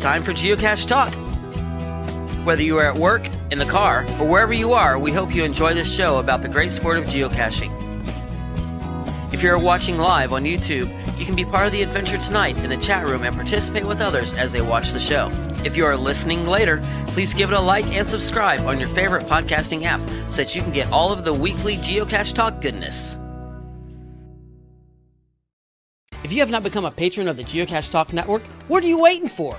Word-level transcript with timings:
Time 0.00 0.22
for 0.22 0.32
Geocache 0.32 0.86
Talk. 0.86 1.12
Whether 2.46 2.62
you 2.62 2.78
are 2.78 2.86
at 2.86 2.96
work, 2.96 3.28
in 3.50 3.58
the 3.58 3.66
car, 3.66 4.06
or 4.18 4.26
wherever 4.26 4.54
you 4.54 4.72
are, 4.72 4.98
we 4.98 5.12
hope 5.12 5.34
you 5.34 5.44
enjoy 5.44 5.74
this 5.74 5.94
show 5.94 6.18
about 6.18 6.40
the 6.40 6.48
great 6.48 6.72
sport 6.72 6.96
of 6.96 7.04
geocaching. 7.04 7.70
If 9.30 9.42
you're 9.42 9.58
watching 9.58 9.98
live 9.98 10.32
on 10.32 10.44
YouTube, 10.44 10.88
you 11.18 11.26
can 11.26 11.36
be 11.36 11.44
part 11.44 11.66
of 11.66 11.72
the 11.72 11.82
adventure 11.82 12.16
tonight 12.16 12.56
in 12.56 12.70
the 12.70 12.78
chat 12.78 13.04
room 13.04 13.24
and 13.24 13.34
participate 13.36 13.84
with 13.84 14.00
others 14.00 14.32
as 14.32 14.52
they 14.52 14.62
watch 14.62 14.92
the 14.92 14.98
show. 14.98 15.30
If 15.66 15.76
you 15.76 15.84
are 15.84 15.98
listening 15.98 16.46
later, 16.46 16.82
please 17.08 17.34
give 17.34 17.50
it 17.50 17.58
a 17.58 17.60
like 17.60 17.86
and 17.88 18.06
subscribe 18.06 18.60
on 18.60 18.80
your 18.80 18.88
favorite 18.88 19.24
podcasting 19.24 19.84
app 19.84 20.00
so 20.30 20.36
that 20.36 20.54
you 20.54 20.62
can 20.62 20.72
get 20.72 20.90
all 20.90 21.12
of 21.12 21.26
the 21.26 21.34
weekly 21.34 21.76
Geocache 21.76 22.32
Talk 22.32 22.62
goodness. 22.62 23.18
If 26.24 26.32
you 26.32 26.40
have 26.40 26.50
not 26.50 26.62
become 26.62 26.86
a 26.86 26.90
patron 26.90 27.28
of 27.28 27.36
the 27.36 27.44
Geocache 27.44 27.90
Talk 27.90 28.14
Network, 28.14 28.42
what 28.68 28.82
are 28.82 28.86
you 28.86 28.98
waiting 28.98 29.28
for? 29.28 29.58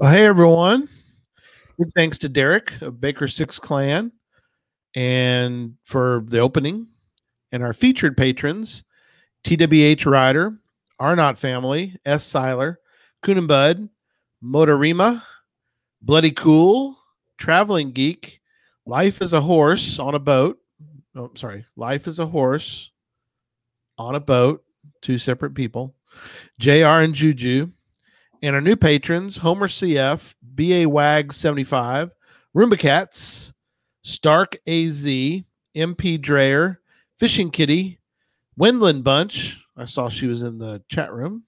Well, 0.00 0.10
hey 0.10 0.26
everyone. 0.26 0.88
Thanks 1.94 2.18
to 2.18 2.28
Derek 2.28 2.82
of 2.82 3.00
Baker 3.00 3.28
Six 3.28 3.60
Clan 3.60 4.10
and 4.96 5.74
for 5.84 6.24
the 6.26 6.40
opening 6.40 6.88
and 7.52 7.62
our 7.62 7.72
featured 7.72 8.16
patrons, 8.16 8.82
TWH 9.44 10.04
Rider, 10.04 10.58
Arnott 10.98 11.38
family, 11.38 11.96
S. 12.04 12.24
Seiler, 12.24 12.80
Coon 13.22 13.46
Bud, 13.46 13.88
Motorima, 14.42 15.22
Bloody 16.02 16.32
Cool, 16.32 16.98
Traveling 17.38 17.92
Geek, 17.92 18.40
Life 18.86 19.22
is 19.22 19.32
a 19.32 19.40
Horse 19.40 20.00
on 20.00 20.16
a 20.16 20.18
Boat. 20.18 20.58
Oh, 21.14 21.30
sorry. 21.36 21.66
Life 21.76 22.08
is 22.08 22.18
a 22.18 22.26
Horse 22.26 22.90
on 23.96 24.16
a 24.16 24.20
Boat, 24.20 24.64
two 25.02 25.18
separate 25.18 25.54
people. 25.54 25.94
JR 26.58 27.00
and 27.00 27.14
Juju, 27.14 27.70
and 28.44 28.54
our 28.54 28.60
new 28.60 28.76
patrons 28.76 29.38
Homer 29.38 29.68
CF, 29.68 30.34
BA 30.42 30.86
Wag 30.86 31.32
75, 31.32 32.10
Roomba 32.54 32.78
Cats, 32.78 33.54
Stark 34.02 34.56
AZ, 34.66 35.06
MP 35.74 36.20
Dreyer, 36.20 36.78
Fishing 37.18 37.50
Kitty, 37.50 37.98
Wendland 38.58 39.02
Bunch. 39.02 39.64
I 39.78 39.86
saw 39.86 40.10
she 40.10 40.26
was 40.26 40.42
in 40.42 40.58
the 40.58 40.82
chat 40.90 41.10
room, 41.10 41.44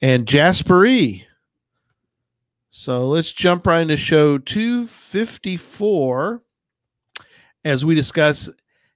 and 0.00 0.26
Jasperie. 0.26 1.26
So 2.70 3.06
let's 3.06 3.30
jump 3.30 3.66
right 3.66 3.82
into 3.82 3.98
show 3.98 4.38
254 4.38 6.42
as 7.66 7.84
we 7.84 7.94
discuss 7.94 8.48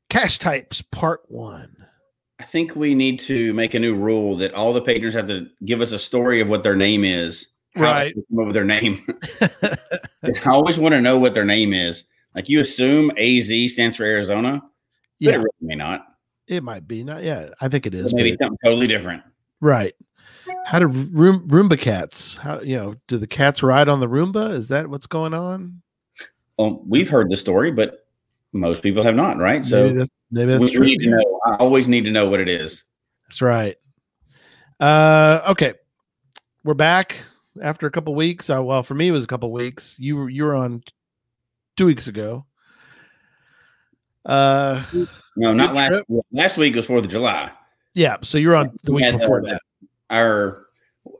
cache 0.09 0.39
types 0.39 0.81
part 0.81 1.21
one. 1.29 1.78
I 2.41 2.45
think 2.45 2.77
we 2.77 2.95
need 2.95 3.19
to 3.21 3.53
make 3.55 3.75
a 3.75 3.79
new 3.79 3.95
rule 3.95 4.37
that 4.37 4.55
all 4.55 4.73
the 4.73 4.81
patrons 4.81 5.15
have 5.15 5.27
to 5.27 5.49
give 5.65 5.81
us 5.81 5.93
a 5.93 5.99
story 5.99 6.41
of 6.41 6.49
what 6.49 6.63
their 6.63 6.77
name 6.77 7.05
is. 7.05 7.49
Right. 7.77 8.15
Come 8.15 8.39
up 8.41 8.47
with 8.47 8.55
their 8.55 8.65
name. 8.65 9.05
I 9.43 10.51
always 10.51 10.79
want 10.79 10.95
to 10.95 11.01
know 11.01 11.19
what 11.19 11.35
their 11.35 11.45
name 11.45 11.73
is. 11.73 12.05
Like 12.35 12.49
you 12.49 12.61
assume 12.61 13.11
AZ 13.19 13.73
stands 13.73 13.97
for 13.97 14.05
Arizona, 14.05 14.61
but 14.61 14.71
Yeah, 15.19 15.33
it 15.33 15.37
really 15.39 15.49
may 15.61 15.75
not. 15.75 16.07
it 16.47 16.63
might 16.63 16.87
be. 16.87 17.03
Not 17.03 17.23
Yeah, 17.25 17.51
I 17.61 17.69
think 17.69 17.87
it 17.87 17.95
is. 17.95 18.15
Maybe 18.15 18.33
but- 18.33 18.45
something 18.45 18.59
totally 18.65 18.87
different. 18.87 19.23
Right. 19.61 19.95
How 20.65 20.79
do 20.79 20.87
room, 20.87 21.49
Roomba 21.49 21.79
cats? 21.79 22.37
How 22.37 22.61
you 22.61 22.77
know? 22.77 22.95
Do 23.07 23.19
the 23.19 23.27
cats 23.27 23.63
ride 23.63 23.89
on 23.89 24.01
the 24.01 24.07
Roomba? 24.09 24.53
Is 24.53 24.69
that 24.69 24.89
what's 24.89 25.07
going 25.07 25.35
on? 25.35 25.83
Well, 26.59 26.83
we've 26.87 27.09
heard 27.09 27.31
the 27.31 27.37
story, 27.37 27.71
but 27.71 28.07
most 28.53 28.83
people 28.83 29.03
have 29.03 29.15
not, 29.15 29.39
right? 29.39 29.65
So 29.65 29.87
maybe 29.87 29.99
that's, 29.99 30.11
maybe 30.31 30.53
that's 30.53 30.63
we 30.65 30.71
true. 30.73 30.87
need 30.87 30.99
to 30.99 31.11
know. 31.11 31.41
I 31.47 31.57
always 31.57 31.89
need 31.89 32.05
to 32.05 32.11
know 32.11 32.29
what 32.29 32.41
it 32.41 32.49
is. 32.49 32.85
That's 33.29 33.43
right. 33.43 33.77
Uh, 34.81 35.41
okay, 35.49 35.75
we're 36.65 36.75
back 36.75 37.17
after 37.63 37.87
a 37.87 37.91
couple 37.91 38.15
weeks. 38.15 38.49
Uh, 38.49 38.63
well, 38.63 38.83
for 38.83 38.95
me, 38.95 39.09
it 39.09 39.13
was 39.13 39.25
a 39.25 39.27
couple 39.27 39.53
weeks. 39.53 39.97
You 39.99 40.17
were 40.17 40.31
you 40.31 40.45
were 40.45 40.55
on 40.55 40.83
two 41.77 41.87
weeks 41.87 42.07
ago. 42.09 42.45
Uh, 44.25 44.85
No, 45.37 45.53
not 45.55 45.75
last. 45.75 45.89
trip. 45.89 46.07
last 46.33 46.59
week 46.59 46.75
was 46.75 46.87
Fourth 46.87 47.05
of 47.05 47.11
July. 47.11 47.51
yeah. 47.95 48.17
So 48.23 48.39
you're 48.39 48.57
on 48.57 48.77
the 48.83 48.93
week 48.93 49.05
had, 49.05 49.19
before 49.19 49.39
uh, 49.41 49.53
that. 49.53 49.63
Our, 50.11 50.67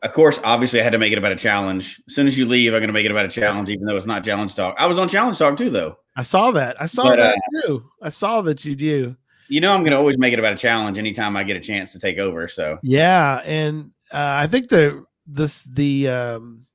of 0.03 0.13
course, 0.13 0.39
obviously, 0.45 0.81
I 0.81 0.85
had 0.85 0.93
to 0.93 0.99
make 0.99 1.13
it 1.13 1.19
about 1.19 1.33
a 1.33 1.37
challenge. 1.37 2.01
As 2.07 2.15
soon 2.15 2.27
as 2.27 2.37
you 2.37 2.45
leave, 2.45 2.73
I'm 2.75 2.81
going 2.81 2.89
to 2.89 2.93
make 2.93 3.07
it 3.07 3.11
about 3.11 3.25
a 3.25 3.31
challenge, 3.31 3.71
even 3.71 3.87
though 3.87 3.97
it's 3.97 4.07
not 4.07 4.25
challenge 4.25 4.55
talk. 4.55 4.75
I 4.79 4.87
was 4.87 4.99
on 4.99 5.09
challenge 5.09 5.39
talk 5.39 5.57
too, 5.57 5.71
though. 5.71 5.97
I 6.19 6.23
saw 6.23 6.51
that. 6.51 6.83
I 6.83 6.87
saw 6.87 7.05
but, 7.05 7.17
that 7.17 7.39
too. 7.63 7.89
I 8.03 8.09
saw 8.09 8.41
that 8.43 8.65
you 8.65 8.75
do. 8.75 9.15
You 9.47 9.61
know, 9.61 9.73
I'm 9.73 9.83
going 9.83 9.93
to 9.93 9.97
always 9.97 10.19
make 10.19 10.33
it 10.33 10.41
about 10.41 10.53
a 10.53 10.57
challenge 10.57 10.99
anytime 10.99 11.37
I 11.37 11.45
get 11.45 11.57
a 11.57 11.61
chance 11.61 11.93
to 11.93 12.01
take 12.01 12.19
over. 12.19 12.49
So 12.49 12.77
Yeah, 12.83 13.41
and 13.45 13.93
uh, 14.11 14.35
I 14.43 14.49
think 14.49 14.69
the 14.69 15.05
this 15.29 15.63
the 15.63 16.09
um, 16.09 16.67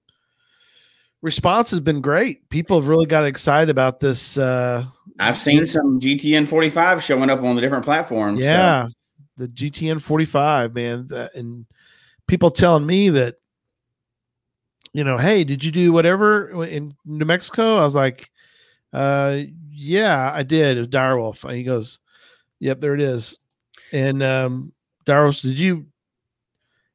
response 1.21 1.71
has 1.71 1.81
been 1.81 1.99
great. 1.99 2.49
People 2.49 2.79
have 2.79 2.87
really 2.87 3.05
got 3.05 3.25
excited 3.25 3.69
about 3.69 3.99
this. 3.99 4.37
Uh, 4.37 4.85
I've 5.19 5.37
seen 5.37 5.67
some 5.67 5.99
GTN 5.99 6.47
45 6.47 7.03
showing 7.03 7.29
up 7.29 7.43
on 7.43 7.57
the 7.57 7.61
different 7.61 7.83
platforms. 7.83 8.39
so- 8.39 8.45
yeah, 8.45 8.87
the 9.35 9.49
GTN 9.49 10.01
45, 10.01 10.73
man, 10.73 11.09
and 11.35 11.65
people 12.27 12.49
telling 12.49 12.85
me 12.85 13.09
that, 13.09 13.35
you 14.93 15.03
know, 15.03 15.17
hey, 15.17 15.43
did 15.43 15.65
you 15.65 15.71
do 15.71 15.91
whatever 15.91 16.63
in 16.63 16.95
New 17.03 17.25
Mexico? 17.25 17.75
I 17.75 17.83
was 17.83 17.93
like, 17.93 18.29
uh, 18.93 19.39
yeah, 19.71 20.31
I 20.33 20.43
did. 20.43 20.77
It 20.77 20.81
was 20.81 20.89
Direwolf. 20.89 21.43
And 21.43 21.57
he 21.57 21.63
goes, 21.63 21.99
yep, 22.59 22.79
there 22.79 22.93
it 22.93 23.01
is. 23.01 23.37
And 23.91 24.21
um, 24.23 24.71
Direwolf, 25.05 25.41
did 25.41 25.59
you? 25.59 25.85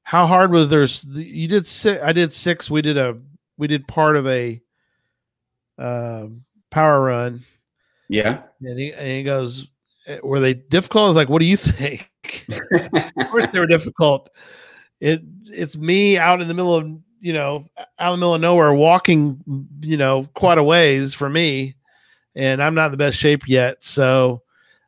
How 0.04 0.26
hard 0.26 0.50
was 0.53 0.70
there? 0.70 0.84
You 1.22 1.48
did 1.48 1.66
six. 1.66 2.03
I 2.03 2.12
did 2.12 2.32
six. 2.32 2.70
We 2.70 2.81
did 2.81 2.97
a. 2.97 3.19
We 3.58 3.66
did 3.66 3.87
part 3.87 4.16
of 4.16 4.26
a 4.26 4.60
um 5.78 6.44
power 6.70 7.02
run. 7.02 7.44
yeah. 8.08 8.43
And 8.61 8.78
he, 8.78 8.93
and 8.93 9.06
he 9.06 9.23
goes, 9.23 9.69
"Eh, 10.06 10.19
Were 10.23 10.40
they 10.40 10.55
difficult? 10.55 11.05
I 11.05 11.06
was 11.08 11.17
like, 11.17 11.28
What 11.28 11.40
do 11.40 11.46
you 11.46 11.56
think? 11.58 12.11
of 12.49 13.28
course 13.31 13.46
they 13.49 13.58
were 13.61 13.67
difficult. 13.67 14.31
It 15.00 15.23
it's 15.46 15.76
me 15.76 16.19
out 16.19 16.40
in 16.40 16.49
the 16.49 16.55
middle 16.55 16.75
of 16.75 16.88
you 17.20 17.32
know 17.32 17.67
out 17.99 18.14
in 18.14 18.20
the 18.20 18.25
middle 18.25 18.34
of 18.34 18.40
nowhere 18.40 18.73
walking 18.75 19.67
you 19.82 19.96
know 19.96 20.25
quite 20.34 20.58
a 20.58 20.62
ways 20.64 21.14
for 21.14 21.28
me, 21.28 21.75
and 22.34 22.62
I'm 22.62 22.75
not 22.75 22.86
in 22.86 22.90
the 22.92 22.96
best 22.96 23.16
shape 23.16 23.48
yet. 23.48 23.82
So 23.82 24.42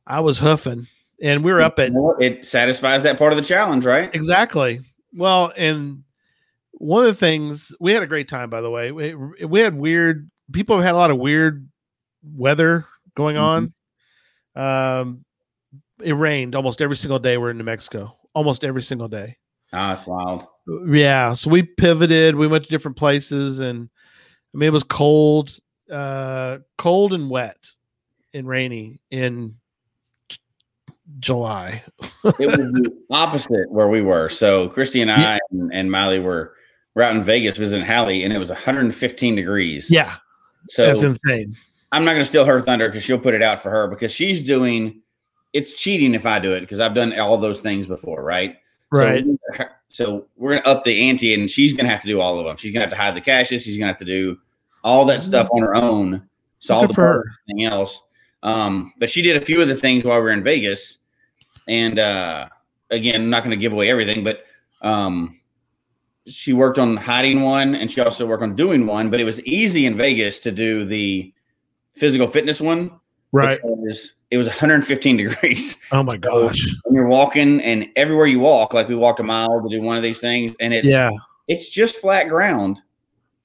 I 0.06 0.20
was 0.20 0.38
hoofing, 0.38 0.87
and 1.22 1.44
we 1.44 1.52
were 1.52 1.60
up 1.60 1.78
at 1.78 1.92
it 2.20 2.44
satisfies 2.46 3.02
that 3.02 3.19
part 3.19 3.32
of 3.32 3.37
the 3.37 3.44
challenge, 3.44 3.84
right? 3.84 4.14
exactly. 4.14 4.81
Well, 5.12 5.52
and 5.56 6.04
one 6.72 7.04
of 7.04 7.08
the 7.08 7.19
things 7.19 7.75
we 7.81 7.92
had 7.92 8.02
a 8.02 8.06
great 8.06 8.28
time, 8.28 8.48
by 8.48 8.60
the 8.60 8.70
way. 8.70 8.92
We, 8.92 9.14
we 9.14 9.60
had 9.60 9.75
weird 9.75 10.31
people 10.52 10.76
have 10.76 10.84
had 10.84 10.94
a 10.94 10.98
lot 10.98 11.10
of 11.10 11.19
weird 11.19 11.69
weather 12.22 12.87
going 13.14 13.37
on. 13.37 13.72
Um, 14.56 15.25
it 16.02 16.12
rained 16.12 16.54
almost 16.54 16.81
every 16.81 16.96
single 16.96 17.19
day. 17.19 17.38
We're 17.38 17.50
in 17.50 17.58
New 17.58 17.64
Mexico, 17.64 18.16
almost 18.34 18.64
every 18.64 18.82
single 18.82 19.08
day. 19.08 19.37
Ah, 19.72 19.98
it's 19.98 20.06
wild. 20.06 20.46
Yeah, 20.88 21.34
so 21.34 21.50
we 21.50 21.62
pivoted. 21.62 22.34
We 22.34 22.46
went 22.46 22.64
to 22.64 22.70
different 22.70 22.96
places, 22.96 23.60
and 23.60 23.88
I 24.54 24.58
mean 24.58 24.69
it 24.69 24.72
was 24.72 24.84
cold, 24.84 25.58
uh, 25.90 26.58
cold 26.78 27.12
and 27.12 27.31
wet, 27.31 27.70
and 28.34 28.46
rainy 28.48 29.00
in 29.10 29.56
July. 31.19 31.82
It 32.00 32.46
was 32.46 32.56
the 32.58 32.96
opposite 33.10 33.70
where 33.70 33.88
we 33.88 34.02
were. 34.02 34.28
So 34.28 34.69
Christy 34.69 35.00
and 35.02 35.10
I 35.10 35.20
Yeah. 35.34 35.38
and, 35.50 35.75
and 35.75 35.90
Miley 35.90 36.20
were, 36.20 36.54
were 36.94 37.02
out 37.02 37.14
in 37.16 37.22
Vegas 37.22 37.56
visiting 37.56 37.84
Hallie, 37.87 38.25
and 38.25 38.32
it 38.32 38.38
was 38.38 38.50
115 38.50 39.34
degrees. 39.34 39.90
Yeah, 39.90 40.16
So 40.69 40.87
that's 40.87 41.02
insane. 41.02 41.56
I'm 41.92 42.04
not 42.04 42.12
going 42.12 42.22
to 42.22 42.28
steal 42.28 42.44
her 42.44 42.60
thunder 42.60 42.88
because 42.88 43.02
she'll 43.02 43.19
put 43.19 43.34
it 43.34 43.42
out 43.42 43.60
for 43.60 43.70
her 43.70 43.88
because 43.88 44.12
she's 44.12 44.40
doing. 44.42 45.02
It's 45.52 45.72
cheating 45.72 46.14
if 46.14 46.26
I 46.26 46.38
do 46.38 46.52
it 46.52 46.60
because 46.60 46.78
I've 46.78 46.94
done 46.94 47.19
all 47.19 47.37
those 47.37 47.60
things 47.60 47.88
before, 47.88 48.22
right? 48.22 48.56
Right. 48.92 49.25
So, 49.56 49.64
so 49.88 50.26
we're 50.37 50.50
going 50.50 50.62
to 50.62 50.69
up 50.69 50.84
the 50.84 51.08
ante, 51.08 51.34
and 51.34 51.50
she's 51.50 51.72
going 51.72 51.87
to 51.87 51.90
have 51.90 52.02
to 52.02 52.06
do 52.06 52.20
all 52.20 52.38
of 52.38 52.46
them. 52.46 52.56
She's 52.56 52.70
going 52.70 52.82
to 52.82 52.87
have 52.88 52.96
to 52.96 53.02
hide 53.02 53.16
the 53.16 53.20
caches. 53.20 53.64
She's 53.64 53.76
going 53.76 53.88
to 53.88 53.92
have 53.92 53.98
to 53.98 54.04
do 54.04 54.38
all 54.85 55.05
that 55.06 55.23
stuff 55.23 55.49
on 55.53 55.62
her 55.62 55.75
own. 55.75 56.29
Solve 56.59 56.88
the 56.88 56.94
for 56.94 57.00
her. 57.03 57.12
part, 57.23 57.27
everything 57.49 57.65
else. 57.73 58.03
Um, 58.43 58.93
but 58.99 59.11
she 59.11 59.23
did 59.23 59.37
a 59.37 59.41
few 59.44 59.61
of 59.62 59.69
the 59.69 59.75
things 59.75 60.05
while 60.05 60.17
we 60.19 60.23
were 60.25 60.31
in 60.31 60.43
Vegas, 60.43 60.99
and 61.69 61.99
uh, 61.99 62.49
again, 62.91 63.23
I'm 63.23 63.31
not 63.31 63.43
going 63.44 63.50
to 63.50 63.56
give 63.61 63.73
away 63.73 63.88
everything, 63.91 64.25
but 64.25 64.44
um, 64.82 65.38
she 66.27 66.53
worked 66.53 66.79
on 66.79 66.97
hiding 66.97 67.43
one, 67.43 67.75
and 67.75 67.91
she 67.91 68.00
also 68.00 68.27
worked 68.27 68.43
on 68.43 68.55
doing 68.56 68.87
one. 68.87 69.11
But 69.11 69.21
it 69.21 69.25
was 69.25 69.41
easy 69.43 69.87
in 69.87 69.97
Vegas 69.97 70.38
to 70.41 70.50
do 70.53 70.85
the 70.85 71.33
physical 71.97 72.26
fitness 72.29 72.61
one, 72.61 72.91
Right. 73.33 73.61
Because 73.62 74.15
it 74.33 74.37
was 74.37 74.49
115 74.49 75.17
degrees 75.19 75.79
Oh 75.93 76.03
my 76.03 76.17
gosh. 76.17 76.67
when 76.85 76.94
you're 76.97 77.06
walking, 77.06 77.61
and 77.61 77.87
everywhere 77.97 78.26
you 78.26 78.41
walk, 78.41 78.75
like 78.75 78.88
we 78.88 78.97
walked 78.97 79.21
a 79.21 79.23
mile 79.23 79.62
to 79.62 79.69
do 79.69 79.83
one 79.83 79.97
of 79.97 80.03
these 80.03 80.21
things, 80.21 80.53
and 80.61 80.73
it's 80.75 80.88
Yeah. 80.88 81.11
it's 81.47 81.69
just 81.71 81.97
flat 81.97 82.29
ground. 82.29 82.81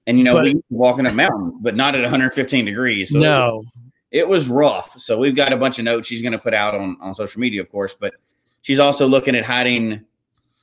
And 0.07 0.17
you 0.17 0.23
know, 0.23 0.35
But- 0.35 0.43
we 0.45 0.61
walking 0.69 1.05
up 1.07 1.13
mountains, 1.13 1.55
but 1.61 1.75
not 1.75 1.95
at 1.95 2.01
115 2.01 2.65
degrees. 2.65 3.11
So 3.11 3.19
no. 3.19 3.63
it 4.11 4.27
was 4.27 4.49
rough. 4.49 4.99
So 4.99 5.17
we've 5.17 5.35
got 5.35 5.51
a 5.51 5.57
bunch 5.57 5.79
of 5.79 5.85
notes 5.85 6.07
she's 6.07 6.21
going 6.21 6.31
to 6.31 6.39
put 6.39 6.53
out 6.53 6.75
on 6.75 6.97
on 7.01 7.15
social 7.15 7.41
media, 7.41 7.61
of 7.61 7.71
course, 7.71 7.93
but 7.93 8.13
she's 8.61 8.79
also 8.79 9.07
looking 9.07 9.35
at 9.35 9.45
hiding 9.45 10.01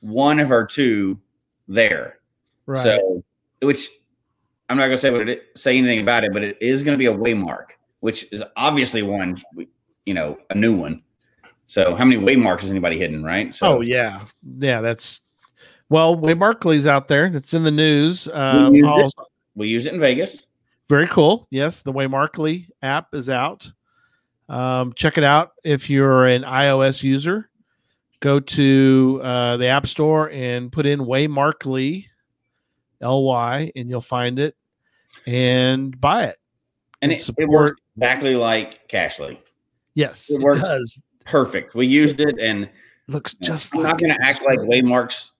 one 0.01 0.39
of 0.39 0.49
her 0.49 0.65
two 0.65 1.19
there. 1.67 2.19
Right. 2.65 2.83
So, 2.83 3.23
which 3.61 3.89
I'm 4.69 4.77
not 4.77 4.83
going 4.83 4.97
to 4.97 5.01
say 5.01 5.11
what 5.11 5.27
it 5.27 5.49
say 5.55 5.77
anything 5.77 5.99
about 5.99 6.23
it, 6.23 6.33
but 6.33 6.43
it 6.43 6.57
is 6.61 6.83
going 6.83 6.97
to 6.97 6.99
be 6.99 7.05
a 7.07 7.13
waymark, 7.13 7.71
which 7.99 8.31
is 8.31 8.43
obviously 8.55 9.01
one, 9.01 9.41
you 10.05 10.13
know, 10.13 10.37
a 10.49 10.55
new 10.55 10.75
one. 10.75 11.01
So, 11.65 11.95
how 11.95 12.05
many 12.05 12.21
waymarks 12.21 12.63
is 12.63 12.69
anybody 12.69 12.97
hidden, 12.97 13.23
right? 13.23 13.53
So, 13.53 13.77
oh 13.77 13.81
yeah. 13.81 14.25
Yeah, 14.57 14.81
that's 14.81 15.21
well, 15.89 16.17
Waymarkly's 16.17 16.87
out 16.87 17.07
there. 17.07 17.29
That's 17.29 17.53
in 17.53 17.63
the 17.63 17.71
news. 17.71 18.27
Um, 18.29 18.73
we 19.55 19.67
use 19.67 19.85
it 19.85 19.93
in 19.93 19.99
Vegas. 19.99 20.47
very 20.89 21.07
cool. 21.07 21.47
Yes, 21.49 21.81
the 21.81 21.93
Waymarkly 21.93 22.67
app 22.81 23.13
is 23.13 23.29
out. 23.29 23.71
Um, 24.49 24.93
check 24.93 25.17
it 25.17 25.23
out 25.23 25.51
if 25.63 25.89
you're 25.89 26.25
an 26.25 26.43
iOS 26.43 27.01
user. 27.03 27.49
Go 28.19 28.39
to 28.39 29.19
uh, 29.23 29.57
the 29.57 29.67
App 29.67 29.87
Store 29.87 30.29
and 30.31 30.71
put 30.71 30.85
in 30.85 30.99
Waymarkly, 31.01 32.05
L 33.01 33.23
Y, 33.23 33.71
and 33.75 33.89
you'll 33.89 34.01
find 34.01 34.39
it 34.39 34.55
and 35.25 35.99
buy 35.99 36.25
it. 36.25 36.37
And 37.01 37.11
And 37.11 37.19
it, 37.19 37.29
it 37.37 37.49
works 37.49 37.81
exactly 37.97 38.35
like 38.35 38.87
Cachly. 38.89 39.37
Yes, 39.95 40.29
It 40.29 40.35
it, 40.35 40.41
works. 40.41 40.59
does. 40.59 41.01
Perfect. 41.25 41.75
We 41.75 41.85
used 41.87 42.19
it, 42.21 42.37
and 42.39 42.69
Looks 43.07 43.33
just 43.35 43.73
I'm 43.75 43.81
like 43.81 43.89
not 43.91 43.99
going 43.99 44.13
to 44.13 44.21
act 44.21 44.43
like 44.43 44.59
waymarks 44.59 45.31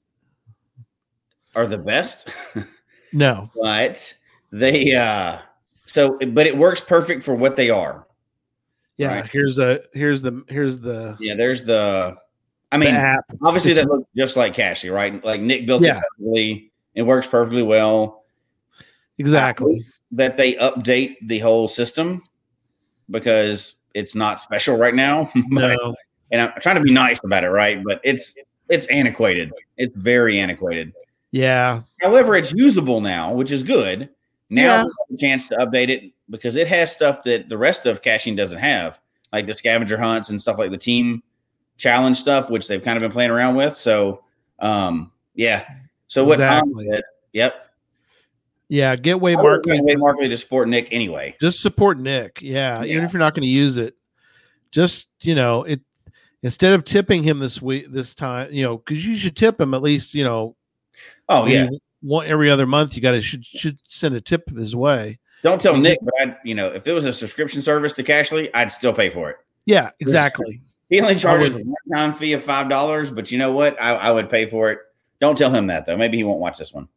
are 1.56 1.66
the 1.68 1.78
best, 1.78 2.34
no. 3.14 3.50
but 3.62 4.14
they 4.52 4.94
uh 4.94 5.40
so 5.86 6.18
but 6.30 6.46
it 6.48 6.58
works 6.58 6.82
perfect 6.82 7.24
for 7.24 7.36
what 7.36 7.56
they 7.56 7.70
are. 7.70 8.08
Yeah, 8.98 9.16
Right. 9.22 9.30
here's 9.30 9.58
a 9.60 9.82
here's 9.94 10.22
the 10.22 10.44
here's 10.48 10.80
the, 10.80 11.18
Yeah, 11.20 11.36
there's 11.36 11.64
the 11.64 12.16
I 12.72 12.78
the 12.78 12.86
mean, 12.86 12.94
app. 12.96 13.24
obviously 13.42 13.74
that 13.74 13.88
looks 13.88 14.08
just 14.16 14.36
like 14.38 14.54
Cassie, 14.54 14.90
right? 14.90 15.24
Like 15.24 15.42
Nick 15.42 15.66
built 15.66 15.84
Yeah. 15.84 15.98
it 15.98 16.04
perfectly. 16.18 16.72
It 16.96 17.02
works 17.04 17.26
perfectly 17.28 17.64
well. 17.64 18.24
Exactly. 19.18 19.86
That 20.12 20.38
they 20.38 20.54
update 20.56 21.16
the 21.24 21.40
whole 21.40 21.68
system 21.68 22.24
because 23.10 23.76
it's 23.94 24.16
not 24.16 24.40
special 24.40 24.78
right 24.78 24.94
now. 24.96 25.32
But- 25.52 25.76
No. 25.78 25.96
and 26.32 26.42
I'm 26.42 26.52
trying 26.62 26.76
to 26.76 26.82
be 26.82 26.92
nice 26.92 27.20
about 27.24 27.44
it, 27.44 27.50
right? 27.50 27.84
But 27.84 28.00
it's 28.04 28.36
it's 28.70 28.86
antiquated. 28.88 29.52
It's 29.78 29.96
very 29.96 30.40
antiquated. 30.40 30.94
Yeah. 31.34 31.82
However, 32.00 32.36
it's 32.36 32.54
usable 32.54 33.02
now, 33.02 33.34
which 33.34 33.52
is 33.52 33.64
good. 33.64 34.08
Now 34.52 34.62
Yeah. 34.62 34.84
we 34.84 34.92
have 35.10 35.16
a 35.16 35.18
chance 35.18 35.48
to 35.48 35.56
update 35.58 35.90
it 35.90 36.12
because 36.30 36.56
it 36.56 36.68
has 36.68 36.92
stuff 36.92 37.24
that 37.24 37.50
the 37.50 37.58
rest 37.58 37.88
of 37.88 38.04
caching 38.04 38.36
doesn't 38.36 38.60
have, 38.60 39.00
like 39.34 39.48
the 39.48 39.54
scavenger 39.56 39.98
hunts 39.98 40.30
and 40.30 40.40
stuff 40.40 40.60
like 40.60 40.70
the 40.70 40.78
team 40.78 41.24
challenge 41.78 42.18
stuff, 42.18 42.52
which 42.52 42.68
they've 42.68 42.84
kind 42.84 42.98
of 42.98 43.02
been 43.02 43.12
playing 43.12 43.32
around 43.32 43.56
with. 43.56 43.76
So, 43.76 44.24
um, 44.60 45.12
yeah. 45.34 45.66
So 46.08 46.24
what? 46.24 46.34
Exactly. 46.36 46.88
said, 46.92 47.04
yep. 47.34 47.66
Yeah. 48.70 48.96
Get 48.96 49.18
Waymarkly. 49.18 49.64
going 49.66 50.00
way 50.18 50.28
to 50.28 50.38
support 50.38 50.70
Nick 50.70 50.88
anyway. 50.92 51.36
just 51.42 51.62
support 51.62 51.98
Nick. 51.98 52.40
Yeah, 52.44 52.84
even 52.84 53.04
if 53.04 53.12
you're 53.12 53.20
not 53.20 53.34
going 53.34 53.42
to 53.42 53.48
use 53.48 53.78
it, 53.78 53.96
just 54.70 55.08
you 55.22 55.34
know 55.34 55.64
it. 55.64 55.82
Instead 56.44 56.74
of 56.74 56.84
tipping 56.86 57.24
him 57.24 57.40
this 57.40 57.60
week, 57.62 57.92
this 57.92 58.14
time, 58.14 58.50
you 58.52 58.62
know, 58.64 58.78
because 58.78 59.04
you 59.04 59.18
should 59.18 59.36
tip 59.36 59.60
him 59.60 59.74
at 59.74 59.82
least, 59.82 60.14
you 60.14 60.24
know, 60.26 60.56
Oh 61.30 61.46
yeah. 61.46 61.70
one 62.02 62.28
every 62.28 62.50
other 62.50 62.66
month. 62.66 62.96
You 62.96 63.02
got 63.02 63.12
to 63.12 63.22
should 63.22 63.46
should 63.46 63.80
send 63.88 64.16
a 64.16 64.22
tip 64.22 64.50
his 64.50 64.76
way. 64.76 65.20
Don't 65.44 65.60
tell 65.60 65.76
Nick, 65.76 66.00
but 66.02 66.14
I, 66.20 66.38
you 66.46 66.56
know, 66.56 66.70
if 66.70 66.88
it 66.88 66.94
was 66.94 67.06
a 67.06 67.12
subscription 67.12 67.62
service 67.62 67.92
to 67.94 68.04
Cachly, 68.04 68.50
I'd 68.54 68.72
still 68.72 68.94
pay 68.94 69.10
for 69.10 69.30
it. 69.30 69.38
Yeah, 69.66 69.90
exactly. 70.00 70.62
He 70.90 71.02
only 71.02 71.16
charges 71.16 71.56
a 71.56 71.60
one-time 71.60 72.14
fee 72.14 72.34
of 72.34 72.44
five 72.44 72.70
dollars, 72.70 73.12
but 73.12 73.32
you 73.32 73.38
know 73.38 73.52
what? 73.52 73.82
I, 73.82 73.96
I 73.96 74.12
would 74.12 74.30
pay 74.30 74.46
for 74.46 74.72
it. 74.72 74.80
Don't 75.20 75.38
tell 75.38 75.52
him 75.52 75.68
that 75.68 75.86
though. 75.86 75.98
Maybe 75.98 76.18
he 76.18 76.24
won't 76.24 76.40
watch 76.40 76.58
this 76.58 76.74
one. 76.74 76.88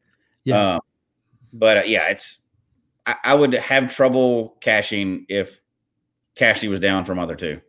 Yeah. 0.45 0.75
Um, 0.75 0.81
but 1.53 1.79
uh, 1.79 1.83
yeah, 1.87 2.09
it's. 2.09 2.39
I, 3.05 3.17
I 3.25 3.35
would 3.35 3.53
have 3.55 3.95
trouble 3.95 4.57
caching 4.61 5.27
if 5.29 5.61
Cachly 6.37 6.69
was 6.69 6.81
down 6.81 7.05
from 7.05 7.19
other 7.19 7.37
two. 7.37 7.61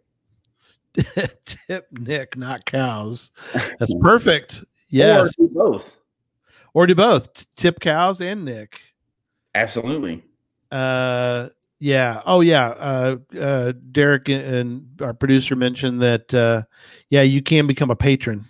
tip 1.45 1.87
Nick, 1.91 2.37
not 2.37 2.65
cows. 2.65 3.31
That's 3.79 3.93
perfect. 4.01 4.63
Yes, 4.89 5.35
both. 5.37 5.96
Or 6.77 6.85
do 6.85 6.93
both. 6.93 7.47
Tip 7.55 7.79
cows 7.79 8.21
and 8.21 8.45
Nick. 8.45 8.79
Absolutely. 9.55 10.23
Uh, 10.71 11.49
yeah. 11.79 12.21
Oh, 12.23 12.41
yeah. 12.41 12.67
Uh, 12.67 13.15
uh, 13.35 13.73
Derek 13.91 14.29
and 14.29 14.87
our 15.01 15.15
producer 15.15 15.55
mentioned 15.55 16.03
that. 16.03 16.31
Uh, 16.31 16.61
yeah, 17.09 17.23
you 17.23 17.41
can 17.41 17.65
become 17.65 17.89
a 17.89 17.95
patron 17.95 18.45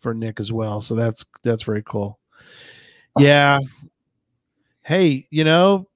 for 0.00 0.12
Nick 0.12 0.40
as 0.40 0.52
well. 0.52 0.80
So 0.80 0.96
that's 0.96 1.24
that's 1.44 1.62
very 1.62 1.84
cool. 1.84 2.18
Yeah. 3.16 3.60
Hey, 4.82 5.28
you 5.30 5.44
know, 5.44 5.88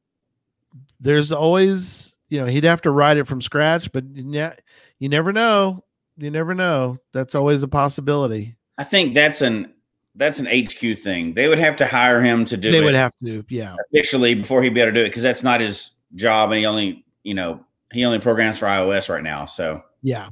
there's 1.00 1.32
always 1.32 2.14
you 2.28 2.40
know 2.40 2.46
he'd 2.46 2.62
have 2.62 2.82
to 2.82 2.92
write 2.92 3.16
it 3.16 3.26
from 3.26 3.40
scratch, 3.40 3.90
but 3.90 4.04
yeah, 4.14 4.54
you 5.00 5.08
never 5.08 5.32
know. 5.32 5.82
You 6.16 6.30
never 6.30 6.54
know. 6.54 6.98
That's 7.10 7.34
always 7.34 7.64
a 7.64 7.68
possibility. 7.68 8.54
I 8.78 8.84
think 8.84 9.14
that's 9.14 9.42
an 9.42 9.74
that's 10.14 10.38
an 10.38 10.46
HQ 10.46 10.98
thing. 10.98 11.34
They 11.34 11.48
would 11.48 11.58
have 11.58 11.76
to 11.76 11.86
hire 11.86 12.22
him 12.22 12.44
to 12.46 12.56
do 12.56 12.70
they 12.70 12.78
it 12.78 12.84
would 12.84 12.94
have 12.94 13.14
to. 13.24 13.44
Yeah. 13.48 13.76
officially 13.90 14.34
before 14.34 14.62
he'd 14.62 14.74
be 14.74 14.80
able 14.80 14.92
to 14.92 14.98
do 14.98 15.04
it 15.04 15.08
because 15.08 15.22
that's 15.22 15.42
not 15.42 15.60
his 15.60 15.90
job, 16.14 16.50
and 16.50 16.58
he 16.58 16.66
only 16.66 17.04
you 17.22 17.34
know 17.34 17.64
he 17.92 18.04
only 18.04 18.18
programs 18.18 18.58
for 18.58 18.66
iOS 18.66 19.08
right 19.08 19.22
now. 19.22 19.46
So 19.46 19.82
Yeah. 20.02 20.28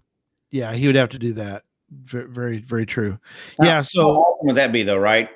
Yeah. 0.50 0.72
He 0.74 0.86
would 0.86 0.96
have 0.96 1.10
to 1.10 1.18
do 1.18 1.32
that. 1.34 1.62
Very, 2.04 2.28
very, 2.28 2.58
very 2.58 2.86
true. 2.86 3.18
Now, 3.58 3.66
Yeah. 3.66 3.74
How 3.76 3.82
So 3.82 4.08
awesome 4.10 4.46
would 4.48 4.56
that 4.56 4.72
be, 4.72 4.82
though, 4.82 4.98
right? 4.98 5.28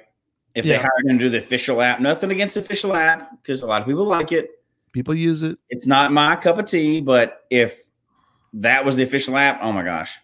If 0.55 0.65
Yeah. 0.65 0.77
they 0.77 0.79
hired 0.83 1.07
him 1.07 1.19
to 1.19 1.25
do 1.25 1.31
the 1.31 1.39
official 1.39 1.81
app, 1.83 2.01
nothing 2.01 2.31
against 2.31 2.55
the 2.55 2.61
official 2.61 2.95
app 2.95 3.31
because 3.43 3.63
a 3.63 3.67
lot 3.67 3.81
of 3.83 3.87
people 3.89 4.05
like 4.05 4.33
it. 4.33 4.51
people 4.93 5.15
use 5.15 5.43
it. 5.43 5.59
It's 5.71 5.87
not 5.89 6.13
my 6.13 6.37
cup 6.37 6.57
of 6.59 6.67
tea, 6.67 7.01
but 7.01 7.45
if 7.51 7.83
that 8.53 8.85
was 8.85 8.95
the 8.97 9.03
official 9.03 9.37
app, 9.37 9.59
oh 9.63 9.73
my 9.73 9.83
gosh, 9.83 10.17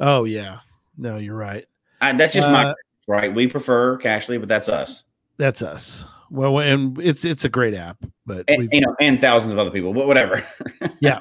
Oh 0.00 0.24
yeah. 0.24 0.60
No, 0.96 1.18
you're 1.18 1.34
right. 1.36 1.66
I, 2.00 2.12
that's 2.12 2.32
just 2.34 2.48
my 2.48 2.66
Uh, 2.66 2.74
right. 3.06 3.34
We 3.34 3.46
prefer 3.46 3.98
Cachly, 3.98 4.38
but 4.38 4.48
that's 4.48 4.68
us, 4.68 5.04
That's 5.36 5.62
us. 5.62 6.04
Well, 6.30 6.58
and 6.58 6.98
it's 7.00 7.24
it's 7.24 7.44
a 7.44 7.48
great 7.48 7.74
app, 7.74 7.98
but 8.26 8.44
and, 8.48 8.68
you 8.72 8.80
know, 8.80 8.96
and 9.00 9.20
thousands 9.20 9.52
of 9.52 9.58
other 9.58 9.70
people. 9.70 9.92
But 9.92 10.06
whatever. 10.06 10.44
Yeah, 11.00 11.20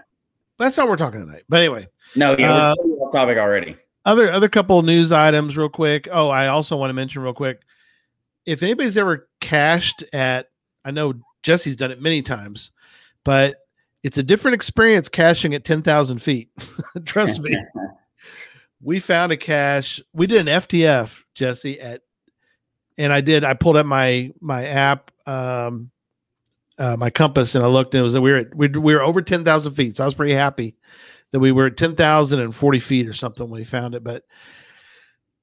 that's 0.58 0.78
not 0.78 0.84
what 0.88 0.92
we're 0.92 0.98
talking 1.06 1.26
tonight. 1.26 1.44
But 1.50 1.60
anyway, 1.62 1.88
no, 2.16 2.36
yeah, 2.38 2.54
Uh, 2.54 2.76
totally 2.76 2.96
off 2.96 3.12
topic 3.12 3.38
already. 3.38 3.76
other 4.06 4.32
other 4.32 4.48
couple 4.50 4.82
news 4.82 5.12
items 5.12 5.58
real 5.58 5.70
quick. 5.70 6.08
Oh, 6.12 6.30
I 6.30 6.48
also 6.48 6.78
want 6.78 6.90
to 6.90 6.94
mention 6.94 7.22
real 7.22 7.34
quick. 7.34 7.62
If 8.46 8.64
anybody's 8.64 8.98
ever 8.98 9.28
cached 9.40 10.04
at, 10.14 10.50
I 10.86 10.92
know 10.92 11.14
Jesse's 11.44 11.76
done 11.76 11.92
it 11.92 12.02
many 12.02 12.22
times, 12.22 12.72
but 13.24 13.56
it's 14.04 14.18
a 14.18 14.24
different 14.24 14.56
experience 14.56 15.10
caching 15.10 15.54
at 15.54 15.66
ten 15.66 15.82
thousand 15.82 16.20
feet. 16.20 16.50
Trust 17.06 17.42
me. 17.42 17.56
we 18.84 19.00
found 19.00 19.32
a 19.32 19.38
cache. 19.38 20.02
We 20.14 20.28
did 20.28 20.48
an 20.48 20.62
FTF, 20.62 21.24
Jesse, 21.36 21.80
at 21.80 22.02
and 22.98 23.12
I 23.14 23.22
did. 23.22 23.44
I 23.44 23.54
pulled 23.54 23.78
up 23.78 23.86
my 23.86 24.32
my 24.42 24.66
app, 24.68 25.12
um, 25.26 25.90
uh, 26.78 26.96
my 26.98 27.10
compass, 27.10 27.56
and 27.56 27.64
I 27.64 27.68
looked, 27.68 27.94
and 27.94 28.00
it 28.02 28.04
was 28.04 28.14
that 28.14 28.22
we 28.22 28.32
were 28.32 28.38
at, 28.38 28.56
we, 28.56 28.68
we 28.68 28.94
were 28.94 29.02
over 29.02 29.22
ten 29.22 29.44
thousand 29.46 29.74
feet. 29.74 29.98
So 29.98 30.04
I 30.04 30.06
was 30.08 30.16
pretty 30.16 30.34
happy 30.34 30.76
that 31.32 31.40
we 31.40 31.52
were 31.52 31.68
at 31.68 31.78
ten 31.78 31.96
thousand 31.96 32.40
and 32.40 32.56
forty 32.56 32.80
feet 32.80 33.08
or 33.08 33.14
something 33.14 33.50
when 33.50 33.60
we 33.62 33.66
found 33.66 33.96
it. 33.96 34.04
But 34.04 34.24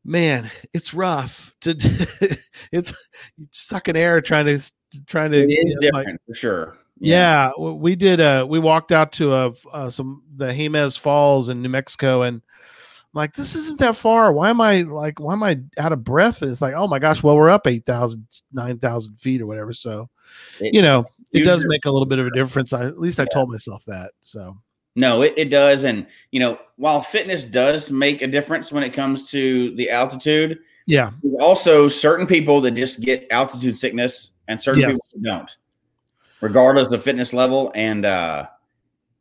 man, 0.04 0.50
it's 0.72 0.94
rough 0.94 1.54
to 1.62 1.74
it's 2.72 2.92
sucking 3.50 3.96
air 3.96 4.20
trying 4.20 4.46
to 4.46 4.60
trying 5.06 5.32
to 5.32 5.38
It 5.42 5.50
is 5.50 5.56
you 5.56 5.64
know, 5.74 5.80
different 5.80 6.06
like- 6.08 6.16
for 6.26 6.34
sure. 6.34 6.76
Yeah, 7.02 7.52
w- 7.56 7.76
we 7.76 7.96
did. 7.96 8.20
Uh, 8.20 8.46
we 8.46 8.58
walked 8.58 8.92
out 8.92 9.12
to 9.12 9.32
uh, 9.32 9.52
uh, 9.72 9.88
some 9.88 10.22
the 10.36 10.48
Jemez 10.48 10.98
Falls 10.98 11.48
in 11.48 11.62
New 11.62 11.70
Mexico, 11.70 12.20
and 12.22 12.42
like, 13.12 13.34
this 13.34 13.54
isn't 13.56 13.78
that 13.80 13.96
far. 13.96 14.32
Why 14.32 14.50
am 14.50 14.60
I 14.60 14.82
like, 14.82 15.18
why 15.18 15.32
am 15.32 15.42
I 15.42 15.58
out 15.78 15.92
of 15.92 16.04
breath? 16.04 16.42
It's 16.42 16.60
like, 16.62 16.74
oh 16.76 16.86
my 16.86 16.98
gosh, 16.98 17.22
well, 17.22 17.36
we're 17.36 17.50
up 17.50 17.66
8,000, 17.66 18.26
9,000 18.52 19.16
feet 19.16 19.40
or 19.40 19.46
whatever. 19.46 19.72
So, 19.72 20.08
It- 20.60 20.74
you 20.74 20.82
know, 20.82 21.04
it 21.32 21.44
does 21.44 21.64
make 21.66 21.84
a 21.84 21.90
little 21.90 22.06
bit 22.06 22.18
of 22.18 22.26
a 22.26 22.30
difference. 22.32 22.72
I, 22.72 22.84
at 22.84 22.98
least 22.98 23.20
I 23.20 23.24
told 23.26 23.50
myself 23.50 23.84
that. 23.86 24.12
So, 24.20 24.56
No, 24.96 25.22
it, 25.22 25.34
it 25.36 25.50
does. 25.50 25.84
And, 25.84 26.06
you 26.32 26.40
know, 26.40 26.58
while 26.76 27.00
fitness 27.00 27.44
does 27.44 27.90
make 27.90 28.22
a 28.22 28.26
difference 28.26 28.72
when 28.72 28.82
it 28.82 28.92
comes 28.92 29.30
to 29.30 29.74
the 29.76 29.90
altitude, 29.90 30.58
yeah, 30.86 31.10
also 31.40 31.86
certain 31.88 32.26
people 32.26 32.60
that 32.62 32.72
just 32.72 33.00
get 33.00 33.26
altitude 33.30 33.78
sickness 33.78 34.32
and 34.48 34.60
certain 34.60 34.80
Yes. 34.80 34.90
people 34.92 35.06
that 35.14 35.22
don't, 35.22 35.56
regardless 36.40 36.88
of 36.88 37.02
fitness 37.02 37.32
level. 37.32 37.70
And, 37.76 38.04
uh, 38.04 38.46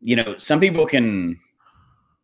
you 0.02 0.16
know, 0.16 0.36
some 0.38 0.60
people 0.60 0.88
can, 0.88 1.40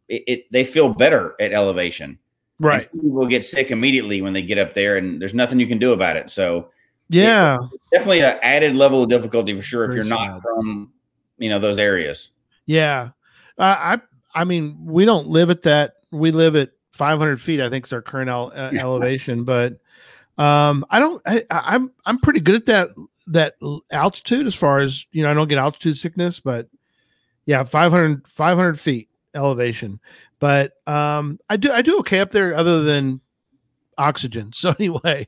it, 0.09 0.23
it 0.27 0.51
they 0.51 0.63
feel 0.65 0.89
better 0.93 1.35
at 1.39 1.53
elevation. 1.53 2.17
Right. 2.59 2.89
people 2.89 3.25
get 3.27 3.43
sick 3.43 3.69
immediately 3.71 4.21
when 4.21 4.31
they 4.31 4.41
get 4.41 4.57
up 4.57 4.73
there, 4.73 4.95
and 4.97 5.21
there's 5.21 5.33
nothing 5.33 5.59
you 5.59 5.67
can 5.67 5.77
do 5.77 5.91
about 5.91 6.15
it. 6.15 6.29
So, 6.29 6.69
Yeah. 7.09 7.57
definitely 7.91 8.21
an 8.21 8.39
added 8.41 8.77
level 8.77 9.03
of 9.03 9.09
difficulty 9.09 9.53
for 9.55 9.61
sure 9.61 9.83
if 9.83 9.89
Very 9.89 9.97
you're 9.97 10.09
not 10.09 10.41
from, 10.41 10.93
you 11.37 11.49
know, 11.49 11.59
those 11.59 11.77
areas. 11.77 12.31
Yeah. 12.65 13.09
Uh, 13.57 13.97
I, 13.97 14.01
I 14.33 14.45
mean, 14.45 14.77
we 14.85 15.03
don't 15.03 15.27
live 15.27 15.49
at 15.49 15.63
that. 15.63 15.95
We 16.11 16.31
live 16.31 16.55
at 16.55 16.69
500 16.93 17.41
feet, 17.41 17.59
I 17.59 17.69
think 17.69 17.85
is 17.87 17.91
our 17.93 18.01
current 18.01 18.29
ele- 18.29 18.53
uh, 18.55 18.69
Yeah. 18.71 18.81
elevation, 18.83 19.43
but, 19.43 19.73
um, 20.37 20.85
I 20.89 20.99
don't, 20.99 21.21
I, 21.25 21.43
I- 21.51 21.75
I'm, 21.75 21.91
I'm 22.05 22.19
pretty 22.19 22.39
good 22.39 22.55
at 22.55 22.65
that, 22.67 22.89
that 23.27 23.55
altitude 23.91 24.47
as 24.47 24.55
far 24.55 24.77
as, 24.79 25.05
you 25.11 25.23
know, 25.23 25.31
I 25.31 25.33
don't 25.33 25.49
get 25.49 25.57
altitude 25.57 25.97
sickness, 25.97 26.39
but 26.39 26.69
yeah, 27.45 27.65
500, 27.65 28.25
500 28.29 28.79
feet 28.79 29.09
elevation. 29.35 29.99
But, 30.39 30.73
um, 30.87 31.39
I 31.49 31.57
do, 31.57 31.71
I 31.71 31.81
do 31.81 31.99
okay 31.99 32.19
up 32.19 32.31
there 32.31 32.55
other 32.55 32.83
than 32.83 33.21
oxygen. 33.97 34.51
So 34.55 34.71
anyway, 34.79 35.27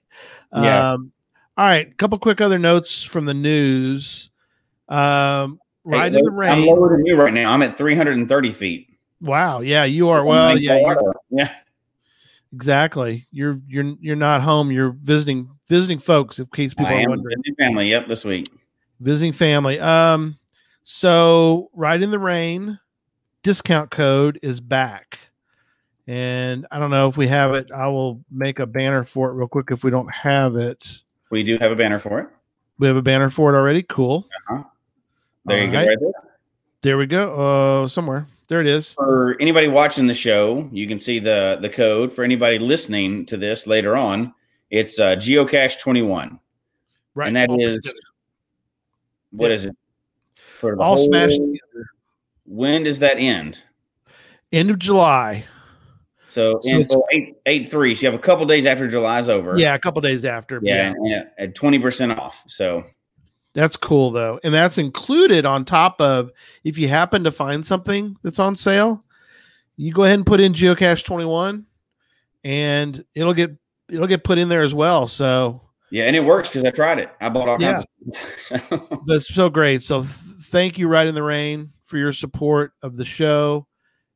Yeah. 0.53 0.93
um, 0.93 1.11
all 1.57 1.65
right. 1.65 1.95
Couple 1.97 2.17
quick 2.19 2.39
other 2.41 2.59
notes 2.59 3.03
from 3.03 3.25
the 3.25 3.33
news. 3.33 4.29
Um, 4.89 5.59
right 5.83 6.11
Hey, 6.11 6.19
in 6.19 6.25
the 6.25 6.31
rain. 6.31 6.51
I'm 6.51 6.65
lower 6.65 6.95
than 6.95 7.05
you 7.05 7.15
right 7.15 7.33
now. 7.33 7.51
I'm 7.51 7.61
at 7.63 7.77
330 7.77 8.51
feet. 8.51 8.87
Wow. 9.21 9.61
Yeah, 9.61 9.83
you 9.85 10.09
are. 10.09 10.23
Well, 10.23 10.57
yeah, 10.57 10.77
you're, 10.79 11.15
yeah. 11.31 11.51
exactly. 12.53 13.27
You're 13.31 13.59
you're 13.67 13.95
you're 13.99 14.15
not 14.15 14.41
home. 14.41 14.71
You're 14.71 14.95
visiting 15.01 15.49
visiting 15.67 15.99
folks. 15.99 16.37
In 16.39 16.45
case 16.47 16.73
people 16.73 16.87
I 16.95 17.03
are 17.03 17.09
wondering, 17.09 17.35
visiting 17.37 17.55
family. 17.55 17.89
Yep, 17.89 18.07
this 18.07 18.23
week. 18.23 18.47
visiting 18.99 19.33
family. 19.33 19.79
Um, 19.79 20.37
so 20.83 21.69
right 21.73 22.01
in 22.01 22.11
the 22.11 22.19
rain, 22.19 22.79
discount 23.51 23.89
code 23.89 24.37
is 24.41 24.59
back, 24.59 25.19
and 26.05 26.67
I 26.69 26.79
don't 26.79 26.91
know 26.91 27.07
if 27.07 27.15
we 27.15 27.27
have 27.29 27.53
it. 27.53 27.71
I 27.71 27.87
will 27.87 28.21
make 28.29 28.59
a 28.59 28.65
banner 28.65 29.05
for 29.05 29.29
it 29.29 29.35
real 29.35 29.47
quick. 29.47 29.67
If 29.71 29.85
we 29.85 29.89
don't 29.89 30.11
have 30.13 30.57
it, 30.57 30.85
We 31.29 31.43
do 31.43 31.57
have 31.61 31.71
a 31.71 31.75
banner 31.77 31.97
for 31.97 32.19
it. 32.19 32.27
we 32.77 32.87
have 32.87 32.97
a 32.97 33.01
banner 33.01 33.29
for 33.29 33.53
it 33.53 33.57
already. 33.57 33.83
Cool. 33.83 34.27
There 35.45 35.63
you 35.63 35.71
go. 35.71 35.77
Right 35.77 35.97
there. 35.97 36.11
There 36.81 36.97
we 36.97 37.05
go. 37.05 37.83
Uh, 37.83 37.87
somewhere 37.87 38.27
there 38.49 38.59
it 38.59 38.67
is. 38.67 38.91
For 38.95 39.37
anybody 39.39 39.69
watching 39.69 40.07
the 40.07 40.13
show, 40.13 40.67
you 40.73 40.85
can 40.85 40.99
see 40.99 41.17
the 41.19 41.57
the 41.61 41.69
code. 41.69 42.11
For 42.11 42.25
anybody 42.25 42.59
listening 42.59 43.25
to 43.27 43.37
this 43.37 43.65
later 43.65 43.95
on, 43.95 44.33
it's 44.71 44.99
uh, 44.99 45.15
geocache 45.15 45.79
21. 45.79 46.37
Right. 47.15 47.27
And 47.27 47.35
that 47.37 47.47
all 47.49 47.63
is 47.63 47.79
what 49.31 49.51
Yeah. 49.51 49.55
is 49.55 49.65
it? 49.67 49.75
For 50.53 50.77
all 50.81 50.97
whole- 50.97 51.05
smashed 51.07 51.37
together. 51.37 51.59
When 52.47 52.83
does 52.83 52.99
that 52.99 53.17
end? 53.17 53.61
End 54.51 54.69
of 54.69 54.79
July. 54.79 55.45
So, 56.27 56.59
So 56.63 56.69
in, 56.69 56.81
it's- 56.81 56.95
oh, 56.95 57.05
eight 57.11 57.35
eight 57.45 57.67
three. 57.67 57.93
So 57.95 58.01
you 58.01 58.11
have 58.11 58.19
a 58.19 58.21
couple 58.23 58.45
days 58.45 58.65
after 58.65 58.87
July's 58.87 59.29
over. 59.29 59.57
Yeah, 59.57 59.75
a 59.75 59.79
couple 59.79 60.01
days 60.01 60.25
after. 60.25 60.59
Yeah, 60.63 60.87
and, 60.87 60.95
and 61.05 61.27
at 61.37 61.55
twenty 61.55 61.79
percent 61.79 62.11
off. 62.17 62.43
So 62.47 62.83
That's 63.53 63.75
cool 63.77 64.11
though. 64.11 64.39
And 64.43 64.53
that's 64.53 64.77
included 64.77 65.45
on 65.45 65.65
top 65.65 65.99
of 66.01 66.31
if 66.63 66.77
you 66.77 66.87
happen 66.87 67.23
to 67.23 67.31
find 67.31 67.65
something 67.65 68.15
that's 68.23 68.39
on 68.39 68.55
sale, 68.55 69.03
you 69.77 69.91
go 69.93 70.03
ahead 70.03 70.15
and 70.19 70.25
put 70.25 70.39
in 70.39 70.53
geocache 70.53 71.03
21 71.05 71.65
and 72.43 73.03
it'll 73.15 73.33
get 73.33 73.51
it'll 73.89 74.07
get 74.07 74.23
put 74.23 74.37
in 74.37 74.49
there 74.49 74.61
as 74.63 74.73
well. 74.73 75.07
So 75.07 75.61
yeah, 75.91 76.05
and 76.05 76.15
it 76.15 76.23
works 76.25 76.49
because 76.49 76.63
I 76.65 76.71
tried 76.71 76.99
it. 76.99 77.09
I 77.21 77.29
bought 77.29 77.47
all 77.47 77.57
Yeah. 77.61 77.81
kinds. 78.51 78.63
Of 78.71 78.99
that's 79.07 79.33
so 79.33 79.49
great. 79.49 79.81
So 79.81 80.05
thank 80.51 80.77
you, 80.77 80.87
Right 80.87 81.07
in 81.07 81.15
the 81.15 81.23
Rain, 81.23 81.71
for 81.87 81.97
your 81.97 82.13
support 82.13 82.73
of 82.83 82.95
the 82.97 83.05
show. 83.05 83.65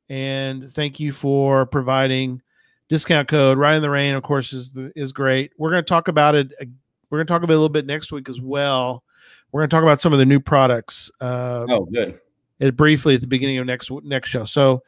And 0.10 0.72
thank 0.74 1.00
you 1.00 1.12
for 1.12 1.66
providing 1.66 2.42
discount 2.90 3.28
code. 3.28 3.58
Right 3.58 3.76
in 3.76 3.82
the 3.82 3.90
Rain, 3.90 4.14
of 4.14 4.24
course, 4.24 4.54
is 4.54 4.72
the, 4.72 4.92
is 4.96 5.12
great. 5.12 5.52
We're 5.58 5.72
going 5.72 5.84
to 5.84 5.88
talk 5.88 6.10
about 6.10 6.36
it. 6.36 6.54
uh, 6.62 6.66
We're 7.10 7.18
going 7.20 7.28
to 7.28 7.32
talk 7.32 7.44
about 7.44 7.54
it 7.54 7.56
a 7.56 7.60
little 7.60 7.70
bit 7.70 7.86
next 7.86 8.12
week 8.12 8.30
as 8.30 8.40
well. 8.40 9.04
We're 9.52 9.62
going 9.62 9.70
to 9.70 9.76
talk 9.76 9.84
about 9.84 10.02
some 10.02 10.14
of 10.14 10.20
the 10.20 10.26
new 10.26 10.40
products. 10.40 11.10
Uh, 11.20 11.66
oh, 11.70 11.86
good. 11.86 12.20
it 12.60 12.76
briefly 12.76 13.16
at 13.16 13.22
the 13.22 13.28
beginning 13.28 13.58
of 13.58 13.66
next 13.66 13.90
next 14.04 14.30
show. 14.30 14.46
So, 14.46 14.84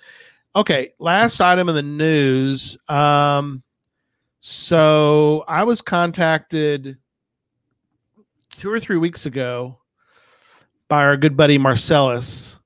okay, 0.55 0.93
last 0.99 1.39
item 1.41 1.69
in 1.69 1.75
the 1.75 1.81
news. 1.81 2.77
Um, 2.89 3.63
so 4.39 5.45
I 5.47 5.63
was 5.63 5.81
contacted 5.81 6.97
two 8.57 8.69
or 8.69 8.79
three 8.79 8.97
weeks 8.97 9.25
ago 9.25 9.79
by 10.89 11.03
our 11.03 11.17
good 11.17 11.35
buddy 11.37 11.57
Marcellus, 11.57 12.57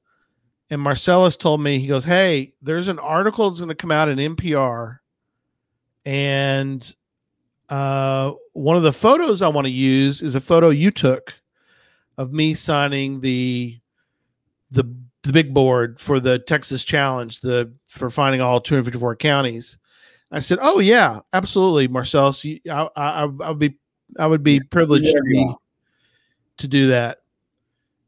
and 0.69 0.81
Marcellus 0.81 1.37
told 1.37 1.61
me 1.61 1.79
he 1.79 1.87
goes, 1.87 2.03
"Hey, 2.03 2.53
there's 2.61 2.87
an 2.87 2.99
article 2.99 3.49
that's 3.49 3.59
going 3.59 3.69
to 3.69 3.75
come 3.75 3.91
out 3.91 4.09
in 4.09 4.17
NPR, 4.17 4.99
and 6.05 6.95
uh, 7.69 8.33
one 8.53 8.77
of 8.77 8.83
the 8.83 8.93
photos 8.93 9.41
I 9.41 9.47
want 9.47 9.65
to 9.65 9.71
use 9.71 10.21
is 10.21 10.35
a 10.35 10.41
photo 10.41 10.69
you 10.69 10.91
took." 10.91 11.33
Of 12.19 12.33
me 12.33 12.55
signing 12.55 13.21
the 13.21 13.79
the 14.71 14.83
the 15.21 15.31
big 15.31 15.53
board 15.53 15.99
for 15.99 16.19
the 16.19 16.39
Texas 16.39 16.83
Challenge, 16.83 17.41
the 17.41 17.71
for 17.87 18.09
finding 18.09 18.41
all 18.41 18.59
254 18.59 19.15
counties. 19.17 19.77
I 20.31 20.39
said, 20.39 20.57
"Oh 20.61 20.79
yeah, 20.79 21.19
absolutely, 21.33 21.87
Marcellus. 21.87 22.43
I, 22.45 22.89
I, 22.95 23.23
I 23.23 23.25
would 23.25 23.59
be 23.59 23.77
I 24.17 24.25
would 24.27 24.43
be 24.43 24.59
privileged 24.59 25.05
to, 25.05 25.21
be, 25.23 25.53
to 26.57 26.67
do 26.67 26.87
that." 26.87 27.19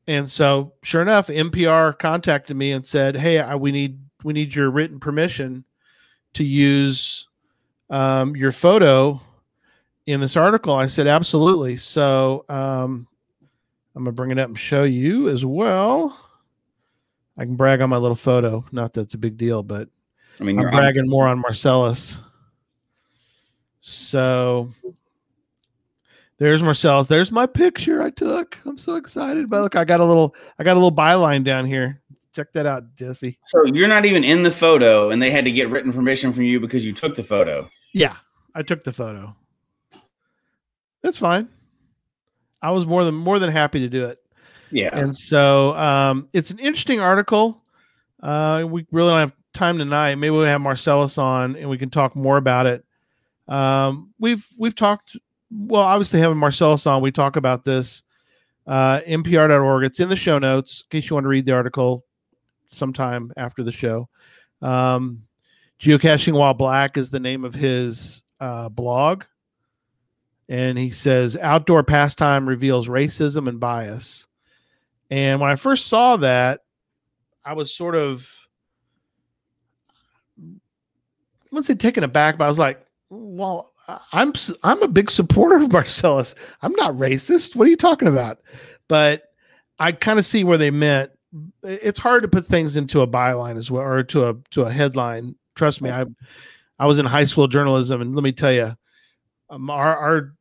And 0.09 0.27
so, 0.27 0.73
sure 0.81 1.03
enough, 1.03 1.27
NPR 1.27 1.95
contacted 1.99 2.57
me 2.57 2.71
and 2.71 2.83
said, 2.83 3.15
"Hey, 3.15 3.37
I, 3.37 3.53
we 3.53 3.71
need 3.71 3.99
we 4.23 4.33
need 4.33 4.55
your 4.55 4.71
written 4.71 4.99
permission 4.99 5.63
to 6.33 6.43
use 6.43 7.27
um, 7.91 8.35
your 8.35 8.51
photo 8.51 9.21
in 10.07 10.19
this 10.19 10.35
article." 10.35 10.73
I 10.73 10.87
said, 10.87 11.05
"Absolutely." 11.05 11.77
So 11.77 12.43
um, 12.49 13.07
I'm 13.95 14.03
gonna 14.03 14.11
bring 14.11 14.31
it 14.31 14.39
up 14.39 14.47
and 14.47 14.57
show 14.57 14.83
you 14.83 15.29
as 15.29 15.45
well. 15.45 16.19
I 17.37 17.45
can 17.45 17.55
brag 17.55 17.79
on 17.81 17.91
my 17.91 17.97
little 17.97 18.15
photo. 18.15 18.65
Not 18.71 18.93
that 18.93 19.01
it's 19.01 19.13
a 19.13 19.19
big 19.19 19.37
deal, 19.37 19.61
but 19.61 19.89
I 20.39 20.43
mean, 20.43 20.57
I'm 20.57 20.71
bragging 20.71 21.07
more 21.07 21.27
on 21.27 21.37
Marcellus. 21.37 22.17
So 23.79 24.73
there's 26.39 26.63
Marcellus. 26.63 27.07
There's 27.07 27.31
my 27.31 27.45
picture 27.45 28.01
I 28.01 28.09
took. 28.09 28.57
I'm 28.65 28.77
so 28.77 28.95
excited. 28.95 29.49
But 29.49 29.61
look, 29.61 29.75
I 29.75 29.85
got 29.85 29.99
a 29.99 30.05
little 30.05 30.35
I 30.57 30.63
got 30.63 30.73
a 30.73 30.79
little 30.79 30.95
byline 30.95 31.43
down 31.43 31.65
here. 31.65 32.01
Check 32.33 32.53
that 32.53 32.65
out, 32.65 32.95
Jesse. 32.95 33.37
So 33.47 33.65
you're 33.65 33.87
not 33.87 34.05
even 34.05 34.23
in 34.23 34.43
the 34.43 34.51
photo, 34.51 35.09
and 35.09 35.21
they 35.21 35.31
had 35.31 35.45
to 35.45 35.51
get 35.51 35.69
written 35.69 35.91
permission 35.91 36.31
from 36.31 36.43
you 36.43 36.59
because 36.59 36.85
you 36.85 36.93
took 36.93 37.15
the 37.15 37.23
photo. 37.23 37.67
Yeah, 37.93 38.15
I 38.55 38.63
took 38.63 38.83
the 38.83 38.93
photo. 38.93 39.35
That's 41.01 41.17
fine. 41.17 41.49
I 42.61 42.71
was 42.71 42.85
more 42.85 43.03
than 43.03 43.15
more 43.15 43.39
than 43.39 43.51
happy 43.51 43.79
to 43.79 43.89
do 43.89 44.05
it. 44.05 44.19
Yeah. 44.71 44.97
And 44.97 45.15
so 45.15 45.75
um, 45.75 46.29
it's 46.33 46.51
an 46.51 46.59
interesting 46.59 46.99
article. 46.99 47.63
Uh, 48.21 48.65
we 48.67 48.85
really 48.91 49.11
don't 49.11 49.19
have 49.19 49.33
time 49.53 49.77
tonight. 49.77 50.15
Maybe 50.15 50.31
we'll 50.31 50.45
have 50.45 50.61
Marcellus 50.61 51.17
on 51.17 51.55
and 51.55 51.69
we 51.69 51.77
can 51.77 51.89
talk 51.89 52.15
more 52.15 52.37
about 52.37 52.65
it. 52.65 52.85
Um, 53.47 54.13
we've 54.19 54.45
we've 54.57 54.75
talked. 54.75 55.17
Well, 55.51 55.81
obviously 55.81 56.19
having 56.19 56.37
Marcellus 56.37 56.85
on, 56.85 57.01
we 57.01 57.11
talk 57.11 57.35
about 57.35 57.65
this. 57.65 58.03
Uh, 58.67 59.01
NPR.org. 59.01 59.83
It's 59.83 59.99
in 59.99 60.09
the 60.09 60.15
show 60.15 60.37
notes 60.37 60.83
in 60.83 60.99
case 60.99 61.09
you 61.09 61.15
want 61.15 61.23
to 61.23 61.29
read 61.29 61.45
the 61.45 61.53
article 61.53 62.05
sometime 62.67 63.33
after 63.35 63.63
the 63.63 63.71
show. 63.71 64.07
Um, 64.61 65.23
Geocaching 65.79 66.33
While 66.33 66.53
Black 66.53 66.97
is 66.97 67.09
the 67.09 67.19
name 67.19 67.45
of 67.45 67.55
his 67.55 68.23
uh, 68.39 68.69
blog. 68.69 69.23
And 70.49 70.77
he 70.77 70.89
says 70.89 71.37
outdoor 71.37 71.83
pastime 71.83 72.47
reveals 72.47 72.87
racism 72.87 73.47
and 73.47 73.59
bias. 73.59 74.27
And 75.09 75.39
when 75.39 75.49
I 75.49 75.55
first 75.55 75.87
saw 75.87 76.17
that, 76.17 76.61
I 77.45 77.53
was 77.53 77.73
sort 77.75 77.95
of, 77.95 78.47
wouldn't 81.51 81.65
say 81.65 81.75
taken 81.75 82.03
aback, 82.03 82.37
but 82.37 82.45
I 82.45 82.49
was 82.49 82.59
like, 82.59 82.85
well, 83.09 83.73
I'm 84.11 84.33
I'm 84.63 84.81
a 84.83 84.87
big 84.87 85.09
supporter 85.09 85.57
of 85.57 85.71
Marcellus. 85.71 86.35
I'm 86.61 86.73
not 86.73 86.95
racist. 86.95 87.55
What 87.55 87.67
are 87.67 87.71
you 87.71 87.77
talking 87.77 88.07
about? 88.07 88.39
But 88.87 89.23
I 89.79 89.91
kind 89.91 90.19
of 90.19 90.25
see 90.25 90.43
where 90.43 90.57
they 90.57 90.71
meant. 90.71 91.11
It's 91.63 91.99
hard 91.99 92.23
to 92.23 92.27
put 92.27 92.45
things 92.45 92.75
into 92.75 93.01
a 93.01 93.07
byline 93.07 93.57
as 93.57 93.69
well, 93.69 93.83
or 93.83 94.03
to 94.03 94.29
a 94.29 94.35
to 94.51 94.63
a 94.63 94.71
headline. 94.71 95.35
Trust 95.55 95.81
me, 95.81 95.89
I 95.89 96.05
I 96.79 96.85
was 96.85 96.99
in 96.99 97.05
high 97.05 97.25
school 97.25 97.47
journalism, 97.47 98.01
and 98.01 98.15
let 98.15 98.23
me 98.23 98.31
tell 98.31 98.51
you, 98.51 98.75
um, 99.49 99.69
our 99.69 99.97
our 99.97 100.33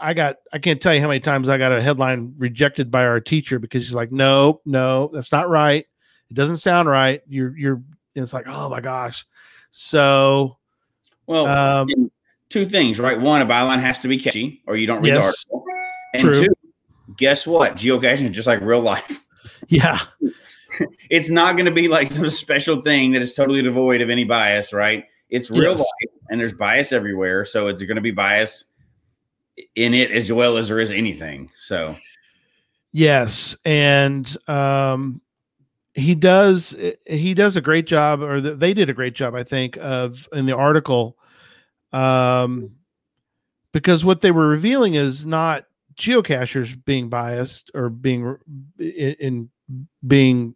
I 0.00 0.14
got 0.14 0.36
I 0.52 0.58
can't 0.58 0.80
tell 0.80 0.94
you 0.94 1.00
how 1.00 1.08
many 1.08 1.20
times 1.20 1.48
I 1.48 1.58
got 1.58 1.72
a 1.72 1.82
headline 1.82 2.34
rejected 2.38 2.90
by 2.90 3.04
our 3.04 3.20
teacher 3.20 3.58
because 3.58 3.84
she's 3.84 3.94
like, 3.94 4.12
no, 4.12 4.60
no, 4.64 5.08
that's 5.12 5.32
not 5.32 5.48
right. 5.48 5.86
It 6.30 6.34
doesn't 6.34 6.58
sound 6.58 6.88
right. 6.88 7.22
You're 7.28 7.56
you're. 7.56 7.82
It's 8.14 8.32
like, 8.34 8.46
oh 8.46 8.68
my 8.68 8.80
gosh. 8.80 9.24
So, 9.70 10.58
Well, 11.26 11.46
um, 11.46 11.88
two 12.52 12.66
things, 12.66 13.00
right? 13.00 13.20
One, 13.20 13.40
a 13.40 13.46
byline 13.46 13.80
has 13.80 13.98
to 14.00 14.08
be 14.08 14.16
catchy, 14.18 14.62
or 14.66 14.76
you 14.76 14.86
don't 14.86 15.02
read 15.02 15.14
the 15.14 15.22
article. 15.22 15.64
And 16.14 16.22
True. 16.22 16.40
two, 16.46 16.54
guess 17.16 17.46
what? 17.46 17.76
Geocaching 17.76 18.24
is 18.24 18.30
just 18.30 18.46
like 18.46 18.60
real 18.60 18.80
life. 18.80 19.24
yeah, 19.68 19.98
It's 21.10 21.30
not 21.30 21.56
going 21.56 21.66
to 21.66 21.72
be 21.72 21.88
like 21.88 22.10
some 22.10 22.28
special 22.28 22.82
thing 22.82 23.12
that 23.12 23.22
is 23.22 23.34
totally 23.34 23.62
devoid 23.62 24.00
of 24.00 24.10
any 24.10 24.24
bias, 24.24 24.72
right? 24.72 25.04
It's 25.30 25.50
real 25.50 25.72
Yes. 25.72 25.78
life, 25.78 26.20
and 26.30 26.40
there's 26.40 26.54
bias 26.54 26.92
everywhere, 26.92 27.44
so 27.44 27.68
it's 27.68 27.82
going 27.82 27.96
to 27.96 28.02
be 28.02 28.10
bias 28.10 28.66
in 29.74 29.94
it 29.94 30.10
as 30.10 30.32
well 30.32 30.56
as 30.56 30.68
there 30.68 30.78
is 30.78 30.90
anything. 30.90 31.50
So, 31.56 31.96
Yes, 32.92 33.56
and 33.64 34.36
um, 34.48 35.22
he 35.94 36.14
does 36.14 36.76
he 37.06 37.32
does 37.34 37.56
a 37.56 37.60
great 37.62 37.86
job, 37.86 38.20
or 38.22 38.40
they 38.40 38.74
did 38.74 38.90
a 38.90 38.94
great 38.94 39.14
job, 39.14 39.34
I 39.34 39.44
think, 39.44 39.78
of 39.78 40.28
in 40.32 40.44
the 40.46 40.56
article, 40.56 41.16
um, 41.92 42.70
because 43.72 44.04
what 44.04 44.20
they 44.20 44.30
were 44.30 44.48
revealing 44.48 44.94
is 44.94 45.24
not 45.26 45.64
geocachers 45.96 46.82
being 46.84 47.08
biased 47.08 47.70
or 47.74 47.88
being 47.90 48.36
in, 48.78 49.14
in 49.18 49.50
being 50.06 50.54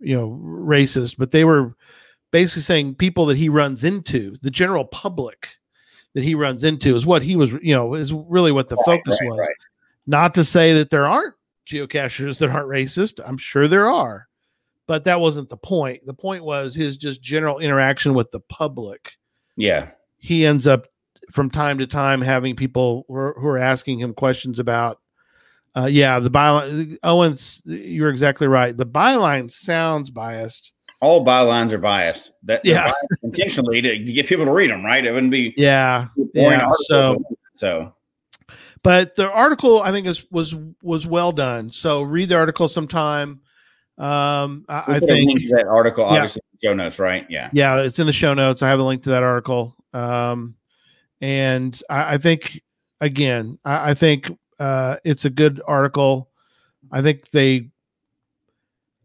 you 0.00 0.16
know 0.16 0.40
racist, 0.42 1.16
but 1.18 1.30
they 1.30 1.44
were 1.44 1.74
basically 2.30 2.62
saying 2.62 2.94
people 2.94 3.26
that 3.26 3.36
he 3.36 3.48
runs 3.48 3.84
into, 3.84 4.36
the 4.42 4.50
general 4.50 4.84
public 4.86 5.48
that 6.14 6.24
he 6.24 6.34
runs 6.34 6.64
into, 6.64 6.96
is 6.96 7.06
what 7.06 7.22
he 7.22 7.36
was, 7.36 7.52
you 7.62 7.74
know, 7.74 7.94
is 7.94 8.12
really 8.12 8.52
what 8.52 8.68
the 8.68 8.76
Right, 8.76 9.00
focus 9.04 9.18
right, 9.20 9.28
was 9.28 9.38
right. 9.38 9.56
not 10.06 10.34
to 10.34 10.44
say 10.44 10.72
that 10.74 10.90
there 10.90 11.06
aren't 11.06 11.34
geocachers 11.66 12.38
that 12.38 12.50
aren't 12.50 12.68
racist. 12.68 13.20
I'm 13.24 13.38
sure 13.38 13.68
there 13.68 13.88
are, 13.88 14.28
but 14.86 15.04
that 15.04 15.20
wasn't 15.20 15.48
the 15.48 15.56
point. 15.56 16.04
The 16.06 16.14
point 16.14 16.44
was 16.44 16.74
his 16.74 16.96
just 16.96 17.22
general 17.22 17.58
interaction 17.60 18.14
with 18.14 18.30
the 18.30 18.40
public. 18.40 19.12
yeah, 19.56 19.90
He 20.22 20.46
ends 20.46 20.66
up 20.68 20.86
from 21.32 21.50
time 21.50 21.78
to 21.78 21.86
time 21.86 22.20
having 22.22 22.54
people 22.54 23.04
who 23.08 23.14
are, 23.14 23.34
who 23.38 23.46
are 23.48 23.58
asking 23.58 23.98
him 23.98 24.14
questions 24.14 24.58
about, 24.60 25.00
uh, 25.76 25.88
yeah, 25.90 26.20
the 26.20 26.30
byline. 26.30 26.96
Owens, 27.02 27.60
you're 27.64 28.10
exactly 28.10 28.46
right. 28.46 28.76
The 28.76 28.86
byline 28.86 29.50
sounds 29.50 30.10
biased. 30.10 30.72
all 31.00 31.26
bylines 31.26 31.72
are 31.72 31.78
biased. 31.78 32.32
That 32.44 32.64
Yeah. 32.64 32.92
intentionally 33.24 33.82
to, 33.82 34.04
to 34.04 34.12
get 34.12 34.26
people 34.28 34.44
to 34.44 34.52
read 34.52 34.70
them, 34.70 34.84
right? 34.84 35.04
It 35.04 35.10
wouldn't 35.10 35.32
be 35.32 35.52
Yeah, 35.56 36.06
yeah. 36.34 36.68
So, 36.86 37.20
so 37.54 37.92
but 38.84 39.16
the 39.16 39.28
article 39.30 39.82
I 39.82 39.90
think 39.90 40.06
is 40.06 40.24
was 40.30 40.54
was 40.82 41.06
well 41.06 41.32
done. 41.32 41.70
So 41.72 42.02
read 42.02 42.28
the 42.28 42.36
article 42.36 42.68
sometime. 42.68 43.40
Um, 43.98 44.64
I, 44.68 44.84
I 44.96 45.00
think 45.00 45.40
that 45.50 45.66
article, 45.68 46.04
obviously, 46.04 46.42
the 46.60 46.68
show 46.68 46.74
notes, 46.74 46.98
right? 46.98 47.26
Yeah. 47.28 47.50
yeah 47.52 47.80
it's 47.82 47.98
in 47.98 48.06
the 48.06 48.12
show 48.12 48.34
notes 48.34 48.62
i 48.62 48.68
have 48.68 48.78
a 48.80 48.82
link 48.82 49.02
to 49.04 49.10
that 49.10 49.22
article 49.22 49.76
um 49.92 50.54
and 51.20 51.82
i, 51.90 52.14
I 52.14 52.18
think 52.18 52.62
again 53.00 53.58
I, 53.64 53.90
I 53.90 53.94
think 53.94 54.30
uh 54.58 54.96
it's 55.04 55.24
a 55.24 55.30
good 55.30 55.60
article 55.66 56.30
i 56.90 57.02
think 57.02 57.30
they 57.30 57.68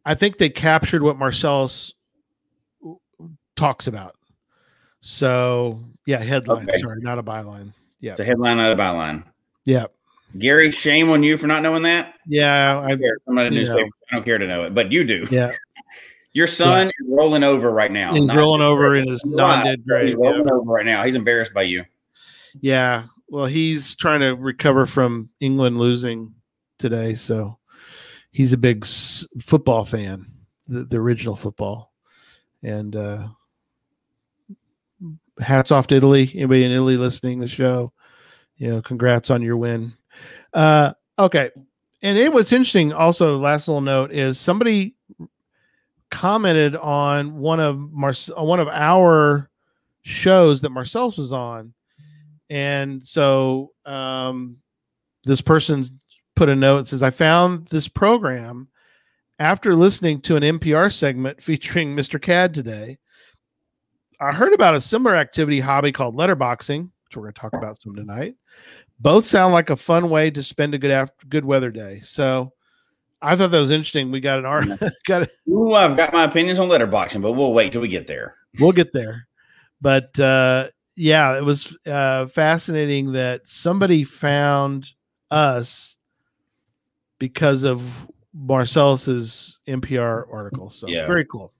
i 0.06 0.16
think 0.16 0.38
they 0.38 0.50
captured 0.50 1.04
what 1.04 1.18
marcellus 1.18 1.94
talks 3.56 3.88
about 3.88 4.16
so 5.02 5.80
yeah 6.06 6.18
headline 6.20 6.70
Okay. 6.70 6.80
sorry 6.80 7.02
not 7.02 7.18
a 7.20 7.24
byline 7.24 7.74
yeah 8.00 8.12
It's 8.12 8.20
a 8.20 8.26
headline, 8.26 8.58
not 8.58 8.72
a 8.72 8.76
byline. 8.76 9.24
yeah 9.66 9.86
Gary, 10.38 10.72
shame 10.72 11.10
on 11.10 11.24
you 11.24 11.38
for 11.38 11.48
not 11.48 11.64
knowing 11.64 11.84
that. 11.84 12.16
yeah 12.28 12.78
I 12.80 12.92
i 12.92 12.96
care. 12.98 13.18
I'm 13.28 13.36
not 13.36 13.46
a 13.48 13.50
newspaper. 13.50 13.80
know. 13.82 13.90
I 14.12 14.16
don't 14.16 14.26
care 14.26 14.38
to 14.38 14.46
know 14.46 14.66
it, 14.66 14.76
but 14.76 14.92
you 14.92 15.04
do. 15.06 15.26
yeah 15.32 15.54
Your 16.38 16.46
son 16.46 16.90
is 16.90 16.94
rolling 17.08 17.44
over 17.44 17.72
right 17.72 17.92
now. 17.92 18.14
he's 18.14 18.36
rolling 18.36 18.62
over 18.62 18.94
in 18.94 19.08
his 19.08 19.26
non-dead 19.26 19.84
grave 19.88 20.06
He's 20.06 20.14
yeah. 20.14 20.30
rolling 20.30 20.48
over 20.52 20.72
right 20.72 20.86
now. 20.86 21.04
He's 21.04 21.16
embarrassed 21.16 21.52
by 21.52 21.64
you. 21.64 21.84
Yeah. 22.62 23.06
Well, 23.28 23.48
he's 23.48 23.96
trying 23.96 24.20
to 24.20 24.36
recover 24.36 24.86
from 24.86 25.32
England 25.40 25.80
losing 25.80 26.36
today, 26.78 27.16
so 27.16 27.58
he's 28.30 28.54
a 28.54 28.58
big 28.58 28.86
football 29.42 29.84
fan, 29.84 30.28
the, 30.68 30.84
the 30.84 30.98
original 30.98 31.36
football. 31.36 31.92
And 32.62 32.96
uh 32.96 33.30
hats 35.40 35.72
off 35.72 35.88
to 35.88 35.96
Italy. 35.96 36.32
Anybody 36.36 36.66
in 36.66 36.72
Italy 36.72 36.98
listening 36.98 37.40
to 37.40 37.46
the 37.48 37.52
show, 37.52 37.94
you 38.58 38.70
know, 38.70 38.84
congrats 38.84 39.32
on 39.32 39.42
your 39.42 39.58
win. 39.58 39.92
Uh 40.54 40.94
okay. 41.18 41.50
And 42.04 42.16
it 42.16 42.32
was 42.32 42.52
interesting 42.52 42.94
also 42.94 43.40
last 43.40 43.68
little 43.68 43.82
note 43.82 44.12
is 44.12 44.40
somebody 44.40 44.94
commented 46.10 46.76
on 46.76 47.38
one 47.38 47.60
of 47.60 47.78
Mar- 47.78 48.14
one 48.38 48.60
of 48.60 48.68
our 48.68 49.50
shows 50.04 50.62
that 50.62 50.70
Marcellus 50.70 51.18
was 51.18 51.34
on 51.34 51.74
and 52.50 53.04
so 53.04 53.72
um, 53.86 54.58
this 55.24 55.42
person 55.42 55.86
put 56.36 56.50
a 56.50 56.56
note 56.56 56.88
says, 56.88 57.04
I 57.04 57.12
found 57.12 57.68
this 57.68 57.88
program 57.88 58.70
after 59.40 59.76
listening 59.76 60.22
to 60.22 60.36
an 60.36 60.44
NPR 60.44 60.94
segment 60.94 61.42
featuring 61.44 61.96
Mr. 61.96 62.20
Cadd 62.20 62.54
today. 62.54 62.98
I 64.20 64.32
heard 64.32 64.54
about 64.54 64.76
a 64.76 64.82
similar 64.82 65.16
activity 65.16 65.60
hobby 65.60 65.92
called 65.92 66.16
letterboxing, 66.16 66.84
which 66.84 67.16
we're 67.16 67.24
going 67.24 67.34
to 67.34 67.40
talk 67.40 67.54
about 67.54 67.82
some 67.82 67.96
tonight. 67.96 68.36
Both 69.00 69.28
sound 69.28 69.54
like 69.54 69.70
a 69.70 69.76
fun 69.76 70.10
way 70.10 70.32
to 70.32 70.42
spend 70.42 70.74
a 70.74 70.80
good 70.80 70.90
after 70.90 71.28
good 71.28 71.46
weather 71.46 71.70
day. 71.70 72.00
So 72.04 72.52
I 73.22 73.36
thought 73.36 73.52
that 73.52 73.60
was 73.60 73.72
interesting. 73.72 74.12
We 74.12 74.20
got 74.20 74.40
an 74.40 74.46
art, 74.46 74.68
got 75.08 75.24
it. 75.24 75.32
Ooh, 75.50 75.74
I've 75.74 75.98
got 75.98 76.14
my 76.14 76.24
opinions 76.24 76.60
on 76.60 76.70
letterboxing, 76.70 77.22
but 77.22 77.32
we'll 77.34 77.54
wait 77.54 77.72
till 77.72 77.82
we 77.82 77.88
get 77.88 78.08
there. 78.08 78.36
we'll 78.60 78.72
get 78.72 78.92
there 78.94 79.28
but 79.80 80.20
uh 80.20 80.68
yeah 80.96 81.38
it 81.38 81.44
was 81.44 81.78
uh 81.86 82.26
fascinating 82.26 83.12
that 83.12 83.48
somebody 83.48 84.04
found 84.04 84.88
us 85.30 85.98
because 87.20 87.64
of 87.64 88.08
marcellus's 88.34 89.60
npr 89.68 90.26
article 90.34 90.70
so 90.72 90.88
Yeah. 90.88 91.06
very 91.06 91.26
cool 91.26 91.54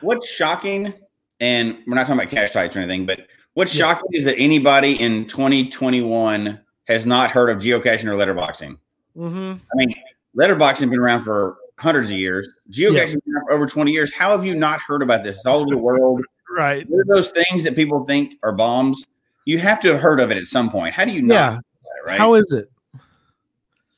What's 0.00 0.28
shocking, 0.28 0.92
and 1.40 1.76
we're 1.86 1.94
not 1.94 2.06
talking 2.06 2.20
about 2.20 2.30
cache 2.30 2.50
types 2.52 2.74
or 2.74 2.80
anything, 2.80 3.04
but 3.06 3.26
what's 3.54 3.74
Yeah. 3.74 3.86
shocking 3.92 4.08
is 4.12 4.24
that 4.24 4.36
anybody 4.38 4.98
in 5.00 5.26
2021 5.26 6.58
has 6.88 7.04
not 7.06 7.30
heard 7.30 7.50
of 7.50 7.58
geocaching 7.58 8.06
or 8.06 8.16
letterboxing. 8.16 8.78
mm-hmm. 9.16 9.52
I 9.52 9.74
mean, 9.76 9.94
letterboxing 10.36 10.90
been 10.90 10.98
around 10.98 11.22
for 11.22 11.56
hundreds 11.78 12.10
of 12.10 12.16
years. 12.16 12.48
Geocaching 12.70 13.22
been 13.24 13.34
around 13.34 13.46
for 13.46 13.52
over 13.52 13.66
20 13.66 13.90
years. 13.92 14.12
How 14.12 14.30
have 14.30 14.44
you 14.44 14.54
not 14.54 14.80
heard 14.80 15.02
about 15.02 15.24
this? 15.24 15.36
It's 15.36 15.46
all 15.46 15.60
over 15.60 15.70
the 15.70 15.78
world. 15.78 16.22
right 16.56 16.88
What 16.88 17.00
are 17.00 17.14
those 17.14 17.30
things 17.30 17.64
that 17.64 17.74
people 17.74 18.04
think 18.04 18.34
are 18.42 18.52
bombs? 18.52 19.06
You 19.44 19.58
have 19.58 19.80
to 19.80 19.92
have 19.92 20.00
heard 20.00 20.20
of 20.20 20.30
it 20.30 20.36
at 20.36 20.44
some 20.44 20.70
point. 20.70 20.94
How 20.94 21.04
do 21.04 21.12
you 21.12 21.22
not? 21.22 21.34
yeah 21.34 21.50
know 21.54 21.60
right? 22.06 22.18
how 22.18 22.34
is 22.34 22.52
it 22.52 22.68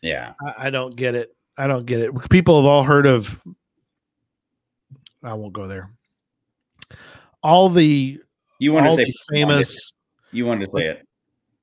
yeah. 0.03 0.35
I, 0.45 0.67
I 0.67 0.71
don't 0.71 0.95
get 0.95 1.15
it 1.15 1.35
i 1.57 1.67
don't 1.67 1.87
get 1.87 2.01
it 2.01 2.31
people 2.31 2.61
have 2.61 2.67
all 2.67 2.83
heard 2.83 3.07
of 3.07 3.41
i 5.23 5.33
won't 5.33 5.55
go 5.55 5.67
there 5.67 5.91
all 7.43 7.69
the 7.69 8.21
You 8.59 8.73
want 8.73 8.87
to 8.87 8.97
say 8.97 9.13
famous 9.31 9.93
You 10.33 10.47
wanted 10.47 10.67
to 10.67 10.71
say 10.77 10.87
it. 10.89 11.07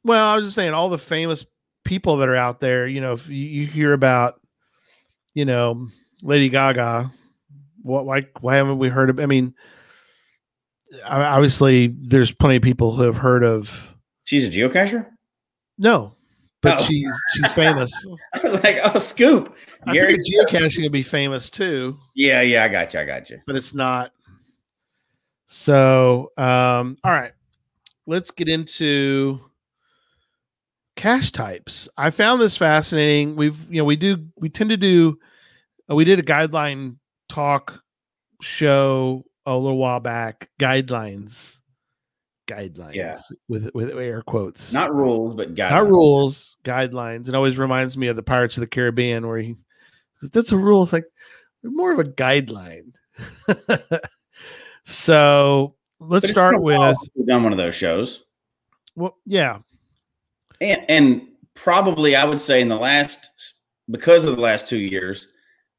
Well, 0.04 0.26
I 0.26 0.36
was 0.36 0.46
just 0.46 0.56
saying 0.56 0.74
all 0.74 0.90
the 0.90 0.98
famous 0.98 1.46
people 1.84 2.18
that 2.18 2.30
are 2.30 2.36
out 2.36 2.60
there. 2.60 2.88
You 2.88 3.02
know, 3.02 3.14
if 3.14 3.28
you, 3.28 3.36
you 3.36 3.68
hear 3.68 3.94
about, 3.94 4.41
you 5.34 5.46
know, 5.46 5.88
Lady 6.24 6.50
Gaga, 6.50 7.12
what 7.84 8.06
why 8.06 8.28
why 8.42 8.56
haven't 8.56 8.78
we 8.80 8.90
heard 8.90 9.10
of? 9.10 9.20
I 9.20 9.26
mean, 9.26 9.54
obviously, 11.06 11.88
there's 11.88 12.32
plenty 12.32 12.58
of 12.58 12.62
people 12.64 12.94
who 12.96 13.04
have 13.04 13.18
heard 13.18 13.44
of. 13.44 13.96
She's 14.26 14.46
a 14.46 14.50
geocacher. 14.52 15.08
No, 15.78 16.14
but 16.62 16.80
Oh. 16.80 16.84
she's 16.84 17.14
she's 17.36 17.52
famous. 17.54 17.92
I 18.34 18.40
was 18.42 18.64
like, 18.64 18.78
oh, 18.84 19.00
scoop. 19.00 19.56
I 19.88 19.94
Gary. 19.94 20.18
geocaching 20.18 20.84
would 20.84 20.92
be 20.92 21.02
famous 21.04 21.50
too, 21.50 21.98
Yeah, 22.16 22.42
yeah, 22.42 22.64
I 22.64 22.68
got 22.70 22.94
you. 22.94 23.00
I 23.00 23.06
got 23.06 23.30
you. 23.30 23.40
but 23.48 23.56
it's 23.56 23.74
not. 23.74 24.12
So, 25.48 26.32
um, 26.38 26.98
all 27.04 27.12
right, 27.12 27.34
let's 28.08 28.32
get 28.32 28.48
into 28.48 29.40
cache 31.02 31.32
types. 31.32 31.90
I 31.98 32.12
found 32.12 32.40
this 32.42 32.56
fascinating. 32.56 33.36
We've, 33.36 33.58
you 33.72 33.82
know, 33.82 33.86
we 33.86 33.96
do, 33.96 34.26
we 34.38 34.50
tend 34.50 34.70
to 34.70 34.78
do, 34.78 35.18
uh, 35.90 35.96
we 35.96 36.06
did 36.06 36.20
a 36.20 36.24
guideline 36.24 36.98
talk 37.28 37.82
show 38.42 39.24
a 39.48 39.58
little 39.58 39.80
while 39.80 40.00
back. 40.00 40.50
Guidelines, 40.60 41.58
guidelines, 42.48 42.94
Yeah. 42.94 43.18
with 43.50 43.72
with 43.74 43.90
air 43.90 44.22
quotes, 44.22 44.72
Not 44.74 44.94
rules, 44.94 45.36
but 45.36 45.56
guidelines. 45.56 45.72
not 45.72 45.90
rules, 45.90 46.58
guidelines. 46.64 47.28
It 47.30 47.36
always 47.36 47.58
reminds 47.58 47.98
me 47.98 48.08
of 48.08 48.16
the 48.16 48.24
Pirates 48.24 48.58
of 48.58 48.62
the 48.62 48.68
Caribbean 48.68 49.28
where 49.28 49.40
he 49.40 49.56
That's 50.32 50.52
a 50.52 50.58
rule. 50.58 50.84
It's 50.84 50.94
like 50.94 51.06
more 51.64 51.92
of 51.92 51.98
a 52.00 52.04
guideline. 52.04 52.94
so 54.86 55.76
let's 56.00 56.30
start 56.30 56.54
been 56.54 56.60
a 56.62 56.64
while 56.64 56.90
with 56.90 56.98
we've 57.16 57.28
done 57.28 57.44
one 57.44 57.52
of 57.54 57.58
those 57.58 57.76
shows. 57.76 58.26
well, 58.96 59.18
yeah, 59.26 59.60
and, 60.62 60.86
and 60.88 61.28
probably 61.56 62.16
I 62.16 62.24
would 62.24 62.40
say 62.40 62.62
in 62.62 62.70
the 62.70 62.78
last 62.78 63.30
because 63.90 64.24
of 64.24 64.36
the 64.36 64.42
last 64.42 64.68
two 64.70 64.78
years, 64.78 65.28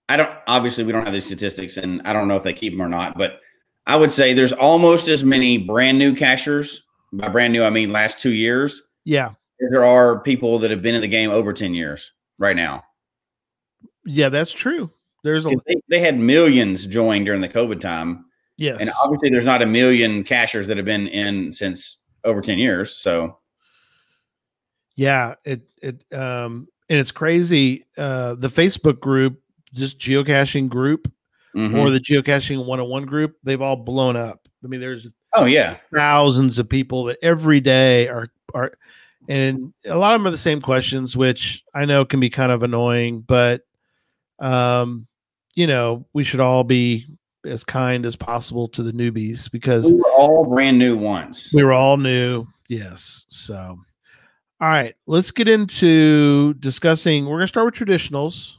I 0.08 0.16
don't 0.18 0.30
obviously 0.46 0.84
we 0.84 0.92
don't 0.92 1.04
have 1.04 1.14
these 1.14 1.24
statistics 1.24 1.76
and 1.78 2.02
I 2.04 2.12
don't 2.12 2.28
know 2.28 2.36
if 2.36 2.42
they 2.42 2.52
keep 2.52 2.72
them 2.74 2.82
or 2.82 2.88
not, 2.88 3.16
but 3.16 3.40
I 3.86 3.96
would 3.96 4.12
say 4.12 4.34
there's 4.34 4.52
almost 4.52 5.08
as 5.08 5.24
many 5.24 5.56
brand 5.58 5.98
new 5.98 6.14
cachers. 6.14 6.82
By 7.14 7.28
brand 7.28 7.52
new, 7.52 7.62
I 7.64 7.70
mean 7.70 7.92
last 7.92 8.18
two 8.18 8.32
years. 8.32 8.82
yeah, 9.04 9.32
There 9.70 9.84
are 9.84 10.20
people 10.20 10.58
that 10.60 10.70
have 10.70 10.82
been 10.82 10.94
in 10.94 11.00
the 11.02 11.08
game 11.08 11.30
over 11.30 11.52
10 11.52 11.74
years 11.74 12.10
right 12.38 12.56
now. 12.56 12.84
yeah. 14.04 14.28
That's 14.28 14.52
true. 14.52 14.90
There's 15.24 15.44
a 15.46 15.50
They, 15.66 15.76
they 15.88 15.98
had 16.00 16.18
millions 16.18 16.86
join 16.86 17.24
during 17.24 17.40
the 17.40 17.48
COVID 17.48 17.80
time. 17.80 18.24
yes, 18.58 18.78
And 18.80 18.90
obviously, 19.02 19.30
there's 19.30 19.44
not 19.46 19.62
a 19.62 19.66
million 19.66 20.24
cachers 20.24 20.66
that 20.66 20.76
have 20.78 20.86
been 20.86 21.06
in 21.08 21.52
since 21.52 22.00
over 22.24 22.40
10 22.40 22.58
years. 22.58 22.96
So, 22.96 23.38
Yeah, 24.96 25.34
it 25.44 25.62
it 25.82 26.04
um 26.12 26.68
and 26.88 26.98
it's 26.98 27.12
crazy. 27.12 27.86
Uh 27.96 28.34
the 28.34 28.48
Facebook 28.48 29.00
group, 29.00 29.40
just 29.72 29.98
geocaching 29.98 30.68
group 30.68 31.10
mhm. 31.54 31.78
or 31.78 31.90
the 31.90 32.00
geocaching 32.00 32.58
101 32.58 33.06
group, 33.06 33.36
they've 33.42 33.62
all 33.62 33.76
blown 33.76 34.16
up. 34.16 34.46
I 34.64 34.68
mean, 34.68 34.80
there's 34.80 35.08
oh, 35.32 35.46
yeah. 35.46 35.78
thousands 35.94 36.58
of 36.58 36.68
people 36.68 37.04
that 37.04 37.18
every 37.22 37.60
day 37.60 38.08
are 38.08 38.28
are 38.54 38.72
and 39.28 39.72
a 39.86 39.96
lot 39.96 40.14
of 40.14 40.20
them 40.20 40.26
are 40.26 40.32
the 40.32 40.38
same 40.38 40.60
questions, 40.60 41.16
which 41.16 41.62
I 41.74 41.84
know 41.84 42.04
can 42.04 42.20
be 42.20 42.30
kind 42.30 42.50
of 42.50 42.62
annoying, 42.62 43.20
but 43.20 43.62
um, 44.40 45.06
you 45.54 45.66
know, 45.66 46.06
we 46.12 46.24
should 46.24 46.40
all 46.40 46.64
be 46.64 47.06
as 47.44 47.64
kind 47.64 48.06
as 48.06 48.16
possible 48.16 48.68
to 48.68 48.82
the 48.82 48.92
newbies 48.92 49.50
because 49.50 49.84
We 49.84 49.94
were 49.94 50.10
all 50.12 50.44
brand 50.44 50.78
new 50.78 50.96
once. 50.96 51.52
we 51.54 51.62
were 51.62 51.72
all 51.72 51.96
new. 51.96 52.46
Yes. 52.68 53.24
So, 53.28 53.78
all 54.62 54.68
right, 54.68 54.94
let's 55.08 55.32
get 55.32 55.48
into 55.48 56.54
discussing. 56.54 57.24
We're 57.24 57.38
going 57.38 57.40
to 57.42 57.48
start 57.48 57.66
with 57.66 57.74
traditionals. 57.74 58.52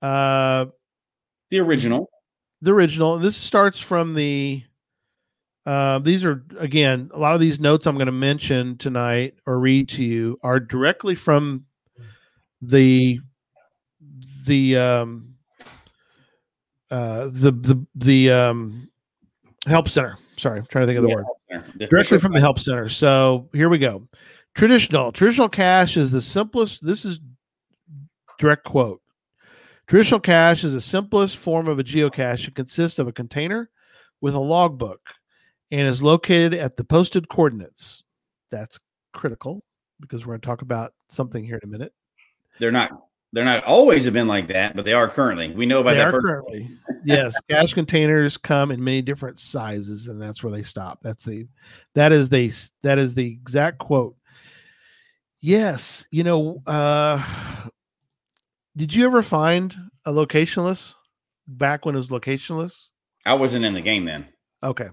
Uh, 0.00 0.66
The 1.50 1.58
original. 1.58 2.08
the 2.62 2.72
original. 2.72 3.18
This 3.18 3.36
starts 3.36 3.80
from 3.80 4.14
the. 4.14 4.62
Uh, 5.66 5.98
these 5.98 6.24
are 6.24 6.44
again 6.60 7.10
a 7.12 7.18
lot 7.18 7.34
of 7.34 7.40
these 7.40 7.58
notes 7.58 7.86
I'm 7.86 7.96
going 7.96 8.06
to 8.06 8.12
mention 8.12 8.78
tonight 8.78 9.34
or 9.44 9.58
read 9.58 9.88
to 9.90 10.04
you 10.04 10.38
are 10.44 10.60
directly 10.60 11.16
from 11.16 11.66
the 12.62 13.18
the 14.46 14.76
um 14.76 15.34
uh 16.90 17.24
the 17.32 17.50
the 17.50 17.86
the 17.96 18.30
um 18.30 18.88
help 19.66 19.88
center. 19.88 20.16
Sorry, 20.38 20.58
I'm 20.60 20.66
trying 20.66 20.86
to 20.86 20.86
think 20.86 20.98
of 20.98 21.02
the 21.02 21.08
Yeah, 21.10 21.62
word. 21.78 21.90
Directly 21.90 22.18
from 22.18 22.32
the 22.32 22.40
help 22.40 22.58
center. 22.58 22.88
So 22.88 23.48
here 23.52 23.68
we 23.68 23.78
go. 23.78 24.06
Traditional 24.54 25.12
traditional 25.12 25.48
cache 25.48 25.96
is 25.96 26.10
the 26.10 26.20
simplest. 26.20 26.84
This 26.84 27.04
is 27.04 27.20
direct 28.38 28.64
quote. 28.64 29.00
Traditional 29.86 30.20
cache 30.20 30.64
is 30.64 30.72
the 30.72 30.80
simplest 30.80 31.36
form 31.36 31.66
of 31.66 31.78
a 31.78 31.84
geocache. 31.84 32.48
It 32.48 32.54
consists 32.54 32.98
of 32.98 33.08
a 33.08 33.12
container 33.12 33.70
with 34.20 34.34
a 34.34 34.38
logbook 34.38 35.00
and 35.70 35.86
is 35.86 36.02
located 36.02 36.54
at 36.54 36.76
the 36.76 36.84
posted 36.84 37.28
coordinates. 37.28 38.02
That's 38.50 38.78
critical 39.12 39.62
because 40.00 40.24
we're 40.24 40.32
going 40.32 40.40
to 40.40 40.46
talk 40.46 40.62
about 40.62 40.92
something 41.08 41.44
here 41.44 41.56
in 41.56 41.68
a 41.68 41.72
minute. 41.72 41.92
They're 42.58 42.72
not. 42.72 43.07
They're 43.32 43.44
not 43.44 43.64
always 43.64 44.04
have 44.06 44.14
been 44.14 44.26
like 44.28 44.48
that, 44.48 44.74
but 44.74 44.84
they 44.86 44.94
are 44.94 45.06
currently. 45.08 45.52
We 45.52 45.66
know 45.66 45.80
about 45.80 45.92
They 45.98 46.04
that. 46.04 46.10
currently. 46.12 46.70
yes, 47.04 47.34
cache 47.50 47.74
containers 47.74 48.36
come 48.38 48.70
in 48.70 48.82
many 48.82 49.02
different 49.02 49.38
sizes, 49.38 50.08
and 50.08 50.20
that's 50.20 50.42
where 50.42 50.50
they 50.50 50.62
stop. 50.62 51.00
That's 51.02 51.24
the 51.24 51.46
that 51.94 52.10
is 52.12 52.28
the 52.30 52.50
that 52.82 52.98
is 52.98 53.14
the 53.14 53.26
exact 53.26 53.78
quote. 53.78 54.16
Yes, 55.40 56.06
you 56.10 56.24
know, 56.24 56.62
uh 56.66 57.22
did 58.76 58.94
you 58.94 59.04
ever 59.06 59.22
find 59.22 59.74
a 60.04 60.12
locationless 60.12 60.94
back 61.46 61.84
when 61.84 61.94
it 61.94 61.98
was 61.98 62.08
locationless? 62.08 62.88
I 63.26 63.34
wasn't 63.34 63.64
in 63.64 63.74
the 63.74 63.80
game 63.80 64.04
then. 64.04 64.26
Okay. 64.62 64.88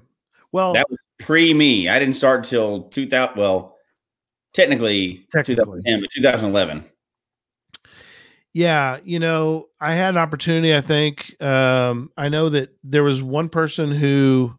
Well, 0.52 0.74
That 0.74 0.90
was 0.90 1.00
pre 1.20 1.54
me. 1.54 1.88
I 1.88 2.00
didn't 2.00 2.16
start 2.16 2.44
till 2.46 2.84
2000. 2.90 3.38
Well, 3.38 3.78
technically, 4.54 5.26
Technically. 5.32 5.82
2010, 5.84 6.02
but 6.02 6.10
2011. 6.12 6.86
Yeah, 8.56 9.00
you 9.04 9.20
know, 9.20 9.68
I 9.82 9.96
had 9.96 10.14
an 10.14 10.18
opportunity. 10.18 10.74
I 10.74 10.80
think 10.80 11.36
um, 11.42 12.10
I 12.16 12.30
know 12.30 12.48
that 12.48 12.70
there 12.86 13.04
was 13.04 13.22
one 13.22 13.50
person 13.50 13.92
who 13.92 14.56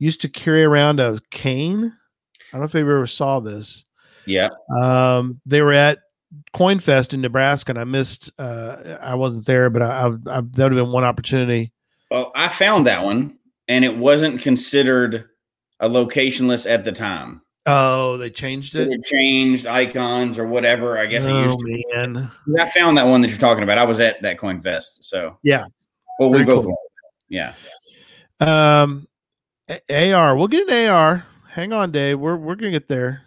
used 0.00 0.20
to 0.22 0.28
carry 0.28 0.64
around 0.64 0.98
a 0.98 1.20
cane. 1.30 1.92
I 2.52 2.56
don't 2.56 2.62
know 2.62 2.64
if 2.64 2.74
you 2.74 2.80
ever 2.80 3.06
saw 3.06 3.38
this. 3.38 3.84
Yeah. 4.26 4.48
Um, 4.76 5.40
they 5.46 5.62
were 5.62 5.72
at 5.72 6.00
CoinFest 6.56 7.14
in 7.14 7.20
Nebraska, 7.20 7.70
and 7.70 7.78
I 7.78 7.84
missed. 7.84 8.32
Uh, 8.36 8.96
I 9.00 9.14
wasn't 9.14 9.46
there, 9.46 9.70
but 9.70 9.82
I, 9.82 9.86
I, 9.86 10.06
I 10.06 10.40
that 10.40 10.58
would 10.58 10.72
have 10.72 10.72
been 10.72 10.90
one 10.90 11.04
opportunity. 11.04 11.72
Well, 12.10 12.32
I 12.34 12.48
found 12.48 12.84
that 12.88 13.04
one, 13.04 13.38
and 13.68 13.84
it 13.84 13.96
wasn't 13.96 14.42
considered 14.42 15.26
a 15.78 15.88
locationless 15.88 16.68
at 16.68 16.84
the 16.84 16.90
time. 16.90 17.42
Oh, 17.66 18.18
they 18.18 18.28
changed 18.28 18.74
It 18.76 18.90
had 18.90 19.04
changed 19.04 19.66
icons 19.66 20.38
or 20.38 20.46
whatever. 20.46 20.98
I 20.98 21.06
guess 21.06 21.24
it 21.24 21.30
oh 21.30 21.44
used 21.44 21.58
to. 21.60 21.82
man, 21.94 22.30
I 22.58 22.68
found 22.68 22.98
that 22.98 23.06
one 23.06 23.22
that 23.22 23.30
you're 23.30 23.38
talking 23.38 23.62
about. 23.62 23.78
I 23.78 23.84
was 23.84 24.00
at 24.00 24.20
that 24.22 24.38
Coin 24.38 24.60
Fest. 24.60 25.02
So, 25.04 25.38
Yeah. 25.42 25.64
Well, 26.18 26.30
we 26.30 26.38
Very 26.38 26.46
both 26.46 26.64
cool. 26.66 26.76
Yeah. 27.28 27.54
Um, 28.40 29.08
AR. 29.90 30.36
We'll 30.36 30.48
get 30.48 30.68
an 30.68 30.88
AR. 30.88 31.24
Hang 31.50 31.72
on, 31.72 31.90
Dave. 31.90 32.18
We're 32.20 32.36
we're 32.36 32.54
gonna 32.56 32.70
get 32.72 32.88
there. 32.88 33.22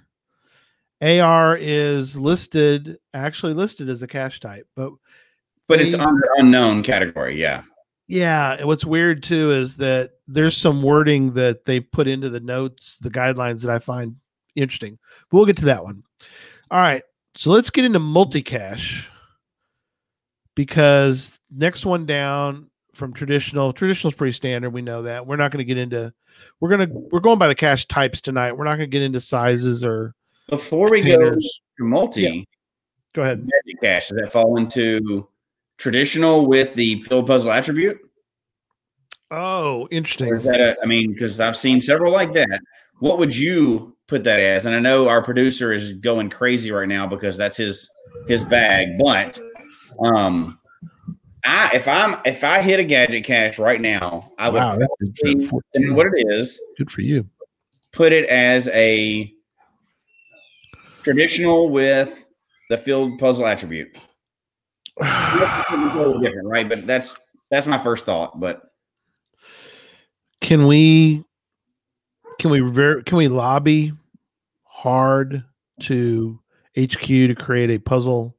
AR 1.02 1.58
is 1.60 2.18
listed, 2.18 2.98
actually 3.14 3.54
listed 3.54 3.90
as 3.90 4.02
a 4.02 4.08
cache 4.08 4.40
type, 4.40 4.68
but 4.76 4.92
But 5.68 5.82
it's 5.82 5.94
They- 5.94 6.00
under 6.00 6.28
unknown 6.38 6.84
category. 6.84 7.40
Yeah. 7.42 7.64
yeah. 8.08 8.54
and 8.54 8.68
What's 8.68 8.86
weird 8.86 9.24
too 9.24 9.52
is 9.52 9.76
that 9.78 10.12
there's 10.28 10.56
some 10.58 10.82
wording 10.82 11.34
that 11.34 11.66
they've 11.66 11.90
put 11.92 12.08
into 12.08 12.30
the 12.30 12.40
notes, 12.40 12.98
the 13.02 13.10
guidelines 13.12 13.62
that 13.64 13.72
I 13.74 13.80
find 13.80 14.16
interesting. 14.58 14.98
But 15.30 15.38
we'll 15.38 15.46
get 15.46 15.58
to 15.58 15.66
that 15.66 15.84
one. 15.84 16.04
All 16.72 16.80
right. 16.80 17.04
So 17.36 17.52
let's 17.52 17.70
get 17.70 17.86
into 17.86 18.00
multicache 18.00 19.08
because 20.56 21.38
next 21.52 21.86
one 21.86 22.06
down 22.06 22.70
from 22.94 23.14
traditional, 23.14 23.74
traditional 23.74 24.12
is 24.12 24.18
pretty 24.18 24.34
standard. 24.34 24.72
We 24.72 24.82
know 24.82 25.04
that. 25.04 25.26
We're 25.28 25.36
not 25.36 25.52
going 25.52 25.60
to 25.60 25.66
get 25.66 25.78
into. 25.78 26.14
We're 26.60 26.70
gonna 26.70 26.88
we're 26.92 27.20
going 27.20 27.40
by 27.40 27.48
the 27.48 27.56
cache 27.56 27.86
types 27.88 28.22
tonight. 28.22 28.54
We're 28.54 28.66
not 28.66 28.78
going 28.78 28.90
to 28.90 28.96
get 28.96 29.02
into 29.02 29.20
sizes 29.20 29.84
or 29.84 30.14
Before 30.50 30.90
we 30.90 31.02
go 31.02 31.32
to 31.32 31.42
multi, 31.80 32.22
Yeah. 32.22 32.44
Go 33.14 33.24
ahead. 33.24 33.40
Magic 33.40 33.82
Cache, 33.82 34.10
does 34.10 34.20
that 34.20 34.32
fall 34.32 34.58
into 34.58 35.28
traditional 35.78 36.46
with 36.46 36.74
the 36.76 37.02
field 37.02 37.26
puzzle 37.26 37.52
attribute? 37.52 37.98
Oh, 39.32 39.88
interesting. 39.92 40.34
a, 40.34 40.76
I 40.82 40.86
mean, 40.86 41.14
because 41.14 41.40
I've 41.40 41.58
seen 41.58 41.82
several 41.82 42.14
like 42.14 42.32
that. 42.34 42.62
What 43.00 43.20
would 43.20 43.36
you 43.36 43.96
put 44.08 44.24
that 44.24 44.40
as? 44.40 44.66
And 44.66 44.74
I 44.74 44.80
know 44.80 45.08
our 45.08 45.22
producer 45.22 45.72
is 45.74 45.94
going 45.94 46.30
crazy 46.30 46.72
right 46.72 46.88
now 46.88 47.06
because 47.08 47.38
that's 47.38 47.58
his 47.58 47.90
his 48.28 48.44
bag. 48.44 48.98
But 49.00 49.40
um, 50.04 50.60
I 51.46 51.70
if 51.74 51.88
I'm 51.88 52.20
if 52.26 52.44
I 52.44 52.62
hit 52.62 52.80
a 52.80 52.84
gadget 52.84 53.24
cache 53.24 53.60
right 53.60 53.82
now, 53.82 54.32
I 54.38 54.50
would 54.50 54.60
Wow, 54.60 54.78
that's 54.78 55.12
good 55.22 55.48
for, 55.50 55.62
what 55.94 56.08
it 56.08 56.26
is, 56.28 56.60
good 56.78 56.92
for 56.92 57.02
you. 57.02 57.28
put 57.92 58.12
it 58.12 58.28
as 58.30 58.68
a 58.70 59.34
traditional 61.04 61.70
with 61.70 62.28
the 62.70 62.78
field 62.78 63.18
puzzle 63.20 63.46
attribute. 63.48 63.96
Different, 65.00 66.48
right? 66.48 66.68
But 66.68 66.88
that's 66.88 67.16
that's 67.52 67.68
my 67.68 67.78
first 67.78 68.06
thought. 68.06 68.40
But 68.40 68.62
can 70.42 70.68
we 70.68 71.24
can 72.40 72.52
we 72.52 72.60
ver- 72.60 73.02
can 73.04 73.18
we 73.18 73.28
lobby 73.28 73.94
hard 74.64 75.44
to 75.82 76.40
HQ 76.78 77.02
to 77.08 77.36
create 77.36 77.70
a 77.72 77.80
puzzle 77.80 78.36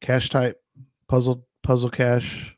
cache 0.00 0.28
type 0.28 0.60
puzzle 1.08 1.46
puzzle 1.62 1.90
cache 1.90 2.56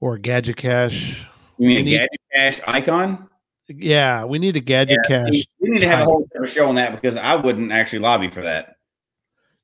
or 0.00 0.18
gadget 0.18 0.56
cache? 0.56 1.26
you 1.58 1.68
mean 1.68 1.76
We 1.76 1.80
a 1.80 1.84
need- 1.84 1.90
gadget 1.98 2.20
cache 2.34 2.60
icon? 2.66 3.26
Yeah, 3.68 4.24
we 4.24 4.38
need 4.40 4.56
a 4.56 4.60
gadget 4.60 4.98
Yeah, 5.08 5.24
cache. 5.24 5.46
We 5.60 5.70
need 5.70 5.80
to 5.80 5.88
have 5.88 6.00
a 6.00 6.04
whole 6.04 6.26
separate 6.32 6.50
show 6.50 6.68
on 6.68 6.74
that 6.74 6.90
because 6.92 7.16
I 7.16 7.36
wouldn't 7.36 7.70
actually 7.70 8.00
lobby 8.00 8.28
for 8.28 8.42
that. 8.42 8.74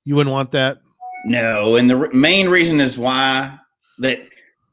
You 0.05 0.15
wouldn't 0.15 0.33
want 0.33 0.53
that. 0.53 0.79
No, 1.25 1.75
and 1.75 1.91
the 1.91 1.97
re- 1.97 2.09
main 2.12 2.49
reason 2.49 2.81
is 2.81 2.97
why 2.97 3.59
that, 3.99 4.21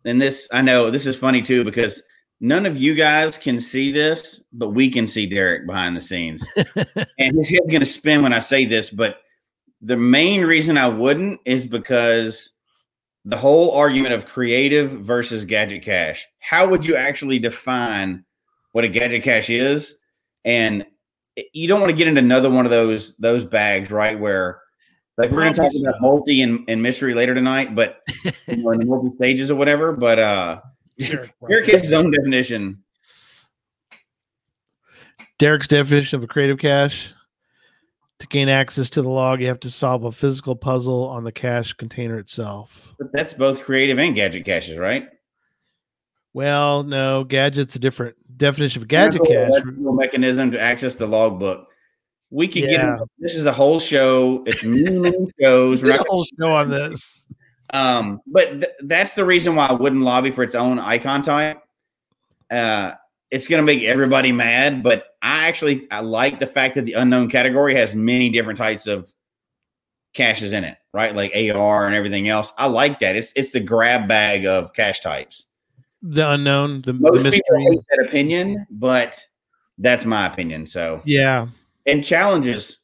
and 0.05 0.21
this 0.21 0.47
I 0.51 0.61
know 0.61 0.91
this 0.91 1.07
is 1.07 1.17
funny 1.17 1.41
too 1.41 1.63
because 1.63 2.03
none 2.43 2.65
of 2.65 2.75
you 2.75 2.93
guys 2.93 3.37
can 3.37 3.57
see 3.57 3.89
this, 3.89 4.43
but 4.51 4.71
we 4.71 4.91
can 4.91 5.07
see 5.07 5.25
Derek 5.25 5.65
behind 5.65 5.95
the 5.95 6.01
scenes, 6.01 6.45
and 7.17 7.37
his 7.37 7.49
head's 7.49 7.71
going 7.71 7.79
to 7.79 7.85
spin 7.85 8.21
when 8.21 8.33
I 8.33 8.39
say 8.39 8.65
this. 8.65 8.89
But 8.89 9.21
the 9.81 9.95
main 9.95 10.45
reason 10.45 10.77
I 10.77 10.89
wouldn't 10.89 11.39
is 11.45 11.65
because 11.65 12.51
the 13.23 13.37
whole 13.37 13.71
argument 13.71 14.13
of 14.13 14.27
creative 14.27 14.91
versus 14.91 15.45
gadget 15.45 15.83
cache. 15.83 16.27
How 16.39 16.67
would 16.67 16.85
you 16.85 16.97
actually 16.97 17.39
define 17.39 18.25
what 18.73 18.83
a 18.83 18.89
gadget 18.89 19.23
cache 19.23 19.49
is? 19.49 19.95
And 20.43 20.85
you 21.53 21.69
don't 21.69 21.79
want 21.79 21.91
to 21.91 21.95
get 21.95 22.09
into 22.09 22.19
another 22.19 22.51
one 22.51 22.65
of 22.65 22.71
those 22.71 23.15
those 23.15 23.45
bags, 23.45 23.89
right? 23.89 24.19
Where 24.19 24.61
like 25.17 25.31
we're 25.31 25.43
going 25.43 25.53
to 25.53 25.61
talk 25.61 25.71
about 25.81 26.01
multi 26.01 26.41
and, 26.41 26.65
and 26.67 26.83
mystery 26.83 27.13
later 27.13 27.33
tonight, 27.33 27.73
but 27.73 28.01
you 28.47 28.57
know, 28.57 28.71
in 28.71 28.79
the 28.79 28.85
multi 28.85 29.15
stages 29.15 29.49
or 29.49 29.55
whatever. 29.55 29.93
But 29.93 30.19
uh, 30.19 30.61
Derek, 30.97 31.33
Derek 31.47 31.65
has 31.67 31.81
his 31.81 31.93
own 31.93 32.11
definition. 32.11 32.83
Derek's 35.39 35.67
definition 35.67 36.17
of 36.17 36.23
a 36.23 36.27
creative 36.27 36.59
cache 36.59 37.13
to 38.23 38.27
gain 38.27 38.47
access 38.47 38.89
to 38.91 39.01
the 39.01 39.09
log, 39.09 39.41
you 39.41 39.47
have 39.47 39.59
to 39.59 39.69
solve 39.69 40.05
a 40.05 40.11
physical 40.11 40.55
puzzle 40.55 41.09
on 41.09 41.25
the 41.25 41.31
cache 41.31 41.73
container 41.73 42.15
itself. 42.15 42.93
But 42.97 43.11
that's 43.11 43.33
both 43.33 43.63
creative 43.63 43.99
and 43.99 44.15
gadget 44.15 44.45
caches, 44.45 44.77
right? 44.77 45.09
Well, 46.31 46.83
no, 46.83 47.25
gadget's 47.25 47.75
a 47.75 47.79
different 47.79 48.15
definition 48.37 48.81
of 48.81 48.87
gadget 48.87 49.25
cache. 49.25 49.61
Mechanism 49.65 50.51
to 50.51 50.59
access 50.59 50.95
the 50.95 51.05
logbook. 51.05 51.67
We 52.29 52.47
could 52.47 52.63
yeah. 52.63 52.95
get 52.97 53.07
this 53.19 53.35
is 53.35 53.45
a 53.45 53.51
whole 53.51 53.77
show. 53.77 54.41
It's 54.45 54.63
many, 54.63 54.97
many 54.97 55.27
shows. 55.41 55.83
We're 55.83 55.95
a 55.95 56.03
whole 56.07 56.25
show 56.39 56.53
on 56.53 56.69
this. 56.69 57.27
Um, 57.73 58.21
but 58.27 58.61
th- 58.61 58.73
that's 58.83 59.13
the 59.13 59.25
reason 59.25 59.55
why 59.55 59.65
I 59.65 59.73
wouldn't 59.73 60.03
lobby 60.03 60.31
for 60.31 60.43
its 60.43 60.55
own 60.55 60.77
icon 60.77 61.23
type. 61.23 61.61
Uh, 62.49 62.93
it's 63.31 63.47
going 63.47 63.61
to 63.61 63.65
make 63.65 63.81
everybody 63.83 64.31
mad, 64.31 64.83
but 64.83 65.07
I 65.23 65.47
actually 65.47 65.87
I 65.89 66.01
like 66.01 66.39
the 66.39 66.45
fact 66.45 66.75
that 66.75 66.85
the 66.85 66.93
unknown 66.93 67.29
category 67.29 67.73
has 67.73 67.95
many 67.95 68.29
different 68.29 68.59
types 68.59 68.85
of 68.85 69.11
caches 70.13 70.51
in 70.51 70.63
it, 70.63 70.77
right? 70.93 71.15
Like 71.15 71.35
AR 71.35 71.87
and 71.87 71.95
everything 71.95 72.29
else. 72.29 72.53
I 72.59 72.67
like 72.67 72.99
that. 72.99 73.15
It's 73.15 73.33
it's 73.35 73.49
the 73.49 73.59
grab 73.59 74.07
bag 74.07 74.45
of 74.45 74.71
cache 74.73 74.99
types. 74.99 75.47
The 76.03 76.31
unknown, 76.31 76.83
the, 76.83 76.93
Most 76.93 77.17
the 77.17 77.23
mystery. 77.23 77.41
People 77.49 77.71
hate 77.71 77.81
that 77.89 78.05
opinion, 78.05 78.67
but 78.69 79.25
that's 79.79 80.05
my 80.05 80.27
opinion. 80.27 80.67
So 80.67 81.01
yeah, 81.03 81.47
and 81.87 82.05
challenges. 82.05 82.77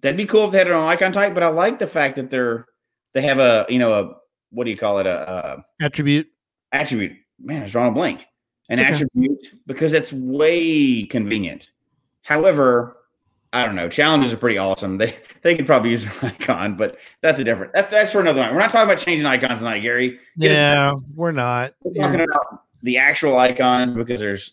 That'd 0.00 0.16
be 0.16 0.26
cool 0.26 0.44
if 0.44 0.52
they 0.52 0.58
had 0.58 0.68
an 0.68 0.74
icon 0.74 1.12
type, 1.12 1.34
but 1.34 1.42
I 1.42 1.48
like 1.48 1.80
the 1.80 1.88
fact 1.88 2.16
that 2.16 2.30
they're 2.30 2.66
they 3.14 3.22
have 3.22 3.38
a 3.38 3.66
you 3.68 3.78
know 3.78 3.94
a 3.94 4.17
what 4.50 4.64
do 4.64 4.70
you 4.70 4.76
call 4.76 4.98
it 4.98 5.06
a, 5.06 5.64
a 5.80 5.84
attribute 5.84 6.28
attribute. 6.72 7.16
Man, 7.40 7.62
it's 7.62 7.72
drawing 7.72 7.90
a 7.90 7.92
blank 7.92 8.26
an 8.68 8.80
okay. 8.80 8.88
attribute 8.88 9.54
because 9.66 9.92
it's 9.92 10.12
way 10.12 11.04
convenient. 11.04 11.70
However, 12.22 12.96
I 13.52 13.64
don't 13.64 13.74
know. 13.74 13.88
Challenges 13.88 14.32
are 14.32 14.36
pretty 14.36 14.58
awesome. 14.58 14.98
They 14.98 15.16
they 15.42 15.56
could 15.56 15.66
probably 15.66 15.90
use 15.90 16.04
an 16.04 16.12
icon, 16.22 16.76
but 16.76 16.98
that's 17.22 17.38
a 17.38 17.44
different. 17.44 17.72
That's 17.72 17.90
that's 17.90 18.12
for 18.12 18.20
another 18.20 18.40
night. 18.40 18.52
We're 18.52 18.58
not 18.58 18.70
talking 18.70 18.90
about 18.90 18.98
changing 18.98 19.26
icons 19.26 19.60
tonight, 19.60 19.80
Gary. 19.80 20.18
Get 20.38 20.52
yeah, 20.52 20.94
we're 21.14 21.32
not. 21.32 21.74
We're 21.82 22.02
talking 22.02 22.20
about 22.20 22.64
the 22.82 22.98
actual 22.98 23.38
icons 23.38 23.94
because 23.94 24.20
there's 24.20 24.52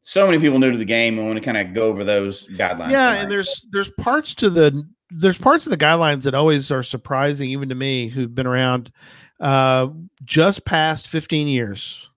so 0.00 0.26
many 0.26 0.38
people 0.38 0.58
new 0.58 0.72
to 0.72 0.78
the 0.78 0.84
game 0.84 1.18
and 1.18 1.26
want 1.26 1.38
to 1.38 1.44
kind 1.44 1.56
of 1.56 1.74
go 1.74 1.82
over 1.82 2.04
those 2.04 2.46
guidelines. 2.48 2.90
Yeah, 2.90 3.10
tonight. 3.10 3.16
and 3.16 3.32
there's 3.32 3.66
there's 3.70 3.90
parts 4.00 4.34
to 4.36 4.48
the 4.48 4.88
there's 5.12 5.38
parts 5.38 5.66
of 5.66 5.70
the 5.70 5.76
guidelines 5.76 6.22
that 6.22 6.34
always 6.34 6.70
are 6.70 6.82
surprising 6.82 7.50
even 7.50 7.68
to 7.68 7.74
me 7.74 8.08
who've 8.08 8.34
been 8.34 8.46
around 8.46 8.92
uh 9.40 9.88
just 10.24 10.64
past 10.64 11.08
15 11.08 11.48
years 11.48 12.08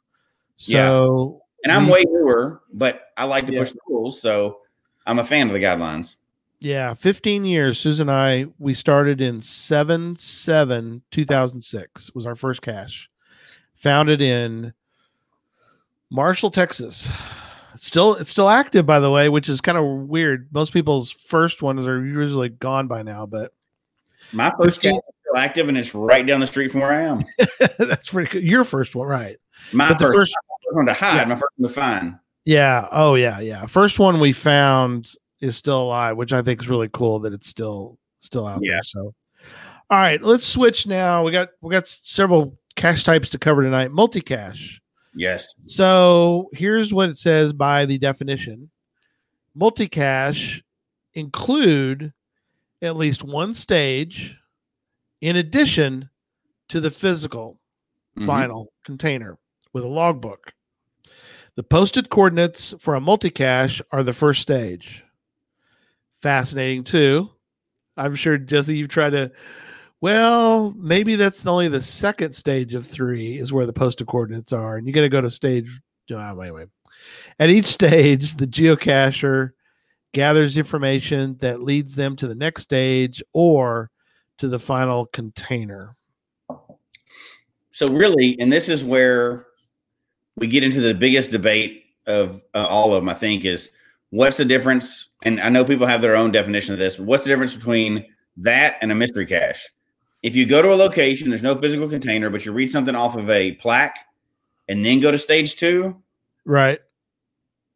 so, 0.57 1.41
yeah. 1.63 1.63
and 1.63 1.73
I'm 1.73 1.87
we, 1.87 1.91
way 1.91 2.05
newer, 2.07 2.61
but 2.73 3.09
I 3.17 3.25
like 3.25 3.47
to 3.47 3.53
yeah. 3.53 3.59
push 3.59 3.71
the 3.71 3.79
rules, 3.87 4.21
so 4.21 4.59
I'm 5.05 5.19
a 5.19 5.23
fan 5.23 5.47
of 5.47 5.53
the 5.53 5.59
guidelines. 5.59 6.15
Yeah, 6.59 6.93
15 6.93 7.45
years. 7.45 7.77
Susan 7.79 8.09
and 8.09 8.17
I, 8.17 8.45
we 8.57 8.73
started 8.73 9.21
in 9.21 9.41
7 9.41 10.15
7 10.15 11.01
2006 11.11 12.15
was 12.15 12.25
our 12.25 12.35
first 12.35 12.61
cache. 12.61 13.09
Founded 13.75 14.21
in 14.21 14.73
Marshall, 16.09 16.51
Texas. 16.51 17.09
Still 17.77 18.15
it's 18.15 18.31
still 18.31 18.49
active 18.49 18.85
by 18.85 18.99
the 18.99 19.11
way, 19.11 19.29
which 19.29 19.49
is 19.49 19.61
kind 19.61 19.77
of 19.77 19.85
weird. 20.07 20.47
Most 20.51 20.73
people's 20.73 21.11
first 21.11 21.61
ones 21.61 21.87
are 21.87 22.03
usually 22.03 22.49
gone 22.49 22.87
by 22.87 23.01
now, 23.01 23.25
but 23.25 23.53
my 24.31 24.51
first 24.59 24.81
cache 24.81 24.93
is 24.93 25.15
still 25.21 25.37
active 25.37 25.69
and 25.69 25.77
it's 25.77 25.93
right 25.93 26.25
down 26.25 26.39
the 26.39 26.47
street 26.47 26.71
from 26.71 26.81
where 26.81 26.91
I 26.91 27.01
am. 27.01 27.23
That's 27.79 28.09
pretty 28.09 28.29
good. 28.29 28.43
Your 28.43 28.63
first 28.63 28.95
one, 28.95 29.07
right? 29.07 29.37
My 29.71 29.89
first, 29.97 30.15
first, 30.15 30.35
one 30.71 30.85
to 30.85 30.93
hide, 30.93 31.15
yeah. 31.15 31.25
my 31.25 31.35
first 31.35 31.53
one 31.57 31.69
to 31.69 31.73
find. 31.73 32.19
Yeah. 32.45 32.87
Oh 32.91 33.15
yeah, 33.15 33.39
yeah. 33.39 33.65
First 33.65 33.99
one 33.99 34.19
we 34.19 34.33
found 34.33 35.13
is 35.41 35.55
still 35.55 35.83
alive, 35.83 36.17
which 36.17 36.33
I 36.33 36.41
think 36.41 36.61
is 36.61 36.69
really 36.69 36.89
cool 36.91 37.19
that 37.19 37.33
it's 37.33 37.47
still 37.47 37.97
still 38.19 38.47
out 38.47 38.59
yeah. 38.63 38.73
there. 38.73 38.83
So 38.83 39.13
all 39.89 39.99
right, 39.99 40.21
let's 40.21 40.47
switch 40.47 40.87
now. 40.87 41.23
We 41.23 41.31
got 41.31 41.49
we 41.61 41.71
got 41.71 41.87
several 41.87 42.57
cache 42.75 43.03
types 43.03 43.29
to 43.29 43.37
cover 43.37 43.61
tonight. 43.63 43.91
Multi-cache. 43.91 44.81
Yes. 45.15 45.55
So 45.63 46.49
here's 46.53 46.93
what 46.93 47.09
it 47.09 47.17
says 47.17 47.53
by 47.53 47.85
the 47.85 47.97
definition. 47.97 48.69
Multi-cache 49.53 50.61
include 51.13 52.11
at 52.81 52.97
least 52.97 53.23
one 53.23 53.53
stage 53.53 54.37
in 55.21 55.37
addition 55.37 56.09
to 56.69 56.81
the 56.81 56.91
physical 56.91 57.59
mm-hmm. 58.17 58.27
final 58.27 58.73
container 58.83 59.37
with 59.73 59.83
a 59.83 59.87
logbook. 59.87 60.51
The 61.55 61.63
posted 61.63 62.09
coordinates 62.09 62.73
for 62.79 62.95
a 62.95 62.99
multicache 62.99 63.81
are 63.91 64.03
the 64.03 64.13
first 64.13 64.41
stage. 64.41 65.03
Fascinating 66.21 66.83
too. 66.83 67.29
I'm 67.95 68.15
sure 68.15 68.37
Jesse, 68.37 68.75
you've 68.75 68.89
tried 68.89 69.11
to. 69.11 69.31
Well, 70.05 70.71
maybe 70.77 71.15
that's 71.15 71.47
only 71.47 71.67
the 71.67 71.81
second 71.81 72.33
stage 72.33 72.75
of 72.75 72.85
three 72.85 73.39
is 73.39 73.51
where 73.51 73.65
the 73.65 73.73
posted 73.73 74.05
coordinates 74.05 74.53
are, 74.53 74.77
and 74.77 74.85
you 74.85 74.93
got 74.93 75.01
to 75.01 75.09
go 75.09 75.19
to 75.19 75.31
stage. 75.31 75.67
Oh, 76.11 76.39
anyway, 76.39 76.67
at 77.39 77.49
each 77.49 77.65
stage, 77.65 78.35
the 78.35 78.45
geocacher 78.45 79.53
gathers 80.13 80.57
information 80.57 81.37
that 81.37 81.63
leads 81.63 81.95
them 81.95 82.15
to 82.17 82.27
the 82.27 82.35
next 82.35 82.61
stage 82.61 83.23
or 83.33 83.89
to 84.37 84.47
the 84.47 84.59
final 84.59 85.07
container. 85.07 85.95
So 87.71 87.87
really, 87.87 88.39
and 88.39 88.53
this 88.53 88.69
is 88.69 88.83
where 88.83 89.47
we 90.35 90.45
get 90.45 90.63
into 90.63 90.81
the 90.81 90.93
biggest 90.93 91.31
debate 91.31 91.83
of 92.05 92.43
uh, 92.53 92.67
all 92.69 92.93
of 92.93 93.01
them, 93.01 93.09
I 93.09 93.15
think, 93.15 93.43
is 93.43 93.71
what's 94.11 94.37
the 94.37 94.45
difference? 94.45 95.07
And 95.23 95.41
I 95.41 95.49
know 95.49 95.65
people 95.65 95.87
have 95.87 96.03
their 96.03 96.15
own 96.15 96.31
definition 96.31 96.73
of 96.73 96.79
this, 96.79 96.97
but 96.97 97.07
what's 97.07 97.23
the 97.23 97.29
difference 97.31 97.55
between 97.55 98.05
that 98.37 98.75
and 98.81 98.91
a 98.91 98.95
mystery 98.95 99.25
cache? 99.25 99.67
If 100.25 100.35
you 100.35 100.47
go 100.47 100.59
to 100.59 100.73
a 100.73 100.75
location, 100.75 101.29
there's 101.29 101.43
no 101.43 101.53
physical 101.53 101.87
container, 101.87 102.31
but 102.31 102.47
you 102.47 102.51
read 102.51 102.71
something 102.71 102.95
off 102.95 103.15
of 103.15 103.29
a 103.29 103.51
plaque 103.51 103.99
and 104.67 104.83
then 104.83 104.99
go 104.99 105.11
to 105.11 105.19
stage 105.19 105.55
two, 105.55 106.01
right? 106.45 106.79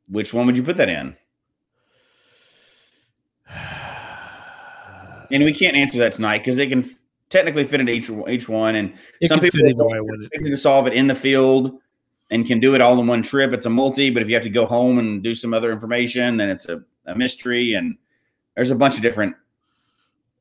Which 0.08 0.34
one 0.34 0.48
would 0.48 0.58
you 0.58 0.64
put 0.64 0.78
that 0.78 0.90
in? 0.90 1.16
And 5.32 5.44
we 5.44 5.54
can't 5.54 5.78
answer 5.78 6.00
that 6.00 6.14
tonight 6.14 6.40
because 6.40 6.56
they 6.56 6.66
can 6.66 6.90
technically 7.30 7.64
fit 7.64 7.80
into 7.80 7.94
each 7.94 8.10
each 8.28 8.50
one, 8.50 8.74
and 8.74 8.96
it 9.22 9.28
some 9.28 9.40
people 9.40 9.60
can 9.62 10.58
solve 10.58 10.88
it 10.88 10.94
in 10.94 11.06
the 11.06 11.14
field 11.14 11.80
and 12.32 12.48
can 12.48 12.60
do 12.60 12.74
it 12.74 12.82
all 12.82 13.00
in 13.00 13.06
one 13.06 13.22
trip. 13.22 13.54
It's 13.54 13.68
a 13.68 13.70
multi, 13.70 14.10
but 14.10 14.24
if 14.24 14.28
you 14.28 14.34
have 14.34 14.44
to 14.44 14.50
go 14.50 14.66
home 14.66 14.98
and 14.98 15.22
do 15.22 15.36
some 15.36 15.54
other 15.54 15.72
information, 15.72 16.38
then 16.38 16.50
it's 16.50 16.68
a, 16.68 16.82
a 17.06 17.16
mystery. 17.16 17.76
And 17.76 17.96
there's 18.56 18.72
a 18.72 18.76
bunch 18.76 18.96
of 18.96 19.04
different 19.04 19.36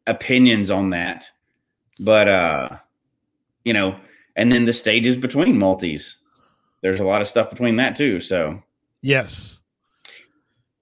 opinions 0.07 0.71
on 0.71 0.89
that. 0.89 1.31
But 1.99 2.29
uh, 2.29 2.79
you 3.65 3.73
know, 3.73 3.99
and 4.37 4.53
then 4.53 4.65
the 4.65 4.73
stages 4.73 5.17
between 5.17 5.59
multis. 5.59 6.17
There's 6.81 7.01
a 7.01 7.05
lot 7.05 7.21
of 7.21 7.29
stuff 7.29 7.51
between 7.51 7.77
that 7.77 7.97
too. 7.97 8.21
So 8.21 8.63
yes. 9.03 9.59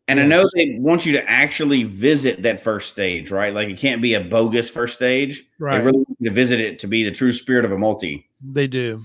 And 0.09 0.19
yes. 0.19 0.25
I 0.25 0.29
know 0.29 0.49
they 0.55 0.79
want 0.79 1.05
you 1.05 1.13
to 1.13 1.29
actually 1.29 1.83
visit 1.83 2.43
that 2.43 2.61
first 2.61 2.93
stage, 2.93 3.31
right? 3.31 3.53
Like 3.53 3.69
it 3.69 3.79
can't 3.79 4.01
be 4.01 4.15
a 4.15 4.21
bogus 4.21 4.71
first 4.71 4.95
stage. 4.95 5.45
Right. 5.59 5.79
They 5.79 5.85
really 5.85 5.99
want 5.99 6.17
you 6.21 6.29
to 6.29 6.35
visit 6.35 6.61
it 6.61 6.79
to 6.81 6.87
be 6.87 7.03
the 7.03 7.11
true 7.11 7.33
spirit 7.33 7.65
of 7.65 7.73
a 7.73 7.79
multi. 7.79 8.29
They 8.41 8.67
do. 8.67 9.05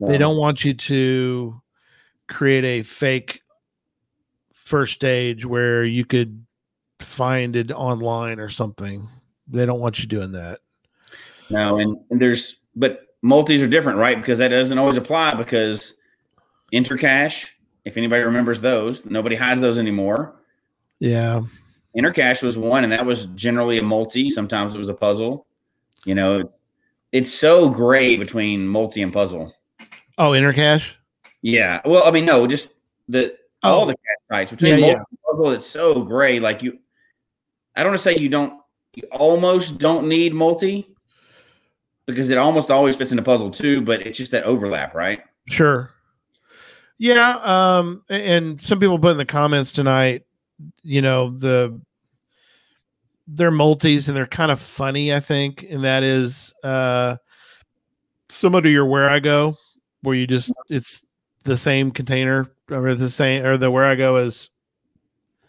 They 0.00 0.16
don't 0.16 0.38
want 0.38 0.64
you 0.64 0.74
to 0.74 1.60
create 2.28 2.64
a 2.64 2.82
fake 2.84 3.42
first 4.52 4.94
stage 4.94 5.44
where 5.44 5.84
you 5.84 6.04
could 6.04 6.44
find 7.00 7.56
it 7.56 7.72
online 7.72 8.38
or 8.38 8.48
something. 8.48 9.08
They 9.48 9.66
don't 9.66 9.80
want 9.80 9.98
you 9.98 10.06
doing 10.06 10.32
that. 10.32 10.60
No, 11.50 11.78
and, 11.78 11.96
and 12.10 12.20
there's 12.20 12.56
but 12.76 13.08
multis 13.22 13.60
are 13.60 13.68
different, 13.68 13.98
right? 13.98 14.16
Because 14.16 14.38
that 14.38 14.48
doesn't 14.48 14.78
always 14.78 14.96
apply 14.96 15.34
because 15.34 15.94
intercache, 16.72 17.50
if 17.84 17.96
anybody 17.96 18.22
remembers 18.22 18.60
those, 18.60 19.06
nobody 19.06 19.36
hides 19.36 19.60
those 19.60 19.78
anymore. 19.78 20.36
Yeah. 21.00 21.42
Intercache 21.96 22.42
was 22.42 22.58
one, 22.58 22.84
and 22.84 22.92
that 22.92 23.04
was 23.04 23.26
generally 23.34 23.78
a 23.78 23.82
multi. 23.82 24.30
Sometimes 24.30 24.74
it 24.74 24.78
was 24.78 24.88
a 24.88 24.94
puzzle. 24.94 25.46
You 26.04 26.14
know, 26.14 26.52
it's 27.12 27.32
so 27.32 27.68
gray 27.68 28.16
between 28.16 28.66
multi 28.66 29.02
and 29.02 29.12
puzzle. 29.12 29.54
Oh, 30.18 30.30
intercache. 30.30 30.92
Yeah. 31.42 31.80
Well, 31.84 32.04
I 32.04 32.10
mean, 32.10 32.24
no, 32.24 32.46
just 32.46 32.70
the 33.08 33.36
oh. 33.62 33.72
all 33.72 33.86
the 33.86 33.94
cash 33.94 34.30
types 34.30 34.50
between 34.50 34.78
yeah, 34.78 34.86
yeah. 34.86 35.02
It's 35.52 35.66
so 35.66 36.02
gray. 36.02 36.40
Like 36.40 36.62
you, 36.62 36.78
I 37.76 37.82
don't 37.82 37.92
want 37.92 38.00
to 38.00 38.02
say 38.02 38.16
you 38.16 38.28
don't. 38.28 38.60
You 38.94 39.04
almost 39.12 39.78
don't 39.78 40.08
need 40.08 40.34
multi, 40.34 40.94
because 42.08 42.30
it 42.30 42.38
almost 42.38 42.70
always 42.70 42.96
fits 42.96 43.12
in 43.12 43.16
the 43.16 43.22
puzzle 43.22 43.50
too, 43.50 43.82
but 43.82 44.00
it's 44.00 44.16
just 44.16 44.32
that 44.32 44.44
overlap, 44.44 44.94
right? 44.94 45.20
Sure. 45.46 45.90
Yeah. 46.96 47.36
Um, 47.42 48.02
and 48.08 48.60
some 48.60 48.80
people 48.80 48.98
put 48.98 49.12
in 49.12 49.18
the 49.18 49.26
comments 49.26 49.72
tonight, 49.72 50.24
you 50.82 51.02
know, 51.02 51.36
the 51.36 51.78
they're 53.28 53.50
multis 53.50 54.08
and 54.08 54.16
they're 54.16 54.26
kind 54.26 54.50
of 54.50 54.58
funny, 54.58 55.12
I 55.12 55.20
think, 55.20 55.66
and 55.68 55.84
that 55.84 56.02
is 56.02 56.54
uh 56.64 57.16
similar 58.30 58.62
to 58.62 58.70
your 58.70 58.86
where 58.86 59.10
I 59.10 59.18
go, 59.20 59.56
where 60.00 60.16
you 60.16 60.26
just 60.26 60.50
it's 60.70 61.02
the 61.44 61.58
same 61.58 61.90
container 61.90 62.50
or 62.70 62.94
the 62.94 63.10
same 63.10 63.44
or 63.44 63.58
the 63.58 63.70
where 63.70 63.84
I 63.84 63.96
go 63.96 64.16
is 64.16 64.48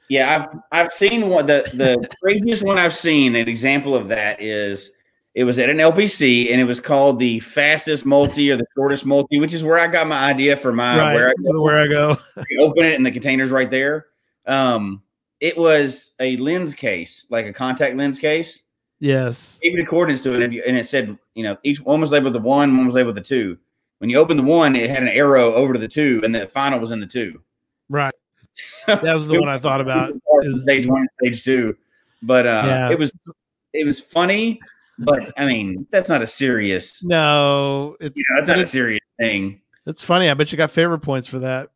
Yeah, 0.10 0.46
I've 0.52 0.60
I've 0.74 0.92
seen 0.92 1.30
one 1.30 1.46
the 1.46 1.72
the 1.74 2.06
craziest 2.22 2.64
one 2.64 2.78
I've 2.78 2.94
seen. 2.94 3.36
An 3.36 3.48
example 3.48 3.96
of 3.96 4.10
that 4.10 4.42
is 4.42 4.92
it 5.36 5.44
was 5.44 5.60
at 5.60 5.70
an 5.70 5.78
LPC 5.78 6.52
and 6.52 6.60
it 6.60 6.64
was 6.66 6.80
called 6.80 7.20
the 7.20 7.40
fastest 7.40 8.06
multi 8.06 8.52
or 8.52 8.58
the 8.58 8.66
shortest 8.76 9.06
multi, 9.06 9.40
which 9.40 9.54
is 9.54 9.64
where 9.64 9.78
I 9.78 9.88
got 9.88 10.08
my 10.08 10.24
idea 10.30 10.58
for 10.58 10.74
my 10.74 10.98
right, 10.98 11.14
where 11.14 11.30
I 11.30 11.34
the 11.38 11.62
where 11.62 11.78
I 11.78 11.88
go. 11.88 12.18
you 12.50 12.62
open 12.62 12.86
it 12.86 12.96
and 12.96 13.06
the 13.06 13.12
container's 13.12 13.52
right 13.52 13.70
there. 13.70 14.08
Um, 14.48 15.02
it 15.40 15.58
was 15.58 16.12
a 16.20 16.36
lens 16.38 16.74
case, 16.76 17.26
like 17.30 17.46
a 17.46 17.54
contact 17.54 17.96
lens 17.96 18.20
case. 18.20 18.64
Yes. 19.00 19.60
Even 19.64 19.86
coordinates 19.86 20.24
to 20.24 20.32
it, 20.34 20.36
and, 20.36 20.44
if 20.44 20.52
you, 20.52 20.64
and 20.68 20.76
it 20.76 20.86
said, 20.88 21.18
you 21.36 21.44
know, 21.44 21.56
each 21.64 21.80
one 21.80 22.02
was 22.02 22.12
labeled 22.12 22.34
the 22.36 22.40
one, 22.42 22.76
one 22.76 22.86
was 22.86 22.96
labeled 22.96 23.16
the 23.16 23.22
two. 23.22 23.58
When 24.00 24.10
you 24.10 24.18
opened 24.18 24.40
the 24.40 24.44
one, 24.44 24.76
it 24.76 24.90
had 24.90 25.04
an 25.04 25.10
arrow 25.10 25.54
over 25.54 25.72
to 25.74 25.80
the 25.80 25.88
two, 25.88 26.20
and 26.24 26.36
the 26.36 26.48
final 26.48 26.80
was 26.80 26.92
in 26.92 27.00
the 27.00 27.06
two. 27.08 27.40
Right. 27.88 28.14
That 28.88 29.04
was 29.04 29.28
the 29.30 29.40
one 29.40 29.48
I 29.48 29.58
thought 29.60 29.80
about. 29.80 30.12
is- 30.42 30.64
stage 30.64 30.86
one, 30.88 31.08
stage 31.22 31.44
two, 31.46 31.78
but 32.24 32.46
uh, 32.46 32.64
Yeah. 32.66 32.92
it 32.92 33.00
was 33.00 33.14
it 33.74 33.86
was 33.86 34.00
funny, 34.02 34.60
but 35.00 35.32
I 35.38 35.46
mean, 35.46 35.88
that's 35.92 36.10
not 36.10 36.22
a 36.22 36.28
serious. 36.28 37.04
No, 37.04 37.96
it's 38.00 38.16
You 38.16 38.24
know, 38.30 38.36
that's 38.42 38.50
not 38.50 38.60
a 38.60 38.66
serious 38.68 39.00
thing. 39.20 39.62
it's 39.86 40.04
funny. 40.04 40.30
I 40.30 40.34
bet 40.34 40.52
you 40.52 40.58
got 40.58 40.72
favorite 40.72 41.00
points 41.00 41.28
for 41.28 41.40
that. 41.40 41.70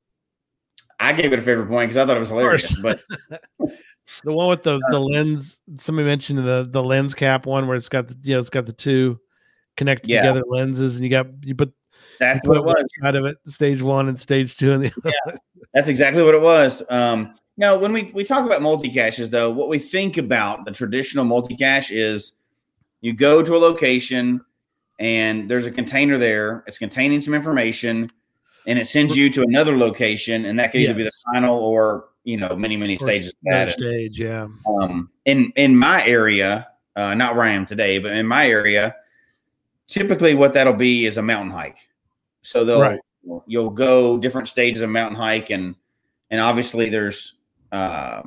I 0.99 1.13
gave 1.13 1.33
it 1.33 1.39
a 1.39 1.41
favorite 1.41 1.67
point 1.67 1.89
because 1.89 1.97
I 1.97 2.05
thought 2.05 2.17
it 2.17 2.19
was 2.21 2.29
hilarious. 2.29 2.73
But 2.81 2.99
The 4.23 4.33
one 4.33 4.49
with 4.49 4.63
the 4.63 4.81
the 4.91 4.99
lens. 4.99 5.59
Somebody 5.77 6.05
mentioned 6.05 6.39
the 6.39 6.67
the 6.69 6.83
lens 6.83 7.13
cap 7.13 7.45
one 7.45 7.67
where 7.67 7.75
it's 7.77 7.89
got 7.89 8.07
the 8.07 8.17
you 8.21 8.33
know 8.33 8.39
it's 8.39 8.49
got 8.49 8.65
the 8.65 8.73
two 8.73 9.19
connected 9.77 10.09
Yeah. 10.09 10.21
together 10.21 10.43
lenses, 10.47 10.95
and 10.95 11.03
you 11.03 11.09
got 11.09 11.27
you 11.41 11.55
put 11.55 11.73
that's 12.19 12.43
you 12.43 12.49
what 12.49 12.57
it 12.57 12.63
was. 12.63 12.83
side 13.01 13.15
of 13.15 13.25
it, 13.25 13.37
stage 13.47 13.81
one 13.81 14.09
and 14.09 14.19
stage 14.19 14.57
two, 14.57 14.71
and 14.73 14.83
the 14.83 14.91
other. 15.25 15.37
That's 15.73 15.87
exactly 15.87 16.21
what 16.21 16.35
it 16.35 16.41
was. 16.41 16.83
Um, 16.89 17.35
now, 17.57 17.77
when 17.77 17.93
we, 17.93 18.11
we 18.13 18.23
talk 18.23 18.45
about 18.45 18.61
multi 18.61 18.89
caches, 18.89 19.29
though, 19.29 19.51
what 19.51 19.69
we 19.69 19.79
think 19.79 20.17
about 20.17 20.65
the 20.65 20.71
traditional 20.71 21.23
multi 21.25 21.55
cache 21.55 21.91
is 21.91 22.33
you 23.03 23.11
go 23.11 23.43
to 23.43 23.55
a 23.55 23.59
location 23.59 24.39
and 24.97 25.51
there's 25.51 25.65
a 25.65 25.71
container 25.71 26.17
there. 26.17 26.63
It's 26.67 26.77
containing 26.77 27.19
some 27.19 27.33
information, 27.33 28.09
and 28.65 28.79
it 28.79 28.87
sends 28.87 29.15
you 29.17 29.29
to 29.31 29.41
another 29.41 29.77
location, 29.77 30.45
and 30.45 30.57
that 30.57 30.71
could 30.71 30.79
either 30.81 30.93
be 30.93 31.03
the 31.03 31.11
final 31.33 31.57
or 31.59 32.05
you 32.23 32.37
know 32.37 32.55
many 32.55 32.77
many 32.77 32.97
stages 32.97 33.27
of 33.29 33.35
that. 33.51 33.71
stage, 33.71 34.17
yeah. 34.17 34.47
Um, 34.65 35.09
in 35.25 35.51
in 35.57 35.75
my 35.75 36.05
area, 36.05 36.67
uh, 36.95 37.13
not 37.13 37.35
where 37.35 37.45
I 37.45 37.51
am 37.51 37.65
today, 37.65 37.97
but 37.99 38.13
in 38.13 38.25
my 38.25 38.47
area, 38.47 38.95
typically 39.87 40.33
what 40.33 40.53
that'll 40.53 40.71
be 40.73 41.05
is 41.05 41.17
a 41.17 41.21
mountain 41.21 41.51
hike. 41.51 41.77
So 42.41 42.63
they'll 42.63 42.81
Right. 42.81 42.99
you'll 43.47 43.69
go 43.69 44.17
different 44.17 44.47
stages 44.47 44.81
of 44.81 44.89
mountain 44.89 45.17
hike, 45.17 45.49
and 45.49 45.75
and 46.29 46.39
obviously 46.39 46.89
there's 46.89 47.33
uh, 47.73 48.21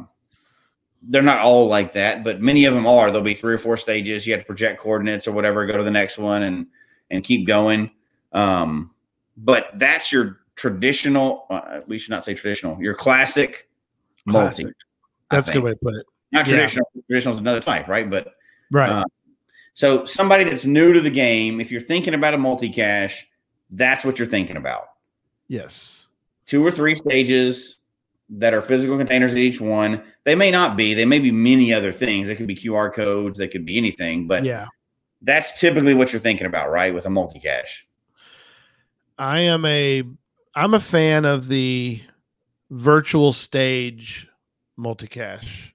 they're 1.03 1.23
not 1.23 1.39
all 1.41 1.67
like 1.67 1.93
that, 1.93 2.25
but 2.25 2.41
many 2.41 2.65
of 2.65 2.75
them 2.75 2.87
are. 2.87 3.11
There'll 3.11 3.23
be 3.25 3.35
three 3.35 3.55
or 3.55 3.59
four 3.59 3.77
stages. 3.77 4.27
You 4.27 4.33
have 4.33 4.43
to 4.43 4.47
project 4.47 4.81
coordinates 4.81 5.29
or 5.29 5.33
whatever, 5.33 5.67
go 5.67 5.77
to 5.77 5.85
the 5.85 5.91
next 5.91 6.19
one, 6.19 6.43
and 6.43 6.67
and 7.11 7.23
keep 7.23 7.47
going. 7.47 7.91
Um, 8.33 8.91
but 9.37 9.71
that's 9.77 10.11
your 10.13 10.41
traditional. 10.57 11.47
Uh, 11.51 11.81
we 11.87 11.99
should 11.99 12.11
not 12.11 12.25
say 12.25 12.35
traditional. 12.35 12.81
Your 12.83 12.95
classic, 12.95 13.69
multi. 14.25 14.63
Classic. 14.65 14.77
I 15.31 15.37
That's 15.37 15.49
a 15.49 15.53
good 15.53 15.63
way 15.63 15.71
to 15.73 15.77
put 15.77 15.95
it. 15.95 16.07
Not 16.33 16.47
Yeah. 16.47 16.55
traditional. 16.57 16.87
Traditional 17.09 17.35
is 17.35 17.41
another 17.41 17.61
type, 17.61 17.89
right? 17.89 18.09
But 18.09 18.35
Right. 18.71 18.91
Uh, 18.91 19.05
so 19.75 20.05
somebody 20.05 20.43
that's 20.45 20.65
new 20.65 20.93
to 20.93 21.01
the 21.01 21.11
game, 21.11 21.61
if 21.61 21.71
you're 21.71 21.81
thinking 21.81 22.15
about 22.15 22.35
a 22.35 22.39
multi-cache, 22.39 23.29
that's 23.71 24.05
what 24.05 24.19
you're 24.19 24.27
thinking 24.29 24.57
about. 24.57 24.89
yes. 25.49 26.07
Two 26.47 26.65
or 26.65 26.71
three 26.71 26.95
stages 26.95 27.79
that 28.29 28.55
are 28.55 28.63
physical 28.63 28.97
containers 28.97 29.33
at 29.33 29.39
each 29.39 29.61
one. 29.61 30.03
They 30.25 30.35
may 30.35 30.51
not 30.51 30.77
be. 30.77 30.95
They 30.95 31.05
may 31.05 31.19
be 31.19 31.31
many 31.31 31.73
other 31.73 31.93
things. 31.93 32.27
They 32.27 32.35
could 32.35 32.47
be 32.47 32.57
QR 32.57 32.93
codes. 32.93 33.39
They 33.39 33.49
could 33.49 33.65
be 33.65 33.79
anything. 33.79 34.27
But 34.27 34.45
yeah. 34.45 34.67
that's 35.23 35.61
typically 35.61 35.95
what 35.95 36.13
you're 36.13 36.21
thinking 36.21 36.47
about, 36.47 36.71
right? 36.71 36.95
With 36.95 37.07
a 37.07 37.11
multi-cache. 37.11 37.87
I 39.19 39.41
am 39.41 39.65
a 39.65 40.03
I'm 40.55 40.75
a 40.75 40.81
fan 40.81 41.25
of 41.25 41.49
the 41.49 42.03
virtual 42.71 43.33
stage 43.33 44.29
multicache 44.79 45.73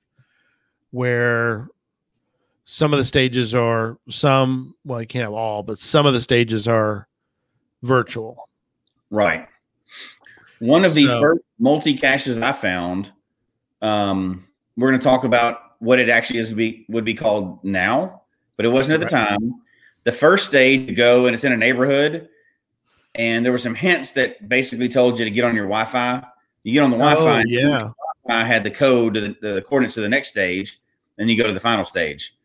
where 0.91 1.67
some 2.65 2.93
of 2.93 2.99
the 2.99 3.05
stages 3.05 3.55
are 3.55 3.97
some 4.09 4.75
well 4.85 5.01
you 5.01 5.07
can't 5.07 5.23
have 5.23 5.33
all 5.33 5.63
but 5.63 5.79
some 5.79 6.05
of 6.05 6.13
the 6.13 6.21
stages 6.21 6.67
are 6.67 7.07
virtual 7.81 8.49
Right. 9.11 9.47
One 10.61 10.85
of 10.85 10.93
the 10.93 11.07
So- 11.07 11.19
first 11.19 11.41
multi 11.59 11.95
caches 11.95 12.39
I 12.41 12.51
found, 12.51 13.11
um, 13.81 14.47
we're 14.77 14.89
going 14.89 14.99
to 14.99 15.03
talk 15.03 15.23
about 15.23 15.59
what 15.79 15.99
it 15.99 16.07
actually 16.07 16.39
is 16.39 16.49
to 16.49 16.55
be 16.55 16.85
would 16.87 17.03
be 17.03 17.15
called 17.15 17.63
now, 17.63 18.21
but 18.57 18.65
it 18.65 18.69
wasn't 18.69 18.93
at 18.93 18.99
the 18.99 19.09
time. 19.09 19.55
The 20.03 20.11
first 20.11 20.47
stage 20.47 20.87
you 20.89 20.95
go 20.95 21.25
and 21.25 21.33
it's 21.33 21.43
in 21.43 21.51
a 21.51 21.57
neighborhood, 21.57 22.29
and 23.15 23.43
there 23.43 23.51
were 23.51 23.57
some 23.57 23.73
hints 23.73 24.11
that 24.11 24.47
basically 24.47 24.87
told 24.87 25.17
you 25.17 25.25
to 25.25 25.31
get 25.31 25.43
on 25.43 25.55
your 25.55 25.65
Wi-Fi. 25.65 26.23
You 26.63 26.73
get 26.73 26.83
on 26.83 26.91
the 26.91 26.97
Wi-Fi, 26.97 27.41
oh, 27.41 27.43
yeah 27.47 27.89
I 28.29 28.43
had 28.43 28.63
the 28.63 28.71
code 28.71 29.15
to 29.15 29.21
the, 29.21 29.35
the 29.41 29.61
coordinates 29.63 29.95
to 29.95 30.01
the 30.01 30.09
next 30.09 30.29
stage, 30.29 30.79
then 31.17 31.27
you 31.27 31.35
go 31.35 31.47
to 31.47 31.53
the 31.53 31.59
final 31.59 31.85
stage. 31.85 32.35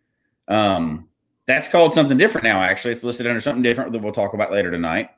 Um, 0.48 1.08
that's 1.44 1.68
called 1.68 1.92
something 1.92 2.16
different 2.16 2.44
now. 2.44 2.60
Actually, 2.60 2.92
it's 2.92 3.04
listed 3.04 3.26
under 3.26 3.40
something 3.40 3.62
different 3.62 3.92
that 3.92 4.00
we'll 4.00 4.12
talk 4.12 4.32
about 4.34 4.50
later 4.50 4.70
tonight. 4.70 5.10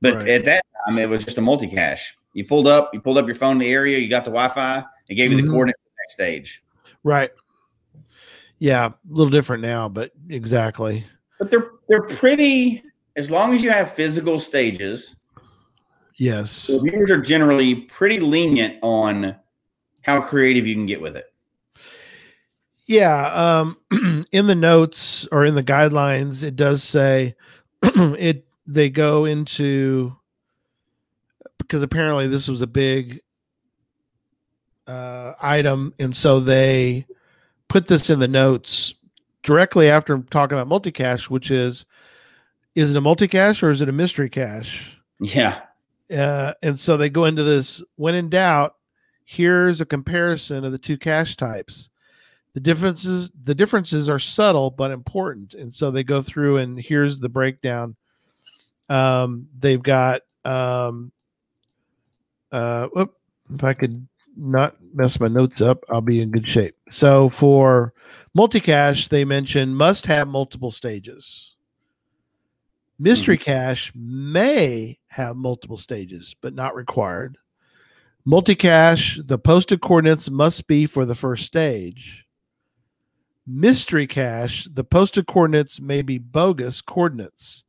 But 0.00 0.14
Right. 0.16 0.28
at 0.28 0.44
that 0.44 0.64
time, 0.86 0.98
it 0.98 1.08
was 1.08 1.24
just 1.24 1.38
a 1.38 1.40
multi-cache. 1.40 2.16
You 2.34 2.44
pulled 2.44 2.66
up, 2.68 2.90
you 2.92 3.00
pulled 3.00 3.16
up 3.18 3.26
your 3.26 3.34
phone 3.34 3.52
in 3.52 3.58
the 3.58 3.68
area, 3.72 3.98
you 3.98 4.08
got 4.08 4.24
the 4.24 4.30
Wi-Fi, 4.30 4.84
it 5.08 5.14
gave 5.14 5.30
you 5.30 5.36
the 5.36 5.42
Mhm. 5.42 5.50
coordinates 5.50 5.80
the 5.84 5.90
next 6.02 6.12
stage. 6.14 6.62
right 7.04 7.30
yeah 8.58 8.86
a 8.86 8.94
little 9.08 9.30
different 9.30 9.62
now 9.62 9.86
but 9.88 10.12
exactly 10.30 11.04
But 11.38 11.50
they're 11.50 11.70
they're 11.88 12.02
pretty. 12.02 12.82
As 13.16 13.30
long 13.30 13.52
as 13.54 13.62
you 13.62 13.70
have 13.70 13.92
physical 13.92 14.38
stages, 14.38 15.16
yes 16.18 16.68
reviewers 16.70 17.10
are 17.10 17.20
generally 17.20 17.74
pretty 17.74 18.18
lenient 18.18 18.78
on 18.82 19.36
how 20.02 20.20
creative 20.20 20.66
you 20.66 20.74
can 20.74 20.86
get 20.86 21.00
with 21.00 21.16
it. 21.16 21.26
Yeah, 22.86 23.26
um, 23.60 23.76
in 24.32 24.46
the 24.46 24.54
notes 24.54 25.26
or 25.32 25.44
in 25.44 25.54
the 25.56 25.62
guidelines, 25.62 26.42
it 26.42 26.54
does 26.56 26.82
say 26.82 27.34
it. 27.82 28.45
They 28.66 28.90
go 28.90 29.24
into 29.24 30.16
because 31.58 31.82
apparently 31.82 32.26
this 32.26 32.48
was 32.48 32.62
a 32.62 32.66
big 32.66 33.20
uh, 34.86 35.34
item, 35.40 35.94
and 35.98 36.16
so 36.16 36.40
they 36.40 37.06
put 37.68 37.86
this 37.86 38.10
in 38.10 38.18
the 38.18 38.28
notes 38.28 38.94
directly 39.42 39.88
after 39.88 40.18
talking 40.30 40.58
about 40.58 40.68
multicache, 40.68 41.30
which 41.30 41.50
is 41.50 41.86
is 42.74 42.90
it 42.90 42.96
a 42.96 43.00
multicache 43.00 43.62
or 43.62 43.70
is 43.70 43.80
it 43.80 43.88
a 43.88 43.92
mystery 43.92 44.28
cache? 44.28 44.92
Yeah, 45.20 45.60
uh, 46.10 46.54
and 46.62 46.78
so 46.78 46.96
they 46.96 47.08
go 47.08 47.24
into 47.24 47.42
this 47.42 47.82
when 47.96 48.14
in 48.14 48.28
doubt 48.28 48.76
here's 49.24 49.80
a 49.80 49.86
comparison 49.86 50.64
of 50.64 50.72
the 50.72 50.78
two 50.78 50.96
cache 50.96 51.36
types 51.36 51.90
the 52.54 52.60
differences 52.60 53.30
the 53.44 53.54
differences 53.54 54.08
are 54.08 54.18
subtle 54.18 54.70
but 54.70 54.92
important 54.92 55.52
and 55.54 55.72
so 55.72 55.90
they 55.90 56.04
go 56.04 56.22
through 56.22 56.58
and 56.58 56.78
here's 56.78 57.18
the 57.18 57.28
breakdown 57.28 57.96
um, 58.88 59.48
they've 59.58 59.82
got 59.82 60.22
um, 60.44 61.12
uh, 62.52 62.86
whoop, 62.88 63.14
if 63.52 63.64
i 63.64 63.72
could 63.72 64.06
not 64.36 64.76
mess 64.94 65.18
my 65.18 65.28
notes 65.28 65.60
up 65.60 65.82
i'll 65.88 66.00
be 66.00 66.20
in 66.20 66.30
good 66.30 66.48
shape 66.48 66.76
so 66.88 67.28
for 67.30 67.92
multicache 68.34 69.08
they 69.08 69.24
mention 69.24 69.74
must 69.74 70.06
have 70.06 70.28
multiple 70.28 70.70
stages 70.70 71.56
Mystery 72.98 73.36
cache 73.36 73.92
may 73.94 74.98
have 75.08 75.36
multiple 75.36 75.76
stages, 75.76 76.34
but 76.40 76.54
not 76.54 76.74
required. 76.74 77.36
Multicache, 78.24 79.20
the 79.26 79.38
posted 79.38 79.82
coordinates 79.82 80.30
must 80.30 80.66
be 80.66 80.86
for 80.86 81.04
the 81.04 81.14
first 81.14 81.44
stage. 81.44 82.24
Mystery 83.46 84.06
cache, 84.06 84.66
the 84.72 84.82
posted 84.82 85.26
coordinates 85.26 85.78
may 85.78 86.00
be 86.00 86.16
bogus 86.16 86.80
coordinates, 86.80 87.64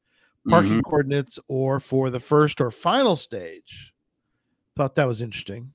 parking 0.50 0.80
Mhm. 0.80 0.84
coordinates, 0.84 1.40
or 1.48 1.80
for 1.80 2.10
the 2.10 2.20
first 2.20 2.60
or 2.62 2.72
final 2.72 3.16
stage. 3.16 3.94
Thought 4.76 4.96
that 4.96 5.08
was 5.08 5.22
interesting. 5.22 5.74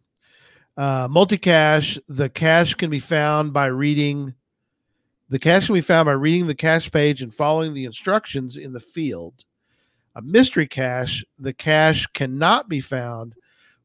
Uh, 0.77 1.07
multicache, 1.09 1.99
the 2.09 2.29
cache 2.29 2.75
can 2.75 2.89
be 2.91 3.01
found 3.01 3.53
by 3.53 3.67
reading 3.67 4.35
The 5.29 5.39
cache 5.39 5.65
can 5.67 5.75
be 5.75 5.81
found 5.81 6.05
by 6.05 6.13
reading 6.13 6.47
the 6.47 6.55
cache 6.55 6.91
page 6.93 7.23
and 7.23 7.35
following 7.35 7.73
the 7.73 7.87
instructions 7.87 8.59
in 8.59 8.75
the 8.75 8.81
field. 8.81 9.47
A 10.15 10.21
mystery 10.21 10.67
cache, 10.67 11.25
the 11.39 11.55
cache 11.55 12.07
cannot 12.09 12.69
be 12.69 12.81
found 12.81 13.35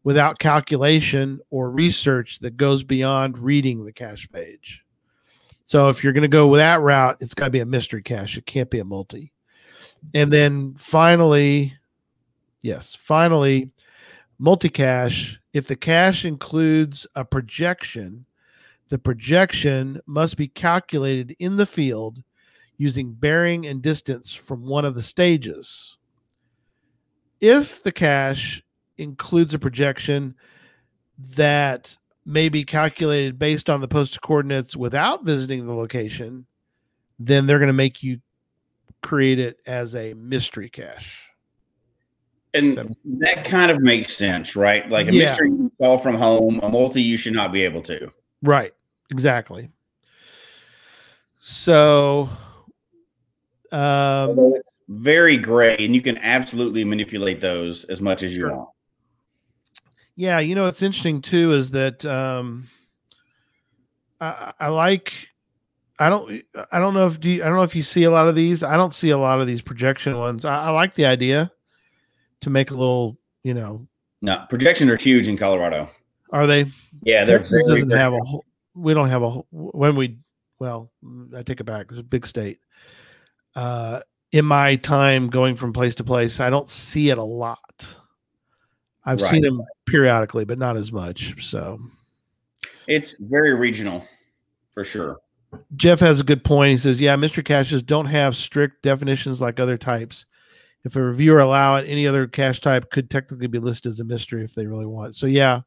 without 0.04 0.40
calculation 0.40 1.40
or 1.50 1.72
research 1.72 2.40
that 2.40 2.58
goes 2.58 2.84
beyond 2.84 3.38
reading 3.38 3.86
the 3.86 3.94
cache 3.94 4.30
page. 4.30 4.84
So 5.64 5.88
if 5.88 6.04
you're 6.04 6.12
going 6.12 6.24
to 6.24 6.28
go 6.28 6.48
with 6.48 6.60
that 6.60 6.82
route, 6.82 7.16
it's 7.22 7.34
got 7.34 7.46
to 7.46 7.52
be 7.52 7.62
a 7.62 7.66
mystery 7.66 8.04
cache. 8.04 8.38
It 8.38 8.46
can't 8.46 8.70
be 8.70 8.80
a 8.80 8.84
multi. 8.86 9.32
And 10.14 10.32
then 10.32 10.74
finally, 10.76 11.74
yes, 12.62 12.96
finally, 13.00 13.72
multi-cache. 14.40 15.40
If 15.54 15.68
the 15.68 15.76
cache 15.76 16.26
includes 16.26 17.08
a 17.16 17.26
projection, 17.26 18.26
the 18.90 18.98
projection 18.98 20.00
must 20.06 20.38
be 20.38 20.48
calculated 20.48 21.36
in 21.40 21.58
the 21.58 21.66
field 21.66 22.24
using 22.78 23.12
bearing 23.12 23.66
and 23.66 23.82
distance 23.82 24.34
from 24.34 24.66
one 24.66 24.86
of 24.86 24.96
the 24.96 25.02
stages. 25.02 25.98
If 27.42 27.84
the 27.84 27.92
cache 27.92 28.64
includes 28.98 29.54
a 29.54 29.60
projection 29.60 30.36
that 31.36 31.96
may 32.26 32.50
be 32.50 32.64
calculated 32.64 33.40
based 33.40 33.70
on 33.70 33.82
the 33.82 33.88
posted 33.88 34.22
coordinates 34.22 34.76
without 34.76 35.24
visiting 35.24 35.66
the 35.66 35.74
location, 35.74 36.46
then 37.20 37.48
they're 37.48 37.60
going 37.60 37.68
to 37.68 37.74
make 37.74 38.04
you 38.04 38.20
create 39.08 39.40
it 39.40 39.62
as 39.66 39.96
a 39.96 40.14
mystery 40.16 40.70
cache. 40.70 41.24
And 42.54 42.94
that 43.22 43.46
kind 43.46 43.72
of 43.72 43.80
makes 43.80 44.18
sense, 44.18 44.58
right? 44.58 44.90
Like 44.90 45.08
a 45.08 45.14
Yeah. 45.14 45.30
mystery 45.30 45.48
you 45.48 45.72
call 45.80 45.98
from 45.98 46.16
home, 46.16 46.60
a 46.62 46.68
multi 46.68 47.02
you 47.02 47.16
should 47.16 47.32
not 47.32 47.54
be 47.54 47.64
able 47.64 47.82
to. 47.84 48.12
Right. 48.42 48.74
Exactly. 49.10 49.70
So, 51.40 52.28
um, 53.72 54.56
very 54.90 55.38
gray, 55.38 55.78
and 55.80 55.96
you 55.96 56.02
can 56.02 56.18
absolutely 56.18 56.84
manipulate 56.84 57.40
those 57.40 57.86
as 57.86 58.02
much 58.02 58.24
as 58.24 58.36
you 58.36 58.50
want. 58.50 58.70
yeah, 60.18 60.40
you 60.40 60.54
know 60.54 60.64
what's 60.64 60.82
interesting 60.82 61.22
too 61.22 61.54
is 61.54 61.72
that 61.72 62.04
um, 62.06 62.68
I, 64.20 64.52
I 64.60 64.68
like. 64.68 65.14
I 66.00 66.10
don't. 66.10 66.44
I 66.72 66.80
don't 66.80 66.94
know 66.94 67.08
if 67.08 67.20
do 67.20 67.30
you, 67.30 67.44
I 67.44 67.48
don't 67.48 67.56
know 67.56 67.64
if 67.64 67.76
you 67.76 67.82
see 67.84 68.04
a 68.04 68.12
lot 68.12 68.28
of 68.28 68.36
these. 68.36 68.64
I 68.64 68.78
don't 68.78 68.94
see 68.94 69.10
a 69.10 69.18
lot 69.18 69.42
of 69.42 69.48
these 69.48 69.62
projection 69.62 70.18
ones. 70.18 70.46
I, 70.46 70.66
I 70.66 70.70
like 70.70 70.94
the 70.96 71.06
idea 71.06 71.52
to 72.42 72.50
make 72.50 72.72
a 72.72 72.76
little. 72.76 73.18
You 73.44 73.54
know, 73.54 73.88
No, 74.22 74.46
projections 74.50 74.92
are 74.92 74.98
huge 74.98 75.28
in 75.28 75.38
Colorado. 75.38 75.90
are 76.32 76.46
they? 76.48 76.66
Yeah, 77.02 77.24
they're 77.24 77.38
Texas 77.38 77.66
doesn't 77.66 77.90
have 77.92 78.14
a. 78.14 78.18
whole- 78.20 78.46
We 78.76 78.94
don't 78.94 79.08
have 79.10 79.22
a. 79.24 79.30
whole- 79.30 79.48
When 79.52 79.96
we, 79.96 80.18
well, 80.60 80.92
I 81.36 81.44
take 81.44 81.60
it 81.62 81.64
back. 81.64 81.88
It's 81.92 82.00
a 82.00 82.04
big 82.04 82.28
state. 82.28 82.60
Uh, 83.56 84.02
in 84.34 84.44
my 84.46 84.76
time 84.76 85.30
going 85.30 85.56
from 85.56 85.72
place 85.72 85.96
to 85.96 86.04
place, 86.04 86.40
I 86.42 86.50
don't 86.50 86.68
see 86.68 87.10
it 87.10 87.18
a 87.18 87.24
lot. 87.24 87.88
I've 89.06 89.22
Right. 89.22 89.30
seen 89.30 89.42
them 89.44 89.62
periodically, 89.86 90.44
but 90.44 90.60
not 90.60 90.76
as 90.76 90.92
much. 90.92 91.46
So 91.48 91.80
It's 92.88 93.16
very 93.20 93.54
regional, 93.56 94.06
for 94.74 94.84
sure. 94.84 95.18
Jeff 95.76 96.00
has 96.00 96.20
a 96.20 96.24
good 96.24 96.44
point. 96.44 96.72
He 96.72 96.78
says, 96.78 97.00
"Yeah, 97.00 97.16
mystery 97.16 97.44
caches 97.44 97.82
don't 97.82 98.06
have 98.06 98.36
strict 98.36 98.84
definitions 98.84 99.40
like 99.40 99.60
other 99.60 99.78
types. 99.78 100.26
If 100.84 100.96
a 100.96 101.02
reviewer 101.02 101.40
allow 101.40 101.78
it, 101.78 101.88
any 101.88 102.08
other 102.08 102.28
cache 102.28 102.62
type 102.62 102.92
could 102.92 103.10
technically 103.10 103.48
be 103.48 103.60
listed 103.60 103.92
as 103.92 104.00
a 104.00 104.04
mystery 104.04 104.44
if 104.44 104.54
they 104.56 104.66
really 104.66 104.86
want." 104.86 105.16
So 105.16 105.26
yeah, 105.26 105.62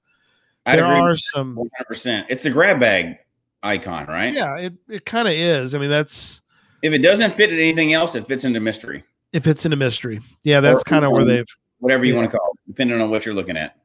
I'd 0.66 0.78
there 0.78 0.84
agree 0.84 1.00
are 1.00 1.16
some. 1.16 1.54
one 1.54 1.70
hundred 1.76 1.86
percent. 1.88 2.26
It's 2.28 2.42
the 2.42 2.50
grab 2.50 2.78
bag 2.80 3.16
icon, 3.62 4.06
right? 4.06 4.32
Yeah, 4.32 4.56
it 4.56 4.74
it 4.88 5.06
kind 5.06 5.28
of 5.28 5.34
is. 5.34 5.74
I 5.74 5.78
mean, 5.78 5.90
that's 5.90 6.42
If 6.82 6.92
it 6.92 6.98
doesn't 6.98 7.32
fit 7.34 7.50
in 7.52 7.58
anything 7.58 7.92
else, 7.92 8.14
it 8.14 8.26
fits 8.26 8.44
into 8.44 8.60
mystery, 8.60 9.02
if 9.32 9.46
it's 9.46 9.64
in 9.66 9.72
a 9.72 9.76
mystery. 9.76 10.20
Yeah, 10.42 10.60
that's 10.60 10.82
kind 10.84 11.04
of 11.04 11.12
where 11.12 11.24
they've. 11.24 11.46
whatever 11.78 12.04
you 12.04 12.12
Yeah. 12.12 12.20
want 12.20 12.30
to 12.30 12.36
call 12.36 12.50
it, 12.52 12.70
depending 12.70 13.00
on 13.00 13.10
what 13.10 13.24
you're 13.24 13.34
looking 13.34 13.56
at. 13.56 13.76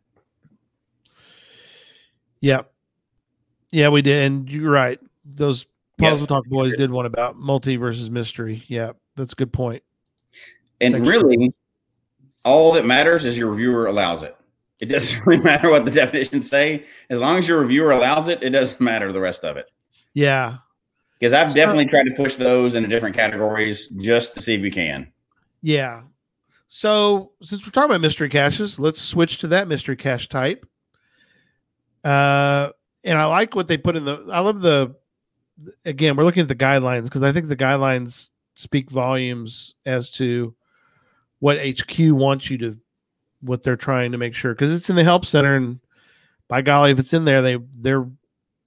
Yeah, 2.42 2.62
yeah, 3.72 3.90
we 3.90 4.02
did, 4.02 4.26
and 4.26 4.50
you're 4.50 4.70
right. 4.72 5.00
Those 5.26 5.66
Puzzle 5.98 6.28
talk 6.28 6.46
boys 6.48 6.76
did 6.76 6.92
one 6.92 7.06
about 7.06 7.38
multi 7.38 7.76
versus 7.78 8.10
mystery. 8.10 8.64
Yeah, 8.68 8.92
that's 9.16 9.34
a 9.34 9.36
good 9.36 9.54
point. 9.54 9.82
And 10.82 10.94
Thanks 10.94 11.08
really, 11.08 11.54
all 12.44 12.74
that 12.74 12.86
matters 12.86 13.24
is 13.26 13.38
your 13.38 13.50
reviewer 13.50 13.86
allows 13.88 14.24
it. 14.24 14.36
It 14.82 14.88
doesn't 14.88 15.22
really 15.26 15.42
matter 15.42 15.70
what 15.70 15.86
the 15.86 15.92
definitions 15.92 16.50
say. 16.50 16.86
As 17.10 17.22
long 17.22 17.38
as 17.38 17.48
your 17.48 17.60
reviewer 17.60 17.92
allows 17.92 18.28
it, 18.28 18.44
it 18.44 18.50
doesn't 18.50 18.82
matter 18.82 19.12
the 19.14 19.22
rest 19.22 19.44
of 19.46 19.56
it. 19.58 19.72
Yeah, 20.14 20.58
Because 21.20 21.32
I've 21.34 21.52
So- 21.52 21.56
definitely 21.56 21.86
tried 21.88 22.04
to 22.06 22.14
push 22.16 22.36
those 22.36 22.76
into 22.76 22.90
different 22.90 23.16
categories 23.16 23.88
just 23.90 24.34
to 24.36 24.42
see 24.42 24.54
if 24.54 24.62
you 24.62 24.72
can. 24.72 25.12
Yeah. 25.62 26.04
So 26.68 27.32
since 27.42 27.66
we're 27.66 27.72
talking 27.72 27.90
about 27.92 28.02
mystery 28.02 28.28
caches, 28.30 28.80
let's 28.80 29.02
switch 29.02 29.38
to 29.40 29.48
that 29.50 29.68
mystery 29.68 29.96
cache 29.96 30.28
type. 30.28 30.66
Uh, 32.04 32.70
and 33.04 33.18
I 33.18 33.26
like 33.26 33.56
what 33.56 33.68
they 33.68 33.78
put 33.78 33.96
in 33.96 34.06
the. 34.06 34.26
I 34.32 34.40
love 34.42 34.62
the. 34.62 34.96
Again, 35.86 36.16
we're 36.16 36.24
looking 36.24 36.42
at 36.42 36.48
the 36.48 36.56
guidelines 36.56 37.06
because 37.06 37.24
I 37.24 37.32
think 37.32 37.48
the 37.48 37.56
guidelines 37.56 38.30
speak 38.56 38.90
volumes 38.90 39.76
as 39.86 40.12
to 40.12 40.56
what 41.40 41.58
HQ 41.58 41.98
wants 42.00 42.50
you 42.50 42.58
to, 42.60 42.78
what 43.42 43.64
they're 43.64 43.76
trying 43.76 44.12
to 44.12 44.18
make 44.18 44.34
sure 44.34 44.54
because 44.54 44.74
it's 44.74 44.90
in 44.90 44.96
the 44.96 45.04
help 45.04 45.26
center 45.26 45.56
and 45.56 45.80
by 46.48 46.62
golly, 46.62 46.92
if 46.92 47.00
it's 47.00 47.14
in 47.14 47.26
there, 47.26 47.42
they 47.42 47.58
they're 47.80 48.08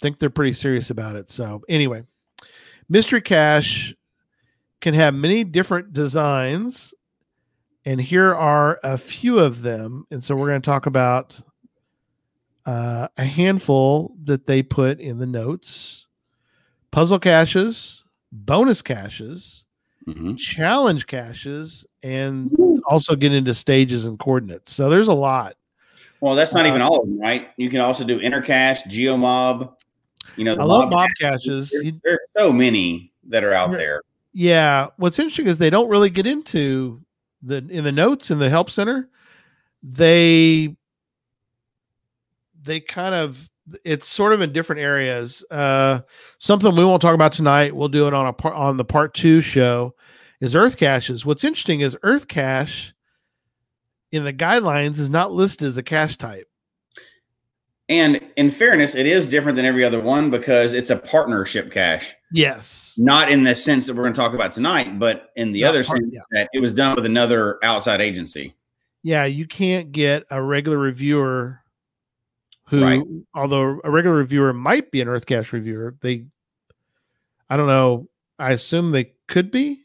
think 0.01 0.18
they're 0.18 0.30
pretty 0.30 0.53
serious 0.53 0.91
about 0.91 1.16
it. 1.16 1.30
So 1.30 1.62
anyway, 1.68 2.05
mystery 2.89 3.20
cache 3.20 3.95
can 4.80 4.95
have 4.95 5.14
many 5.14 5.45
different 5.45 5.93
designs 5.93 6.95
and 7.84 8.01
here 8.01 8.34
are 8.34 8.78
a 8.82 8.99
few 8.99 9.39
of 9.39 9.62
them 9.62 10.07
and 10.11 10.22
so 10.22 10.36
we're 10.36 10.49
going 10.49 10.62
to 10.62 10.66
talk 10.66 10.86
about 10.86 11.41
uh, 12.66 13.09
a 13.16 13.24
handful 13.24 14.14
that 14.24 14.47
they 14.47 14.62
put 14.62 15.01
in 15.01 15.18
the 15.18 15.26
notes 15.26 16.07
puzzle 16.91 17.18
caches 17.18 18.03
bonus 18.32 18.82
caches 18.82 19.64
Mhm. 20.07 20.39
challenge 20.39 21.07
caches 21.07 21.86
and 22.03 22.51
also 22.89 23.14
get 23.14 23.32
into 23.34 23.53
stages 23.55 24.07
and 24.07 24.18
coordinates 24.18 24.72
so 24.72 24.89
there's 24.89 25.09
a 25.09 25.12
lot 25.14 25.55
Well, 26.20 26.34
that's 26.34 26.53
not 26.55 26.64
Uh, 26.64 26.68
even 26.70 26.82
all 26.82 27.01
of 27.03 27.07
them, 27.07 27.20
right? 27.20 27.51
You 27.59 27.70
can 27.70 27.80
also 27.80 28.03
do 28.05 28.18
intercache, 28.18 28.82
geomob. 28.89 29.74
You 30.36 30.45
know, 30.45 30.57
the 30.57 30.62
i 30.62 30.64
love 30.64 30.91
mob 30.91 30.91
mob 30.91 31.09
caches. 31.20 31.70
caches 31.70 31.70
There- 31.70 31.93
There's 32.03 32.18
so 32.36 32.53
many 32.53 33.12
that 33.28 33.45
are 33.45 33.53
out 33.53 33.70
there. 33.70 34.03
yeah 34.32 34.89
what's 34.97 35.18
interesting 35.18 35.47
is 35.47 35.59
they 35.59 35.70
don't 35.70 35.89
really 35.89 36.11
get 36.11 36.26
into 36.26 37.01
the 37.43 37.59
in 37.70 37.84
the 37.84 37.93
notes 37.93 38.30
in 38.32 38.39
the 38.41 38.51
help 38.51 38.68
center 38.70 39.09
they 39.82 40.74
they 42.62 42.80
kind 42.80 43.14
of 43.14 43.49
it's 43.85 44.09
sort 44.09 44.33
of 44.33 44.41
in 44.41 44.53
different 44.53 44.81
areas 44.81 45.45
uh 45.51 46.01
something 46.39 46.75
we 46.75 46.85
won't 46.85 47.03
talk 47.03 47.14
about 47.14 47.33
tonight 47.33 47.75
we'll 47.75 47.89
do 47.89 48.07
it 48.07 48.14
on 48.14 48.27
a 48.27 48.33
part 48.33 48.55
on 48.55 48.77
the 48.77 48.85
part 48.85 49.14
two 49.14 49.41
show 49.41 49.95
is 50.41 50.55
earth 50.55 50.77
caches 50.77 51.25
what's 51.27 51.45
interesting 51.45 51.81
is 51.81 51.97
earth 52.03 52.29
cache 52.29 52.95
in 54.12 54.25
the 54.25 54.33
guidelines 54.33 54.99
is 54.99 55.11
not 55.11 55.33
listed 55.33 55.66
as 55.69 55.77
a 55.77 55.83
cache 55.83 56.16
type 56.16 56.47
And 57.91 58.21
in 58.37 58.51
fairness, 58.51 58.95
it 58.95 59.07
is 59.07 59.25
different 59.27 59.57
than 59.57 59.64
every 59.64 59.83
other 59.83 60.01
one 60.01 60.31
because 60.31 60.75
it's 60.75 60.91
a 60.91 60.97
partnership 60.97 61.73
cache. 61.73 62.14
yes 62.33 62.95
Not 62.99 63.33
in 63.33 63.43
the 63.43 63.55
sense 63.55 63.87
that 63.87 63.95
we're 63.97 64.03
going 64.05 64.12
to 64.14 64.21
talk 64.21 64.35
about 64.35 64.53
tonight, 64.53 64.99
but 64.99 65.31
in 65.37 65.53
the 65.53 65.62
Not 65.62 65.69
other 65.71 65.85
part- 65.85 65.99
sense 65.99 66.11
yeah. 66.12 66.21
that 66.33 66.49
it 66.53 66.61
was 66.61 66.73
done 66.75 66.97
with 66.97 67.07
another 67.07 67.59
outside 67.62 68.01
agency. 68.01 68.55
yeah 69.03 69.25
you 69.25 69.47
can't 69.47 69.91
get 69.93 70.25
a 70.31 70.41
regular 70.43 70.79
reviewer 70.79 71.61
who 72.69 72.83
Right. 72.83 73.03
although 73.35 73.81
a 73.85 73.91
regular 73.91 74.16
reviewer 74.16 74.53
might 74.53 74.91
be 74.91 75.01
an 75.01 75.09
earth 75.09 75.27
cache 75.27 75.53
reviewer 75.53 75.95
they 76.01 76.27
i 77.51 77.57
don't 77.57 77.66
know 77.66 78.09
i 78.39 78.53
assume 78.53 78.91
they 78.91 79.12
could 79.27 79.51
be 79.51 79.83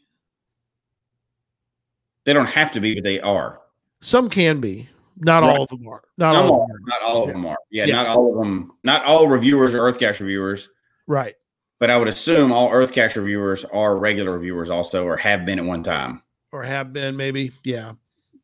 They 2.24 2.32
don't 2.32 2.46
have 2.48 2.70
to 2.72 2.80
be, 2.80 2.94
but 2.94 3.04
they 3.04 3.20
are. 3.20 3.60
some 4.00 4.30
can 4.30 4.60
be 4.60 4.88
not 5.18 5.42
Right. 5.42 5.56
all 5.56 5.62
of 5.64 5.68
them 5.68 5.86
are 5.86 6.02
not 6.18 6.34
Some 6.34 6.46
all 6.50 6.60
are, 6.60 6.62
of 6.62 6.68
them 6.68 6.76
are. 6.84 6.88
not 6.88 7.02
all 7.02 7.22
of 7.22 7.28
Yeah. 7.28 7.32
them 7.34 7.46
are. 7.46 7.58
Yeah, 7.70 7.84
Yeah. 7.84 7.94
not 7.96 8.06
all 8.06 8.32
of 8.32 8.38
them. 8.38 8.72
Not 8.82 9.04
all 9.04 9.28
reviewers 9.28 9.74
are 9.74 9.78
Earth 9.86 9.98
Cache 9.98 10.20
reviewers, 10.20 10.68
right 11.06 11.34
but 11.80 11.90
I 11.90 11.98
would 11.98 12.08
assume 12.08 12.50
all 12.52 12.70
Earth 12.72 12.92
Cache 12.92 13.16
reviewers 13.16 13.64
are 13.66 13.96
regular 13.98 14.32
reviewers 14.32 14.70
also, 14.70 15.04
or 15.04 15.16
have 15.18 15.44
been 15.44 15.58
at 15.58 15.64
one 15.64 15.82
time. 15.82 16.22
or 16.52 16.62
have 16.62 16.92
been 16.92 17.16
maybe 17.16 17.52
yeah 17.64 17.92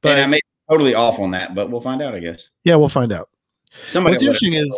But 0.03 0.13
and 0.19 0.21
I 0.23 0.27
may 0.27 0.37
be 0.39 0.43
totally 0.71 0.95
off 0.95 1.19
on 1.19 1.31
that, 1.33 1.55
but 1.55 1.71
we'll 1.71 1.81
find 1.81 2.03
out. 2.03 2.15
I 2.15 2.21
guess 2.21 2.51
yeah 2.65 2.77
we'll 2.77 2.89
find 2.89 3.13
out 3.13 3.31
somebody. 3.87 4.15
What's 4.15 4.23
interesting 4.25 4.55
is 4.55 4.75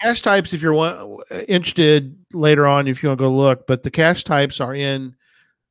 cache 0.00 0.22
types 0.22 0.52
if 0.52 0.62
you're 0.62 0.72
one, 0.72 1.18
uh, 1.30 1.40
interested 1.48 2.16
later 2.32 2.66
on 2.66 2.88
if 2.88 3.02
you 3.02 3.08
want 3.08 3.18
to 3.18 3.24
go 3.24 3.30
look 3.30 3.66
but 3.66 3.82
the 3.82 3.90
cache 3.90 4.24
types 4.24 4.60
are 4.60 4.74
in 4.74 5.14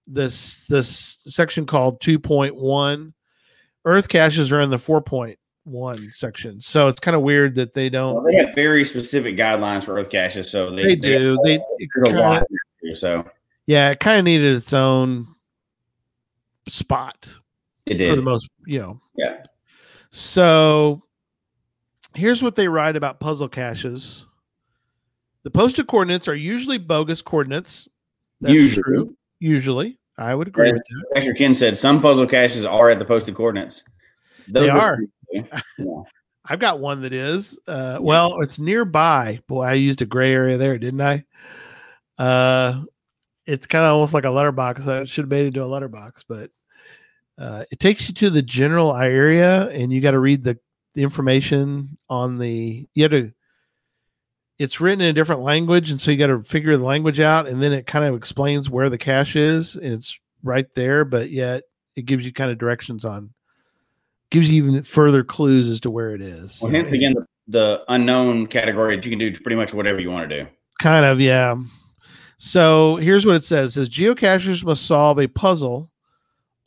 this 0.05 0.65
this 0.67 1.17
section 1.25 1.65
called 1.65 1.99
2.1 2.01 3.13
earth 3.85 4.07
caches 4.07 4.51
are 4.51 4.61
in 4.61 4.69
the 4.69 4.77
4.1 4.77 6.13
section 6.13 6.61
so 6.61 6.87
it's 6.87 6.99
kind 6.99 7.15
of 7.15 7.21
weird 7.23 7.55
that 7.55 7.73
they 7.73 7.89
don't 7.89 8.23
they 8.25 8.35
have 8.35 8.53
very 8.53 8.83
specific 8.83 9.35
guidelines 9.35 9.83
for 9.83 9.95
Earth 9.95 10.09
caches, 10.09 10.51
so 10.51 10.69
they, 10.69 10.83
they 10.83 10.95
do 10.95 11.37
they 11.43 11.57
There's 11.57 12.09
a 12.09 12.11
kinda- 12.11 12.45
there, 12.83 12.95
So 12.95 13.25
Yeah, 13.65 13.89
it 13.91 13.99
kind 13.99 14.19
of 14.19 14.25
needed 14.25 14.55
its 14.55 14.73
own 14.73 15.27
spot 16.67 17.27
It 17.85 17.95
did 17.95 18.11
for 18.11 18.15
the 18.15 18.21
most, 18.21 18.49
you 18.67 18.79
know. 18.79 19.01
Yeah. 19.15 19.43
So 20.11 21.03
here's 22.15 22.41
what 22.43 22.55
they 22.55 22.67
write 22.67 22.95
about 22.95 23.19
puzzle 23.19 23.49
caches. 23.49 24.25
The 25.43 25.51
posted 25.51 25.87
coordinates 25.87 26.27
are 26.27 26.35
usually 26.35 26.77
bogus 26.77 27.21
coordinates. 27.21 27.87
That's 28.41 28.53
Usually. 28.53 28.83
true. 28.83 29.15
Usually. 29.39 29.99
I 30.17 30.35
would 30.35 30.47
agree 30.49 30.67
Yeah. 30.67 30.73
with 31.15 31.25
that. 31.25 31.35
Ken 31.37 31.55
said 31.55 31.77
some 31.77 32.01
puzzle 32.01 32.27
caches 32.27 32.65
are 32.65 32.89
at 32.89 32.99
the 32.99 33.05
posted 33.05 33.35
coordinates. 33.35 33.83
Those 34.47 34.65
They 34.65 34.69
are- 34.69 34.99
I've 36.45 36.59
got 36.59 36.79
one 36.79 37.01
that 37.03 37.13
is. 37.13 37.59
Uh, 37.67 37.99
well, 38.01 38.41
it's 38.41 38.57
nearby. 38.57 39.39
Boy, 39.47 39.61
I 39.63 39.73
used 39.73 40.01
a 40.01 40.05
gray 40.05 40.33
area 40.33 40.57
there, 40.57 40.77
didn't 40.79 41.01
I? 41.01 41.23
Uh, 42.17 42.83
it's 43.45 43.67
kind 43.67 43.85
of 43.85 43.91
almost 43.93 44.13
like 44.13 44.25
a 44.25 44.29
letterbox. 44.31 44.87
I 44.87 45.03
should 45.05 45.25
have 45.25 45.29
made 45.29 45.43
it 45.43 45.47
into 45.49 45.63
a 45.63 45.67
letterbox, 45.67 46.23
but 46.27 46.49
uh, 47.37 47.65
it 47.71 47.79
takes 47.79 48.07
you 48.07 48.15
to 48.15 48.29
the 48.31 48.41
general 48.41 48.95
area, 48.95 49.69
and 49.69 49.91
you 49.93 50.01
got 50.01 50.11
to 50.11 50.19
read 50.19 50.43
the, 50.43 50.57
the 50.95 51.03
information 51.03 51.97
on 52.09 52.37
the. 52.37 52.87
You 52.93 53.03
have 53.03 53.11
to. 53.11 53.31
It's 54.57 54.81
written 54.81 55.01
in 55.01 55.07
a 55.07 55.13
different 55.13 55.41
language, 55.41 55.89
and 55.89 56.01
so 56.01 56.11
you 56.11 56.17
got 56.17 56.27
to 56.27 56.43
figure 56.43 56.75
the 56.75 56.83
language 56.83 57.19
out, 57.19 57.47
and 57.47 57.63
then 57.63 57.71
it 57.71 57.87
kind 57.87 58.03
of 58.03 58.15
explains 58.15 58.69
where 58.69 58.89
the 58.89 58.97
cache 58.97 59.37
is. 59.37 59.75
And 59.75 59.93
it's 59.93 60.19
right 60.43 60.67
there, 60.75 61.05
but 61.05 61.29
yet 61.29 61.63
it 61.95 62.03
gives 62.03 62.25
you 62.25 62.33
kind 62.33 62.51
of 62.51 62.57
directions 62.57 63.05
on. 63.05 63.33
Gives 64.31 64.49
you 64.49 64.63
even 64.63 64.83
further 64.83 65.23
clues 65.23 65.69
as 65.69 65.79
to 65.81 65.89
where 65.89 66.13
it 66.13 66.21
is. 66.21 66.59
Well, 66.61 66.71
hence 66.71 66.91
again, 66.91 67.13
the, 67.13 67.25
the 67.47 67.83
unknown 67.87 68.47
category 68.47 68.95
that 68.95 69.05
you 69.05 69.09
can 69.09 69.19
do 69.19 69.31
pretty 69.31 69.55
much 69.55 69.73
whatever 69.73 69.99
you 69.99 70.11
want 70.11 70.29
to 70.29 70.43
do. 70.43 70.49
Kind 70.79 71.05
of, 71.05 71.19
yeah. 71.19 71.55
So 72.37 72.97
here's 72.97 73.25
what 73.25 73.35
it 73.35 73.43
says: 73.43 73.71
it 73.71 73.73
says 73.73 73.89
geocachers 73.89 74.63
must 74.63 74.85
solve 74.85 75.19
a 75.19 75.27
puzzle 75.27 75.89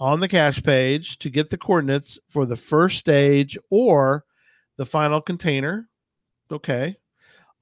on 0.03 0.18
the 0.18 0.26
cache 0.26 0.61
page 0.64 1.16
to 1.20 1.30
get 1.30 1.48
the 1.48 1.57
coordinates 1.57 2.18
for 2.28 2.44
the 2.44 2.57
first 2.57 2.98
stage 2.98 3.57
or 3.70 4.24
the 4.76 4.84
final 4.84 5.20
container. 5.20 5.88
Okay. 6.50 6.96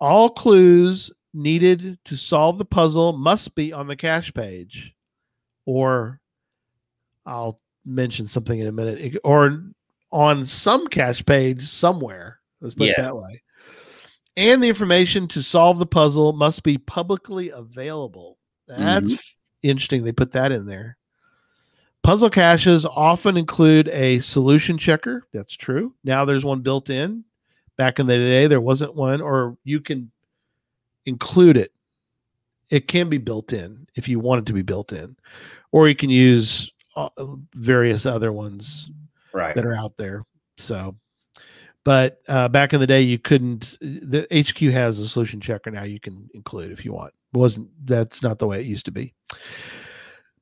All 0.01 0.31
clues 0.31 1.13
needed 1.35 1.99
to 2.07 2.17
solve 2.17 2.57
the 2.57 2.65
puzzle 2.65 3.13
must 3.13 3.55
be 3.55 3.75
on 3.75 3.87
the 3.87 3.95
cache 3.95 4.33
page. 4.33 4.95
Or 5.67 6.19
I'll 7.27 7.61
mention 7.85 8.27
something 8.27 8.59
in 8.59 8.67
a 8.69 8.73
minute. 8.73 9.19
Or 9.23 9.63
on 10.11 10.47
some 10.47 10.87
cache 10.87 11.23
page 11.27 11.67
somewhere. 11.67 12.41
Let's 12.63 12.73
put 12.73 12.87
Yes. 12.87 13.01
it 13.01 13.03
that 13.03 13.17
way 13.17 13.43
and 14.37 14.63
the 14.63 14.69
information 14.69 15.29
to 15.29 15.43
solve 15.43 15.79
the 15.79 15.85
puzzle 15.85 16.33
must 16.33 16.63
be 16.63 16.79
publicly 16.79 17.51
available. 17.51 18.39
That's 18.67 19.13
Mhm. 19.13 19.21
interesting. 19.63 20.05
They 20.05 20.13
put 20.13 20.33
that 20.33 20.53
in 20.53 20.65
there. 20.65 20.97
Puzzle 22.03 22.31
caches 22.31 22.87
often 22.87 23.37
include 23.37 23.89
a 23.89 24.19
solution 24.21 24.79
checker. 24.79 25.27
That's 25.33 25.55
true. 25.55 25.95
Now 26.03 26.25
there's 26.25 26.45
one 26.45 26.61
built 26.61 26.91
in. 26.91 27.25
Back 27.77 27.99
in 27.99 28.07
the 28.07 28.17
day, 28.17 28.47
there 28.47 28.61
wasn't 28.61 28.95
one, 28.95 29.21
or 29.21 29.57
you 29.65 29.81
can 29.81 30.11
include 31.07 31.57
it. 31.57 31.73
It 32.69 32.89
can 32.89 33.09
be 33.09 33.19
built 33.19 33.53
in 33.53 33.87
if 33.97 34.07
you 34.09 34.19
want 34.21 34.41
it 34.41 34.47
to 34.47 34.53
be 34.53 34.63
built 34.63 34.93
in, 34.93 35.17
or 35.73 35.89
you 35.89 35.95
can 35.95 36.11
use 36.11 36.71
uh, 36.97 37.09
various 37.55 38.07
other 38.07 38.33
ones 38.33 38.91
Right. 39.33 39.55
that 39.55 39.65
are 39.65 39.75
out 39.75 39.97
there. 39.97 40.25
So, 40.59 40.97
but 41.85 42.21
uh, 42.29 42.49
back 42.49 42.73
in 42.75 42.81
the 42.81 42.87
day, 42.87 43.01
you 43.01 43.19
couldn't. 43.19 43.79
The 43.81 44.27
HQ 44.33 44.59
has 44.73 44.99
a 44.99 45.09
solution 45.09 45.41
checker 45.41 45.71
now. 45.71 45.85
You 45.85 46.01
can 46.01 46.29
include 46.35 46.73
if 46.73 46.85
you 46.85 46.93
want. 46.93 47.15
It 47.33 47.39
wasn't 47.39 47.69
that's 47.87 48.23
not 48.23 48.39
the 48.39 48.47
way 48.47 48.61
it 48.61 48.67
used 48.67 48.85
to 48.87 48.91
be. 48.93 49.15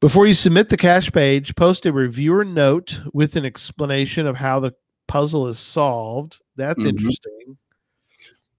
Before 0.01 0.26
you 0.26 0.34
submit 0.34 0.68
the 0.68 0.76
cache 0.76 1.11
page, 1.11 1.55
post 1.57 1.84
a 1.86 1.92
reviewer 1.92 2.44
note 2.44 3.01
with 3.12 3.34
an 3.36 3.44
explanation 3.44 4.26
of 4.26 4.36
how 4.36 4.61
the 4.61 4.72
puzzle 5.09 5.49
is 5.49 5.59
solved. 5.59 6.38
That's 6.57 6.84
Mhm. 6.84 6.88
interesting. 6.90 7.59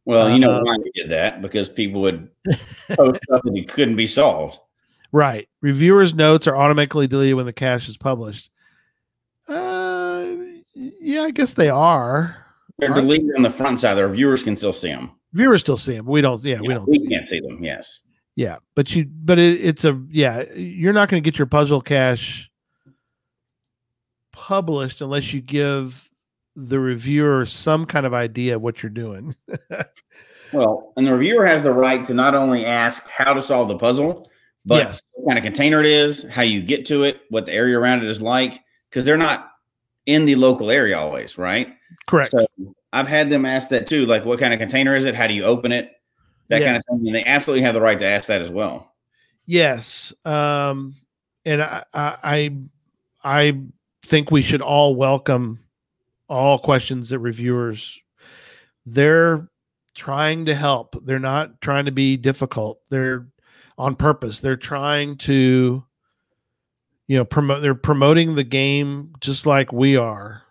Well, 0.06 0.32
you 0.32 0.40
know 0.40 0.56
Uh, 0.58 0.64
why 0.64 0.78
we 0.78 0.92
did 0.96 1.10
that 1.12 1.42
because 1.42 1.70
people 1.70 2.02
would 2.02 2.30
post 2.92 3.22
stuff 3.24 3.42
that 3.44 3.66
couldn't 3.70 3.96
be 3.96 4.08
solved. 4.08 4.60
Right. 5.12 5.48
Reviewers' 5.62 6.14
notes 6.14 6.46
are 6.48 6.56
automatically 6.58 7.08
deleted 7.08 7.36
when 7.36 7.46
the 7.46 7.54
cache 7.54 7.88
is 7.88 7.98
published. 7.98 8.50
Uh, 9.48 10.26
yeah, 10.76 11.24
I 11.24 11.32
guess 11.32 11.54
they 11.54 11.70
are. 11.70 12.46
They're 12.80 12.94
deleted 12.94 13.36
on 13.36 13.44
the 13.44 13.50
front 13.50 13.80
side. 13.80 13.96
The 13.96 14.08
reviewers 14.08 14.44
can 14.44 14.56
still 14.56 14.74
see 14.74 14.90
them. 14.90 15.12
Viewers 15.34 15.62
still 15.62 15.78
see 15.78 15.94
them. 15.96 16.06
We 16.06 16.22
don't. 16.22 16.44
Yeah, 16.44 16.60
we 16.62 16.70
don't. 16.74 16.88
we 16.88 16.98
see 16.98 17.08
can't 17.08 17.30
see 17.30 17.40
them. 17.40 17.64
Yes. 17.64 18.02
Yeah, 18.40 18.60
but 18.74 18.96
you, 18.96 19.04
but 19.06 19.38
it, 19.38 19.60
it's 19.60 19.84
a 19.84 20.02
yeah. 20.10 20.44
You're 20.54 20.94
not 20.94 21.10
going 21.10 21.22
to 21.22 21.30
get 21.30 21.38
your 21.38 21.46
puzzle 21.46 21.82
cache 21.82 22.50
published 24.32 25.02
unless 25.02 25.34
you 25.34 25.42
give 25.42 26.10
the 26.56 26.80
reviewer 26.80 27.46
some 27.46 27.86
kind 27.86 28.06
of 28.06 28.14
idea 28.14 28.56
of 28.56 28.62
what 28.62 28.82
you're 28.82 28.90
doing. 28.92 29.36
Well, 30.52 30.94
and 30.98 31.06
the 31.06 31.14
reviewer 31.14 31.46
has 31.46 31.62
the 31.62 31.72
right 31.72 32.04
to 32.06 32.14
not 32.16 32.34
only 32.34 32.66
ask 32.66 33.08
how 33.08 33.36
to 33.36 33.42
solve 33.42 33.68
the 33.68 33.78
puzzle, 33.78 34.32
but 34.66 34.78
Yes. 34.78 35.04
what 35.14 35.32
kind 35.32 35.38
of 35.38 35.44
container 35.44 35.80
it 35.80 35.86
is, 35.86 36.24
how 36.24 36.42
you 36.42 36.64
get 36.64 36.88
to 36.88 37.04
it, 37.04 37.22
what 37.30 37.46
the 37.46 37.54
area 37.54 37.78
around 37.78 38.02
it 38.02 38.10
is 38.10 38.20
like, 38.20 38.60
because 38.90 39.06
they're 39.06 39.16
not 39.16 39.52
in 40.08 40.26
the 40.26 40.34
local 40.34 40.72
area 40.72 40.98
always, 40.98 41.38
right? 41.38 41.76
Correct. 42.08 42.32
So 42.32 42.48
I've 42.94 43.08
had 43.08 43.30
them 43.30 43.46
ask 43.46 43.70
that 43.70 43.86
too, 43.86 44.08
like 44.08 44.26
what 44.26 44.40
kind 44.40 44.52
of 44.52 44.60
container 44.60 44.96
is 44.96 45.06
it? 45.06 45.14
How 45.14 45.28
do 45.28 45.36
you 45.36 45.44
open 45.44 45.72
it? 45.72 45.92
That 46.50 46.62
Yeah. 46.62 46.68
kind 46.68 46.78
of 46.78 46.84
thing. 46.90 47.08
And 47.08 47.16
they 47.16 47.24
absolutely 47.26 47.62
have 47.64 47.74
the 47.74 47.82
right 47.82 47.98
to 48.00 48.06
ask 48.06 48.28
that 48.28 48.42
as 48.42 48.50
well. 48.50 48.94
yes. 49.46 50.14
Um, 50.26 50.96
and 51.46 51.62
I, 51.62 51.84
I, 51.94 52.18
I, 52.24 52.58
I 53.24 53.62
think 54.06 54.30
we 54.32 54.42
should 54.42 54.62
all 54.62 54.96
welcome 54.96 55.60
all 56.28 56.60
questions 56.60 57.10
that 57.10 57.20
reviewers. 57.20 58.00
They're 58.86 59.48
trying 59.96 60.46
to 60.46 60.56
help. 60.56 60.96
They're 61.06 61.18
not 61.20 61.60
trying 61.62 61.86
to 61.86 61.92
be 61.92 62.18
difficult. 62.18 62.80
They're 62.90 63.28
on 63.78 63.96
purpose. 63.96 64.40
They're 64.42 64.58
trying 64.58 65.18
to, 65.20 65.84
you 67.08 67.18
know, 67.18 67.26
promote. 67.26 67.62
They're 67.62 67.74
promoting 67.76 68.36
the 68.36 68.44
game 68.44 69.14
just 69.22 69.46
like 69.46 69.72
we 69.72 69.96
are. 69.96 70.44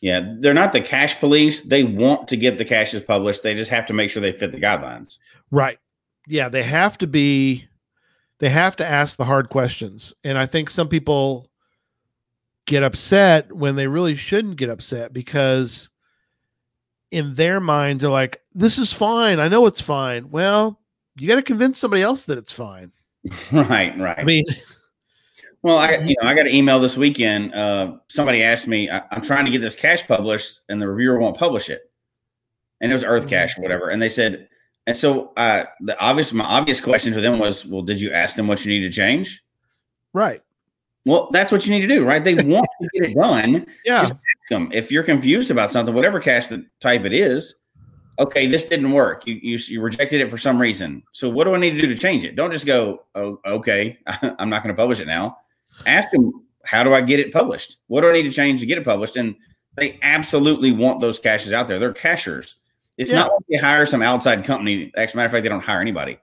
Yeah, 0.00 0.34
they're 0.40 0.54
not 0.54 0.72
the 0.72 0.80
cache 0.80 1.18
police. 1.20 1.60
They 1.60 1.84
want 1.84 2.26
to 2.28 2.36
get 2.36 2.56
the 2.58 2.64
caches 2.64 3.02
published. 3.02 3.42
They 3.42 3.54
just 3.54 3.70
have 3.70 3.86
to 3.86 3.92
make 3.92 4.10
sure 4.10 4.22
they 4.22 4.32
fit 4.32 4.50
the 4.52 4.60
guidelines. 4.60 5.18
Right. 5.50 5.78
Yeah, 6.26 6.48
they 6.48 6.62
have 6.62 6.98
to 6.98 7.06
be 7.06 7.66
they 8.38 8.48
have 8.48 8.76
to 8.76 8.86
ask 8.86 9.16
the 9.16 9.24
hard 9.24 9.50
questions. 9.50 10.14
And 10.24 10.38
I 10.38 10.46
think 10.46 10.70
some 10.70 10.88
people 10.88 11.48
get 12.66 12.82
upset 12.82 13.52
when 13.52 13.76
they 13.76 13.86
really 13.86 14.14
shouldn't 14.14 14.56
get 14.56 14.70
upset 14.70 15.12
because 15.12 15.90
in 17.10 17.34
their 17.34 17.60
mind 17.60 18.00
they're 18.00 18.10
like 18.10 18.40
this 18.54 18.78
is 18.78 18.92
fine. 18.92 19.40
I 19.40 19.48
know 19.48 19.66
it's 19.66 19.80
fine. 19.80 20.30
Well, 20.30 20.80
you 21.16 21.28
got 21.28 21.36
to 21.36 21.42
convince 21.42 21.78
somebody 21.78 22.02
else 22.02 22.24
that 22.24 22.38
it's 22.38 22.52
fine. 22.52 22.92
right, 23.52 23.98
right. 23.98 24.18
I 24.18 24.24
mean, 24.24 24.44
Well, 25.62 25.78
I 25.78 25.96
you 25.98 26.16
know 26.20 26.28
I 26.28 26.34
got 26.34 26.46
an 26.46 26.54
email 26.54 26.80
this 26.80 26.96
weekend. 26.96 27.54
Uh, 27.54 27.96
somebody 28.08 28.42
asked 28.42 28.66
me, 28.66 28.88
I, 28.88 29.02
"I'm 29.10 29.20
trying 29.20 29.44
to 29.44 29.50
get 29.50 29.60
this 29.60 29.76
cache 29.76 30.06
published, 30.06 30.60
and 30.68 30.80
the 30.80 30.88
reviewer 30.88 31.18
won't 31.18 31.36
publish 31.36 31.68
it." 31.68 31.82
And 32.80 32.90
it 32.90 32.94
was 32.94 33.04
Earth 33.04 33.28
Cache, 33.28 33.58
or 33.58 33.62
whatever. 33.62 33.90
And 33.90 34.00
they 34.00 34.08
said, 34.08 34.48
and 34.90 34.96
so 34.96 35.32
uh, 35.36 35.64
the 35.80 35.96
obvious, 36.00 36.32
my 36.32 36.44
obvious 36.44 36.80
question 36.80 37.12
to 37.14 37.20
them 37.20 37.38
was, 37.38 37.64
"Well, 37.64 37.82
did 37.82 38.00
you 38.00 38.10
ask 38.12 38.34
them 38.34 38.48
what 38.48 38.64
you 38.64 38.72
need 38.72 38.86
to 38.86 38.92
change?" 38.92 39.40
right. 40.12 40.40
Well, 41.06 41.30
that's 41.32 41.50
what 41.50 41.64
you 41.64 41.72
need 41.72 41.80
to 41.80 41.86
do, 41.86 42.04
right? 42.04 42.22
They 42.22 42.34
want 42.34 42.66
to 42.82 42.88
get 42.92 43.10
it 43.10 43.14
done. 43.14 43.66
Yeah. 43.86 44.00
Just- 44.02 44.12
Ask 44.12 44.50
them. 44.50 44.68
If 44.72 44.90
you're 44.92 45.02
confused 45.02 45.50
about 45.50 45.70
something, 45.70 45.94
whatever 45.94 46.20
cache 46.20 46.48
the 46.48 46.66
type 46.80 47.04
it 47.04 47.14
is, 47.14 47.54
okay, 48.18 48.46
this 48.46 48.64
didn't 48.64 48.92
work. 48.92 49.26
You, 49.26 49.36
you 49.40 49.58
you 49.68 49.80
rejected 49.80 50.20
it 50.20 50.30
for 50.30 50.36
some 50.36 50.60
reason. 50.60 51.02
So 51.12 51.30
what 51.30 51.44
do 51.44 51.54
I 51.54 51.58
need 51.58 51.70
to 51.70 51.80
do 51.80 51.86
to 51.86 51.94
change 51.94 52.24
it? 52.24 52.36
Don't 52.36 52.52
just 52.52 52.66
go, 52.66 53.04
oh, 53.14 53.40
okay, 53.46 53.98
I'm 54.38 54.50
not 54.50 54.62
going 54.62 54.74
to 54.74 54.78
publish 54.80 55.00
it 55.00 55.06
now. 55.06 55.38
Ask 55.86 56.10
them, 56.10 56.32
how 56.64 56.82
do 56.82 56.92
I 56.92 57.00
get 57.00 57.18
it 57.18 57.32
published? 57.32 57.78
What 57.86 58.02
do 58.02 58.10
I 58.10 58.12
need 58.12 58.24
to 58.24 58.30
change 58.32 58.60
to 58.60 58.66
get 58.66 58.76
it 58.76 58.84
published? 58.84 59.16
And 59.16 59.36
they 59.76 59.98
absolutely 60.02 60.72
want 60.72 61.00
those 61.00 61.18
caches 61.18 61.52
out 61.54 61.66
there. 61.66 61.78
They're 61.78 61.94
cachers. 61.94 62.56
It's 63.00 63.10
Yeah. 63.10 63.20
not 63.20 63.32
like 63.32 63.44
they 63.48 63.56
hire 63.56 63.86
some 63.86 64.02
outside 64.02 64.44
company. 64.44 64.92
As 64.94 65.14
a 65.14 65.16
matter 65.16 65.24
of 65.26 65.32
fact, 65.32 65.42
they 65.42 65.48
don't 65.48 65.64
hire 65.64 65.80
anybody. 65.80 66.18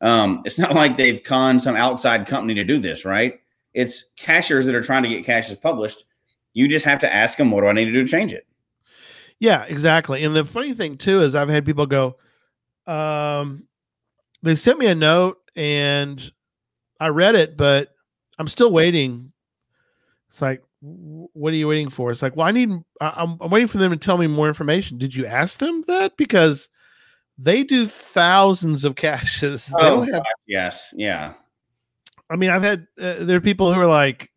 Um, 0.00 0.42
it's 0.44 0.58
not 0.58 0.74
like 0.74 0.96
they've 0.96 1.22
conned 1.22 1.62
some 1.62 1.76
outside 1.76 2.26
company 2.26 2.52
to 2.54 2.64
do 2.64 2.78
this, 2.78 3.04
right? 3.04 3.40
It's 3.74 4.10
cachers 4.16 4.64
that 4.66 4.74
are 4.74 4.82
trying 4.82 5.04
to 5.04 5.08
get 5.08 5.24
caches 5.24 5.56
published. 5.56 6.04
You 6.52 6.66
just 6.66 6.84
have 6.84 6.98
to 7.00 7.14
ask 7.14 7.38
them, 7.38 7.52
what 7.52 7.60
do 7.60 7.68
I 7.68 7.72
need 7.72 7.84
to 7.84 7.92
do 7.92 8.02
to 8.02 8.08
change 8.08 8.32
it? 8.34 8.44
Yeah, 9.38 9.64
exactly. 9.66 10.24
And 10.24 10.34
the 10.34 10.44
funny 10.44 10.74
thing 10.74 10.96
too 10.96 11.20
is 11.22 11.36
I've 11.36 11.48
had 11.48 11.64
people 11.64 11.86
go, 11.86 12.16
um, 12.88 13.62
they 14.42 14.56
sent 14.56 14.78
me 14.80 14.86
a 14.86 14.94
note 14.96 15.38
and 15.54 16.28
I 16.98 17.08
read 17.08 17.36
it, 17.36 17.56
but 17.56 17.94
I'm 18.38 18.48
still 18.48 18.72
waiting. 18.72 19.32
It's 20.30 20.42
like, 20.42 20.60
"W- 20.60 20.75
what 21.32 21.52
are 21.52 21.56
you 21.56 21.68
waiting 21.68 21.90
for? 21.90 22.10
It's 22.10 22.22
like, 22.22 22.36
well, 22.36 22.46
I 22.46 22.52
need, 22.52 22.70
I'm, 23.00 23.36
I'm 23.40 23.50
waiting 23.50 23.66
for 23.68 23.78
them 23.78 23.90
to 23.90 23.96
tell 23.96 24.18
me 24.18 24.26
more 24.26 24.46
information. 24.48 24.98
Did 24.98 25.14
you 25.14 25.26
ask 25.26 25.58
them 25.58 25.82
that? 25.88 26.16
Because 26.16 26.68
they 27.38 27.64
do 27.64 27.86
thousands 27.86 28.84
of 28.84 28.94
caches. 28.96 29.66
They 29.66 29.82
don't 29.82 30.08
have 30.12 30.22
yes, 30.46 30.92
yeah. 30.96 31.34
I 32.30 32.36
mean, 32.36 32.50
I've 32.50 32.62
had 32.62 32.86
uh, 33.00 33.24
there 33.24 33.36
are 33.36 33.40
people 33.40 33.72
who 33.72 33.80
are 33.80 33.86
like, 33.86 34.30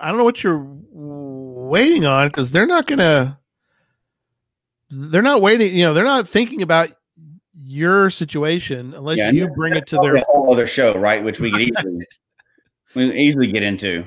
I 0.00 0.08
don't 0.08 0.18
know 0.18 0.24
what 0.24 0.42
you're 0.42 0.64
waiting 0.64 2.04
on 2.06 2.28
because 2.28 2.50
they're 2.52 2.66
not 2.66 2.86
gonna, 2.86 3.38
they're 4.90 5.22
not 5.22 5.42
waiting. 5.42 5.74
You 5.74 5.84
know, 5.84 5.94
they're 5.94 6.04
not 6.04 6.28
thinking 6.28 6.62
about 6.62 6.90
your 7.54 8.10
situation 8.10 8.94
unless 8.94 9.18
Yeah, 9.18 9.30
you 9.30 9.48
bring 9.48 9.74
it 9.74 9.86
to 9.88 9.98
their. 10.00 10.18
whole 10.26 10.52
other 10.52 10.66
show, 10.66 10.94
right? 10.94 11.22
Which 11.22 11.40
we 11.40 11.50
could 11.50 11.60
easily 11.60 12.06
we 12.94 13.12
easily 13.18 13.50
get 13.52 13.62
into. 13.62 14.04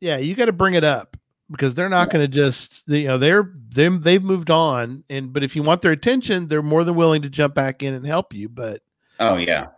Yeah, 0.00 0.18
you 0.18 0.34
got 0.34 0.46
to 0.46 0.52
bring 0.52 0.74
it 0.74 0.84
up 0.84 1.16
because 1.50 1.74
they're 1.74 1.88
not 1.88 2.10
going 2.10 2.24
to 2.24 2.28
just 2.28 2.84
you 2.88 3.06
know 3.06 3.18
they're 3.18 3.52
them 3.68 4.00
they've 4.02 4.22
moved 4.22 4.50
on 4.50 5.04
and 5.08 5.32
but 5.32 5.44
if 5.44 5.54
you 5.54 5.62
want 5.62 5.82
their 5.82 5.92
attention, 5.92 6.48
they're 6.48 6.62
more 6.62 6.84
than 6.84 6.96
willing 6.96 7.22
to 7.22 7.30
jump 7.30 7.54
back 7.54 7.82
in 7.82 7.94
and 7.94 8.06
help 8.06 8.34
you. 8.34 8.48
But 8.48 8.82
Oh 9.18 9.36
yeah, 9.36 9.68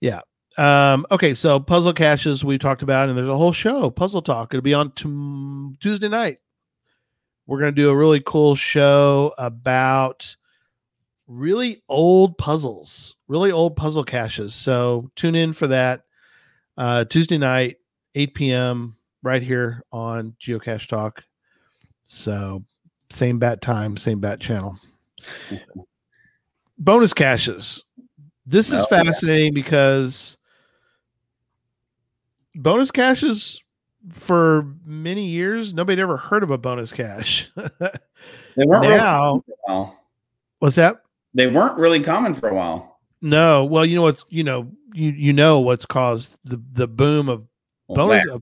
yeah. 0.00 0.20
Um, 0.56 1.06
okay, 1.10 1.34
so 1.34 1.60
puzzle 1.60 1.92
caches 1.92 2.44
we 2.44 2.58
talked 2.58 2.82
about, 2.82 3.08
and 3.08 3.16
there's 3.16 3.28
a 3.28 3.36
whole 3.36 3.52
show, 3.52 3.90
Puzzle 3.90 4.22
Talk. 4.22 4.52
It'll 4.52 4.62
be 4.62 4.74
on 4.74 4.90
tom- 4.92 5.76
Tuesday 5.80 6.08
night. 6.08 6.38
We're 7.46 7.60
gonna 7.60 7.72
do 7.72 7.90
a 7.90 7.96
really 7.96 8.20
cool 8.20 8.56
show 8.56 9.34
about 9.38 10.36
really 11.28 11.82
old 11.88 12.38
puzzles, 12.38 13.16
really 13.28 13.52
old 13.52 13.76
puzzle 13.76 14.04
caches. 14.04 14.54
So 14.54 15.10
tune 15.14 15.34
in 15.34 15.52
for 15.52 15.68
that 15.68 16.04
uh, 16.76 17.04
Tuesday 17.04 17.38
night, 17.38 17.76
8 18.14 18.34
p.m. 18.34 18.96
right 19.28 19.42
here 19.42 19.82
on 19.92 20.34
Geocache 20.40 20.88
Talk. 20.88 21.22
So 22.06 22.64
same 23.10 23.38
bat 23.38 23.60
time, 23.60 23.98
same 23.98 24.20
bat 24.20 24.40
channel. 24.40 24.78
Bonus 26.78 27.12
caches. 27.12 27.82
This 28.46 28.68
is 28.68 28.74
Oh, 28.74 28.86
yeah. 28.90 29.02
fascinating 29.04 29.52
because 29.52 30.38
bonus 32.54 32.90
caches 32.90 33.60
for 34.12 34.66
many 34.86 35.24
years 35.26 35.74
nobody 35.74 36.00
ever 36.00 36.16
heard 36.16 36.42
of 36.42 36.50
a 36.50 36.56
bonus 36.56 36.90
cache. 36.92 37.50
they 37.56 38.64
weren't 38.64 38.82
really 38.82 38.96
now, 38.96 39.20
common 39.20 39.42
for 39.42 39.52
a 39.52 39.72
while. 39.74 39.98
what's 40.60 40.76
that? 40.76 41.02
They 41.34 41.48
weren't 41.48 41.76
really 41.76 42.00
common 42.00 42.32
for 42.32 42.48
a 42.48 42.54
while. 42.54 43.00
No, 43.20 43.64
well, 43.66 43.84
you 43.84 43.96
know 43.96 44.02
what's 44.02 44.24
you 44.30 44.44
know 44.44 44.70
you 44.94 45.10
you 45.10 45.32
know 45.34 45.60
what's 45.60 45.84
caused 45.84 46.36
the 46.44 46.62
the 46.72 46.86
boom 46.88 47.28
of 47.28 47.44
Well, 47.88 48.06
bonus 48.08 48.24
of, 48.30 48.40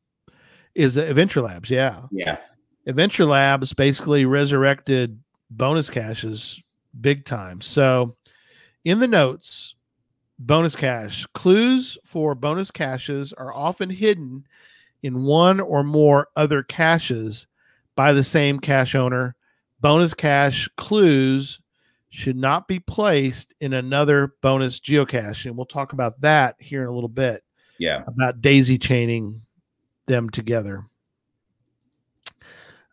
is 0.76 0.96
Adventure 0.96 1.40
Labs. 1.40 1.70
Yeah, 1.70 2.02
yeah, 2.10 2.38
Adventure 2.86 3.24
Labs 3.24 3.72
basically 3.72 4.24
resurrected 4.26 5.18
bonus 5.50 5.90
caches 5.90 6.62
big 7.00 7.24
time. 7.24 7.60
So, 7.60 8.16
in 8.84 9.00
the 9.00 9.08
notes, 9.08 9.74
bonus 10.38 10.76
cache 10.76 11.26
clues 11.34 11.98
for 12.04 12.34
bonus 12.34 12.70
caches 12.70 13.32
are 13.32 13.54
often 13.54 13.90
hidden 13.90 14.46
in 15.02 15.24
one 15.24 15.60
or 15.60 15.82
more 15.82 16.28
other 16.36 16.62
caches 16.62 17.46
by 17.94 18.12
the 18.12 18.22
same 18.22 18.60
cache 18.60 18.94
owner. 18.94 19.34
Bonus 19.80 20.14
cache 20.14 20.68
clues 20.76 21.60
should 22.10 22.36
not 22.36 22.66
be 22.66 22.78
placed 22.78 23.54
in 23.60 23.74
another 23.74 24.34
bonus 24.40 24.80
geocache. 24.80 25.46
And 25.46 25.56
we'll 25.56 25.66
talk 25.66 25.92
about 25.92 26.20
that 26.22 26.56
here 26.58 26.82
in 26.82 26.88
a 26.88 26.92
little 26.92 27.08
bit 27.08 27.42
yeah. 27.78 28.04
about 28.06 28.40
daisy 28.40 28.78
chaining 28.78 29.42
them 30.06 30.30
together. 30.30 30.84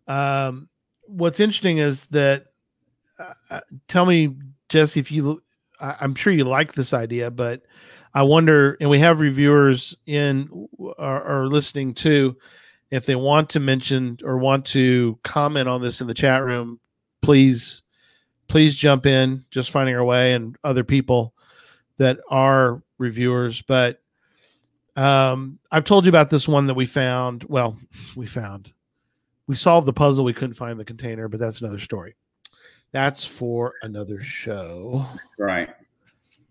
Um, 0.07 0.69
what's 1.07 1.39
interesting 1.39 1.77
is 1.77 2.03
that, 2.07 2.47
uh, 3.17 3.33
uh, 3.49 3.61
tell 3.87 4.05
me, 4.05 4.35
Jesse, 4.69 4.99
if 4.99 5.11
you, 5.11 5.41
I, 5.79 5.95
I'm 6.01 6.15
sure 6.15 6.33
you 6.33 6.43
like 6.43 6.73
this 6.73 6.93
idea, 6.93 7.31
but 7.31 7.61
I 8.13 8.23
wonder, 8.23 8.77
and 8.79 8.89
we 8.89 8.99
have 8.99 9.19
reviewers 9.19 9.95
in 10.05 10.67
or 10.77 11.47
listening 11.47 11.93
too, 11.95 12.35
if 12.91 13.07
they 13.07 13.15
want 13.15 13.49
to 13.51 13.59
mention 13.59 14.19
or 14.23 14.37
want 14.37 14.65
to 14.67 15.17
comment 15.23 15.67
on 15.67 15.81
this 15.81 15.99
in 15.99 16.05
the 16.05 16.13
chat 16.13 16.43
room, 16.43 16.79
please, 17.23 17.81
please 18.47 18.75
jump 18.75 19.07
in. 19.07 19.45
Just 19.49 19.71
finding 19.71 19.95
our 19.95 20.03
way 20.03 20.33
and 20.33 20.55
other 20.63 20.83
people 20.83 21.33
that 21.97 22.19
are 22.29 22.83
reviewers, 22.99 23.63
but 23.63 24.02
um, 24.95 25.59
I've 25.71 25.85
told 25.85 26.05
you 26.05 26.09
about 26.09 26.29
this 26.29 26.47
one 26.47 26.67
that 26.67 26.73
we 26.73 26.85
found. 26.85 27.43
Well, 27.45 27.77
we 28.15 28.25
found, 28.25 28.71
we 29.47 29.55
solved 29.55 29.87
the 29.87 29.93
puzzle. 29.93 30.25
We 30.25 30.33
couldn't 30.33 30.55
find 30.55 30.79
the 30.79 30.85
container, 30.85 31.27
but 31.27 31.39
that's 31.39 31.61
another 31.61 31.79
story. 31.79 32.15
That's 32.91 33.25
for 33.25 33.73
another 33.81 34.21
show. 34.21 35.05
Right. 35.39 35.69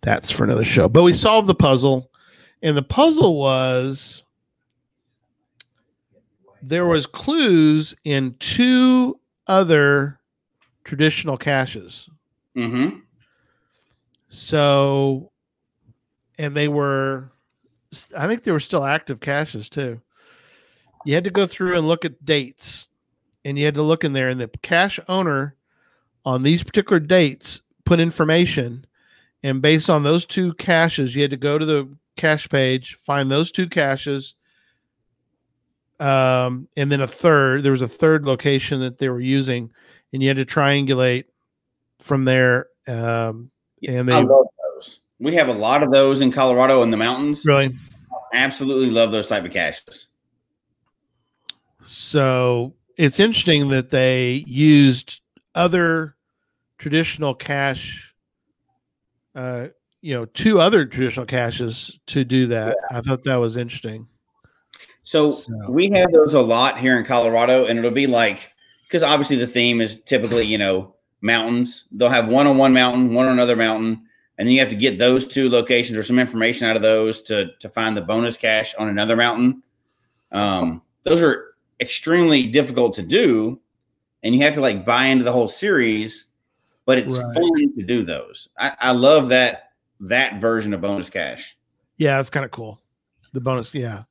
That's 0.02 0.30
for 0.30 0.44
another 0.44 0.64
show. 0.64 0.88
But 0.88 1.04
we 1.04 1.12
solved 1.12 1.46
the 1.46 1.54
puzzle, 1.54 2.10
and 2.62 2.76
the 2.76 2.82
puzzle 2.82 3.38
was 3.38 4.24
there 6.62 6.86
was 6.86 7.06
clues 7.06 7.94
in 8.04 8.34
two 8.38 9.18
other 9.46 10.20
traditional 10.84 11.36
caches. 11.36 12.08
Mm-hmm. 12.56 12.98
So, 14.28 15.30
and 16.38 16.56
they 16.56 16.68
were, 16.68 17.32
I 18.16 18.26
think 18.26 18.42
there 18.42 18.54
were 18.54 18.60
still 18.60 18.84
active 18.84 19.20
caches 19.20 19.68
too. 19.68 20.00
You 21.04 21.14
had 21.14 21.24
to 21.24 21.30
go 21.30 21.46
through 21.46 21.76
and 21.76 21.88
look 21.88 22.04
at 22.04 22.24
dates, 22.24 22.88
and 23.44 23.58
you 23.58 23.64
had 23.64 23.74
to 23.74 23.82
look 23.82 24.04
in 24.04 24.12
there, 24.12 24.28
and 24.28 24.40
the 24.40 24.48
cache 24.62 25.00
owner 25.08 25.56
on 26.24 26.42
these 26.42 26.62
particular 26.62 27.00
dates 27.00 27.60
put 27.84 28.00
information, 28.00 28.86
and 29.42 29.60
based 29.60 29.90
on 29.90 30.04
those 30.04 30.24
two 30.24 30.54
caches, 30.54 31.14
you 31.14 31.22
had 31.22 31.32
to 31.32 31.36
go 31.36 31.58
to 31.58 31.66
the 31.66 31.88
cache 32.16 32.48
page, 32.48 32.96
find 33.00 33.30
those 33.30 33.50
two 33.50 33.68
caches, 33.68 34.34
um, 35.98 36.68
and 36.76 36.90
then 36.90 37.00
a 37.00 37.06
third. 37.06 37.62
There 37.62 37.72
was 37.72 37.82
a 37.82 37.88
third 37.88 38.24
location 38.24 38.80
that 38.80 38.98
they 38.98 39.08
were 39.08 39.20
using, 39.20 39.70
and 40.12 40.22
you 40.22 40.28
had 40.28 40.36
to 40.36 40.44
triangulate 40.44 41.24
from 42.00 42.24
there. 42.24 42.68
Um, 42.86 43.50
and 43.86 44.08
they 44.08 44.14
I 44.14 44.20
love. 44.20 44.46
We 45.22 45.34
have 45.36 45.48
a 45.48 45.52
lot 45.52 45.84
of 45.84 45.92
those 45.92 46.20
in 46.20 46.32
Colorado 46.32 46.82
in 46.82 46.90
the 46.90 46.96
mountains. 46.96 47.46
really 47.46 47.72
Absolutely 48.34 48.90
love 48.90 49.12
those 49.12 49.28
type 49.28 49.44
of 49.44 49.52
caches. 49.52 50.08
So 51.84 52.74
it's 52.96 53.20
interesting 53.20 53.68
that 53.68 53.90
they 53.90 54.44
used 54.46 55.20
other 55.54 56.16
traditional 56.78 57.34
cache, 57.34 58.14
uh, 59.34 59.68
you 60.00 60.14
know, 60.14 60.24
two 60.24 60.58
other 60.60 60.86
traditional 60.86 61.26
caches 61.26 61.98
to 62.06 62.24
do 62.24 62.48
that. 62.48 62.76
I 62.90 63.00
thought 63.00 63.22
that 63.24 63.36
was 63.36 63.56
interesting. 63.56 64.08
So, 65.04 65.30
So- 65.32 65.52
we 65.68 65.90
have 65.90 66.10
those 66.10 66.34
a 66.34 66.40
lot 66.40 66.78
here 66.78 66.98
in 66.98 67.04
Colorado, 67.04 67.66
and 67.66 67.78
it'll 67.78 67.90
be 67.92 68.06
like 68.08 68.50
because 68.88 69.02
obviously 69.02 69.36
the 69.36 69.46
theme 69.46 69.80
is 69.80 70.02
typically 70.02 70.46
you 70.46 70.58
know 70.58 70.96
mountains. 71.20 71.84
They'll 71.92 72.08
have 72.08 72.28
one 72.28 72.46
on 72.46 72.56
one 72.58 72.72
mountain, 72.72 73.14
one 73.14 73.26
on 73.26 73.32
another 73.32 73.56
mountain, 73.56 74.06
and 74.38 74.46
then 74.48 74.54
you 74.54 74.60
have 74.60 74.70
to 74.70 74.76
get 74.76 74.98
those 74.98 75.26
two 75.26 75.48
locations 75.48 75.98
or 75.98 76.02
some 76.02 76.18
information 76.18 76.66
out 76.66 76.76
of 76.76 76.82
those 76.82 77.22
to 77.22 77.54
to 77.58 77.68
find 77.68 77.96
the 77.96 78.00
bonus 78.00 78.36
cache 78.36 78.74
on 78.76 78.88
another 78.88 79.16
mountain. 79.16 79.62
Um, 80.32 80.82
those 81.04 81.22
are 81.22 81.54
extremely 81.80 82.46
difficult 82.46 82.94
to 82.94 83.02
do, 83.02 83.60
and 84.22 84.34
you 84.34 84.42
have 84.42 84.54
to 84.54 84.60
like 84.60 84.84
buy 84.86 85.06
into 85.06 85.24
the 85.24 85.32
whole 85.32 85.48
series. 85.48 86.26
But 86.84 86.98
it's 86.98 87.16
Right. 87.16 87.34
fun 87.34 87.74
to 87.76 87.82
do 87.84 88.02
those. 88.02 88.48
I, 88.58 88.72
I 88.80 88.90
love 88.92 89.28
that 89.28 89.70
that 90.00 90.40
version 90.40 90.74
of 90.74 90.80
bonus 90.80 91.08
cache. 91.08 91.56
Yeah, 91.96 92.16
that's 92.16 92.30
kind 92.30 92.44
of 92.44 92.50
cool. 92.50 92.80
The 93.32 93.40
bonus, 93.40 93.72
yeah. 93.72 94.02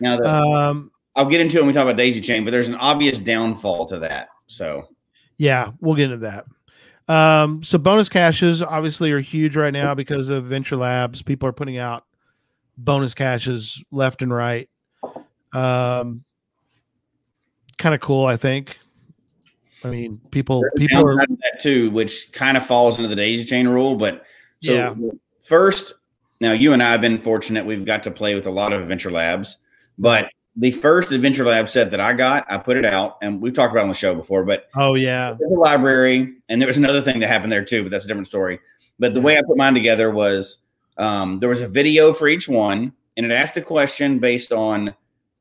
Now 0.00 0.16
the 0.16 0.28
Um, 0.28 0.90
I'll 1.14 1.26
get 1.26 1.40
into 1.40 1.58
it 1.58 1.60
when 1.60 1.68
we 1.68 1.72
talk 1.72 1.84
about 1.84 1.96
daisy 1.96 2.20
chain, 2.20 2.44
but 2.44 2.50
there's 2.50 2.68
an 2.68 2.74
obvious 2.74 3.18
downfall 3.18 3.86
to 3.86 3.98
that. 4.00 4.28
So 4.48 4.88
yeah, 5.38 5.70
we'll 5.80 5.94
get 5.94 6.06
into 6.06 6.16
that. 6.26 6.46
Um, 7.08 7.62
so 7.62 7.78
bonus 7.78 8.08
caches 8.08 8.62
obviously 8.62 9.12
are 9.12 9.20
huge 9.20 9.56
right 9.56 9.72
now 9.72 9.94
because 9.94 10.28
of 10.28 10.44
Venture 10.44 10.76
Labs. 10.76 11.22
People 11.22 11.48
are 11.48 11.52
putting 11.52 11.78
out 11.78 12.04
bonus 12.76 13.14
caches 13.14 13.82
left 13.92 14.22
and 14.22 14.32
right. 14.32 14.68
Um, 15.52 16.24
kind 17.78 17.94
of 17.94 18.00
cool, 18.00 18.26
I 18.26 18.36
think. 18.36 18.76
I 19.84 19.88
mean, 19.88 20.20
people 20.30 20.62
there's 20.62 20.88
people 20.88 21.06
are 21.06 21.16
that 21.16 21.60
too, 21.60 21.90
which 21.90 22.32
kind 22.32 22.56
of 22.56 22.66
falls 22.66 22.98
into 22.98 23.08
the 23.08 23.16
daisy 23.16 23.44
chain 23.44 23.68
rule. 23.68 23.94
But 23.96 24.24
so 24.62 24.72
Yeah. 24.72 24.94
first, 25.40 25.92
now 26.40 26.52
you 26.52 26.72
and 26.72 26.82
I 26.82 26.90
have 26.90 27.00
been 27.00 27.20
fortunate; 27.20 27.64
we've 27.64 27.84
got 27.84 28.02
to 28.04 28.10
play 28.10 28.34
with 28.34 28.46
a 28.46 28.50
lot 28.50 28.72
of 28.72 28.88
venture 28.88 29.10
Labs. 29.12 29.58
But 29.98 30.30
the 30.56 30.70
first 30.70 31.12
Adventure 31.12 31.44
Lab 31.44 31.68
set 31.68 31.90
that 31.90 32.00
I 32.00 32.12
got, 32.14 32.46
I 32.50 32.56
put 32.58 32.76
it 32.76 32.84
out, 32.84 33.18
and 33.22 33.40
we've 33.40 33.52
talked 33.52 33.72
about 33.72 33.80
it 33.80 33.84
on 33.84 33.88
the 33.88 33.94
show 33.94 34.14
before. 34.14 34.44
But 34.44 34.68
oh 34.74 34.94
yeah, 34.94 35.32
the 35.38 35.48
library, 35.48 36.34
and 36.48 36.60
there 36.60 36.66
was 36.68 36.78
another 36.78 37.02
thing 37.02 37.18
that 37.20 37.28
happened 37.28 37.52
there 37.52 37.64
too, 37.64 37.82
but 37.82 37.90
that's 37.90 38.04
a 38.04 38.08
different 38.08 38.28
story. 38.28 38.58
But 38.98 39.12
the 39.14 39.20
way 39.20 39.36
I 39.36 39.42
put 39.42 39.56
mine 39.58 39.74
together 39.74 40.10
was 40.10 40.58
um, 40.96 41.38
there 41.40 41.48
was 41.50 41.60
a 41.60 41.68
video 41.68 42.12
for 42.12 42.28
each 42.28 42.48
one, 42.48 42.92
and 43.16 43.26
it 43.26 43.32
asked 43.32 43.56
a 43.58 43.62
question 43.62 44.18
based 44.18 44.52
on 44.52 44.94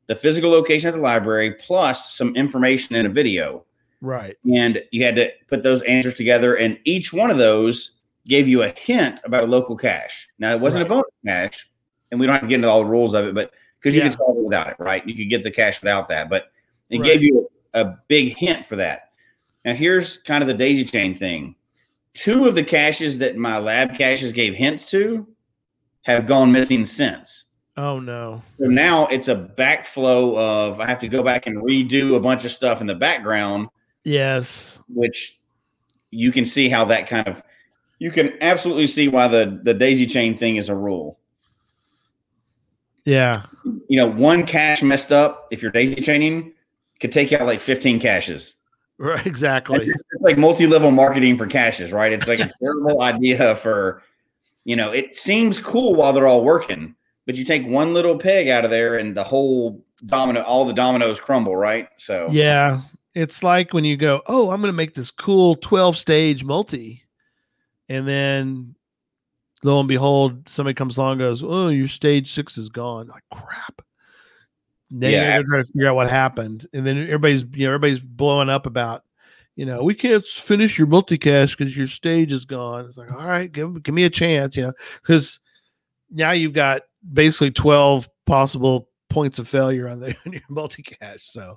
the 0.07 0.15
physical 0.15 0.51
location 0.51 0.89
of 0.89 0.95
the 0.95 1.01
library 1.01 1.51
plus 1.53 2.13
some 2.13 2.35
information 2.35 2.95
in 2.95 3.05
a 3.05 3.09
video. 3.09 3.63
right. 4.01 4.35
And 4.53 4.83
you 4.91 5.03
had 5.03 5.15
to 5.15 5.31
put 5.47 5.63
those 5.63 5.81
answers 5.83 6.13
together, 6.15 6.55
and 6.57 6.77
each 6.83 7.13
one 7.13 7.31
of 7.31 7.37
those 7.37 7.91
gave 8.27 8.47
you 8.47 8.63
a 8.63 8.69
hint 8.77 9.21
about 9.23 9.43
a 9.43 9.47
local 9.47 9.77
cache. 9.77 10.27
Now, 10.39 10.51
it 10.51 10.59
wasn't 10.59 10.81
Right. 10.83 10.91
a 10.91 10.95
bonus 10.95 11.11
cache, 11.25 11.69
and 12.11 12.19
we 12.19 12.25
don't 12.25 12.33
have 12.33 12.41
to 12.43 12.47
get 12.49 12.55
into 12.55 12.69
all 12.69 12.79
the 12.83 12.85
rules 12.89 13.13
of 13.13 13.25
it, 13.25 13.33
but 13.33 13.51
because 13.85 13.95
you 13.95 14.01
Yeah. 14.01 14.09
could 14.09 14.17
solve 14.17 14.37
it 14.37 14.43
without 14.43 14.67
it, 14.67 14.75
right? 14.79 15.07
You 15.07 15.13
could 15.13 15.29
get 15.29 15.43
the 15.43 15.51
cache 15.51 15.79
without 15.79 16.09
that, 16.09 16.27
but 16.27 16.47
it 16.89 16.97
Right. 16.97 17.05
gave 17.05 17.21
you 17.21 17.47
a, 17.75 17.81
a 17.81 17.97
big 18.07 18.35
hint 18.35 18.65
for 18.65 18.75
that. 18.77 19.09
Now, 19.63 19.73
here's 19.73 20.17
kind 20.17 20.41
of 20.41 20.47
the 20.47 20.55
daisy 20.55 20.83
chain 20.83 21.15
thing. 21.15 21.53
Two 22.15 22.47
of 22.47 22.55
the 22.55 22.63
caches 22.63 23.19
that 23.19 23.37
my 23.37 23.59
lab 23.59 23.95
caches 23.95 24.31
gave 24.33 24.55
hints 24.55 24.85
to 24.85 25.27
have 26.01 26.25
gone 26.25 26.51
missing 26.51 26.83
since. 26.85 27.43
Oh 27.77 27.99
no. 27.99 28.41
So 28.57 28.65
now 28.65 29.05
it's 29.07 29.27
a 29.27 29.35
backflow 29.35 30.35
of 30.37 30.79
I 30.79 30.87
have 30.87 30.99
to 30.99 31.07
go 31.07 31.21
back 31.21 31.45
and 31.45 31.57
redo 31.57 32.15
a 32.15 32.19
bunch 32.19 32.43
of 32.45 32.51
stuff 32.51 32.81
in 32.81 32.87
the 32.87 32.95
background, 32.95 33.67
Yes. 34.03 34.79
which 34.87 35.39
you 36.09 36.31
can 36.31 36.45
see 36.45 36.69
how 36.69 36.85
that 36.85 37.05
kind 37.07 37.27
of 37.27 37.43
you 37.99 38.09
can 38.11 38.33
absolutely 38.41 38.87
see 38.87 39.09
why 39.09 39.27
the 39.27 39.59
the 39.63 39.73
daisy 39.75 40.05
chain 40.07 40.35
thing 40.37 40.55
is 40.55 40.69
a 40.69 40.75
rule. 40.75 41.19
Yeah. 43.05 43.43
You 43.63 43.97
know, 43.97 44.07
one 44.07 44.45
cache 44.45 44.81
messed 44.81 45.11
up 45.11 45.47
if 45.51 45.61
you're 45.61 45.71
daisy 45.71 46.01
chaining 46.01 46.53
could 46.99 47.11
take 47.11 47.31
out 47.31 47.45
like 47.45 47.59
15 47.59 47.99
caches. 47.99 48.55
Right. 48.97 49.25
Exactly. 49.25 49.87
It's 49.89 50.21
like 50.21 50.37
multi-level 50.37 50.91
marketing 50.91 51.37
for 51.37 51.45
caches, 51.45 51.91
right? 51.91 52.11
It's 52.11 52.27
like 52.27 52.39
a 52.39 52.51
terrible 52.61 53.01
idea 53.01 53.55
for 53.57 54.01
you 54.63 54.75
know, 54.75 54.91
it 54.91 55.13
seems 55.13 55.59
cool 55.59 55.93
while 55.93 56.11
they're 56.11 56.25
all 56.25 56.43
working, 56.43 56.95
but 57.27 57.35
you 57.35 57.45
take 57.45 57.67
one 57.67 57.93
little 57.93 58.17
peg 58.17 58.47
out 58.47 58.65
of 58.65 58.71
there 58.71 58.97
and 58.97 59.15
the 59.15 59.23
whole 59.23 59.85
domino 60.07 60.41
all 60.41 60.65
the 60.65 60.73
dominoes 60.73 61.19
crumble, 61.19 61.55
right? 61.55 61.87
So 61.97 62.27
Yeah. 62.31 62.81
It's 63.13 63.43
like 63.43 63.73
when 63.73 63.85
you 63.85 63.95
go, 63.95 64.21
oh, 64.25 64.49
I'm 64.49 64.59
going 64.59 64.73
to 64.73 64.73
make 64.73 64.93
this 64.93 65.11
cool 65.11 65.55
12 65.55 65.95
stage 65.95 66.43
multi. 66.43 67.03
And 67.87 68.07
then 68.07 68.75
lo 69.63 69.79
and 69.79 69.87
behold, 69.87 70.47
somebody 70.49 70.73
comes 70.73 70.97
along 70.97 71.13
and 71.13 71.19
goes, 71.21 71.43
oh, 71.43 71.69
your 71.69 71.87
stage 71.87 72.31
six 72.33 72.57
is 72.57 72.69
gone. 72.69 73.07
Like, 73.07 73.23
crap. 73.31 73.81
Then 74.91 75.11
Yeah. 75.11 75.35
you're 75.35 75.43
trying 75.45 75.63
to 75.63 75.71
figure 75.71 75.87
out 75.87 75.95
what 75.95 76.09
happened. 76.09 76.67
And 76.73 76.85
then 76.85 76.97
everybody's, 76.97 77.43
you 77.53 77.65
know, 77.65 77.73
everybody's 77.73 77.99
blowing 77.99 78.49
up 78.49 78.65
about, 78.65 79.03
you 79.55 79.65
know, 79.65 79.81
we 79.83 79.93
can't 79.95 80.25
finish 80.25 80.77
your 80.77 80.87
multicache 80.87 81.57
because 81.57 81.75
your 81.75 81.87
stage 81.87 82.31
is 82.31 82.45
gone. 82.45 82.85
It's 82.85 82.97
like, 82.97 83.11
all 83.11 83.25
right, 83.25 83.51
give, 83.51 83.81
give 83.81 83.95
me 83.95 84.03
a 84.03 84.09
chance, 84.09 84.55
you 84.57 84.63
know, 84.63 84.73
because 85.01 85.39
now 86.11 86.31
you've 86.31 86.53
got 86.53 86.83
basically 87.13 87.51
12 87.51 88.07
possible 88.25 88.89
points 89.09 89.39
of 89.39 89.47
failure 89.47 89.87
on, 89.87 89.99
the, 90.01 90.15
on 90.25 90.33
your 90.33 90.41
multicache. 90.51 91.21
So 91.21 91.55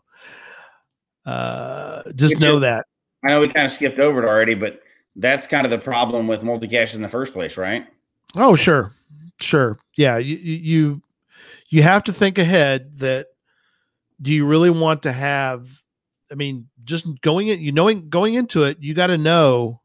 uh, 1.26 2.02
just 2.14 2.36
Which 2.36 2.42
know 2.42 2.56
is- 2.56 2.60
that. 2.62 2.86
I 3.24 3.30
know 3.30 3.40
we 3.40 3.48
kind 3.48 3.66
of 3.66 3.72
skipped 3.72 3.98
over 3.98 4.22
it 4.22 4.28
already, 4.28 4.54
but 4.54 4.80
that's 5.18 5.46
kind 5.46 5.66
of 5.66 5.70
the 5.70 5.78
problem 5.78 6.26
with 6.26 6.42
multi-caches 6.42 6.96
in 6.96 7.02
the 7.02 7.08
first 7.08 7.32
place, 7.32 7.56
right? 7.56 7.86
Oh, 8.34 8.54
sure, 8.56 8.92
sure, 9.40 9.78
yeah. 9.96 10.16
You 10.18 10.36
you 10.36 11.02
you- 11.70 11.82
have 11.82 12.04
to 12.04 12.12
think 12.12 12.38
ahead. 12.38 12.98
That 12.98 13.26
do 14.22 14.32
you 14.32 14.46
really 14.46 14.70
want 14.70 15.02
to 15.04 15.12
have? 15.12 15.68
I 16.30 16.34
mean, 16.34 16.68
just 16.84 17.06
going 17.22 17.48
in, 17.48 17.60
you 17.60 17.72
knowing 17.72 18.08
going 18.08 18.34
into 18.34 18.64
it, 18.64 18.78
you 18.80 18.94
got 18.94 19.08
to 19.08 19.18
know 19.18 19.80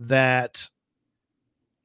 that 0.00 0.68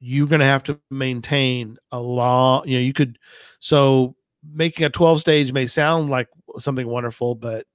you're 0.00 0.26
going 0.28 0.40
to 0.40 0.46
have 0.46 0.62
to 0.64 0.78
maintain 0.90 1.76
a 1.92 2.00
long. 2.00 2.66
You 2.68 2.78
know, 2.78 2.82
you 2.84 2.92
could 2.92 3.18
so 3.60 4.14
making 4.52 4.84
a 4.84 4.90
12 4.90 5.20
stage 5.20 5.52
may 5.52 5.66
sound 5.66 6.10
like 6.10 6.28
something 6.58 6.86
wonderful, 6.86 7.34
but 7.34 7.66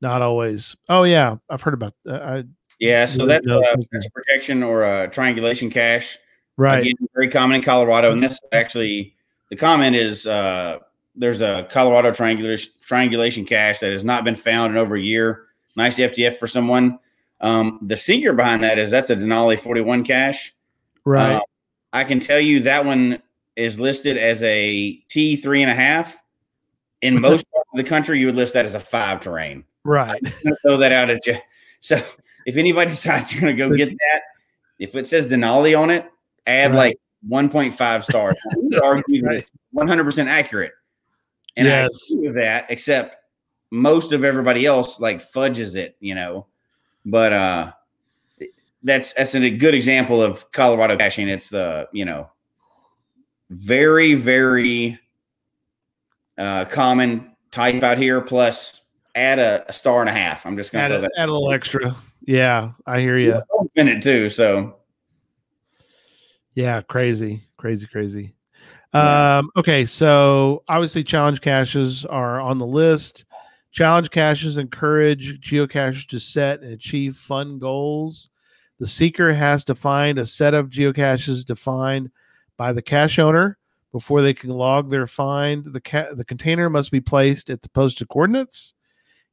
not 0.00 0.22
always. 0.22 0.76
Oh 0.88 1.04
yeah, 1.04 1.36
I've 1.48 1.62
heard 1.62 1.74
about 1.74 1.94
that. 2.04 2.22
I, 2.22 2.44
Yeah, 2.80 3.04
so 3.04 3.26
that's, 3.26 3.46
uh, 3.46 3.76
that's 3.92 4.06
a 4.06 4.10
projection 4.10 4.62
or 4.62 4.82
a 4.82 5.08
triangulation 5.08 5.70
cache. 5.70 6.18
right. 6.56 6.80
Again, 6.80 6.94
very 7.14 7.28
common 7.28 7.56
in 7.56 7.62
Colorado. 7.62 8.10
And 8.10 8.22
this 8.22 8.40
actually, 8.52 9.14
the 9.50 9.56
comment 9.56 9.94
is 9.94 10.26
uh, 10.26 10.78
there's 11.14 11.42
a 11.42 11.68
Colorado 11.70 12.10
triangulation, 12.10 12.72
triangulation 12.80 13.44
cache 13.44 13.80
that 13.80 13.92
has 13.92 14.02
not 14.02 14.24
been 14.24 14.36
found 14.36 14.72
in 14.72 14.78
over 14.78 14.96
a 14.96 15.00
year. 15.00 15.44
Nice 15.76 15.98
FTF 15.98 16.36
for 16.36 16.46
someone. 16.46 16.98
Um, 17.42 17.78
the 17.82 17.96
secret 17.96 18.34
behind 18.36 18.62
that 18.62 18.78
is 18.78 18.90
that's 18.90 19.10
a 19.10 19.16
Denali 19.16 19.58
41 19.58 20.04
cache. 20.04 20.54
right. 21.04 21.34
Uh, 21.36 21.40
I 21.92 22.04
can 22.04 22.20
tell 22.20 22.40
you 22.40 22.60
that 22.60 22.84
one 22.84 23.20
is 23.56 23.80
listed 23.80 24.16
as 24.16 24.42
a 24.42 24.92
T 25.08 25.36
three 25.36 25.62
and 25.62 25.70
a 25.70 25.74
half. 25.74 26.16
In 27.02 27.20
most 27.28 27.44
of 27.54 27.62
the 27.76 27.84
country, 27.84 28.20
you 28.20 28.26
would 28.26 28.36
list 28.36 28.54
that 28.54 28.64
as 28.64 28.74
a 28.74 28.80
five 28.80 29.20
terrain. 29.20 29.64
right. 29.84 30.22
Throw 30.62 30.76
that 30.78 30.92
out 30.92 31.10
at 31.10 31.26
you. 31.26 31.36
So 31.80 32.00
if 32.46 32.56
anybody 32.56 32.90
decides 32.90 33.32
you're 33.34 33.50
to 33.50 33.54
go 33.54 33.74
get 33.74 33.88
that, 33.90 34.22
if 34.78 34.94
it 34.96 35.06
says 35.06 35.26
Denali 35.26 35.78
on 35.78 35.90
it, 35.90 36.06
add 36.46 36.70
Right. 36.74 36.96
like 36.98 37.00
1.5 37.28 38.02
stars. 38.04 38.36
Argue 38.82 39.22
that 39.22 39.28
Right. 39.28 39.38
it's 39.38 39.52
100% 39.74 40.26
accurate. 40.28 40.72
And 41.56 41.66
Yes. 41.68 42.10
I 42.10 42.18
agree 42.18 42.28
with 42.28 42.36
that, 42.36 42.66
except 42.70 43.16
most 43.70 44.12
of 44.12 44.24
everybody 44.24 44.66
else 44.66 44.98
like 45.00 45.20
fudges 45.20 45.76
it, 45.76 45.96
you 46.00 46.14
know. 46.14 46.46
But 47.06 47.32
uh 47.32 47.72
that's 48.82 49.12
that's 49.12 49.34
a 49.34 49.50
good 49.50 49.74
example 49.74 50.22
of 50.22 50.50
Colorado 50.52 50.96
caching. 50.96 51.28
It's 51.28 51.50
the, 51.50 51.86
you 51.92 52.04
know, 52.06 52.30
very, 53.50 54.14
very 54.14 54.98
uh 56.38 56.64
common 56.66 57.32
type 57.50 57.82
out 57.82 57.98
here, 57.98 58.20
plus 58.20 58.80
add 59.14 59.38
a, 59.38 59.64
a 59.68 59.72
star 59.72 60.00
and 60.00 60.08
a 60.08 60.12
half. 60.12 60.46
I'm 60.46 60.56
just 60.56 60.72
gonna 60.72 60.84
add, 60.84 60.92
a, 60.92 61.00
that 61.02 61.12
add 61.16 61.28
a 61.28 61.32
little 61.32 61.52
extra. 61.52 61.94
Yeah, 62.22 62.72
I 62.86 63.00
hear 63.00 63.18
you. 63.18 63.40
in 63.74 63.88
it 63.88 64.02
too. 64.02 64.28
So 64.28 64.76
Yeah, 66.54 66.82
crazy, 66.82 67.44
crazy, 67.56 67.86
crazy. 67.86 68.34
Yeah. 68.92 69.38
Um, 69.38 69.50
okay, 69.56 69.86
so 69.86 70.64
obviously 70.68 71.04
challenge 71.04 71.40
caches 71.40 72.04
are 72.04 72.40
on 72.40 72.58
the 72.58 72.66
list. 72.66 73.24
Challenge 73.72 74.10
caches 74.10 74.58
encourage 74.58 75.40
geocachers 75.40 76.06
to 76.08 76.18
set 76.18 76.60
and 76.60 76.72
achieve 76.72 77.16
fun 77.16 77.58
goals. 77.58 78.30
The 78.80 78.86
seeker 78.86 79.32
has 79.32 79.62
to 79.64 79.74
find 79.74 80.18
a 80.18 80.26
set 80.26 80.54
of 80.54 80.70
geocaches 80.70 81.44
defined 81.44 82.10
by 82.56 82.72
the 82.72 82.82
cache 82.82 83.18
owner 83.18 83.58
before 83.92 84.22
they 84.22 84.34
can 84.34 84.50
log 84.50 84.90
their 84.90 85.06
find. 85.06 85.64
The 85.64 85.80
ca- 85.80 86.14
the 86.14 86.24
container 86.24 86.68
must 86.68 86.90
be 86.90 87.00
placed 87.00 87.50
at 87.50 87.62
the 87.62 87.68
posted 87.68 88.08
coordinates, 88.08 88.74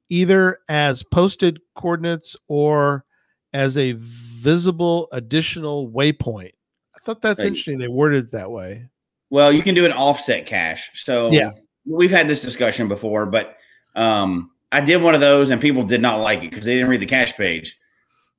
either 0.10 0.58
as 0.70 1.03
posted 1.03 1.60
coordinates 1.76 2.36
or 2.47 3.05
as 3.53 3.78
a 3.78 3.93
visible 3.97 5.08
additional 5.12 5.89
waypoint. 5.91 6.51
I 6.95 6.99
thought 7.01 7.22
that's 7.22 7.39
Right. 7.39 7.47
interesting. 7.47 7.78
They 7.80 7.88
worded 7.88 8.26
it 8.26 8.32
that 8.32 8.51
way. 8.51 8.89
Well, 9.30 9.51
you 9.51 9.62
can 9.64 9.76
do 9.76 9.86
an 9.86 9.91
offset 9.91 10.45
cache. 10.45 10.89
So 10.93 11.32
Yeah. 11.32 11.51
we've 11.86 12.12
had 12.12 12.28
this 12.28 12.41
discussion 12.41 12.88
before, 12.88 13.26
but 13.26 13.58
um, 13.95 14.51
I 14.72 14.82
did 14.82 15.01
one 15.01 15.16
of 15.16 15.22
those 15.22 15.49
and 15.49 15.60
people 15.62 15.84
did 15.84 16.01
not 16.01 16.18
like 16.18 16.39
it 16.43 16.49
because 16.51 16.66
they 16.66 16.74
didn't 16.76 16.89
read 16.89 17.01
the 17.01 17.05
cache 17.08 17.34
page. 17.36 17.78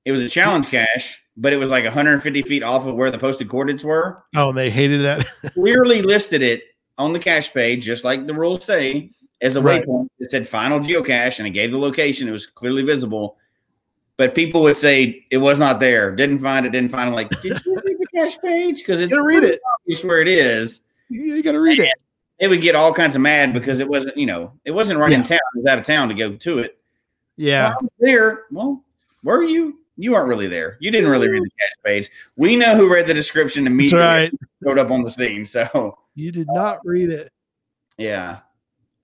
It 0.04 0.12
was 0.12 0.22
a 0.22 0.28
challenge 0.28 0.68
cache, 0.68 1.20
but 1.36 1.52
it 1.52 1.56
was 1.56 1.68
like 1.70 1.84
150 1.84 2.42
feet 2.42 2.62
off 2.62 2.86
of 2.86 2.94
where 2.94 3.10
the 3.10 3.18
posted 3.18 3.48
coordinates 3.48 3.84
were. 3.84 4.22
Oh, 4.36 4.52
they 4.52 4.70
hated 4.70 5.02
that. 5.02 5.26
Clearly 5.54 6.00
listed 6.02 6.42
it 6.42 6.62
on 6.96 7.12
the 7.12 7.18
cache 7.18 7.52
page, 7.52 7.84
just 7.84 8.04
like 8.04 8.26
the 8.26 8.34
rules 8.34 8.64
say, 8.64 9.10
as 9.40 9.56
a 9.56 9.62
Right. 9.62 9.84
waypoint. 9.86 10.08
It 10.18 10.30
said 10.30 10.48
final 10.48 10.80
geocache 10.80 11.38
and 11.38 11.46
it 11.46 11.50
gave 11.52 11.70
the 11.70 11.78
location. 11.78 12.28
It 12.28 12.32
was 12.32 12.46
clearly 12.46 12.82
visible. 12.82 13.36
But 14.16 14.34
people 14.34 14.62
would 14.62 14.76
say 14.76 15.24
it 15.30 15.36
was 15.38 15.58
not 15.60 15.78
there. 15.78 16.14
Didn't 16.16 16.40
find 16.40 16.66
it. 16.66 16.70
Didn't 16.72 16.90
find 16.90 17.08
it. 17.10 17.12
Like, 17.14 17.30
did 17.40 17.64
you 17.64 17.74
read 17.76 17.96
the 17.98 18.06
cache 18.12 18.36
page? 18.40 18.78
Because 18.78 19.00
it's 19.00 19.10
gotta 19.10 19.22
read 19.22 19.44
it. 19.44 19.60
obvious 19.80 20.02
where 20.02 20.20
it 20.20 20.26
is. 20.28 20.80
you 21.08 21.40
got 21.42 21.52
to 21.52 21.60
read 21.60 21.78
it. 21.78 21.92
they 22.40 22.48
would 22.48 22.60
get 22.60 22.74
all 22.74 22.92
kinds 22.92 23.14
of 23.16 23.22
mad 23.22 23.52
because 23.52 23.78
it 23.78 23.88
wasn't, 23.88 24.16
you 24.16 24.26
know, 24.26 24.52
it 24.64 24.72
wasn't 24.72 24.98
right 24.98 25.12
in 25.12 25.22
town. 25.22 25.38
It 25.54 25.58
was 25.62 25.66
out 25.66 25.78
of 25.78 25.84
town 25.84 26.08
to 26.08 26.14
go 26.14 26.34
to 26.34 26.58
it. 26.58 26.78
Yeah. 27.36 27.70
Well, 27.80 27.90
there. 28.00 28.44
Well, 28.50 28.84
were 29.22 29.42
you? 29.44 29.78
You 29.96 30.12
weren't 30.12 30.28
really 30.28 30.46
there. 30.48 30.76
You 30.80 30.90
didn't 30.90 31.10
really 31.10 31.28
read 31.28 31.42
the 31.42 31.50
cache 31.58 31.72
page. 31.84 32.10
We 32.36 32.54
know 32.56 32.76
who 32.76 32.92
read 32.92 33.06
the 33.06 33.14
description 33.14 33.64
That's 33.64 33.72
immediately 33.72 34.04
right. 34.04 34.32
showed 34.64 34.78
up 34.78 34.90
on 34.90 35.02
the 35.02 35.10
scene. 35.10 35.44
So 35.46 35.96
You 36.16 36.30
did 36.32 36.46
not 36.52 36.84
read 36.84 37.10
it. 37.10 37.32
yeah. 37.98 38.38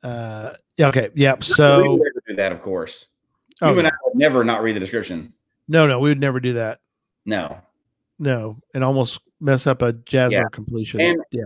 Uh, 0.04 0.54
yeah. 0.76 0.88
Okay. 0.88 1.10
Yep. 1.14 1.38
we 1.40 1.44
So, 1.44 1.98
do 2.28 2.34
that, 2.36 2.52
of 2.52 2.60
course. 2.62 3.08
oh, 3.62 3.72
you 3.72 3.78
and. 3.78 3.88
I 3.88 3.92
would 4.04 4.14
never 4.16 4.44
not 4.44 4.62
read 4.62 4.76
the 4.76 4.80
description. 4.80 5.32
no, 5.68 5.86
no, 5.86 5.98
we 5.98 6.10
would 6.10 6.20
never 6.20 6.40
do 6.40 6.52
that. 6.54 6.80
No. 7.24 7.58
No, 8.18 8.58
and 8.74 8.84
almost 8.84 9.18
mess 9.40 9.66
up 9.66 9.82
a 9.82 9.92
Jasmer 9.94 10.30
Yeah. 10.32 10.44
completion. 10.52 11.00
And- 11.00 11.20
yeah. 11.32 11.42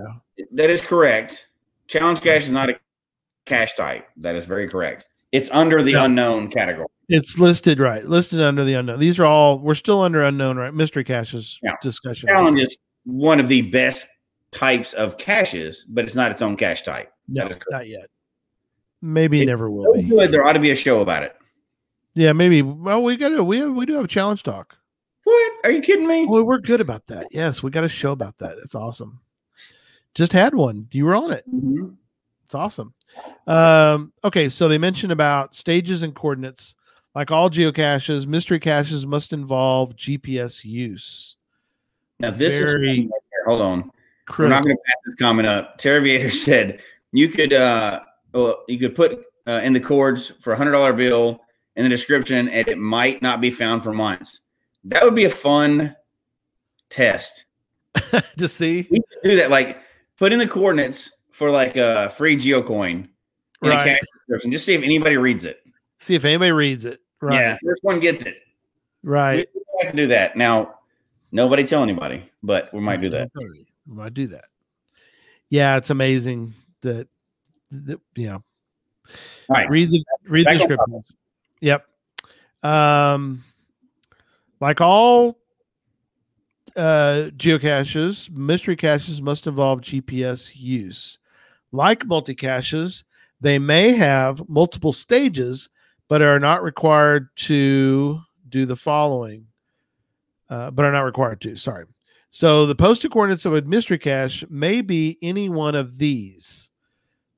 That 0.53 0.71
is 0.71 0.83
correct. 0.83 1.49
Challenge 1.87 2.21
cache 2.21 2.43
is 2.45 2.51
not 2.51 2.69
a 2.69 2.79
cache 3.47 3.75
type. 3.75 4.07
That 4.19 4.35
is 4.35 4.45
very 4.45 4.69
correct. 4.69 5.07
It's 5.33 5.49
under 5.51 5.83
the 5.83 5.93
No. 5.95 6.05
unknown 6.05 6.49
category. 6.49 6.87
It's 7.09 7.39
listed 7.39 7.81
right. 7.81 8.05
Listed 8.05 8.41
under 8.43 8.65
the 8.65 8.75
unknown. 8.75 8.99
These 9.01 9.19
are 9.19 9.25
all 9.25 9.59
we're 9.61 9.75
still 9.75 10.01
under 10.03 10.23
unknown, 10.23 10.57
right? 10.59 10.75
Mystery 10.75 11.05
caches 11.05 11.59
Yeah. 11.63 11.75
discussion. 11.83 12.29
Challenge 12.29 12.61
is 12.61 12.77
one 13.05 13.41
of 13.41 13.49
the 13.49 13.63
best 13.63 14.07
types 14.51 14.93
of 14.95 15.17
caches, 15.17 15.87
but 15.89 16.05
it's 16.05 16.15
not 16.15 16.31
its 16.31 16.43
own 16.43 16.57
cache 16.57 16.83
type. 16.83 17.11
No, 17.29 17.45
that 17.45 17.51
is 17.53 17.57
correct. 17.57 17.71
not 17.73 17.89
yet. 17.89 18.07
Maybe 19.01 19.43
It- 19.43 19.47
never 19.47 19.71
will 19.71 19.85
So 19.85 19.93
be. 19.95 20.03
good, 20.05 20.33
there 20.33 20.45
ought 20.45 20.53
to 20.55 20.61
be 20.61 20.71
a 20.71 20.75
show 20.77 21.01
about 21.01 21.23
it. 21.23 21.37
Yeah, 22.15 22.33
maybe. 22.33 22.63
Well, 22.63 23.03
we 23.03 23.17
got 23.17 23.29
to. 23.31 23.45
We 23.45 23.59
have, 23.59 23.73
we 23.73 23.87
do 23.87 23.95
have 23.95 24.05
a 24.05 24.09
challenge 24.09 24.43
talk. 24.43 24.77
What? 25.25 25.53
Are 25.65 25.71
you 25.71 25.81
kidding 25.81 26.07
me? 26.07 26.27
Well, 26.27 26.43
we're 26.43 26.59
good 26.59 26.81
about 26.81 27.07
that. 27.09 27.29
Yes, 27.31 27.63
we 27.63 27.71
got 27.71 27.85
a 27.85 27.89
show 27.89 28.13
about 28.13 28.39
that. 28.39 28.57
That's 28.61 28.75
awesome. 28.75 29.21
Just 30.15 30.33
had 30.33 30.55
one. 30.55 30.89
You 30.91 31.05
were 31.05 31.15
on 31.15 31.31
it. 31.33 31.45
Mhm. 31.53 31.95
It's 32.45 32.55
awesome. 32.55 32.95
Um, 33.47 34.13
okay, 34.25 34.49
so 34.49 34.69
they 34.69 34.79
mentioned 34.79 35.13
about 35.13 35.55
stages 35.55 36.03
and 36.03 36.15
coordinates. 36.15 36.75
Like 37.15 37.31
all 37.31 37.51
geocaches, 37.51 38.27
mystery 38.27 38.59
caches 38.59 39.07
must 39.07 39.33
involve 39.33 39.95
GPS 39.97 40.65
use. 40.65 41.37
Now 42.21 42.31
this 42.31 42.59
Very 42.59 43.03
is 43.03 43.11
hold 43.47 43.61
on. 43.63 43.91
We're 44.39 44.49
not 44.49 44.63
going 44.65 44.77
to 44.77 44.83
pass 44.87 44.97
this 45.07 45.15
comment 45.15 45.47
up. 45.47 45.79
Terraviator 45.79 46.31
said 46.45 46.81
you 47.13 47.29
could 47.29 47.53
uh 47.53 48.01
well, 48.33 48.65
you 48.69 48.79
could 48.79 48.95
put 48.95 49.25
uh, 49.47 49.61
in 49.63 49.73
the 49.73 49.81
cords 49.81 50.33
for 50.41 50.53
a 50.53 50.57
hundred 50.57 50.73
dollar 50.73 50.93
bill 50.93 51.41
in 51.77 51.85
the 51.85 51.89
description, 51.89 52.49
and 52.49 52.69
it 52.69 52.79
might 52.79 53.23
not 53.23 53.41
be 53.41 53.51
found 53.51 53.83
for 53.83 53.93
months. 53.93 54.41
That 54.85 55.05
would 55.05 55.15
be 55.15 55.25
a 55.25 55.31
fun 55.31 55.97
test. 56.91 57.45
to 58.37 58.49
see. 58.49 58.87
We 58.91 58.99
could 59.01 59.31
do 59.31 59.37
that. 59.37 59.51
Like 59.51 59.79
put 60.19 60.33
in 60.33 60.39
the 60.39 60.47
coordinates 60.47 61.11
for 61.31 61.51
like 61.51 61.77
a 61.77 62.11
free 62.11 62.37
geocoin 62.37 63.09
in 63.63 63.71
a 63.71 63.71
Right. 63.71 63.85
cache 63.85 64.01
description. 64.13 64.53
Just 64.53 64.67
see 64.67 64.75
if 64.75 64.83
anybody 64.83 65.17
reads 65.17 65.45
it. 65.45 65.61
See 65.99 66.15
if 66.15 66.25
anybody 66.25 66.53
reads 66.53 66.85
it. 66.85 67.01
Right. 67.21 67.35
Yeah, 67.35 67.59
first 67.65 67.83
one 67.83 67.99
gets 68.01 68.23
it. 68.23 68.37
Right. 69.03 69.49
We 69.55 69.61
we 69.61 69.85
have 69.87 69.93
to 69.93 69.97
do 69.97 70.07
that 70.09 70.37
now. 70.37 70.75
Nobody 71.31 71.67
tell 71.67 71.83
anybody, 71.83 72.29
but 72.43 72.73
we 72.73 72.81
might 72.81 73.01
do 73.01 73.11
that. 73.11 73.31
We 73.37 73.67
might 73.87 74.15
do 74.15 74.27
that. 74.29 74.47
Yeah, 75.51 75.77
it's 75.77 75.91
amazing 75.91 76.55
that, 76.83 77.09
know, 77.71 78.35
All 78.35 78.43
right. 79.49 79.69
read 79.69 79.91
the 79.91 80.05
read 80.27 80.43
the 80.43 80.45
Back 80.45 80.61
on 80.61 80.69
descriptions. 80.69 81.05
Yep. 81.61 81.87
Um, 82.63 83.45
like 84.61 84.81
all 84.81 85.39
uh, 86.77 87.31
geocaches, 87.37 88.31
mystery 88.31 88.77
caches 88.77 89.21
must 89.21 89.47
involve 89.47 89.81
GPS 89.81 90.53
use. 90.55 91.19
Like 91.73 92.07
multi 92.07 92.35
caches, 92.35 93.05
they 93.41 93.59
may 93.59 93.93
have 93.93 94.49
multiple 94.49 94.93
stages, 94.93 95.69
but 96.09 96.23
are 96.23 96.41
not 96.41 96.63
required 96.63 97.29
to 97.37 98.21
do 98.49 98.67
the 98.67 98.77
following. 98.77 99.47
Uh, 100.49 100.71
but 100.71 100.87
are 100.87 100.93
not 100.93 101.03
required 101.03 101.41
to. 101.43 101.57
Sorry. 101.57 101.85
So 102.31 102.65
the 102.65 102.75
posted 102.75 103.11
coordinates 103.11 103.45
of 103.45 103.55
a 103.55 103.63
mystery 103.63 103.99
cache 103.99 104.45
may 104.49 104.81
be 104.81 105.19
any 105.21 105.49
one 105.51 105.75
of 105.75 105.99
these. 105.99 106.68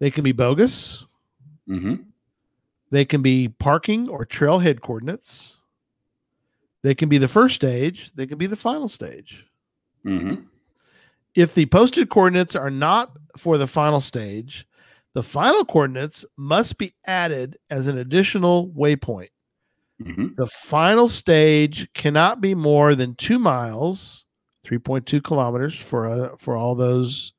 They 0.01 0.11
can 0.11 0.24
be 0.24 0.32
bogus. 0.32 1.05
hmm 1.66 1.94
They 2.90 3.05
can 3.05 3.22
be 3.22 3.48
parking 3.48 4.09
or 4.09 4.26
trailhead 4.26 4.80
coordinates. 4.80 5.57
They 6.82 6.94
can 6.94 7.09
be 7.09 7.18
the 7.18 7.28
first 7.28 7.55
stage. 7.55 8.11
They 8.14 8.26
can 8.26 8.38
be 8.38 8.46
the 8.46 8.57
final 8.57 8.88
stage. 8.88 9.46
hmm 10.03 10.34
If 11.34 11.55
the 11.55 11.66
posted 11.66 12.09
coordinates 12.09 12.57
are 12.57 12.70
not 12.70 13.12
for 13.36 13.59
the 13.59 13.66
final 13.66 14.01
stage, 14.01 14.66
the 15.12 15.22
final 15.22 15.64
coordinates 15.64 16.24
must 16.36 16.78
be 16.78 16.94
added 17.05 17.59
as 17.68 17.86
an 17.86 17.98
additional 17.98 18.68
waypoint. 18.70 19.30
hmm 20.03 20.28
The 20.36 20.46
final 20.46 21.09
stage 21.09 21.92
cannot 21.92 22.40
be 22.40 22.55
more 22.55 22.94
than 22.94 23.14
two 23.16 23.38
miles, 23.38 24.24
3.2 24.64 25.22
kilometers 25.22 25.74
for 25.78 26.07
uh, 26.09 26.36
for 26.38 26.57
all 26.57 26.74
those 26.74 27.32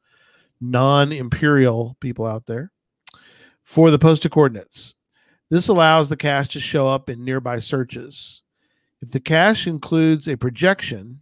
non-imperial 0.62 1.98
people 2.00 2.26
out 2.26 2.46
there 2.46 2.72
for 3.64 3.92
the 3.92 4.00
posted 4.00 4.32
coordinates. 4.32 4.96
This 5.50 5.68
allows 5.68 6.08
the 6.08 6.16
cache 6.16 6.50
to 6.50 6.60
show 6.60 6.88
up 6.88 7.10
in 7.10 7.26
nearby 7.26 7.60
searches. 7.60 8.42
If 9.02 9.12
the 9.12 9.20
cache 9.20 9.68
includes 9.68 10.28
a 10.28 10.38
projection, 10.38 11.20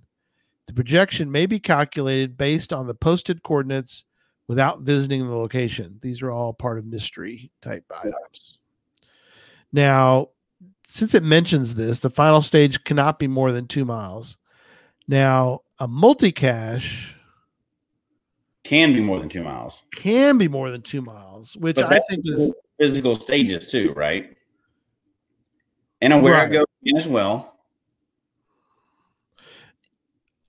the 0.67 0.73
projection 0.73 1.31
may 1.31 1.45
be 1.45 1.59
calculated 1.59 2.37
based 2.37 2.71
on 2.73 2.85
the 2.85 2.93
posted 2.93 3.41
coordinates 3.41 4.05
without 4.47 4.81
visiting 4.81 5.25
the 5.27 5.35
location. 5.35 5.97
These 6.01 6.21
are 6.21 6.31
all 6.31 6.53
part 6.53 6.77
of 6.77 6.85
mystery 6.85 7.51
type 7.61 7.85
items. 8.03 8.57
Now, 9.71 10.29
since 10.87 11.13
it 11.13 11.23
mentions 11.23 11.75
this, 11.75 11.99
the 11.99 12.09
final 12.09 12.41
stage 12.41 12.83
cannot 12.83 13.19
be 13.19 13.27
more 13.27 13.51
than 13.51 13.67
two 13.67 13.85
miles. 13.85 14.37
Now, 15.07 15.61
a 15.79 15.87
multi 15.87 16.31
cache 16.31 17.15
Can 18.69 18.93
be 18.93 18.99
more 18.99 19.19
than 19.19 19.29
two 19.29 19.41
miles. 19.41 19.81
can 19.95 20.37
be 20.37 20.47
more 20.47 20.69
than 20.69 20.83
two 20.83 21.01
miles, 21.01 21.57
which 21.57 21.73
But 21.75 21.85
I 21.91 21.99
think 22.07 22.21
is 22.25 22.53
physical 22.79 23.19
stages 23.19 23.65
too, 23.65 23.93
right? 23.95 24.37
And 26.01 26.13
on 26.13 26.21
where 26.21 26.35
Right. 26.35 26.51
goes 26.51 26.65
in 26.83 26.95
as 26.95 27.07
well. 27.07 27.57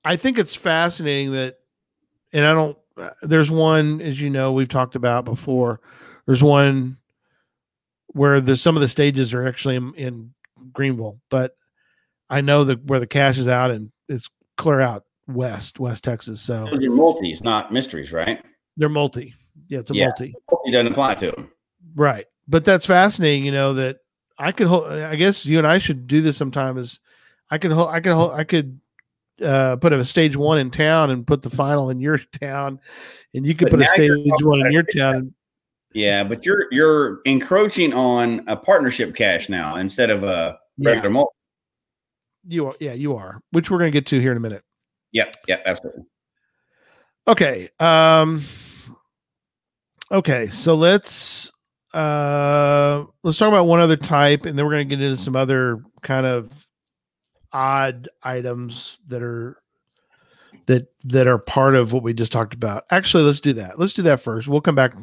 I 0.04 0.16
think 0.16 0.38
it's 0.38 0.54
fascinating 0.54 1.32
that, 1.32 1.60
and 2.34 2.44
I 2.44 2.52
don't. 2.52 2.76
uh, 2.98 3.08
There's 3.22 3.50
one, 3.50 4.02
as 4.02 4.20
you 4.20 4.28
know, 4.28 4.52
we've 4.52 4.68
talked 4.68 4.96
about 4.96 5.24
before. 5.24 5.80
There's 6.26 6.42
one 6.42 6.98
where 8.08 8.42
the 8.42 8.54
some 8.54 8.76
of 8.76 8.82
the 8.82 8.88
stages 8.88 9.32
are 9.32 9.46
actually 9.48 9.76
in, 9.76 9.94
in 9.94 10.34
Greenville, 10.74 11.18
but 11.30 11.54
I 12.28 12.42
know 12.42 12.64
that 12.64 12.84
where 12.84 13.00
the 13.00 13.06
cash 13.06 13.38
is 13.38 13.48
out 13.48 13.70
and 13.70 13.90
it's 14.10 14.28
clear 14.58 14.80
out 14.80 15.04
west, 15.34 15.78
West 15.80 16.04
Texas. 16.04 16.40
So 16.40 16.66
Those 16.70 16.84
are 16.84 16.90
multis, 16.90 17.42
not 17.42 17.72
mysteries, 17.72 18.12
right? 18.12 18.42
they're 18.76 18.88
multi. 18.88 19.34
Yeah, 19.68 19.80
it's 19.80 19.90
a 19.90 19.94
Yeah. 19.94 20.06
multi. 20.06 20.34
Multi 20.50 20.70
doesn't 20.70 20.92
apply 20.92 21.14
to 21.16 21.30
them. 21.32 21.50
Right. 21.94 22.24
But 22.48 22.64
that's 22.64 22.86
fascinating, 22.86 23.44
you 23.44 23.52
know, 23.52 23.74
that 23.74 23.98
I 24.38 24.52
could 24.52 24.66
hold 24.68 24.86
I 24.90 25.16
guess 25.16 25.44
you 25.44 25.58
and 25.58 25.66
I 25.66 25.78
should 25.78 26.06
do 26.06 26.20
this 26.22 26.36
sometime 26.36 26.78
is 26.78 26.98
I 27.50 27.58
could 27.58 27.72
hold 27.72 27.90
I 27.90 28.00
could 28.00 28.12
hold 28.14 28.32
I 28.32 28.44
could 28.44 28.80
uh 29.42 29.76
put 29.76 29.92
a 29.92 30.04
stage 30.04 30.36
one 30.36 30.58
in 30.58 30.70
town 30.70 31.10
and 31.10 31.26
put 31.26 31.42
the 31.42 31.50
final 31.50 31.90
in 31.90 32.00
your 32.00 32.18
town 32.40 32.80
and 33.34 33.44
you 33.46 33.54
could 33.54 33.66
But 33.70 33.78
put 33.78 33.82
a 33.82 33.86
stage 33.88 34.10
one 34.10 34.66
in 34.66 34.72
your 34.72 34.82
town. 34.84 35.34
Yeah, 35.92 36.24
but 36.24 36.46
you're 36.46 36.66
you're 36.70 37.20
encroaching 37.26 37.92
on 37.92 38.44
a 38.46 38.56
partnership 38.56 39.14
cache 39.14 39.48
now 39.48 39.76
instead 39.76 40.08
of 40.10 40.22
a 40.22 40.58
regular 40.78 41.08
Yeah, 41.08 41.12
multi. 41.12 41.34
you 42.48 42.66
are 42.66 42.74
yeah, 42.80 42.92
you 42.94 43.14
are, 43.16 43.40
which 43.50 43.70
we're 43.70 43.78
gonna 43.78 43.90
get 43.90 44.06
to 44.06 44.20
here 44.20 44.30
in 44.30 44.36
a 44.36 44.40
minute. 44.40 44.62
Yep, 45.12 45.34
yep, 45.48 45.62
absolutely. 45.66 46.04
Okay. 47.28 47.68
Um 47.78 48.44
okay, 50.10 50.48
so 50.48 50.74
let's 50.74 51.52
uh 51.92 53.04
let's 53.22 53.38
talk 53.38 53.48
about 53.48 53.66
one 53.66 53.80
other 53.80 53.96
type 53.96 54.46
and 54.46 54.58
then 54.58 54.64
we're 54.64 54.72
gonna 54.72 54.84
get 54.84 55.00
into 55.00 55.16
some 55.16 55.36
other 55.36 55.82
kind 56.02 56.26
of 56.26 56.50
odd 57.52 58.08
items 58.22 59.00
that 59.08 59.22
are 59.22 59.60
that 60.66 60.86
that 61.04 61.26
are 61.26 61.38
part 61.38 61.74
of 61.74 61.92
what 61.92 62.02
we 62.02 62.14
just 62.14 62.32
talked 62.32 62.54
about. 62.54 62.84
Actually, 62.90 63.24
let's 63.24 63.40
do 63.40 63.52
that. 63.54 63.78
Let's 63.78 63.92
do 63.92 64.02
that 64.02 64.20
first. 64.20 64.48
We'll 64.48 64.60
come 64.60 64.74
back. 64.74 64.94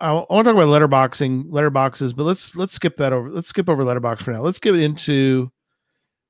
I, 0.00 0.10
I 0.10 0.12
want 0.12 0.28
to 0.46 0.52
talk 0.52 0.54
about 0.54 0.68
letterboxing, 0.68 1.50
letterboxes, 1.50 2.14
but 2.14 2.24
let's 2.24 2.54
let's 2.56 2.72
skip 2.72 2.96
that 2.96 3.12
over. 3.12 3.30
Let's 3.30 3.48
skip 3.48 3.68
over 3.68 3.84
letterbox 3.84 4.22
for 4.22 4.32
now. 4.32 4.40
Let's 4.40 4.58
get 4.58 4.76
into 4.76 5.50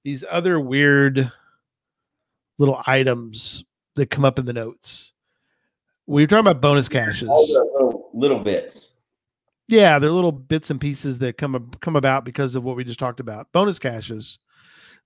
these 0.05 0.25
other 0.29 0.59
weird 0.59 1.31
little 2.63 2.81
items 2.87 3.65
that 3.97 4.09
come 4.09 4.25
up 4.25 4.39
in 4.39 4.47
the 4.47 4.53
notes. 4.53 5.13
We 6.07 6.23
were 6.23 6.27
talking 6.29 6.47
about 6.47 6.61
bonus 6.63 6.89
caches. 6.89 7.29
All 7.29 7.47
the 7.47 7.69
little, 7.73 8.11
little 8.15 8.39
bits. 8.39 8.97
Yeah, 9.67 9.99
they're 9.99 10.11
little 10.11 10.33
bits 10.33 10.71
and 10.71 10.81
pieces 10.81 11.19
that 11.19 11.39
come 11.39 11.71
come 11.81 11.97
about 11.97 12.25
because 12.25 12.55
of 12.55 12.63
what 12.63 12.77
we 12.77 12.85
just 12.85 12.99
talked 13.01 13.21
about. 13.21 13.51
Bonus 13.53 13.79
caches. 13.79 14.39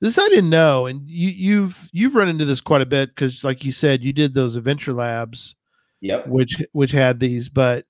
This 0.00 0.18
I 0.18 0.28
didn't 0.28 0.50
know, 0.50 0.84
and 0.86 1.08
you, 1.08 1.30
you've 1.30 1.88
you've 1.92 2.14
run 2.14 2.28
into 2.28 2.44
this 2.44 2.60
quite 2.60 2.82
a 2.82 2.86
bit 2.86 3.08
because, 3.08 3.42
like 3.42 3.64
you 3.64 3.72
said, 3.72 4.04
you 4.04 4.12
did 4.12 4.34
those 4.34 4.54
adventure 4.54 4.92
labs, 4.92 5.56
Yep. 6.02 6.26
which 6.28 6.62
which 6.72 6.90
had 6.90 7.18
these, 7.18 7.48
but 7.48 7.86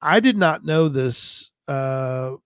I 0.00 0.20
did 0.20 0.36
not 0.36 0.64
know 0.64 0.88
this 0.88 1.50
uh, 1.66 2.36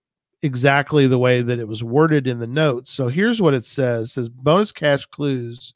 exactly 0.41 1.05
the 1.05 1.19
way 1.19 1.41
that 1.43 1.59
it 1.59 1.67
was 1.67 1.83
worded 1.83 2.25
in 2.25 2.39
the 2.39 2.47
notes. 2.47 2.91
So 2.91 3.07
here's 3.07 3.41
what 3.41 3.53
it 3.53 3.65
says: 3.65 4.09
it 4.09 4.11
says 4.13 4.29
bonus 4.29 4.71
cache 4.71 5.05
clues. 5.07 5.73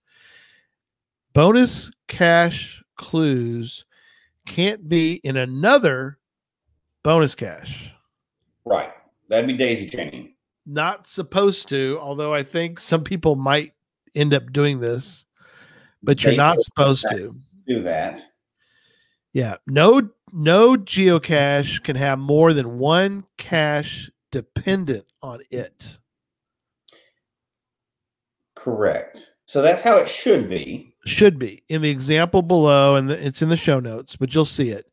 Bonus 1.34 1.89
cache 2.07 2.84
clues 2.97 3.86
can't 4.47 4.89
be 4.89 5.15
in 5.23 5.38
another 5.38 6.19
bonus 7.03 7.36
cache. 7.36 7.91
Right. 8.65 8.91
That'd 9.29 9.47
be 9.47 9.55
daisy 9.57 9.88
chaining. 9.88 10.34
not 10.65 11.07
supposed 11.07 11.69
to, 11.69 11.97
although 12.01 12.34
I 12.34 12.43
think 12.43 12.79
some 12.79 13.03
people 13.03 13.36
might 13.36 13.73
end 14.15 14.34
up 14.34 14.51
doing 14.51 14.79
this, 14.79 15.25
but 16.03 16.21
you're 16.23 16.34
They 16.34 16.38
not 16.38 16.59
supposed 16.59 17.05
to. 17.09 17.36
Do 17.67 17.82
that. 17.84 18.25
Yeah. 19.34 19.57
No 19.67 20.09
no 20.34 20.75
geocache 20.75 21.82
can 21.84 21.95
have 21.95 22.19
more 22.19 22.53
than 22.53 22.77
one 22.79 23.23
cache 23.38 24.09
dependent 24.32 25.05
on 25.21 25.39
it. 25.49 25.97
Correct. 28.55 29.32
So 29.45 29.61
that's 29.61 29.82
how 29.82 29.97
it 29.97 30.07
should 30.07 30.49
be. 30.49 30.91
Should 31.06 31.39
be. 31.39 31.64
In 31.70 31.82
the 31.82 31.89
example 31.89 32.41
below, 32.41 32.95
and 32.95 33.10
it's 33.10 33.41
in 33.41 33.49
the 33.49 33.58
show 33.58 33.80
notes, 33.80 34.16
but 34.16 34.34
you'll 34.36 34.45
see 34.45 34.70
it. 34.70 34.88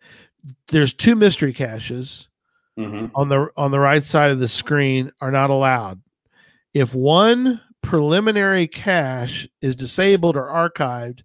There's 0.68 0.94
two 0.94 1.14
mystery 1.14 1.52
caches 1.52 2.28
hmm 2.76 3.06
on 3.14 3.28
the 3.28 3.48
on 3.56 3.70
the 3.72 3.80
right 3.80 4.04
side 4.04 4.30
of 4.30 4.38
the 4.40 4.48
screen 4.48 5.10
are 5.20 5.32
not 5.32 5.50
allowed. 5.50 6.00
If 6.74 6.94
one 6.94 7.60
preliminary 7.82 8.68
cache 8.68 9.48
is 9.60 9.74
disabled 9.76 10.36
or 10.36 10.46
archived, 10.46 11.22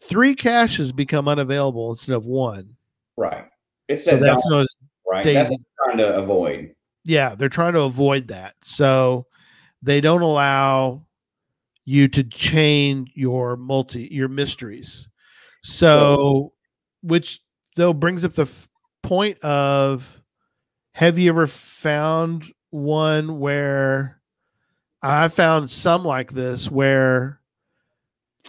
three 0.00 0.34
caches 0.34 0.90
become 0.92 1.28
unavailable 1.28 1.90
instead 1.90 2.14
of 2.16 2.26
one. 2.26 2.76
Right. 3.16 3.46
It's 3.86 4.04
So 4.04 4.12
that 4.12 4.20
that's 4.20 4.42
down 4.44 4.50
known 4.50 4.62
as 4.62 4.76
right? 5.10 5.24
Daisy. 5.24 5.50
That's 5.50 5.62
trying 5.84 5.98
to 5.98 6.16
avoid. 6.18 6.74
yeah, 7.04 7.34
they're 7.34 7.48
trying 7.48 7.74
to 7.74 7.82
avoid 7.82 8.28
that. 8.28 8.54
So 8.62 9.26
they 9.82 10.00
don't 10.00 10.22
allow 10.22 11.06
you 11.88 12.06
to 12.06 12.22
chain 12.22 13.06
your 13.14 13.56
multi 13.56 14.08
your 14.10 14.28
mysteries. 14.28 15.08
So 15.62 16.52
which 17.02 17.40
though 17.76 17.94
brings 17.94 18.24
up 18.24 18.34
the 18.34 18.42
f- 18.42 18.68
point 19.02 19.38
of 19.38 20.22
have 20.92 21.18
you 21.18 21.30
ever 21.30 21.46
found 21.46 22.44
one 22.68 23.40
where 23.40 24.20
I 25.02 25.28
found 25.28 25.70
some 25.70 26.04
like 26.04 26.30
this 26.30 26.70
where 26.70 27.40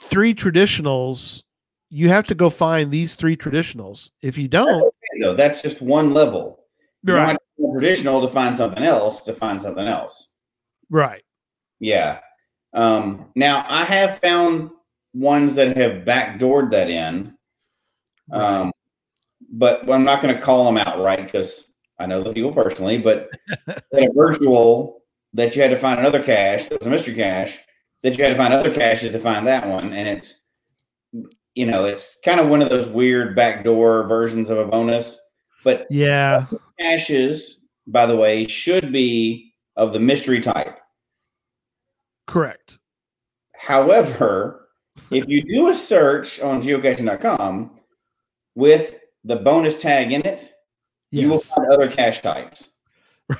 three 0.02 0.36
traditionals 0.36 1.44
you 1.90 2.10
have 2.10 2.28
to 2.28 2.36
go 2.36 2.50
find 2.50 2.92
these 2.92 3.16
three 3.16 3.38
traditionals. 3.38 4.12
If 4.22 4.38
you 4.38 4.50
don't, 4.50 4.94
that's 5.38 5.62
just 5.62 5.82
one 5.82 6.14
level. 6.14 6.66
You 7.04 7.14
right, 7.14 7.38
traditional 7.72 8.20
to 8.20 8.28
find 8.28 8.56
something 8.56 8.84
else 8.84 9.24
to 9.24 9.34
find 9.34 9.62
something 9.62 9.88
else. 9.88 10.34
right, 10.90 11.24
Yeah. 11.80 12.20
Um, 12.74 13.32
now 13.36 13.66
I 13.68 13.84
have 13.84 14.20
found 14.20 14.72
ones 15.14 15.56
that 15.56 15.76
have 15.78 16.06
backdoored 16.06 16.72
that 16.72 16.90
in. 16.90 17.34
Um, 18.32 18.72
but 19.52 19.90
I'm 19.90 20.04
not 20.04 20.22
going 20.22 20.36
to 20.36 20.42
call 20.42 20.66
them 20.66 20.78
out 20.78 21.02
right 21.02 21.24
because 21.24 21.66
I 21.98 22.06
know 22.06 22.24
the 22.24 22.34
people 22.34 22.54
personally, 22.54 22.98
but 22.98 23.30
a 23.94 24.10
virtual 24.16 25.02
that 25.34 25.56
you 25.56 25.62
had 25.62 25.72
to 25.72 25.78
find 25.78 26.00
another 26.00 26.22
cache, 26.22 26.70
that 26.70 26.80
was 26.80 26.88
a 26.88 26.90
mystery 26.90 27.16
cache, 27.16 27.58
that 28.04 28.18
you 28.18 28.24
had 28.24 28.32
to 28.32 28.38
find 28.38 28.54
other 28.54 28.74
caches 28.74 29.12
to 29.12 29.20
find 29.20 29.46
that 29.48 29.68
one. 29.68 29.94
And 29.94 30.08
it's, 30.08 30.42
you 31.56 31.66
know, 31.66 31.86
it's 31.86 32.18
kind 32.24 32.40
of 32.40 32.48
one 32.48 32.62
of 32.62 32.70
those 32.70 32.88
weird 32.88 33.36
backdoor 33.36 34.08
versions 34.08 34.50
of 34.50 34.58
a 34.58 34.66
bonus. 34.66 35.20
But 35.64 35.88
yeah, 35.90 36.46
caches, 36.80 37.66
by 37.88 38.06
the 38.06 38.16
way, 38.16 38.48
should 38.48 38.94
be 38.94 39.54
of 39.76 39.94
the 39.94 40.00
mystery 40.00 40.40
type. 40.40 40.80
Correct. 42.30 42.80
However, 43.56 44.70
if 45.12 45.28
you 45.28 45.44
do 45.44 45.70
a 45.70 45.76
search 45.76 46.40
on 46.40 46.62
geocaching.com 46.62 47.80
with 48.56 49.00
the 49.24 49.36
bonus 49.36 49.76
tag 49.76 50.14
in 50.14 50.26
it, 50.26 50.54
you 51.12 51.30
will 51.30 51.40
find 51.40 51.72
other 51.74 51.92
cache 51.92 52.22
types. 52.22 52.72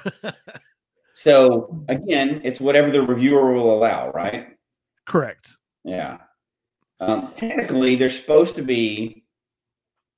So 1.20 1.84
again, 1.90 2.40
it's 2.46 2.62
whatever 2.62 2.90
the 2.90 3.02
reviewer 3.02 3.52
will 3.52 3.76
allow, 3.76 4.10
right? 4.12 4.56
correct. 5.06 5.58
Yeah. 5.84 6.20
Um, 7.02 7.34
technically, 7.36 7.98
there's 7.98 8.18
supposed 8.18 8.56
to 8.56 8.62
be 8.62 9.26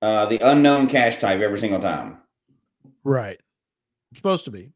uh, 0.04 0.28
the 0.28 0.38
unknown 0.48 0.86
cache 0.86 1.18
type 1.18 1.40
every 1.40 1.58
single 1.58 1.80
time. 1.80 2.20
Right. 3.04 3.40
Supposed 4.16 4.46
to 4.46 4.52
be. 4.52 4.74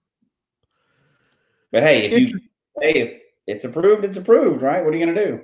But 1.72 1.84
hey, 1.84 2.08
if 2.08 2.20
you 2.20 2.40
hey, 2.82 2.94
if 3.02 3.22
it's 3.48 3.64
approved, 3.66 4.04
it's 4.06 4.18
approved, 4.18 4.62
right? 4.62 4.84
What 4.84 4.94
are 4.94 4.98
you 4.98 5.06
gonna 5.06 5.26
do? 5.26 5.42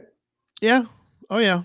Yeah. 0.62 0.84
Oh 1.30 1.38
yeah. 1.40 1.64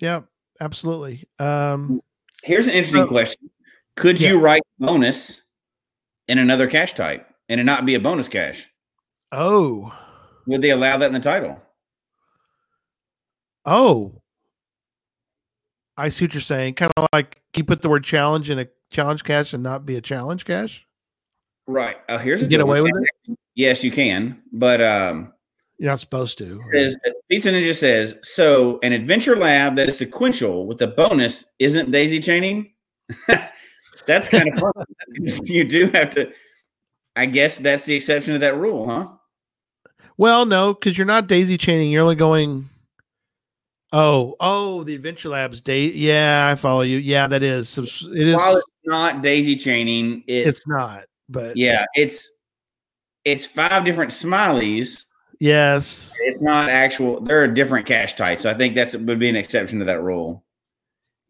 Yeah. 0.00 0.22
Absolutely. 0.60 1.26
Um 1.38 2.00
Here's 2.42 2.66
an 2.66 2.72
interesting 2.72 3.04
So- 3.04 3.08
question: 3.08 3.50
Could 3.96 4.20
Yeah. 4.20 4.30
you 4.30 4.38
write 4.40 4.62
bonus 4.78 5.42
in 6.28 6.38
another 6.38 6.68
cache 6.68 6.94
type 6.94 7.26
and 7.48 7.60
it 7.60 7.64
not 7.64 7.84
be 7.86 7.94
a 7.94 8.00
bonus 8.00 8.28
cache? 8.28 8.68
oh. 9.32 9.92
Would 10.46 10.62
they 10.62 10.70
allow 10.70 10.96
that 10.96 11.06
in 11.06 11.12
the 11.12 11.20
title? 11.20 11.60
Oh. 13.64 14.20
I 15.96 16.08
see 16.08 16.24
what 16.24 16.34
you're 16.34 16.40
saying. 16.40 16.74
Kind 16.74 16.92
of 16.96 17.06
like 17.12 17.32
can 17.52 17.60
you 17.60 17.64
put 17.64 17.82
the 17.82 17.88
word 17.90 18.04
challenge 18.04 18.48
in 18.50 18.58
a 18.58 18.66
challenge 18.90 19.22
cache 19.22 19.52
and 19.52 19.62
not 19.62 19.84
be 19.84 19.96
a 19.96 20.00
challenge 20.00 20.44
cache. 20.46 20.86
Right. 21.66 21.98
Uh, 22.08 22.18
here's 22.18 22.42
a 22.42 22.48
Get 22.48 22.60
away 22.60 22.80
one. 22.80 22.90
with 22.92 23.02
it? 23.28 23.38
Yes, 23.54 23.84
you 23.84 23.90
can. 23.92 24.42
But 24.52 24.80
um, 24.80 25.32
You're 25.80 25.88
not 25.88 25.98
supposed 25.98 26.36
to. 26.38 26.62
says, 26.74 26.94
Pizza 27.30 27.50
Ninja 27.50 27.74
says 27.74 28.18
so. 28.20 28.78
An 28.82 28.92
adventure 28.92 29.34
lab 29.34 29.76
that 29.76 29.88
is 29.88 29.96
sequential 29.96 30.66
with 30.66 30.82
a 30.82 30.86
bonus 30.86 31.46
isn't 31.58 31.90
daisy 31.90 32.20
chaining. 32.20 32.74
that's 34.06 34.28
kind 34.28 34.52
of 34.52 34.58
fun. 34.58 34.72
you 35.44 35.64
do 35.64 35.86
have 35.94 36.10
to. 36.10 36.30
I 37.16 37.24
guess 37.24 37.56
that's 37.56 37.86
the 37.86 37.94
exception 37.94 38.34
to 38.34 38.38
that 38.40 38.58
rule, 38.58 38.90
huh? 38.90 39.08
Well, 40.18 40.44
no, 40.44 40.74
because 40.74 40.98
you're 40.98 41.06
not 41.06 41.28
daisy 41.28 41.56
chaining. 41.56 41.90
You're 41.90 42.02
only 42.02 42.14
going. 42.14 42.68
Oh, 43.90 44.36
oh, 44.38 44.84
the 44.84 44.94
Adventure 44.94 45.30
Labs 45.30 45.62
date. 45.62 45.94
Yeah, 45.94 46.46
I 46.46 46.56
follow 46.56 46.82
you. 46.82 46.98
Yeah, 46.98 47.26
that 47.26 47.42
is. 47.42 47.78
It 47.78 48.28
is. 48.28 48.36
While 48.36 48.58
it's 48.58 48.66
not 48.84 49.22
daisy 49.22 49.56
chaining, 49.56 50.24
it's, 50.26 50.58
It's 50.58 50.68
not, 50.68 51.04
but 51.30 51.56
yeah, 51.56 51.86
it's 51.94 52.30
it's 53.24 53.46
five 53.46 53.86
different 53.86 54.10
smileys. 54.10 55.06
Yes. 55.40 56.12
It's 56.20 56.40
not 56.42 56.68
actual. 56.68 57.20
There 57.20 57.42
are 57.42 57.48
different 57.48 57.86
cache 57.86 58.14
types. 58.14 58.42
So 58.42 58.50
I 58.50 58.54
think 58.54 58.74
that's 58.74 58.94
would 58.94 59.18
be 59.18 59.28
an 59.28 59.36
exception 59.36 59.78
to 59.80 59.86
that 59.86 60.02
rule. 60.02 60.44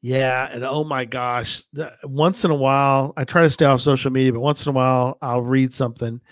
Yeah, 0.02 0.48
and 0.50 0.64
oh 0.64 0.82
my 0.82 1.04
gosh, 1.04 1.62
the, 1.74 1.92
once 2.04 2.44
in 2.44 2.50
a 2.50 2.56
while, 2.56 3.12
I 3.18 3.24
try 3.24 3.42
to 3.42 3.50
stay 3.50 3.66
off 3.66 3.82
social 3.82 4.10
media, 4.10 4.32
but 4.32 4.40
once 4.40 4.64
in 4.64 4.70
a 4.70 4.72
while, 4.72 5.18
I'll 5.20 5.42
read 5.42 5.74
something, 5.74 6.22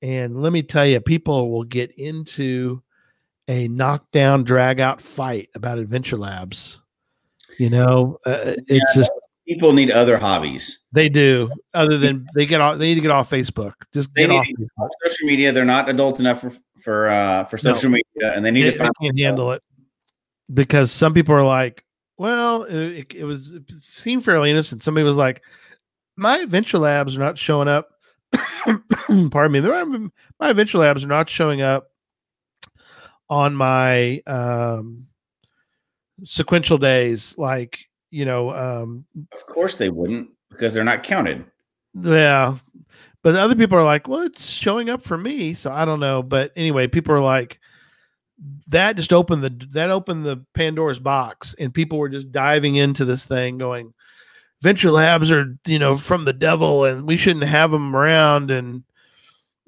and 0.00 0.40
let 0.40 0.50
me 0.50 0.62
tell 0.62 0.86
you, 0.86 0.98
people 0.98 1.50
will 1.50 1.64
get 1.64 1.90
into 1.92 2.82
a 3.48 3.68
knockdown, 3.68 4.44
drag 4.44 4.80
out 4.80 5.02
fight 5.02 5.50
about 5.54 5.76
Adventure 5.76 6.16
Labs. 6.16 6.80
You 7.58 7.68
know, 7.68 8.16
uh, 8.24 8.54
it's 8.66 8.94
just 8.94 9.12
People 9.46 9.72
need 9.72 9.90
other 9.90 10.16
hobbies. 10.16 10.78
they 10.92 11.08
do. 11.08 11.50
Other 11.74 11.98
than 11.98 12.26
they 12.34 12.46
get 12.46 12.60
off, 12.60 12.78
they 12.78 12.86
need 12.86 12.94
to 12.94 13.00
get 13.00 13.10
off 13.10 13.28
Facebook. 13.28 13.74
Just 13.92 14.14
get 14.14 14.30
off. 14.30 14.46
Facebook. 14.46 14.88
social 15.04 15.26
media. 15.26 15.52
They're 15.52 15.64
not 15.64 15.90
adult 15.90 16.20
enough 16.20 16.40
for 16.40 16.52
for 16.82 17.08
uh, 17.08 17.44
for 17.44 17.56
No. 17.64 17.72
social 17.74 17.90
media, 17.90 18.34
and 18.34 18.44
they 18.44 18.50
need 18.50 18.62
They, 18.62 18.70
to 18.72 18.78
they 18.78 18.78
find. 18.78 18.92
can't 19.00 19.18
handle 19.18 19.52
it 19.52 19.62
because 20.52 20.90
some 20.92 21.14
people 21.14 21.34
are 21.34 21.42
like, 21.44 21.84
well, 22.18 22.64
it, 22.64 23.12
it 23.14 23.24
was 23.24 23.50
it 23.52 23.62
seemed 23.80 24.24
fairly 24.24 24.50
innocent. 24.50 24.82
Somebody 24.82 25.04
was 25.04 25.16
like, 25.16 25.42
my 26.16 26.38
adventure 26.38 26.78
labs 26.78 27.16
are 27.16 27.20
not 27.20 27.38
showing 27.38 27.68
up. 27.68 27.88
Pardon 29.30 29.52
me, 29.52 30.10
my 30.40 30.48
adventure 30.50 30.78
labs 30.78 31.04
are 31.04 31.08
not 31.08 31.28
showing 31.28 31.60
up 31.62 31.88
on 33.28 33.54
my 33.54 34.20
um, 34.26 35.06
sequential 36.22 36.78
days. 36.78 37.34
Like 37.38 37.78
you 38.10 38.24
know, 38.24 38.52
um, 38.52 39.04
Of 39.34 39.46
course, 39.46 39.74
they 39.76 39.88
wouldn't 39.88 40.28
because 40.50 40.74
they're 40.74 40.84
not 40.84 41.02
counted. 41.02 41.44
yeah. 41.94 42.56
But 43.22 43.36
other 43.36 43.54
people 43.54 43.78
are 43.78 43.84
like, 43.84 44.08
well, 44.08 44.22
it's 44.22 44.48
showing 44.48 44.90
up 44.90 45.02
for 45.02 45.16
me, 45.16 45.54
so 45.54 45.70
I 45.70 45.84
don't 45.84 46.00
know. 46.00 46.22
But 46.22 46.52
anyway, 46.56 46.88
people 46.88 47.14
are 47.14 47.20
like, 47.20 47.60
that 48.68 48.96
just 48.96 49.12
opened 49.12 49.44
the 49.44 49.50
that 49.72 49.90
opened 49.90 50.26
the 50.26 50.44
Pandora's 50.54 50.98
box, 50.98 51.54
and 51.58 51.72
people 51.72 51.98
were 51.98 52.08
just 52.08 52.32
diving 52.32 52.74
into 52.76 53.04
this 53.04 53.24
thing, 53.24 53.58
going, 53.58 53.94
venture 54.60 54.90
labs 54.90 55.30
are 55.30 55.56
you 55.66 55.78
know 55.78 55.96
from 55.96 56.24
the 56.24 56.32
devil, 56.32 56.84
and 56.84 57.06
we 57.06 57.16
shouldn't 57.16 57.44
have 57.44 57.70
them 57.70 57.94
around. 57.94 58.50
And, 58.50 58.82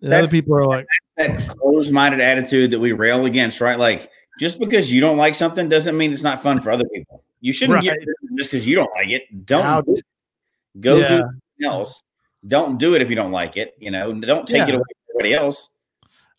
and 0.02 0.12
other 0.12 0.26
people 0.28 0.56
are 0.56 0.66
like, 0.66 0.86
That 1.16 1.46
closed-minded 1.60 2.20
attitude 2.20 2.72
that 2.72 2.80
we 2.80 2.90
rail 2.90 3.24
against, 3.26 3.60
right? 3.60 3.78
Like 3.78 4.10
just 4.40 4.58
because 4.58 4.92
you 4.92 5.00
don't 5.00 5.16
like 5.16 5.36
something 5.36 5.68
doesn't 5.68 5.96
mean 5.96 6.12
it's 6.12 6.24
not 6.24 6.42
fun 6.42 6.60
for 6.60 6.72
other 6.72 6.84
people. 6.92 7.22
You 7.40 7.52
shouldn't 7.52 7.76
Right. 7.84 7.96
it 7.96 8.08
just 8.36 8.50
because 8.50 8.66
you 8.66 8.74
don't 8.74 8.90
like 8.96 9.10
it. 9.10 9.46
Don't 9.46 9.86
do 9.86 9.94
it. 9.94 10.04
go 10.80 10.96
Yeah. 10.96 11.08
do 11.08 11.16
something 11.18 11.40
else. 11.64 12.02
Don't 12.46 12.78
do 12.78 12.94
it 12.94 13.02
if 13.02 13.10
you 13.10 13.16
don't 13.16 13.32
like 13.32 13.56
it. 13.56 13.74
You 13.78 13.90
know, 13.90 14.12
don't 14.12 14.46
take 14.46 14.68
it 14.68 14.74
away 14.74 14.82
from 14.82 15.14
everybody 15.20 15.34
else. 15.34 15.70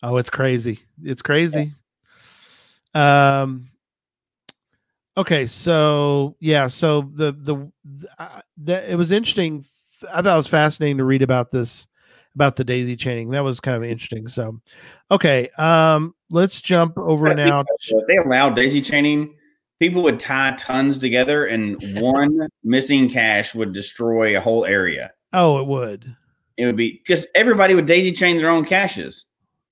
Oh, 0.02 0.16
it's 0.16 0.30
crazy. 0.30 0.80
It's 1.02 1.22
crazy. 1.22 1.72
Um 2.94 3.68
okay, 5.16 5.46
so 5.46 6.36
yeah, 6.40 6.68
so 6.68 7.10
the 7.14 7.32
the, 7.32 7.70
uh, 8.18 8.40
the 8.56 8.90
it 8.90 8.96
was 8.96 9.10
interesting. 9.10 9.64
I 10.12 10.22
thought 10.22 10.34
it 10.34 10.36
was 10.36 10.46
fascinating 10.46 10.98
to 10.98 11.04
read 11.04 11.22
about 11.22 11.50
this 11.50 11.88
about 12.34 12.56
the 12.56 12.64
daisy 12.64 12.96
chaining. 12.96 13.30
That 13.30 13.44
was 13.44 13.60
kind 13.60 13.76
of 13.76 13.84
interesting. 13.84 14.28
So 14.28 14.60
okay, 15.10 15.48
um 15.58 16.14
let's 16.30 16.60
jump 16.62 16.96
over 16.98 17.28
But 17.28 17.36
now. 17.36 17.64
So 17.80 18.00
if 18.00 18.06
they 18.06 18.16
allowed 18.16 18.54
daisy 18.54 18.80
chaining, 18.80 19.34
people 19.80 20.02
would 20.02 20.20
tie 20.20 20.54
tons 20.56 20.98
together, 20.98 21.46
and 21.46 21.76
one 22.00 22.48
missing 22.62 23.08
cache 23.08 23.54
would 23.54 23.72
destroy 23.72 24.36
a 24.36 24.40
whole 24.40 24.64
area. 24.64 25.12
Oh, 25.36 25.58
it 25.58 25.66
would. 25.66 26.16
It 26.56 26.66
would 26.66 26.76
be 26.76 26.92
because 26.92 27.26
everybody 27.34 27.74
would 27.74 27.86
daisy 27.86 28.10
chain 28.10 28.36
their 28.36 28.50
own 28.50 28.64
caches. 28.64 29.26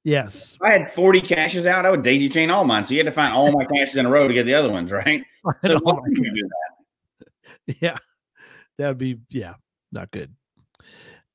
Yes. 0.04 0.54
If 0.54 0.62
I 0.62 0.70
had 0.78 0.92
40 0.92 1.22
caches 1.22 1.66
out, 1.66 1.86
I 1.86 1.90
would 1.90 2.02
daisy 2.02 2.28
chain 2.28 2.50
all 2.50 2.64
mine. 2.64 2.84
So 2.84 2.92
you 2.92 2.98
had 3.00 3.06
to 3.06 3.12
find 3.12 3.32
all 3.32 3.50
my 3.50 3.64
caches 3.64 3.96
in 3.96 4.04
a 4.04 4.10
row 4.10 4.28
to 4.28 4.34
get 4.34 4.44
the 4.44 4.54
other 4.54 4.70
ones, 4.70 4.92
right? 4.92 5.24
So 5.62 5.78
why 5.82 5.92
would 5.92 6.16
you 6.16 6.32
do 6.34 6.42
that? 6.42 6.74
yeah 7.80 7.96
that 8.78 8.88
would 8.88 8.98
be 8.98 9.18
yeah 9.30 9.54
not 9.92 10.10
good 10.10 10.34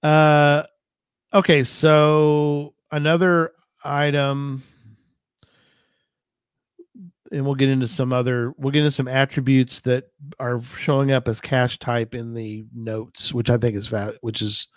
uh 0.04 0.64
okay 1.34 1.64
so 1.64 2.74
another 2.92 3.52
item 3.84 4.64
and 7.32 7.46
we'll 7.46 7.56
get 7.56 7.70
into 7.70 7.88
some 7.88 8.12
other 8.12 8.54
we'll 8.58 8.72
get 8.72 8.80
into 8.80 8.92
some 8.92 9.08
attributes 9.08 9.80
that 9.82 10.06
are 10.40 10.62
showing 10.80 11.12
up 11.12 11.28
as 11.28 11.40
cache 11.40 11.78
type 11.80 12.16
in 12.16 12.34
the 12.34 12.66
notes 12.76 13.34
which 13.34 13.50
i 13.50 13.58
think 13.58 13.76
is 13.76 13.88
va- 13.88 14.14
which 14.22 14.42
is 14.42 14.68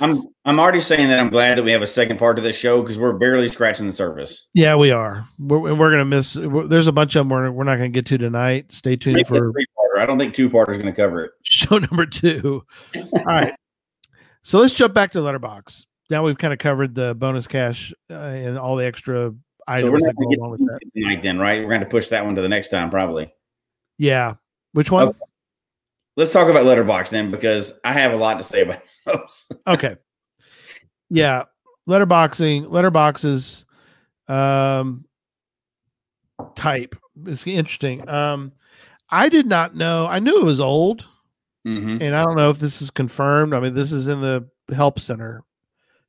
I'm 0.00 0.28
I'm 0.44 0.60
already 0.60 0.80
saying 0.80 1.08
that 1.08 1.18
I'm 1.18 1.28
glad 1.28 1.58
that 1.58 1.64
we 1.64 1.72
have 1.72 1.82
a 1.82 1.86
second 1.86 2.18
part 2.18 2.38
of 2.38 2.44
this 2.44 2.56
show 2.56 2.82
because 2.82 2.98
we're 2.98 3.14
barely 3.14 3.48
scratching 3.48 3.86
the 3.86 3.92
surface. 3.92 4.48
yeah 4.54 4.76
we 4.76 4.90
are 4.90 5.26
we're, 5.38 5.74
we're 5.74 5.90
gonna 5.90 6.04
miss 6.04 6.36
we're, 6.36 6.66
there's 6.66 6.86
a 6.86 6.92
bunch 6.92 7.16
of 7.16 7.20
them 7.20 7.28
we're, 7.30 7.50
we're 7.50 7.64
not 7.64 7.76
gonna 7.76 7.88
get 7.88 8.06
to 8.06 8.18
tonight 8.18 8.70
stay 8.72 8.96
tuned 8.96 9.16
Maybe 9.16 9.24
a 9.24 9.28
for. 9.28 9.52
I 9.98 10.06
don't 10.06 10.18
think 10.18 10.34
two 10.34 10.48
parter 10.48 10.70
is 10.70 10.78
going 10.78 10.92
to 10.94 11.00
cover 11.00 11.24
it. 11.24 11.32
show 11.42 11.78
number 11.78 12.06
two 12.06 12.62
all 12.92 13.24
right 13.24 13.52
so 14.42 14.58
let's 14.60 14.74
jump 14.74 14.94
back 14.94 15.10
to 15.12 15.20
letterbox 15.20 15.86
now 16.10 16.24
we've 16.24 16.38
kind 16.38 16.52
of 16.52 16.58
covered 16.60 16.94
the 16.94 17.14
bonus 17.16 17.48
cache 17.48 17.92
uh, 18.10 18.14
and 18.14 18.56
all 18.56 18.76
the 18.76 18.86
extra 18.86 19.34
So 19.80 19.90
we're 19.90 19.98
not 19.98 20.16
go 20.16 20.24
going 20.24 20.36
to 20.36 20.40
along 20.40 20.50
with 20.52 20.60
that. 20.66 20.80
to 20.94 21.00
tonight 21.02 21.22
then, 21.22 21.38
right? 21.38 21.60
We're 21.62 21.68
going 21.68 21.80
to 21.80 21.86
push 21.86 22.08
that 22.08 22.24
one 22.24 22.34
to 22.36 22.42
the 22.42 22.48
next 22.48 22.68
time 22.68 22.90
probably. 22.90 23.32
yeah. 23.98 24.34
Which 24.72 24.90
one? 24.90 25.08
Okay. 25.08 25.18
Let's 26.16 26.32
talk 26.32 26.48
about 26.48 26.64
letterbox 26.66 27.10
then 27.10 27.30
because 27.30 27.72
I 27.84 27.92
have 27.92 28.12
a 28.12 28.16
lot 28.16 28.38
to 28.38 28.44
say 28.44 28.62
about 28.62 28.82
those. 29.06 29.48
okay. 29.66 29.96
Yeah. 31.10 31.44
Letterboxing 31.88 32.66
letterboxes 32.68 33.64
um 34.32 35.04
type 36.54 36.94
it's 37.24 37.46
interesting. 37.46 38.06
Um 38.08 38.52
i 39.10 39.28
did 39.30 39.46
not 39.46 39.74
know 39.74 40.06
i 40.06 40.18
knew 40.18 40.38
it 40.40 40.44
was 40.44 40.60
old. 40.60 41.04
Hmm 41.64 41.98
and 42.00 42.14
i 42.14 42.22
don't 42.22 42.36
know 42.36 42.50
if 42.50 42.58
this 42.58 42.82
is 42.82 42.90
confirmed. 42.90 43.54
I 43.54 43.60
mean 43.60 43.74
this 43.74 43.90
is 43.92 44.06
in 44.08 44.20
the 44.20 44.46
help 44.74 45.00
center 45.00 45.44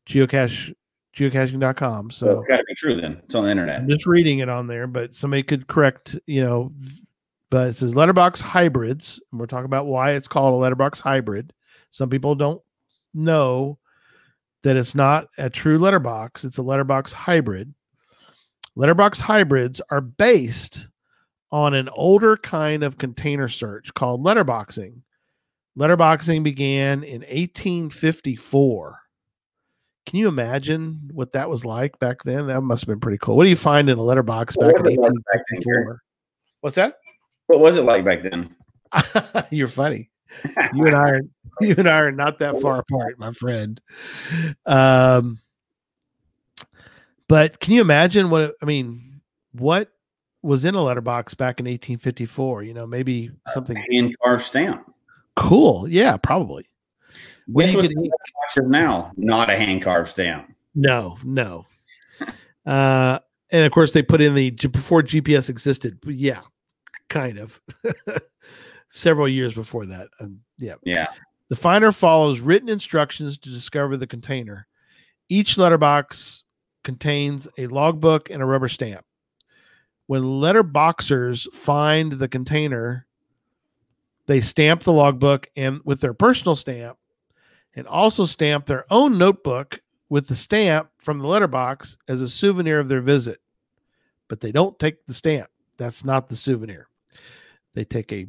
geocache 0.08 0.74
geocaching.com 1.20 2.12
So 2.12 2.26
so 2.26 2.40
it's 2.40 2.48
got 2.48 2.58
to 2.58 2.64
be 2.64 2.76
true 2.76 2.96
then. 2.96 3.22
It's 3.26 3.36
on 3.36 3.44
the 3.44 3.52
internet. 3.52 3.82
i'm 3.82 3.90
just 3.90 4.06
reading 4.06 4.40
it 4.40 4.50
on 4.50 4.68
there 4.68 4.88
but 4.88 5.14
somebody 5.14 5.44
could 5.44 5.68
correct 5.68 6.16
you 6.26 6.42
know 6.42 6.72
but 7.52 7.70
it 7.70 7.74
says 7.74 7.96
letterbox 7.96 8.40
hybrids 8.40 9.20
and 9.32 9.40
we're 9.40 9.48
talking 9.48 9.66
about 9.66 9.88
why 9.88 10.12
it's 10.12 10.28
called 10.28 10.54
a 10.54 10.58
letterbox 10.58 11.00
hybrid. 11.00 11.52
Some 11.92 12.10
people 12.10 12.36
don't 12.36 12.62
know 13.14 13.80
that 14.64 14.78
it's 14.78 14.94
not 14.94 15.28
a 15.38 15.50
true 15.50 15.78
letterbox 15.78 16.44
it's 16.44 16.58
a 16.58 16.64
letterbox 16.64 17.12
hybrid. 17.12 17.74
Letterbox 18.76 19.20
hybrids 19.20 19.82
are 19.90 20.00
based 20.02 20.88
on 21.52 21.74
an 21.74 21.90
older 21.90 22.38
kind 22.38 22.84
of 22.84 22.98
container 23.00 23.48
search 23.50 23.94
called 23.96 24.24
letterboxing. 24.24 25.02
Letterboxing 25.78 26.44
began 26.44 27.04
in 27.04 27.22
1854 27.22 29.00
can 30.10 30.18
you 30.18 30.28
imagine 30.28 31.12
what 31.14 31.32
that 31.34 31.48
was 31.50 31.64
like 31.64 31.98
back 32.00 32.24
then 32.24 32.48
that 32.48 32.62
must 32.62 32.82
have 32.82 32.88
been 32.88 33.00
pretty 33.00 33.20
cool 33.20 33.38
what 33.38 33.44
do 33.44 33.50
you 33.52 33.56
find 33.56 33.90
in 33.90 33.98
a 34.00 34.02
letterbox 34.04 34.58
back 34.58 34.74
What 34.74 34.88
in 34.88 34.98
was 34.98 34.98
like 34.98 35.14
back 35.32 35.44
then, 35.52 35.62
Gary? 35.62 35.86
1854 35.86 36.02
what's 36.62 36.76
that 36.76 36.98
What 37.48 37.60
was 37.60 37.78
it 37.78 37.84
like 37.84 38.04
back 38.04 38.24
then? 38.24 38.56
You're 39.52 39.68
funny. 39.68 40.10
You 40.74 40.88
and 40.88 40.96
I 40.96 41.10
are 41.10 41.22
you 41.62 41.76
and 41.78 41.88
I 41.88 42.00
are 42.00 42.12
not 42.12 42.40
that 42.40 42.60
far 42.62 42.80
apart, 42.80 43.20
my 43.20 43.32
friend. 43.34 43.80
Um 44.66 45.40
but 47.28 47.60
can 47.60 47.74
you 47.74 47.82
imagine 47.82 48.30
what 48.30 48.56
I 48.62 48.66
mean, 48.66 49.22
what 49.54 49.92
was 50.42 50.64
in 50.66 50.74
a 50.76 50.82
letterbox 50.82 51.34
back 51.34 51.60
in 51.60 51.66
1854? 51.66 52.64
You 52.64 52.74
know, 52.74 52.88
maybe 52.88 53.32
something 53.54 53.76
Hand 53.92 54.16
carved 54.24 54.46
stamp. 54.46 54.92
cool. 55.36 55.88
Yeah, 55.88 56.18
probably. 56.18 56.69
Guess 57.56 57.74
you 57.74 57.82
could 57.82 57.92
in 57.92 58.04
box 58.04 58.58
is 58.58 58.68
now? 58.68 59.12
Not 59.18 59.50
a 59.50 59.56
hand 59.56 59.82
carved 59.82 60.10
stamp. 60.10 60.54
No, 60.76 61.18
no. 61.24 61.66
Uh 62.66 63.18
and 63.50 63.66
of 63.66 63.72
course 63.72 63.94
they 63.94 64.04
put 64.04 64.22
in 64.22 64.36
the 64.36 64.52
before 64.52 65.02
GPS 65.02 65.50
existed. 65.50 65.98
But 66.04 66.14
yeah, 66.14 66.42
kind 67.10 67.40
of. 67.40 67.60
Several 68.90 69.28
years 69.28 69.54
before 69.56 69.88
that. 69.88 70.10
Um, 70.20 70.42
yeah. 70.58 70.76
Yeah. 70.84 71.08
The 71.50 71.56
finder 71.56 71.92
follows 71.92 72.42
written 72.42 72.70
instructions 72.70 73.40
to 73.40 73.50
discover 73.50 73.98
the 73.98 74.06
container. 74.06 74.68
Each 75.30 75.58
letterbox 75.58 76.44
contains 76.84 77.48
a 77.58 77.68
logbook 77.68 78.30
and 78.30 78.42
a 78.42 78.46
rubber 78.46 78.70
stamp. 78.70 79.04
When 80.06 80.22
letterboxers 80.22 81.52
find 81.54 82.12
the 82.12 82.28
container, 82.28 83.08
they 84.28 84.42
stamp 84.42 84.84
the 84.84 84.94
logbook 84.94 85.48
and 85.56 85.82
with 85.86 86.02
their 86.02 86.14
personal 86.14 86.56
stamp 86.56 86.99
and 87.76 87.88
also 87.88 88.26
stamp 88.26 88.66
their 88.66 88.86
own 88.90 89.18
notebook 89.18 89.80
with 90.10 90.28
the 90.28 90.36
stamp 90.36 90.90
from 90.98 91.20
the 91.20 91.28
letterbox 91.28 91.98
as 92.08 92.22
a 92.22 92.28
souvenir 92.28 92.80
of 92.80 92.90
their 92.90 93.02
visit. 93.02 93.40
But 94.28 94.40
they 94.40 94.52
don't 94.52 94.78
take 94.80 95.06
the 95.06 95.14
stamp. 95.14 95.50
That's 95.78 96.04
not 96.04 96.30
the 96.30 96.36
souvenir. 96.36 96.88
They 97.74 97.86
take 97.86 98.12
a 98.12 98.28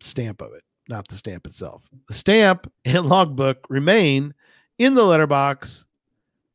stamp 0.00 0.40
of 0.40 0.52
it, 0.52 0.62
not 0.88 1.08
the 1.08 1.16
stamp 1.16 1.46
itself. 1.46 1.82
The 2.08 2.14
stamp 2.14 2.70
and 2.84 3.06
logbook 3.06 3.66
remain 3.68 4.34
in 4.78 4.94
the 4.94 5.04
letterbox 5.04 5.86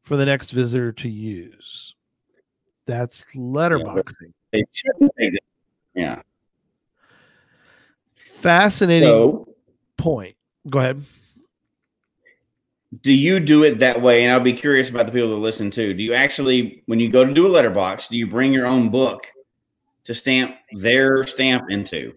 for 0.03 0.15
the 0.15 0.25
next 0.25 0.51
visitor 0.51 0.91
to 0.93 1.09
use. 1.09 1.95
That's 2.85 3.25
letterboxing. 3.35 4.33
They 4.51 4.63
shouldn't 4.71 5.11
take 5.17 5.35
it. 5.35 5.43
Yeah. 5.93 6.21
Fascinating 8.35 9.07
So 9.07 9.47
point. 9.97 10.35
Go 10.69 10.79
ahead. 10.79 11.03
Do 12.99 13.13
you 13.13 13.39
do 13.39 13.63
it 13.63 13.77
that 13.79 14.01
way? 14.01 14.23
And 14.23 14.31
I'll 14.31 14.41
be 14.41 14.53
curious 14.53 14.89
about 14.89 15.05
the 15.05 15.11
people 15.11 15.29
that 15.29 15.35
listen 15.35 15.71
too. 15.71 15.93
Do 15.93 16.03
you 16.03 16.13
actually, 16.13 16.83
when 16.87 16.99
you 16.99 17.09
go 17.09 17.23
to 17.23 17.33
do 17.33 17.47
a 17.47 17.49
letterbox, 17.49 18.09
do 18.09 18.17
you 18.17 18.27
bring 18.27 18.51
your 18.51 18.67
own 18.67 18.89
book 18.89 19.27
to 20.03 20.13
stamp 20.13 20.57
their 20.73 21.25
stamp 21.25 21.69
into? 21.69 22.13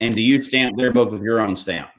And 0.00 0.14
do 0.14 0.22
you 0.22 0.42
stamp 0.42 0.76
their 0.76 0.92
book 0.92 1.10
with 1.10 1.22
your 1.22 1.40
own 1.40 1.56
stamp? 1.56 1.90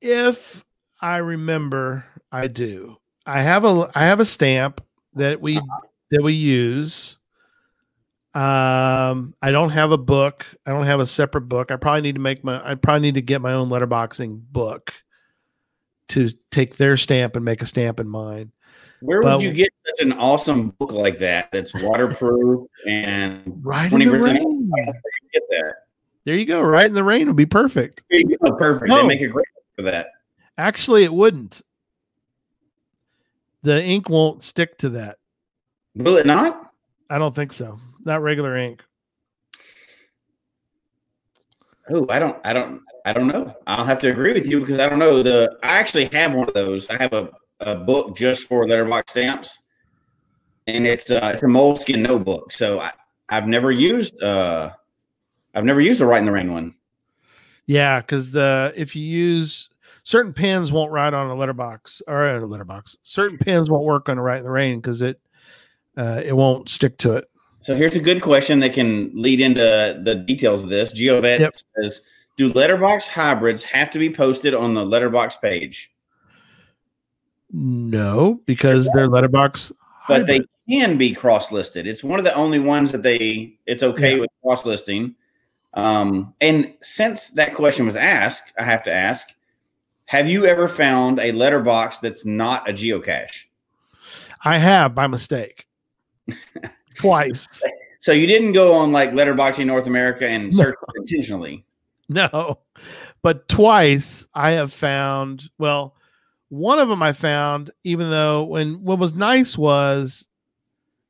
If 0.00 0.64
I 1.00 1.18
remember, 1.18 2.04
I 2.32 2.48
do. 2.48 2.96
I 3.26 3.42
have 3.42 3.64
a 3.64 3.90
I 3.94 4.04
have 4.04 4.20
a 4.20 4.26
stamp 4.26 4.82
that 5.14 5.40
we 5.40 5.60
that 6.10 6.22
we 6.22 6.32
use. 6.32 7.16
Um, 8.34 9.32
I 9.40 9.52
don't 9.52 9.70
have 9.70 9.92
a 9.92 9.98
book. 9.98 10.44
I 10.66 10.72
don't 10.72 10.86
have 10.86 11.00
a 11.00 11.06
separate 11.06 11.42
book. 11.42 11.70
I 11.70 11.76
probably 11.76 12.02
need 12.02 12.16
to 12.16 12.20
make 12.20 12.42
my. 12.42 12.60
I 12.68 12.74
probably 12.74 13.00
need 13.00 13.14
to 13.14 13.22
get 13.22 13.40
my 13.40 13.52
own 13.52 13.70
letterboxing 13.70 14.42
book 14.50 14.92
to 16.08 16.30
take 16.50 16.76
their 16.76 16.96
stamp 16.96 17.36
and 17.36 17.44
make 17.44 17.62
a 17.62 17.66
stamp 17.66 18.00
in 18.00 18.08
mine. 18.08 18.52
Where 19.00 19.20
But- 19.22 19.36
would 19.36 19.42
you 19.42 19.52
get 19.52 19.70
such 19.86 20.04
an 20.06 20.12
awesome 20.14 20.70
book 20.70 20.92
like 20.92 21.18
that 21.18 21.50
that's 21.52 21.74
waterproof 21.74 22.66
and 22.88 23.42
Right 23.62 23.92
in 23.92 23.98
the 23.98 24.04
20% 24.06 24.24
rain. 24.24 24.70
get 25.32 25.42
that? 25.50 25.74
There 26.24 26.34
you 26.36 26.46
go. 26.46 26.62
Rite 26.62 26.86
in 26.86 26.94
the 26.94 27.04
Rain 27.04 27.26
would 27.26 27.36
be 27.36 27.44
perfect. 27.46 28.02
There 28.10 28.20
you 28.20 28.36
go. 28.42 28.52
Perfect. 28.56 28.88
No. 28.88 29.02
They 29.02 29.06
make 29.08 29.20
a 29.20 29.28
great 29.28 29.46
book 29.54 29.64
for 29.76 29.82
that. 29.82 30.08
Actually, 30.56 31.04
it 31.04 31.12
wouldn't. 31.12 31.60
The 33.62 33.82
ink 33.82 34.08
won't 34.08 34.42
stick 34.42 34.78
to 34.78 34.88
that. 34.90 35.18
Will 35.94 36.16
it 36.16 36.26
not? 36.26 36.70
I 37.10 37.18
don't 37.18 37.34
think 37.34 37.52
so. 37.52 37.78
Not 38.04 38.22
regular 38.22 38.56
ink. 38.56 38.82
Oh, 41.90 42.06
I 42.08 42.18
don't, 42.18 42.36
I 42.44 42.52
don't, 42.52 42.80
I 43.04 43.12
don't 43.12 43.26
know. 43.26 43.54
I'll 43.66 43.84
have 43.84 44.00
to 44.00 44.10
agree 44.10 44.32
with 44.32 44.46
you 44.46 44.60
because 44.60 44.78
I 44.78 44.88
don't 44.88 44.98
know. 44.98 45.22
The 45.22 45.56
I 45.62 45.76
actually 45.76 46.06
have 46.06 46.34
one 46.34 46.48
of 46.48 46.54
those. 46.54 46.88
I 46.88 46.96
have 47.00 47.12
a, 47.12 47.30
a 47.60 47.76
book 47.76 48.16
just 48.16 48.48
for 48.48 48.66
letterbox 48.66 49.10
stamps, 49.10 49.58
and 50.66 50.86
it's 50.86 51.10
uh, 51.10 51.32
it's 51.34 51.42
a 51.42 51.46
Moleskine 51.46 52.00
notebook. 52.00 52.52
So 52.52 52.80
I, 52.80 52.92
I've 53.28 53.46
never 53.46 53.70
used 53.70 54.22
uh, 54.22 54.70
I've 55.54 55.64
never 55.64 55.80
used 55.80 56.00
a 56.00 56.06
Rite 56.06 56.20
in 56.20 56.26
the 56.26 56.32
Rain 56.32 56.52
one. 56.52 56.74
Yeah, 57.66 58.00
because 58.00 58.30
the 58.30 58.72
if 58.76 58.96
you 58.96 59.02
use 59.02 59.68
certain 60.04 60.32
pens 60.32 60.72
won't 60.72 60.92
write 60.92 61.14
on 61.14 61.30
a 61.30 61.34
letterbox 61.34 62.02
or 62.06 62.36
a 62.36 62.46
letterbox. 62.46 62.96
Certain 63.02 63.38
pens 63.38 63.70
won't 63.70 63.84
work 63.84 64.08
on 64.08 64.18
a 64.18 64.22
Rite 64.22 64.38
in 64.38 64.44
the 64.44 64.50
Rain 64.50 64.80
because 64.80 65.02
it 65.02 65.20
uh, 65.96 66.22
it 66.24 66.34
won't 66.34 66.68
stick 66.68 66.98
to 66.98 67.14
it. 67.14 67.28
So 67.64 67.74
here's 67.74 67.96
a 67.96 68.00
good 68.00 68.20
question 68.20 68.60
that 68.60 68.74
can 68.74 69.10
lead 69.14 69.40
into 69.40 69.98
the 70.04 70.16
details 70.16 70.62
of 70.62 70.68
this. 70.68 70.92
GeoVet 70.92 71.38
Yep. 71.40 71.54
says, 71.80 72.02
"Do 72.36 72.52
letterbox 72.52 73.08
hybrids 73.08 73.64
have 73.64 73.90
to 73.92 73.98
be 73.98 74.10
posted 74.10 74.52
on 74.52 74.74
the 74.74 74.84
letterbox 74.84 75.36
page?" 75.36 75.90
No, 77.50 78.42
because 78.44 78.90
they're 78.92 79.08
letterbox. 79.08 79.72
but 80.06 80.26
they 80.26 80.42
can 80.68 80.98
be 80.98 81.14
cross-listed. 81.14 81.86
It's 81.86 82.04
one 82.04 82.18
of 82.18 82.26
the 82.26 82.34
only 82.34 82.58
ones 82.58 82.92
that 82.92 83.02
they 83.02 83.56
it's 83.64 83.82
okay 83.82 84.16
Yeah. 84.16 84.20
with 84.20 84.30
cross-listing. 84.42 85.14
Um, 85.72 86.34
and 86.42 86.74
since 86.82 87.30
that 87.30 87.54
question 87.54 87.86
was 87.86 87.96
asked, 87.96 88.52
I 88.58 88.64
have 88.64 88.82
to 88.82 88.92
ask: 88.92 89.28
Have 90.04 90.28
you 90.28 90.44
ever 90.44 90.68
found 90.68 91.18
a 91.18 91.32
letterbox 91.32 91.96
that's 91.98 92.26
not 92.26 92.68
a 92.68 92.74
geocache? 92.74 93.46
I 94.44 94.58
have 94.58 94.94
by 94.94 95.06
mistake 95.06 95.66
twice. 96.94 97.62
So 98.00 98.12
you 98.12 98.26
didn't 98.26 98.52
go 98.52 98.74
on 98.74 98.92
like 98.92 99.10
Letterboxing 99.12 99.66
North 99.66 99.86
America 99.86 100.28
and 100.28 100.52
search 100.52 100.76
it 100.80 100.94
intentionally. 100.96 101.64
No, 102.08 102.58
but 103.22 103.48
twice 103.48 104.26
I 104.34 104.50
have 104.50 104.72
found. 104.72 105.48
Well, 105.58 105.96
one 106.50 106.78
of 106.78 106.88
them 106.88 107.02
I 107.02 107.12
found, 107.12 107.70
even 107.82 108.10
though 108.10 108.44
when 108.44 108.82
what 108.82 108.98
was 108.98 109.14
nice 109.14 109.56
was 109.56 110.28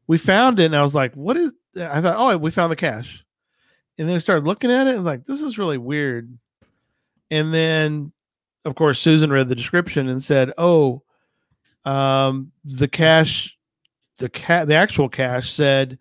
we 0.06 0.18
found 0.18 0.60
it, 0.60 0.66
and 0.66 0.76
I 0.76 0.82
was 0.82 0.94
like, 0.94 1.14
"What 1.14 1.36
is?" 1.36 1.52
I 1.76 2.00
thought, 2.00 2.16
oh, 2.16 2.36
we 2.38 2.50
found 2.50 2.70
the 2.70 2.76
cache. 2.76 3.24
And 3.98 4.08
then 4.08 4.14
we 4.14 4.20
started 4.20 4.46
looking 4.46 4.70
at 4.70 4.86
it 4.86 4.96
and 4.96 5.04
like, 5.04 5.24
this 5.24 5.42
is 5.42 5.58
really 5.58 5.78
weird. 5.78 6.36
And 7.30 7.52
then, 7.52 8.12
of 8.64 8.74
course, 8.74 9.00
Susan 9.00 9.30
read 9.30 9.48
the 9.48 9.54
description 9.54 10.08
and 10.08 10.22
said, 10.22 10.52
oh, 10.58 11.02
um, 11.84 12.52
the 12.64 12.88
cache, 12.88 13.53
the 14.18 14.28
cat, 14.28 14.68
the 14.68 14.74
actual 14.74 15.08
cache 15.08 15.50
said, 15.50 15.98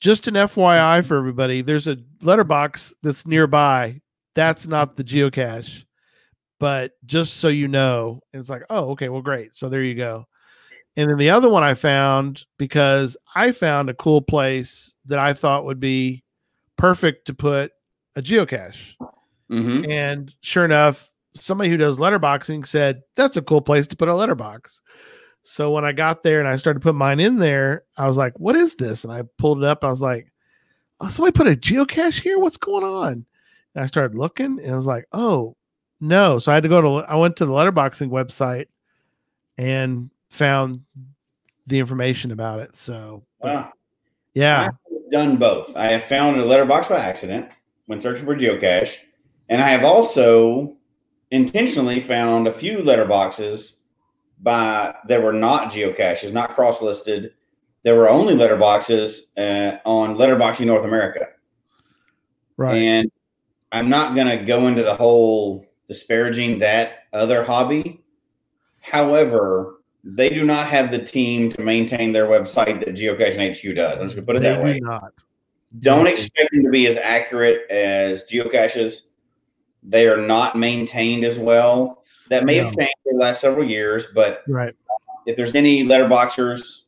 just 0.00 0.28
an 0.28 0.34
FYI 0.34 1.04
for 1.04 1.16
everybody, 1.16 1.62
there's 1.62 1.86
a 1.86 1.98
letterbox 2.22 2.92
that's 3.02 3.26
nearby. 3.26 4.00
That's 4.34 4.66
not 4.66 4.96
the 4.96 5.04
geocache, 5.04 5.84
but 6.58 6.92
just 7.06 7.38
so 7.38 7.48
you 7.48 7.68
know, 7.68 8.20
it's 8.32 8.48
like, 8.48 8.64
oh, 8.68 8.90
okay, 8.90 9.08
well, 9.08 9.22
great. 9.22 9.54
So 9.54 9.68
there 9.68 9.82
you 9.82 9.94
go. 9.94 10.26
And 10.96 11.10
then 11.10 11.18
the 11.18 11.30
other 11.30 11.48
one 11.48 11.62
I 11.62 11.74
found 11.74 12.44
because 12.58 13.16
I 13.34 13.52
found 13.52 13.88
a 13.88 13.94
cool 13.94 14.22
place 14.22 14.94
that 15.06 15.18
I 15.18 15.32
thought 15.32 15.64
would 15.64 15.80
be 15.80 16.22
perfect 16.76 17.26
to 17.26 17.34
put 17.34 17.72
a 18.16 18.22
geocache. 18.22 18.94
Mhm. 19.50 19.88
And 19.88 20.34
sure 20.40 20.64
enough, 20.64 21.10
somebody 21.34 21.70
who 21.70 21.76
does 21.76 21.98
letterboxing 21.98 22.66
said 22.66 23.02
that's 23.16 23.36
a 23.36 23.42
cool 23.42 23.60
place 23.60 23.86
to 23.88 23.96
put 23.96 24.08
a 24.08 24.14
letterbox. 24.14 24.82
So 25.44 25.70
when 25.70 25.84
I 25.84 25.92
got 25.92 26.22
there 26.22 26.40
and 26.40 26.48
I 26.48 26.56
started 26.56 26.80
putting 26.80 26.98
mine 26.98 27.20
in 27.20 27.36
there, 27.36 27.84
I 27.98 28.08
was 28.08 28.16
like, 28.16 28.38
"What 28.40 28.56
is 28.56 28.74
this?" 28.76 29.04
And 29.04 29.12
I 29.12 29.22
pulled 29.36 29.58
it 29.58 29.64
up. 29.64 29.84
I 29.84 29.90
was 29.90 30.00
like, 30.00 30.32
"Oh, 31.00 31.08
somebody 31.08 31.32
put 31.32 31.46
a 31.46 31.50
geocache 31.50 32.20
here. 32.20 32.38
What's 32.38 32.56
going 32.56 32.82
on?" 32.82 33.26
And 33.74 33.84
I 33.84 33.86
started 33.86 34.16
looking, 34.16 34.58
and 34.58 34.72
I 34.72 34.76
was 34.76 34.86
like, 34.86 35.06
"Oh, 35.12 35.54
no!" 36.00 36.38
So 36.38 36.50
I 36.50 36.54
had 36.54 36.62
to 36.62 36.68
go 36.70 36.80
to. 36.80 36.88
I 37.06 37.14
went 37.16 37.36
to 37.36 37.46
the 37.46 37.52
letterboxing 37.52 38.08
website 38.08 38.68
and 39.58 40.10
found 40.30 40.80
the 41.66 41.78
information 41.78 42.30
about 42.30 42.60
it. 42.60 42.74
So, 42.74 43.22
Wow. 43.40 43.70
yeah, 44.32 44.70
I've 44.70 45.10
done 45.12 45.36
both. 45.36 45.76
I 45.76 45.88
have 45.92 46.04
found 46.04 46.40
a 46.40 46.44
letterbox 46.44 46.88
by 46.88 46.96
accident 46.96 47.48
when 47.84 48.00
searching 48.00 48.24
for 48.24 48.34
geocache, 48.34 48.96
and 49.50 49.60
I 49.60 49.68
have 49.68 49.84
also 49.84 50.74
intentionally 51.30 52.00
found 52.00 52.48
a 52.48 52.52
few 52.52 52.78
letterboxes 52.78 53.76
by 54.42 54.94
that 55.08 55.22
were 55.22 55.32
not 55.32 55.70
geocaches, 55.70 56.32
not 56.32 56.54
cross 56.54 56.82
listed. 56.82 57.32
There 57.82 57.96
were 57.96 58.08
only 58.08 58.34
letterboxes 58.34 59.20
uh, 59.36 59.78
on 59.84 60.16
Letterboxing 60.16 60.66
North 60.66 60.84
America, 60.84 61.28
right. 62.56 62.76
and 62.76 63.10
I'm 63.72 63.90
not 63.90 64.14
going 64.14 64.26
to 64.26 64.44
go 64.44 64.68
into 64.68 64.82
the 64.82 64.94
whole 64.94 65.66
disparaging 65.86 66.58
that 66.60 67.04
other 67.12 67.44
hobby. 67.44 68.02
However, 68.80 69.80
they 70.04 70.28
do 70.28 70.44
not 70.44 70.68
have 70.68 70.90
the 70.90 71.04
team 71.04 71.50
to 71.52 71.62
maintain 71.62 72.12
their 72.12 72.26
website 72.26 72.84
that 72.84 72.94
Geocaching 72.94 73.50
HQ 73.50 73.74
does. 73.74 74.00
I'm 74.00 74.06
just 74.06 74.16
going 74.16 74.26
to 74.26 74.32
put 74.32 74.36
it 74.36 74.40
They 74.40 74.50
that 74.50 74.58
do 74.58 74.62
way. 74.62 74.80
not. 74.80 75.12
Don't 75.80 76.06
expect 76.06 76.52
them 76.52 76.62
to 76.62 76.70
be 76.70 76.86
as 76.86 76.96
accurate 76.98 77.68
as 77.70 78.24
geocaches. 78.24 79.02
They 79.82 80.06
are 80.06 80.18
not 80.18 80.56
maintained 80.56 81.24
as 81.24 81.38
well. 81.38 82.03
That 82.30 82.44
may 82.44 82.56
have 82.56 82.74
changed 82.74 82.94
in 83.06 83.18
the 83.18 83.22
last 83.22 83.40
several 83.40 83.68
years, 83.68 84.06
but 84.14 84.42
Right. 84.48 84.74
if 85.26 85.36
there's 85.36 85.54
any 85.54 85.84
letterboxers, 85.84 86.82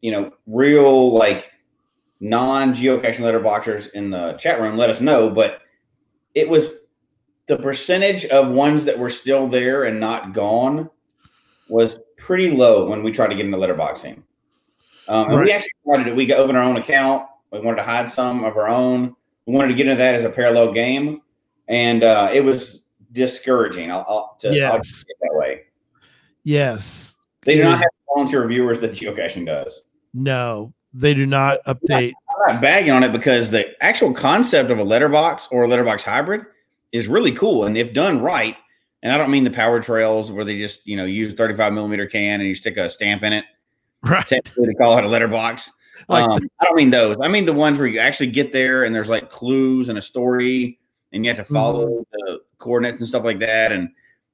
you 0.00 0.10
know, 0.10 0.32
real 0.46 1.12
like 1.12 1.50
non 2.20 2.72
geocaching 2.72 3.20
letterboxers 3.20 3.92
in 3.92 4.10
the 4.10 4.32
chat 4.34 4.60
room, 4.60 4.76
let 4.76 4.90
us 4.90 5.00
know. 5.00 5.30
But 5.30 5.60
it 6.34 6.48
was 6.48 6.70
the 7.46 7.56
percentage 7.56 8.26
of 8.26 8.50
ones 8.50 8.84
that 8.84 8.98
were 8.98 9.10
still 9.10 9.48
there 9.48 9.84
and 9.84 9.98
not 9.98 10.32
gone 10.32 10.90
was 11.68 11.98
pretty 12.16 12.50
low 12.50 12.88
when 12.88 13.02
we 13.02 13.12
tried 13.12 13.28
to 13.28 13.34
get 13.34 13.46
into 13.46 13.58
letterboxing. 13.58 14.22
Um, 15.08 15.30
and 15.30 15.40
we 15.40 15.52
actually 15.52 15.70
wanted 15.84 16.04
to, 16.04 16.14
we 16.14 16.26
got 16.26 16.38
open 16.38 16.56
our 16.56 16.62
own 16.62 16.76
account. 16.76 17.26
We 17.50 17.60
wanted 17.60 17.78
to 17.78 17.84
hide 17.84 18.08
some 18.10 18.44
of 18.44 18.56
our 18.56 18.68
own. 18.68 19.16
We 19.46 19.54
wanted 19.54 19.68
to 19.68 19.74
get 19.74 19.86
into 19.86 19.96
that 19.96 20.14
as 20.14 20.24
a 20.24 20.30
parallel 20.30 20.72
game, 20.72 21.22
and 21.68 22.04
uh, 22.04 22.30
it 22.32 22.44
was 22.44 22.82
discouraging. 23.12 23.90
I'll, 23.90 24.04
I'll, 24.08 24.36
to, 24.40 24.48
I'll 24.48 24.54
Yes. 24.54 24.88
say 24.88 25.04
it 25.08 25.16
that 25.22 25.38
way. 25.38 25.62
Yes. 26.44 27.16
They 27.44 27.54
do 27.54 27.58
Yeah. 27.60 27.64
not 27.70 27.78
have 27.78 27.90
volunteer 28.14 28.46
viewers 28.46 28.80
that 28.80 28.92
geocaching 28.92 29.46
does. 29.46 29.84
No, 30.14 30.72
they 30.92 31.14
do 31.14 31.26
not 31.26 31.58
update. 31.66 32.12
I'm 32.46 32.54
not 32.54 32.62
bagging 32.62 32.90
on 32.92 33.02
it 33.02 33.12
because 33.12 33.50
the 33.50 33.66
actual 33.82 34.12
concept 34.12 34.70
of 34.70 34.78
a 34.78 34.84
letterbox 34.84 35.48
or 35.50 35.64
a 35.64 35.68
letterbox 35.68 36.02
hybrid 36.02 36.42
is 36.92 37.08
really 37.08 37.32
cool. 37.32 37.64
And 37.64 37.76
if 37.76 37.92
done 37.92 38.20
right, 38.20 38.56
and 39.02 39.12
I 39.12 39.18
don't 39.18 39.30
mean 39.30 39.44
the 39.44 39.50
power 39.50 39.80
trails 39.80 40.32
where 40.32 40.44
they 40.44 40.58
just, 40.58 40.86
you 40.86 40.96
know, 40.96 41.04
use 41.04 41.34
35 41.34 41.72
millimeter 41.72 42.06
can 42.06 42.40
and 42.40 42.48
you 42.48 42.54
stick 42.54 42.76
a 42.76 42.88
stamp 42.90 43.22
in 43.22 43.32
it, 43.32 43.44
Right. 44.02 44.26
technically 44.26 44.66
to 44.68 44.74
call 44.74 44.96
it 44.98 45.04
a 45.04 45.08
letterbox. 45.08 45.70
Like- 46.08 46.24
um, 46.28 46.40
I 46.60 46.64
don't 46.64 46.76
mean 46.76 46.90
those. 46.90 47.16
I 47.22 47.28
mean 47.28 47.44
the 47.44 47.52
ones 47.52 47.78
where 47.78 47.86
you 47.88 47.98
actually 48.00 48.28
get 48.28 48.52
there 48.52 48.84
and 48.84 48.94
there's 48.94 49.08
like 49.08 49.28
clues 49.28 49.88
and 49.88 49.98
a 49.98 50.02
story 50.02 50.78
and 51.12 51.24
you 51.24 51.30
have 51.30 51.36
to 51.38 51.44
follow 51.52 51.86
Mm-hmm. 51.86 52.02
the 52.12 52.40
coordinates 52.58 52.98
and 53.00 53.08
stuff 53.08 53.24
like 53.24 53.38
that. 53.40 53.72
And 53.72 53.90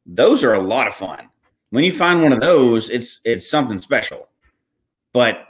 those 0.07 0.43
are 0.43 0.55
a 0.55 0.59
lot 0.61 0.89
of 0.89 0.95
fun. 0.95 1.29
When 1.71 1.85
you 1.85 1.93
find 1.93 2.23
one 2.23 2.33
of 2.33 2.41
those, 2.41 2.91
it's 2.91 3.21
it's 3.25 3.49
something 3.49 3.81
special. 3.81 4.29
But 5.13 5.47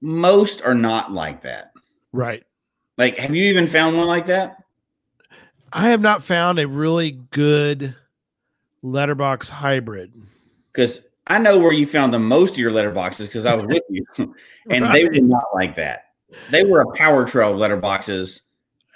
most 0.00 0.62
are 0.62 0.74
not 0.74 1.12
like 1.12 1.42
that. 1.42 1.72
Right. 2.12 2.44
Like, 2.96 3.18
have 3.18 3.34
you 3.34 3.44
even 3.46 3.66
found 3.66 3.96
one 3.96 4.06
like 4.06 4.26
that? 4.26 4.56
I 5.72 5.88
have 5.88 6.00
not 6.00 6.22
found 6.22 6.58
a 6.58 6.66
really 6.66 7.12
good 7.30 7.94
letterbox 8.82 9.48
hybrid. 9.48 10.12
Because 10.72 11.02
I 11.26 11.38
know 11.38 11.58
where 11.58 11.72
you 11.72 11.86
found 11.86 12.12
the 12.14 12.18
most 12.18 12.52
of 12.52 12.58
your 12.58 12.70
letterboxes 12.70 13.26
because 13.26 13.44
I 13.44 13.54
was 13.54 13.66
with 13.66 13.82
you, 13.90 14.04
and 14.70 14.84
they 14.94 15.04
Right. 15.04 15.12
were 15.12 15.20
not 15.20 15.44
like 15.54 15.74
that. 15.76 16.06
They 16.50 16.64
were 16.64 16.80
a 16.80 16.92
power 16.96 17.26
trail 17.26 17.52
letterboxes, 17.54 18.42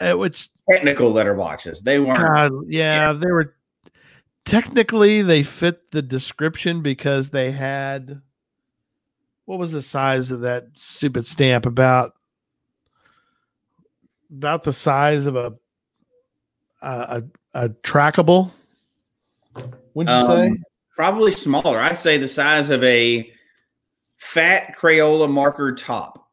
Uh, 0.03 0.16
which 0.16 0.49
technical 0.69 1.12
letterboxes. 1.12 1.83
They 1.83 2.01
weren't. 2.01 2.19
God, 2.19 2.53
yeah, 2.66 3.12
they 3.12 3.31
were 3.31 3.55
technically 4.45 5.23
they 5.23 5.43
fit 5.43 5.91
the 5.93 6.03
description 6.03 6.83
because 6.83 7.31
they 7.31 7.53
had 7.53 8.20
what 9.45 9.59
was 9.59 9.70
the 9.73 9.83
size 9.83 10.31
of 10.31 10.41
that 10.41 10.66
stupid 10.74 11.27
stamp 11.27 11.66
about 11.66 12.15
about 14.33 14.65
the 14.65 14.73
size 14.73 15.27
of 15.27 15.37
a 15.37 15.55
a 16.81 17.23
a, 17.55 17.65
a 17.65 17.69
trackable 17.69 18.51
would 19.95 20.09
you 20.09 20.27
say 20.27 20.47
Um, 20.49 20.62
Probably 20.97 21.33
smaller. 21.33 21.79
I'd 21.79 21.99
say 21.99 22.19
the 22.19 22.29
size 22.29 22.69
of 22.70 22.83
a 22.85 23.31
fat 24.19 24.77
Crayola 24.79 25.31
marker 25.31 25.73
top. 25.74 26.29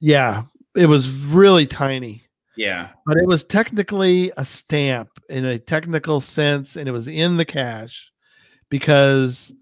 yeah 0.00 0.42
it 0.74 0.86
was 0.86 1.08
really 1.10 1.66
tiny 1.66 2.22
Yeah. 2.56 2.88
but 3.04 3.16
it 3.18 3.26
was 3.26 3.44
technically 3.44 4.32
a 4.36 4.44
stamp 4.44 5.10
in 5.28 5.44
a 5.44 5.58
technical 5.58 6.20
sense 6.20 6.76
and 6.76 6.88
it 6.88 6.92
was 6.92 7.06
in 7.08 7.36
the 7.36 7.44
cache 7.44 8.10
because 8.70 9.52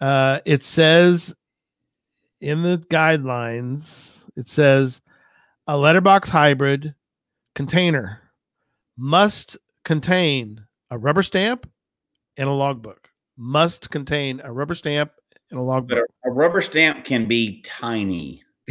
uh, 0.00 0.40
it 0.44 0.62
says 0.62 1.34
in 2.40 2.62
the 2.62 2.78
guidelines 2.90 4.22
it 4.36 4.48
says 4.48 5.00
a 5.66 5.76
letterbox 5.76 6.28
hybrid 6.28 6.94
container 7.54 8.20
must 8.96 9.56
contain 9.84 10.60
a 10.90 10.98
rubber 10.98 11.22
stamp 11.22 11.68
and 12.36 12.48
a 12.48 12.52
logbook 12.52 13.08
must 13.36 13.90
contain 13.90 14.40
a 14.44 14.52
rubber 14.52 14.74
stamp 14.74 15.10
and 15.50 15.58
a 15.58 15.62
logbook 15.62 15.98
a, 16.24 16.28
a 16.28 16.32
rubber 16.32 16.60
stamp 16.60 17.04
can 17.04 17.26
be 17.26 17.60
tiny. 17.62 18.42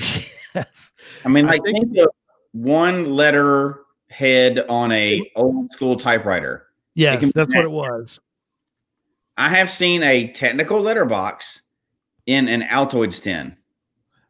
yes 0.55 0.91
I 1.25 1.29
mean, 1.29 1.45
I 1.45 1.51
like 1.51 1.63
think- 1.63 1.79
think 1.79 1.97
of 1.97 2.09
one 2.53 3.11
letter 3.11 3.81
head 4.09 4.65
on 4.67 4.91
a 4.91 5.21
old 5.35 5.71
school 5.71 5.95
typewriter. 5.95 6.67
yes 6.95 7.31
that's 7.33 7.53
what 7.53 7.63
it 7.63 7.71
was 7.71 8.19
I 9.37 9.47
have 9.49 9.71
seen 9.71 10.03
a 10.03 10.27
technical 10.33 10.81
letterbox 10.81 11.61
in 12.27 12.47
an 12.47 12.61
Altoids 12.63 13.21
tin. 13.23 13.55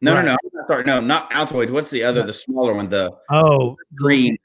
No, 0.00 0.14
Right. 0.14 0.24
no, 0.24 0.36
no. 0.54 0.64
Sorry, 0.68 0.84
no, 0.84 1.00
not 1.00 1.30
Altoids. 1.32 1.70
What's 1.70 1.90
the 1.90 2.02
other, 2.04 2.22
the 2.22 2.32
smaller 2.32 2.72
one? 2.72 2.88
The 2.88 3.10
oh 3.30 3.70
the, 3.90 3.96
breathe, 3.96 4.36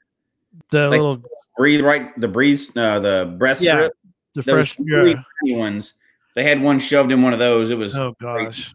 the 0.70 0.88
like- 0.88 1.00
little 1.00 1.22
breathe 1.56 1.80
right, 1.80 2.20
the 2.20 2.28
breathe, 2.28 2.60
uh, 2.76 2.98
the 2.98 3.34
breath 3.38 3.60
Yeah. 3.62 3.74
strip. 3.74 3.92
the 4.34 4.42
Those 4.42 4.54
fresh 4.54 4.76
yeah. 4.80 5.56
ones. 5.56 5.94
They 6.34 6.42
had 6.44 6.60
one 6.60 6.78
shoved 6.80 7.12
in 7.12 7.22
one 7.22 7.32
of 7.32 7.38
those. 7.38 7.70
It 7.70 7.78
was, 7.78 7.96
Oh 7.96 8.14
gosh. 8.20 8.74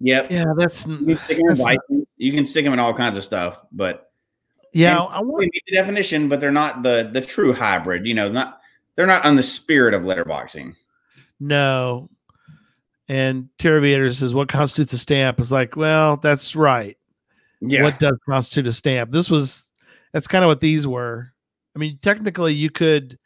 Yep. 0.00 0.30
Yeah, 0.30 0.52
that's 0.56 0.86
You 0.86 1.16
can 1.16 1.18
stick 1.18 1.38
them 1.38 1.86
in 1.90 2.06
You 2.16 2.32
can 2.32 2.46
stick 2.46 2.64
them 2.64 2.72
in 2.72 2.78
all 2.78 2.94
kinds 2.94 3.16
of 3.16 3.24
stuff, 3.24 3.60
but 3.72 4.10
yeah. 4.72 4.98
I 4.98 5.20
want 5.20 5.50
the 5.52 5.74
definition, 5.74 6.28
but 6.28 6.40
they're 6.40 6.50
not 6.50 6.82
the 6.82 7.10
the 7.12 7.20
true 7.20 7.52
hybrid. 7.52 8.06
You 8.06 8.14
know, 8.14 8.28
not 8.30 8.60
they're 8.94 9.06
not 9.06 9.24
on 9.24 9.36
the 9.36 9.42
spirit 9.42 9.94
of 9.94 10.02
letterboxing. 10.02 10.74
no. 11.40 12.10
And 13.08 13.48
Terraviator 13.60 14.12
says, 14.12 14.34
"What 14.34 14.48
constitutes 14.48 14.92
a 14.92 14.98
stamp?" 14.98 15.38
Is 15.38 15.52
like, 15.52 15.76
well, 15.76 16.16
that's 16.16 16.56
right. 16.56 16.98
Yeah, 17.60 17.84
What 17.84 18.00
does 18.00 18.18
constitute 18.28 18.66
a 18.66 18.72
stamp? 18.72 19.12
This 19.12 19.30
was 19.30 19.68
that's 20.12 20.26
kind 20.26 20.44
of 20.44 20.48
what 20.48 20.60
these 20.60 20.86
were. 20.88 21.32
I 21.76 21.78
mean, 21.78 21.98
technically, 22.02 22.52
you 22.52 22.68
could 22.68 23.16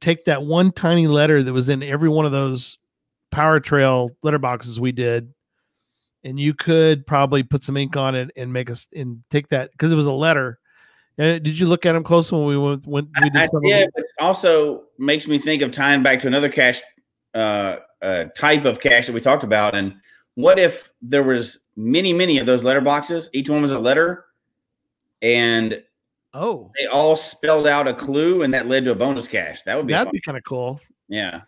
take 0.00 0.24
that 0.24 0.42
one 0.42 0.72
tiny 0.72 1.06
letter 1.06 1.42
that 1.42 1.52
was 1.52 1.68
in 1.68 1.82
every 1.82 2.08
one 2.08 2.26
of 2.26 2.32
those 2.32 2.78
Power 3.30 3.60
Trail 3.60 4.10
letterboxes 4.24 4.78
we 4.78 4.90
did, 4.90 5.32
and 6.24 6.38
you 6.38 6.54
could 6.54 7.06
probably 7.06 7.42
put 7.42 7.62
some 7.62 7.76
ink 7.76 7.96
on 7.96 8.14
it 8.14 8.30
and 8.36 8.52
make 8.52 8.70
us 8.70 8.88
and 8.94 9.22
take 9.30 9.48
that 9.48 9.72
because 9.72 9.90
it 9.90 9.96
was 9.96 10.06
a 10.06 10.12
letter. 10.12 10.58
And 11.18 11.42
did 11.42 11.58
you 11.58 11.66
look 11.66 11.84
at 11.86 11.92
them 11.92 12.04
close 12.04 12.30
when 12.32 12.44
we 12.46 12.56
went 12.56 12.86
when 12.86 13.08
we 13.22 13.30
did 13.30 13.36
I 13.36 13.46
did, 13.62 13.90
but 13.94 14.04
also 14.20 14.84
makes 14.98 15.26
me 15.26 15.38
think 15.38 15.62
of 15.62 15.70
tying 15.70 16.02
back 16.02 16.20
to 16.20 16.26
another 16.26 16.48
cache 16.48 16.82
uh, 17.34 17.76
uh, 18.02 18.24
type 18.36 18.64
of 18.64 18.80
cache 18.80 19.06
that 19.06 19.12
we 19.12 19.20
talked 19.20 19.44
about. 19.44 19.74
And 19.74 19.94
what 20.34 20.58
if 20.58 20.90
there 21.02 21.22
was 21.22 21.58
many, 21.76 22.12
many 22.12 22.38
of 22.38 22.46
those 22.46 22.64
letter 22.64 22.80
boxes? 22.80 23.28
Each 23.32 23.50
one 23.50 23.62
was 23.62 23.72
a 23.72 23.78
letter, 23.78 24.24
and 25.20 25.82
Oh, 26.32 26.70
they 26.78 26.86
all 26.86 27.16
spelled 27.16 27.66
out 27.66 27.88
a 27.88 27.94
clue, 27.94 28.42
and 28.42 28.54
that 28.54 28.68
led 28.68 28.84
to 28.84 28.92
a 28.92 28.94
bonus 28.94 29.26
cache. 29.26 29.62
That 29.64 29.76
would 29.76 29.86
be 29.88 29.92
that'd 29.92 30.06
fun. 30.06 30.12
be 30.12 30.20
kind 30.20 30.38
of 30.38 30.44
cool. 30.44 30.80
yeah. 31.08 31.40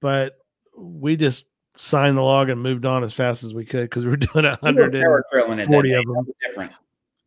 But 0.00 0.34
we 0.76 1.16
just 1.16 1.44
signed 1.76 2.16
the 2.16 2.22
log 2.22 2.48
and 2.50 2.62
moved 2.62 2.84
on 2.86 3.02
as 3.04 3.12
fast 3.12 3.42
as 3.44 3.52
we 3.54 3.64
could 3.64 3.82
because 3.90 4.04
we 4.04 4.10
were 4.10 4.16
doing 4.32 4.44
a 4.44 4.56
hundred 4.62 4.94
and 4.94 5.02
power 5.04 5.24
trailing 5.32 5.58
it 5.58 5.66
that 5.66 5.72
40 5.72 5.88
day. 5.90 5.94
of 5.96 6.04
them. 6.06 6.26
Different. 6.46 6.72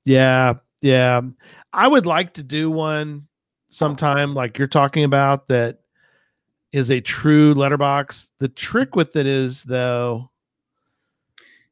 Yeah, 0.06 0.54
yeah. 0.82 1.22
I 1.74 1.88
would 1.88 2.06
like 2.06 2.34
to 2.36 2.44
do 2.44 2.72
one 2.72 3.28
sometime 3.70 4.34
like 4.34 4.58
you're 4.58 4.68
talking 4.68 5.04
about 5.04 5.48
that 5.50 5.80
is 6.72 6.90
a 6.92 7.02
true 7.02 7.54
letterbox. 7.54 8.32
The 8.40 8.48
trick 8.50 8.96
with 8.96 9.16
it 9.16 9.26
is 9.28 9.64
though, 9.64 10.30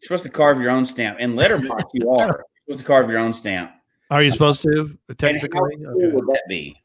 You're 0.01 0.07
supposed 0.07 0.23
to 0.23 0.29
carve 0.29 0.59
your 0.61 0.71
own 0.71 0.85
stamp. 0.85 1.19
In 1.19 1.35
letterbox, 1.35 1.83
you 1.93 2.09
are 2.11 2.27
You're 2.67 2.73
supposed 2.73 2.79
to 2.79 2.85
carve 2.85 3.09
your 3.09 3.19
own 3.19 3.33
stamp. 3.33 3.71
are 4.09 4.21
you 4.23 4.31
supposed 4.31 4.63
to 4.63 4.97
technically? 5.17 5.77
cool 5.77 5.95
Okay. 6.03 6.15
would 6.15 6.27
that 6.27 6.43
be? 6.49 6.81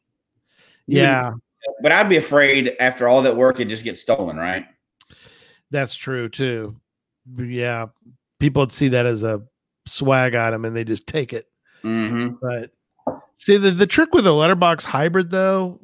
Yeah, 0.87 1.31
But 1.81 1.91
I'd 1.91 2.09
be 2.09 2.17
afraid 2.17 2.75
after 2.79 3.07
all 3.07 3.21
that 3.23 3.35
work, 3.35 3.59
it 3.59 3.65
just 3.65 3.83
gets 3.83 4.01
stolen, 4.01 4.35
right? 4.37 4.65
That's 5.71 5.95
true 5.95 6.29
too. 6.29 6.75
Yeah, 7.37 7.87
people 8.39 8.61
would 8.61 8.73
see 8.73 8.89
that 8.89 9.05
as 9.05 9.23
a 9.23 9.41
swag 9.87 10.35
item 10.35 10.65
and 10.65 10.75
they 10.75 10.83
just 10.83 11.07
take 11.07 11.33
it. 11.33 11.47
Mm-hmm. 11.83 12.35
But 12.41 12.71
see, 13.35 13.57
the, 13.57 13.71
the 13.71 13.87
trick 13.87 14.13
with 14.13 14.27
a 14.27 14.31
letterbox 14.33 14.85
hybrid, 14.85 15.31
though, 15.31 15.79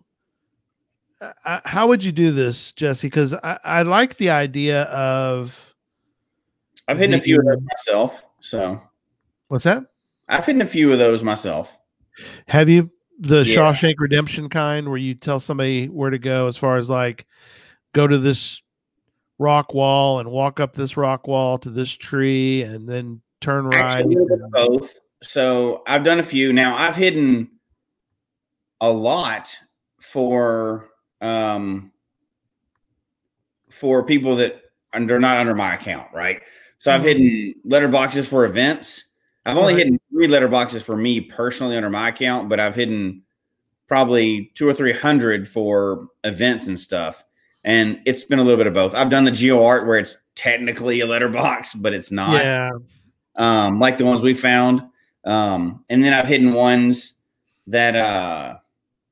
uh, 1.22 1.62
how 1.66 1.88
would 1.88 2.04
you 2.04 2.12
do 2.12 2.32
this, 2.32 2.72
Jesse? 2.74 3.08
Because 3.08 3.34
I, 3.34 3.60
I 3.64 3.82
like 3.84 4.18
the 4.18 4.30
idea 4.30 4.84
of 4.84 5.74
I've 6.88 7.00
hidden 7.00 7.16
a 7.16 7.22
few 7.22 7.40
of 7.40 7.46
those 7.46 7.62
myself. 7.62 8.24
So 8.40 8.82
what's 9.48 9.64
that? 9.64 9.84
I've 10.28 10.46
hidden 10.46 10.62
a 10.62 10.68
few 10.68 10.92
of 10.92 11.00
those 11.00 11.24
myself. 11.24 11.78
Have 12.48 12.70
you 12.70 12.92
the 13.20 13.44
Yeah. 13.44 13.56
Shawshank 13.56 13.96
Redemption 13.98 14.50
kind 14.50 14.90
where 14.90 14.98
you 14.98 15.16
tell 15.16 15.40
somebody 15.40 15.88
where 15.88 16.10
to 16.10 16.20
go 16.20 16.48
as 16.48 16.58
far 16.58 16.78
as 16.78 16.90
like 16.90 17.26
go 17.94 18.06
to 18.06 18.18
this 18.18 18.62
rock 19.40 19.74
wall 19.74 20.20
and 20.20 20.30
walk 20.32 20.60
up 20.60 20.74
this 20.76 20.98
rock 20.98 21.28
wall 21.28 21.58
to 21.60 21.70
this 21.70 21.92
tree 21.92 22.64
and 22.64 22.88
then 22.88 23.22
turn 23.42 23.66
right? 23.66 23.80
Actually, 23.80 24.16
a 24.16 24.20
little 24.20 24.38
bit 24.38 24.46
of 24.46 24.52
both. 24.52 25.00
So 25.24 25.84
I've 25.88 26.04
done 26.04 26.20
a 26.20 26.24
few. 26.24 26.54
Now 26.54 26.76
I've 26.76 26.96
hidden 26.96 27.50
a 28.82 28.90
lot 28.92 29.56
for 30.00 30.90
um 31.22 31.92
for 33.70 34.04
people 34.04 34.36
that 34.38 34.62
they're 34.94 35.20
not 35.20 35.38
under 35.38 35.54
my 35.56 35.76
account, 35.76 36.08
right? 36.14 36.42
So 36.80 36.92
I've 36.92 37.02
Mhm. 37.02 37.06
hidden 37.06 37.56
letter 37.66 37.88
boxes 37.88 38.28
for 38.28 38.46
events. 38.46 39.06
I've 39.46 39.58
only 39.58 39.74
Right. 39.74 39.84
hidden 39.84 40.00
three 40.12 40.28
letter 40.28 40.48
boxes 40.48 40.84
for 40.84 40.96
me 40.96 41.22
personally 41.22 41.76
under 41.76 41.90
my 41.90 42.10
account, 42.10 42.50
but 42.50 42.60
I've 42.60 42.76
hidden 42.76 43.24
probably 43.88 44.52
two 44.56 44.68
or 44.68 44.74
three 44.74 44.92
hundred 44.94 45.48
for 45.48 46.10
events 46.24 46.68
and 46.68 46.80
stuff. 46.80 47.24
And 47.64 48.02
it's 48.06 48.24
been 48.24 48.40
a 48.40 48.44
little 48.44 48.58
bit 48.58 48.68
of 48.68 48.74
both. 48.74 48.94
I've 48.94 49.10
done 49.10 49.26
the 49.26 49.32
geo 49.32 49.66
art 49.66 49.86
where 49.86 50.00
it's 50.00 50.18
technically 50.36 51.02
a 51.02 51.06
letterbox, 51.06 51.74
but 51.74 51.94
it's 51.94 52.12
not 52.12 52.42
Yeah, 52.44 52.72
um, 53.38 53.80
like 53.80 53.98
the 53.98 54.06
ones 54.06 54.22
we 54.22 54.34
found. 54.34 54.82
Um, 55.26 55.84
and 55.90 56.04
then 56.04 56.14
I've 56.14 56.28
hidden 56.28 56.54
ones 56.54 57.20
that 57.68 57.96
uh, 57.96 58.58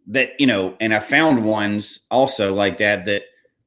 that 0.08 0.40
you 0.40 0.48
know, 0.48 0.76
and 0.80 0.94
I 0.94 1.00
found 1.00 1.44
ones 1.44 2.02
also 2.10 2.54
like 2.54 2.78
that 2.78 3.06
that 3.06 3.24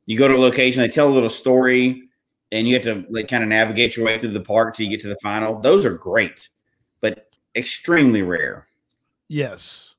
you 0.07 0.19
go 0.19 0.29
to 0.29 0.35
a 0.35 0.39
location, 0.39 0.81
they 0.81 0.89
tell 0.89 1.09
a 1.09 1.13
little 1.13 1.29
story, 1.29 2.09
and 2.51 2.67
you 2.67 2.75
have 2.75 2.85
to 2.85 3.05
like 3.11 3.29
kind 3.29 3.43
of 3.43 3.49
navigate 3.51 3.97
your 3.97 4.07
way 4.07 4.19
through 4.19 4.31
the 4.31 4.41
park 4.41 4.75
till 4.75 4.85
you 4.85 4.91
get 4.91 5.01
to 5.03 5.09
the 5.09 5.19
final. 5.23 5.61
Those 5.61 5.85
are 5.85 5.97
great, 5.97 6.49
but 7.01 7.31
extremely 7.55 8.23
rare. 8.23 8.67
yes. 9.29 9.95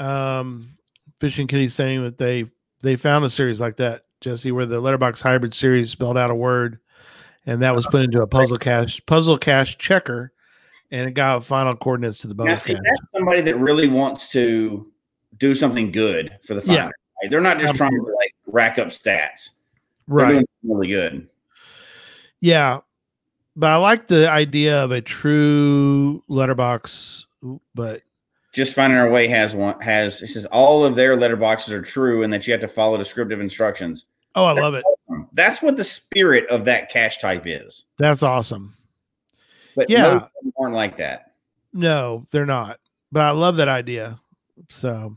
Um, 0.00 0.76
Fishing 1.20 1.46
Kitty 1.46 1.68
saying 1.68 2.02
that 2.02 2.18
they 2.18 2.50
they 2.84 2.96
found 2.96 3.24
a 3.24 3.30
series 3.30 3.60
like 3.60 3.76
that, 3.78 4.02
Jesse, 4.20 4.52
where 4.52 4.66
the 4.66 4.80
letterbox 4.80 5.20
hybrid 5.20 5.54
series 5.54 5.90
spelled 5.90 6.16
out 6.16 6.30
a 6.30 6.34
word, 6.34 6.78
and 7.46 7.62
that 7.62 7.74
was 7.74 7.86
uh, 7.86 7.90
put 7.90 8.02
into 8.02 8.22
a 8.22 8.26
puzzle 8.26 8.58
cache 8.58 9.00
puzzle 9.06 9.38
cache 9.38 9.76
checker, 9.78 10.32
and 10.90 11.08
it 11.08 11.12
got 11.12 11.44
final 11.44 11.74
coordinates 11.74 12.18
to 12.18 12.28
the 12.28 12.34
bonus 12.34 12.62
see, 12.62 12.74
that's 12.74 13.00
somebody 13.12 13.40
that 13.40 13.58
really 13.58 13.88
wants 13.88 14.28
to 14.28 14.86
do 15.38 15.54
something 15.54 15.90
good 15.90 16.38
for 16.44 16.54
the 16.54 16.60
final. 16.60 16.76
Yeah. 16.76 16.84
right? 16.84 17.30
They're 17.30 17.40
not 17.40 17.58
just 17.58 17.74
trying 17.74 17.92
to 17.92 18.02
like 18.02 18.34
rack 18.46 18.78
up 18.78 18.88
stats. 18.88 19.50
Right. 20.06 20.44
really 20.62 20.88
good. 20.88 21.28
Yeah. 22.40 22.80
But 23.56 23.70
I 23.70 23.76
like 23.76 24.08
the 24.08 24.28
idea 24.28 24.82
of 24.82 24.90
a 24.90 25.00
true 25.00 26.22
letterbox, 26.28 27.24
but 27.74 28.02
just 28.54 28.74
finding 28.74 28.98
our 28.98 29.10
way 29.10 29.26
has 29.28 29.54
one 29.54 29.78
has 29.80 30.22
it 30.22 30.28
says 30.28 30.46
all 30.46 30.84
of 30.84 30.94
their 30.94 31.16
letterboxes 31.16 31.70
are 31.70 31.82
true 31.82 32.22
and 32.22 32.32
that 32.32 32.46
you 32.46 32.52
have 32.52 32.60
to 32.60 32.68
follow 32.68 32.96
descriptive 32.96 33.40
instructions 33.40 34.06
oh, 34.36 34.44
I 34.44 34.52
love 34.52 34.74
it. 34.74 34.84
that's 35.32 35.60
what 35.60 35.76
the 35.76 35.84
spirit 35.84 36.48
of 36.48 36.64
that 36.64 36.88
cache 36.88 37.18
type 37.18 37.42
is 37.46 37.84
That's 37.98 38.22
awesome. 38.22 38.74
but 39.76 39.90
Yeah. 39.90 40.26
aren't 40.58 40.74
like 40.74 40.96
that 40.98 41.32
No, 41.72 42.24
they're 42.30 42.46
not. 42.46 42.78
But 43.12 43.22
I 43.22 43.30
love 43.30 43.56
that 43.56 43.68
idea. 43.68 44.18
So 44.70 45.16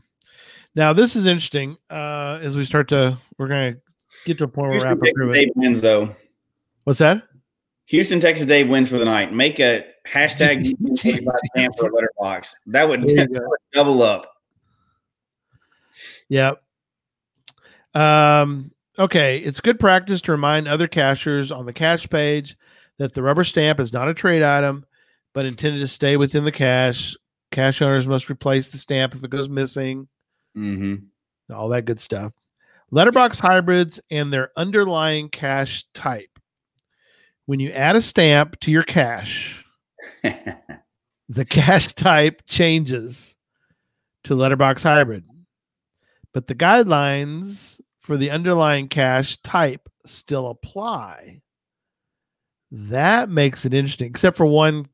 now 0.74 0.92
this 0.92 1.14
is 1.16 1.26
interesting. 1.26 1.76
Uh 1.90 2.38
as 2.42 2.56
we 2.56 2.64
start 2.64 2.88
to 2.88 3.16
we're 3.38 3.48
gonna 3.48 3.76
get 4.24 4.38
to 4.38 4.44
a 4.44 4.48
point 4.48 4.70
where 4.70 4.78
we're 4.78 4.84
wrapping 4.84 5.14
through 5.14 5.32
it. 5.32 5.52
wins 5.56 5.80
though 5.80 6.14
What's 6.84 6.98
that? 7.00 7.22
Houston 7.88 8.20
texas 8.20 8.46
dave 8.46 8.68
wins 8.68 8.88
for 8.88 8.98
the 8.98 9.04
night 9.04 9.32
make 9.32 9.60
a 9.60 9.84
hashtag 10.06 10.74
stamp 10.96 11.74
for 11.78 11.90
letterbox 11.90 12.56
that 12.66 12.88
would, 12.88 13.02
that 13.06 13.28
would 13.30 13.58
double 13.72 14.02
up 14.02 14.32
Yep. 16.28 16.62
Um, 17.94 18.70
okay, 18.98 19.38
it's 19.38 19.60
good 19.60 19.80
practice 19.80 20.20
to 20.22 20.32
remind 20.32 20.68
other 20.68 20.88
cachers 20.88 21.50
on 21.50 21.66
the 21.66 21.72
cache 21.72 22.08
page 22.08 22.56
that 22.98 23.14
the 23.14 23.22
rubber 23.22 23.44
stamp 23.44 23.80
is 23.80 23.92
not 23.92 24.08
a 24.08 24.14
trade 24.14 24.42
item, 24.42 24.84
but 25.34 25.46
intended 25.46 25.80
to 25.80 25.86
stay 25.86 26.16
within 26.16 26.44
the 26.44 26.52
cache. 26.52 27.16
Cache 27.50 27.80
owners 27.80 28.06
must 28.06 28.28
replace 28.28 28.68
the 28.68 28.78
stamp 28.78 29.14
if 29.14 29.24
it 29.24 29.30
goes 29.30 29.48
missing, 29.48 30.08
hmm 30.54 30.96
all 31.50 31.70
that 31.70 31.86
good 31.86 31.98
stuff. 31.98 32.34
Letterbox 32.90 33.38
hybrids 33.38 33.98
and 34.10 34.30
their 34.30 34.50
underlying 34.54 35.30
cache 35.30 35.86
type. 35.94 36.37
When 37.48 37.60
you 37.60 37.70
add 37.70 37.96
a 37.96 38.02
stamp 38.02 38.60
to 38.60 38.70
your 38.70 38.82
cache, 38.82 39.64
the 40.22 41.46
cache 41.46 41.86
type 41.94 42.42
changes 42.46 43.36
to 44.24 44.34
letterbox 44.34 44.82
hybrid. 44.82 45.24
But 46.34 46.46
the 46.46 46.54
guidelines 46.54 47.80
for 48.00 48.18
the 48.18 48.30
underlying 48.30 48.86
cache 48.88 49.38
type 49.38 49.88
still 50.04 50.48
apply. 50.50 51.40
That 52.70 53.30
makes 53.30 53.64
it 53.64 53.72
interesting 53.72 54.08
except 54.08 54.36
for 54.36 54.44
one 54.44 54.86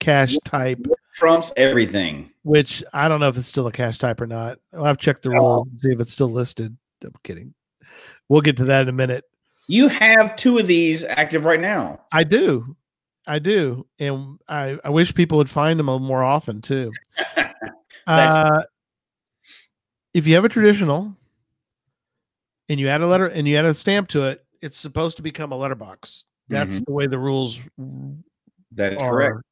cache 0.00 0.38
type 0.46 0.78
trumps 1.12 1.52
everything. 1.58 2.30
which 2.44 2.82
i 2.94 3.08
don't 3.08 3.20
know 3.20 3.28
if 3.28 3.36
it's 3.36 3.46
still 3.46 3.66
a 3.66 3.72
cache 3.72 3.98
type 3.98 4.22
or 4.22 4.26
not. 4.26 4.58
I'll 4.72 4.84
have 4.84 4.96
to 4.96 5.04
check 5.04 5.20
the 5.20 5.28
rules 5.28 5.68
and 5.68 5.78
see 5.78 5.92
if 5.92 6.00
it's 6.00 6.14
still 6.14 6.30
listed. 6.30 6.74
I'm 7.04 7.12
kidding. 7.24 7.52
We'll 8.30 8.40
get 8.40 8.56
to 8.56 8.64
that 8.64 8.84
in 8.84 8.88
a 8.88 8.92
minute 8.92 9.26
you 9.68 9.88
have 9.88 10.36
two 10.36 10.58
of 10.58 10.66
these 10.66 11.04
active 11.04 11.44
right 11.44 11.60
now 11.60 12.00
i 12.12 12.22
do 12.24 12.76
i 13.26 13.38
do 13.38 13.86
and 13.98 14.38
i, 14.48 14.78
I 14.84 14.90
wish 14.90 15.14
people 15.14 15.38
would 15.38 15.50
find 15.50 15.78
them 15.78 15.88
a- 15.88 15.98
more 15.98 16.22
often 16.22 16.60
too 16.60 16.92
uh, 18.06 18.62
if 20.14 20.26
you 20.26 20.34
have 20.36 20.44
a 20.44 20.48
traditional 20.48 21.16
and 22.68 22.80
you 22.80 22.88
add 22.88 23.00
a 23.00 23.06
letter 23.06 23.26
and 23.26 23.46
you 23.46 23.56
add 23.56 23.64
a 23.64 23.74
stamp 23.74 24.08
to 24.10 24.24
it, 24.24 24.44
it's 24.62 24.78
supposed 24.78 25.16
to 25.16 25.22
become 25.22 25.52
a 25.52 25.56
letterbox. 25.56 26.24
That's 26.48 26.80
the 26.80 26.92
way 26.92 27.06
the 27.06 27.18
rules 27.18 27.60
that 28.72 28.92
is 28.92 28.98
are. 28.98 29.10
correct 29.10 29.42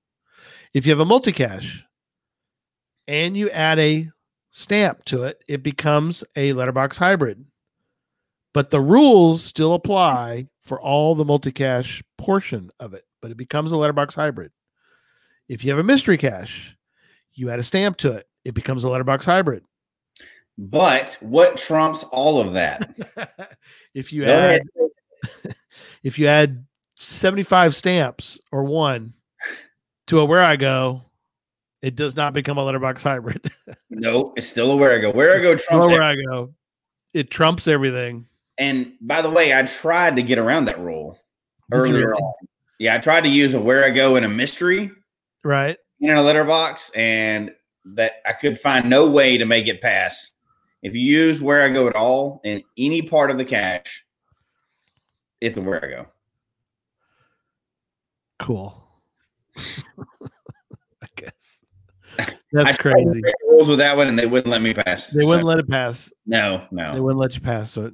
If 0.74 0.86
you 0.86 0.92
have 0.92 1.00
a 1.00 1.04
multi-cache 1.04 1.84
and 3.08 3.36
you 3.36 3.50
add 3.50 3.78
a 3.78 4.10
stamp 4.50 5.04
to 5.06 5.24
it, 5.24 5.42
it 5.48 5.62
becomes 5.62 6.22
a 6.36 6.52
letterbox 6.52 6.96
hybrid. 6.96 7.44
But 8.54 8.70
the 8.70 8.80
rules 8.80 9.42
still 9.42 9.74
apply 9.74 10.48
for 10.62 10.80
all 10.80 11.14
the 11.14 11.24
multi-cache 11.24 12.02
portion 12.18 12.70
of 12.78 12.94
it, 12.94 13.04
but 13.20 13.30
it 13.30 13.36
becomes 13.36 13.72
a 13.72 13.76
letterbox 13.76 14.14
hybrid. 14.14 14.52
If 15.48 15.64
you 15.64 15.70
have 15.70 15.80
a 15.80 15.84
mystery 15.84 16.18
cache, 16.18 16.76
you 17.34 17.50
add 17.50 17.58
a 17.58 17.62
stamp 17.62 17.96
to 17.98 18.12
it, 18.12 18.28
it 18.44 18.54
becomes 18.54 18.84
a 18.84 18.88
letterbox 18.88 19.24
hybrid. 19.24 19.64
but 20.58 21.16
what 21.20 21.56
trumps 21.56 22.04
all 22.04 22.40
of 22.40 22.52
that 22.52 22.94
if 23.94 24.12
you 24.12 24.24
Go 24.24 24.32
add 24.32 24.60
ahead. 24.60 25.56
if 26.02 26.18
you 26.18 26.26
add 26.26 26.64
75 26.96 27.74
stamps 27.74 28.38
or 28.52 28.64
one 28.64 29.14
to 30.06 30.20
a 30.20 30.26
Wherigo, 30.26 31.02
it 31.80 31.96
does 31.96 32.14
not 32.14 32.32
become 32.32 32.58
a 32.58 32.64
letterbox 32.64 33.02
hybrid. 33.02 33.50
no, 33.90 34.32
it's 34.36 34.46
still 34.46 34.72
a 34.72 34.76
Wherigo. 34.76 35.14
Where 35.14 35.36
I 35.36 35.40
go 35.40 35.56
trumps. 35.56 35.88
where 35.88 36.02
I 36.02 36.14
go, 36.14 36.54
it 37.12 37.30
trumps 37.30 37.66
everything. 37.66 38.26
And 38.62 38.92
by 39.00 39.22
the 39.22 39.28
way, 39.28 39.52
I 39.52 39.64
tried 39.64 40.14
to 40.14 40.22
get 40.22 40.38
around 40.38 40.66
that 40.66 40.78
rule 40.78 41.18
earlier 41.72 42.10
really? 42.10 42.22
on. 42.22 42.32
Yeah, 42.78 42.94
I 42.94 42.98
tried 42.98 43.22
to 43.22 43.28
use 43.28 43.54
a 43.54 43.58
Wherigo 43.58 44.16
in 44.16 44.22
a 44.22 44.28
mystery, 44.28 44.92
right, 45.42 45.76
in 46.00 46.10
a 46.10 46.22
letterbox, 46.22 46.92
and 46.94 47.50
that 47.84 48.22
I 48.24 48.32
could 48.32 48.60
find 48.60 48.88
no 48.88 49.10
way 49.10 49.36
to 49.36 49.46
make 49.46 49.66
it 49.66 49.82
pass. 49.82 50.30
If 50.80 50.94
you 50.94 51.00
use 51.00 51.40
Wherigo 51.40 51.88
at 51.88 51.96
all 51.96 52.40
in 52.44 52.62
any 52.78 53.02
part 53.02 53.32
of 53.32 53.38
the 53.38 53.44
cache, 53.44 54.04
it's 55.40 55.56
a 55.56 55.60
Wherigo. 55.60 56.06
Cool. 58.38 58.80
I 59.58 61.08
guess 61.16 61.58
that's 62.52 62.70
I 62.70 62.72
crazy. 62.74 63.22
Rules 63.48 63.66
with 63.66 63.78
that 63.78 63.96
one, 63.96 64.06
and 64.06 64.16
they 64.16 64.26
wouldn't 64.26 64.50
let 64.50 64.62
me 64.62 64.72
pass. 64.72 65.08
They 65.08 65.22
so. 65.22 65.28
wouldn't 65.28 65.46
let 65.46 65.58
it 65.58 65.68
pass. 65.68 66.12
No, 66.26 66.64
no, 66.70 66.94
they 66.94 67.00
wouldn't 67.00 67.20
let 67.20 67.34
you 67.34 67.40
pass. 67.40 67.72
So, 67.72 67.90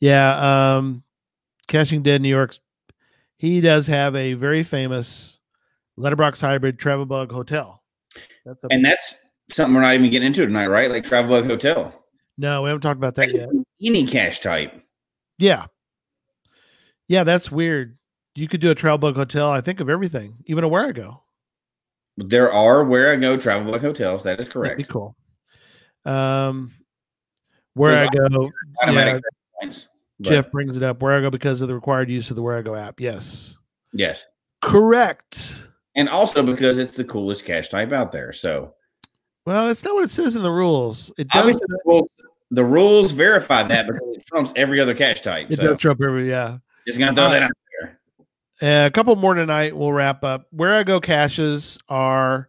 yeah, 0.00 0.76
um, 0.76 1.02
Caching 1.68 2.02
Dead 2.02 2.20
New 2.22 2.28
York. 2.28 2.58
He 3.36 3.60
does 3.60 3.86
have 3.86 4.14
a 4.16 4.34
very 4.34 4.62
famous 4.62 5.38
letterbox 5.96 6.40
hybrid 6.40 6.78
travel 6.78 7.06
bug 7.06 7.30
hotel. 7.32 7.82
That's 8.44 8.62
a- 8.64 8.68
and 8.70 8.84
that's 8.84 9.16
something 9.50 9.74
we're 9.74 9.82
not 9.82 9.94
even 9.94 10.10
getting 10.10 10.26
into 10.26 10.46
tonight, 10.46 10.68
right? 10.68 10.90
Like 10.90 11.04
travel 11.04 11.30
bug 11.30 11.48
hotel. 11.48 11.92
No, 12.38 12.62
we 12.62 12.68
haven't 12.68 12.82
talked 12.82 12.98
about 12.98 13.14
that 13.16 13.32
yet. 13.32 13.48
Any 13.82 14.06
cache 14.06 14.40
type. 14.40 14.72
Yeah. 15.38 15.66
Yeah, 17.08 17.24
that's 17.24 17.50
weird. 17.50 17.96
You 18.34 18.48
could 18.48 18.60
do 18.60 18.70
a 18.70 18.74
travel 18.74 18.98
bug 18.98 19.16
hotel, 19.16 19.50
I 19.50 19.60
think, 19.60 19.80
of 19.80 19.88
everything, 19.88 20.36
even 20.46 20.64
a 20.64 20.68
Wherigo. 20.68 21.20
There 22.18 22.52
are 22.52 22.84
Wherigo 22.84 23.40
travel 23.40 23.72
bug 23.72 23.80
hotels. 23.80 24.22
That 24.24 24.40
is 24.40 24.48
correct. 24.48 24.76
That'd 24.78 24.86
be 24.88 24.92
cool. 24.92 25.14
Um, 26.04 26.72
Wherigo, 27.76 28.50
yeah, 28.86 29.18
points, 29.60 29.88
Jeff 30.20 30.50
brings 30.50 30.76
it 30.76 30.82
up. 30.82 31.00
Wherigo 31.00 31.30
because 31.30 31.60
of 31.60 31.68
the 31.68 31.74
required 31.74 32.10
use 32.10 32.30
of 32.30 32.36
the 32.36 32.42
Wherigo 32.42 32.78
app. 32.78 33.00
Yes. 33.00 33.56
Yes. 33.92 34.26
Correct. 34.62 35.62
And 35.94 36.08
also 36.08 36.42
because 36.42 36.78
it's 36.78 36.96
the 36.96 37.04
coolest 37.04 37.44
cache 37.44 37.68
type 37.68 37.92
out 37.92 38.12
there. 38.12 38.32
So 38.32 38.74
well, 39.46 39.68
that's 39.68 39.84
not 39.84 39.94
what 39.94 40.04
it 40.04 40.10
says 40.10 40.34
in 40.34 40.42
the 40.42 40.50
rules. 40.50 41.12
It 41.16 41.28
does. 41.28 41.54
The 41.54 41.78
rules, 41.84 42.10
the 42.50 42.64
rules 42.64 43.12
verify 43.12 43.62
that 43.62 43.86
because 43.86 44.16
it 44.16 44.26
trumps 44.26 44.52
every 44.56 44.80
other 44.80 44.94
cache 44.94 45.20
type. 45.20 45.50
It 45.50 45.56
so. 45.56 45.68
does 45.68 45.78
trump 45.78 46.02
every, 46.02 46.28
yeah. 46.28 46.58
Just 46.86 46.98
gonna 46.98 47.14
throw 47.14 47.24
uh, 47.26 47.30
that 47.30 47.42
out 47.44 47.50
there. 47.80 48.00
Uh, 48.84 48.86
a 48.86 48.90
couple 48.90 49.14
more 49.14 49.34
tonight. 49.34 49.76
We'll 49.76 49.92
wrap 49.92 50.24
up. 50.24 50.46
Wherigo 50.54 51.00
caches 51.00 51.78
are 51.88 52.48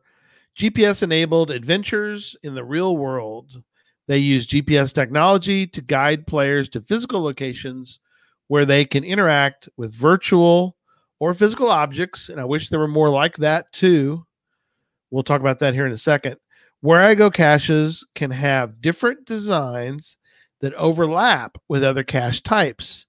GPS 0.57 1.03
enabled 1.03 1.51
adventures 1.51 2.35
in 2.41 2.55
the 2.55 2.63
real 2.63 2.97
world. 2.97 3.61
They 4.07 4.17
use 4.17 4.47
GPS 4.47 4.93
technology 4.93 5.67
to 5.67 5.81
guide 5.81 6.27
players 6.27 6.69
to 6.69 6.81
physical 6.81 7.21
locations 7.21 7.99
where 8.47 8.65
they 8.65 8.85
can 8.85 9.03
interact 9.03 9.67
with 9.77 9.93
virtual 9.93 10.77
or 11.19 11.34
physical 11.34 11.69
objects. 11.69 12.29
And 12.29 12.39
I 12.39 12.45
wish 12.45 12.69
there 12.69 12.79
were 12.79 12.88
more 12.88 13.09
like 13.09 13.38
that 13.38 13.71
too. 13.73 14.25
We'll 15.11 15.23
talk 15.23 15.41
about 15.41 15.59
that 15.59 15.73
here 15.73 15.85
in 15.85 15.91
a 15.91 15.97
second. 15.97 16.38
Wherigo 16.84 17.34
caches 17.34 18.05
can 18.15 18.31
have 18.31 18.81
different 18.81 19.25
designs 19.25 20.17
that 20.61 20.73
overlap 20.75 21.57
with 21.67 21.84
other 21.84 22.03
cache 22.03 22.41
types. 22.41 23.07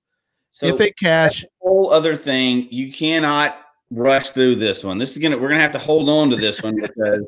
So 0.51 0.67
if 0.67 0.81
a 0.81 0.91
cache 0.93 1.45
whole 1.61 1.91
other 1.91 2.17
thing, 2.17 2.67
you 2.71 2.93
cannot 2.93 3.61
rush 3.91 4.31
through 4.31 4.57
this 4.57 4.83
one. 4.83 4.99
This 4.99 5.13
is 5.13 5.19
gonna 5.19 5.39
we're 5.39 5.49
gonna 5.49 5.61
have 5.61 5.73
to 5.73 5.79
hold 5.79 6.09
on 6.09 6.31
to 6.31 6.37
this 6.37 6.63
one 6.63 6.77
because 6.77 7.25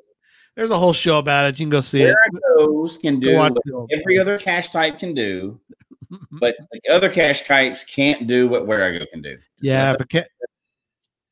there's 0.61 0.71
a 0.71 0.79
whole 0.79 0.93
show 0.93 1.19
about 1.19 1.49
it. 1.49 1.59
You 1.59 1.65
can 1.65 1.71
go 1.71 1.81
see 1.81 2.03
it. 2.03 2.15
Those 2.59 2.99
can 2.99 3.19
do 3.19 3.35
what 3.35 3.57
every 3.91 4.19
other 4.19 4.37
cache 4.37 4.69
type 4.69 4.99
can 4.99 5.15
do, 5.15 5.59
but 6.33 6.55
the 6.71 6.93
other 6.93 7.09
cache 7.09 7.47
types 7.49 7.83
can't 7.83 8.27
do 8.27 8.47
what 8.47 8.65
Wherigo 8.65 9.09
can 9.11 9.23
do. 9.23 9.39
Yeah, 9.63 9.95
if 9.95 10.01
a, 10.03 10.05
ca- 10.05 10.29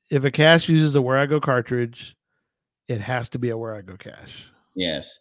if 0.09 0.25
a 0.25 0.31
cache 0.31 0.71
uses 0.71 0.97
a 0.97 0.99
Wherigo 1.01 1.43
cartridge, 1.43 2.17
it 2.89 3.03
has 3.03 3.29
to 3.29 3.39
be 3.39 3.51
a 3.51 3.55
Wherigo 3.55 3.99
cache. 3.99 4.47
Yes. 4.75 5.21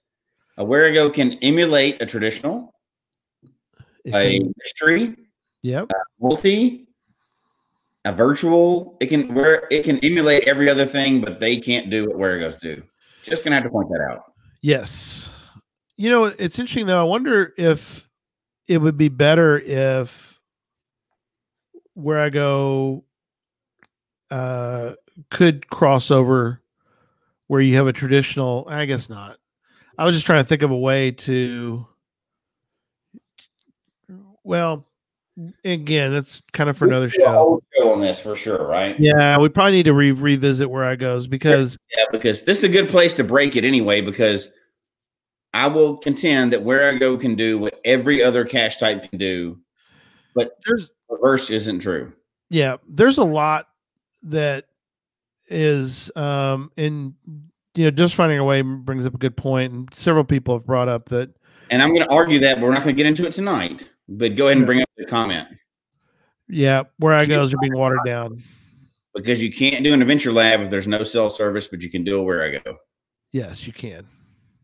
A 0.58 0.64
Wherigo 0.64 1.14
can 1.14 1.34
emulate 1.42 2.02
a 2.02 2.06
traditional, 2.06 2.74
a 4.06 4.40
mystery, 4.58 5.18
yep, 5.64 5.92
multi, 6.22 6.88
a 8.06 8.14
virtual. 8.14 8.96
It 9.02 9.08
can 9.08 9.34
where 9.34 9.68
it 9.70 9.84
can 9.84 10.00
emulate 10.00 10.48
every 10.48 10.70
other 10.70 10.86
thing, 10.86 11.20
but 11.20 11.42
they 11.42 11.58
can't 11.58 11.90
do 11.90 12.08
what 12.08 12.16
Wherigos 12.16 12.58
do. 12.58 12.82
Just 13.30 13.44
gonna 13.44 13.56
have 13.56 13.64
to 13.64 13.70
point 13.70 13.90
that 13.90 14.02
out. 14.02 14.32
Yes. 14.62 15.30
You 15.98 16.10
know, 16.10 16.26
it's 16.26 16.60
interesting 16.60 16.86
though. 16.86 17.02
I 17.02 17.04
wonder 17.04 17.54
if 17.58 18.08
it 18.68 18.80
would 18.80 18.98
be 18.98 19.10
better 19.10 19.60
if 19.60 20.40
Wherigo 21.98 23.04
uh 24.30 24.94
could 25.32 25.70
cross 25.70 26.12
over 26.12 26.62
where 27.48 27.62
you 27.62 27.76
have 27.76 27.88
a 27.88 27.94
traditional 27.94 28.66
I 28.70 28.86
guess 28.86 29.10
not. 29.10 29.38
I 29.98 30.06
was 30.06 30.16
just 30.16 30.26
trying 30.26 30.44
to 30.44 30.48
think 30.48 30.62
of 30.62 30.72
a 30.72 30.78
way 30.78 31.12
to. 31.12 31.86
Well, 34.44 34.87
again, 35.64 36.14
that's 36.14 36.42
kind 36.54 36.70
of 36.70 36.78
for 36.78 36.86
another 36.86 37.10
show. 37.10 37.62
show 37.76 37.92
on 37.92 38.02
this 38.02 38.20
for 38.20 38.36
sure, 38.36 38.68
right? 38.68 39.00
Yeah, 39.00 39.38
we 39.38 39.50
probably 39.50 39.74
need 39.74 39.84
to 39.84 39.94
re- 39.94 40.12
revisit 40.12 40.68
Wherigos 40.68 41.30
because 41.30 41.78
yeah, 41.96 42.06
because 42.12 42.44
this 42.44 42.60
is 42.60 42.64
a 42.64 42.70
good 42.70 42.90
place 42.90 43.14
to 43.16 43.24
break 43.24 43.56
it 43.56 43.64
anyway. 43.64 44.02
Because 44.02 44.50
I 45.54 45.68
will 45.68 45.98
contend 45.98 46.54
that 46.54 46.64
Wherigo 46.64 47.20
can 47.20 47.36
do 47.36 47.58
what 47.58 47.80
every 47.86 48.24
other 48.24 48.46
cache 48.46 48.78
type 48.78 49.10
can 49.10 49.20
do, 49.20 49.60
but 50.36 50.58
there's 50.66 50.90
reverse 51.10 51.50
isn't 51.50 51.80
true. 51.80 52.14
Yeah, 52.50 52.78
there's 52.88 53.18
a 53.18 53.24
lot 53.24 53.68
that 54.24 54.66
is 55.50 56.12
um 56.16 56.72
in 56.76 57.16
you 57.76 57.84
know, 57.84 57.92
just 57.92 58.16
finding 58.16 58.40
a 58.40 58.44
way 58.44 58.64
brings 58.64 59.06
up 59.06 59.14
a 59.14 59.20
good 59.20 59.38
point, 59.38 59.72
and 59.72 59.90
several 59.94 60.24
people 60.24 60.56
have 60.56 60.66
brought 60.66 60.90
up 60.90 61.10
that. 61.10 61.30
And 61.70 61.84
I'm 61.84 61.90
going 61.90 62.08
to 62.08 62.12
argue 62.12 62.40
that, 62.40 62.56
but 62.56 62.64
we're 62.64 62.74
not 62.74 62.84
going 62.84 62.96
to 62.96 62.98
get 62.98 63.06
into 63.06 63.28
it 63.28 63.34
tonight. 63.34 63.90
But 64.10 64.36
go 64.36 64.46
ahead 64.46 64.58
and 64.58 64.66
bring 64.66 64.82
up 64.82 64.90
the 64.98 65.06
comment. 65.06 65.48
Yeah, 66.48 66.84
Wherigos 67.02 67.54
are 67.54 67.58
being 67.58 67.76
watered 67.76 68.00
down 68.06 68.44
because 69.18 69.42
you 69.42 69.52
can't 69.52 69.84
do 69.84 69.94
an 69.94 70.02
adventure 70.02 70.32
lab 70.32 70.62
if 70.62 70.70
there's 70.70 70.88
no 70.88 71.04
cell 71.04 71.30
service, 71.30 71.68
but 71.68 71.82
you 71.82 71.90
can 71.90 72.04
do 72.04 72.22
it 72.22 72.26
Wherigo. 72.26 72.78
Yes, 73.32 73.68
you 73.68 73.74
can. 73.74 74.08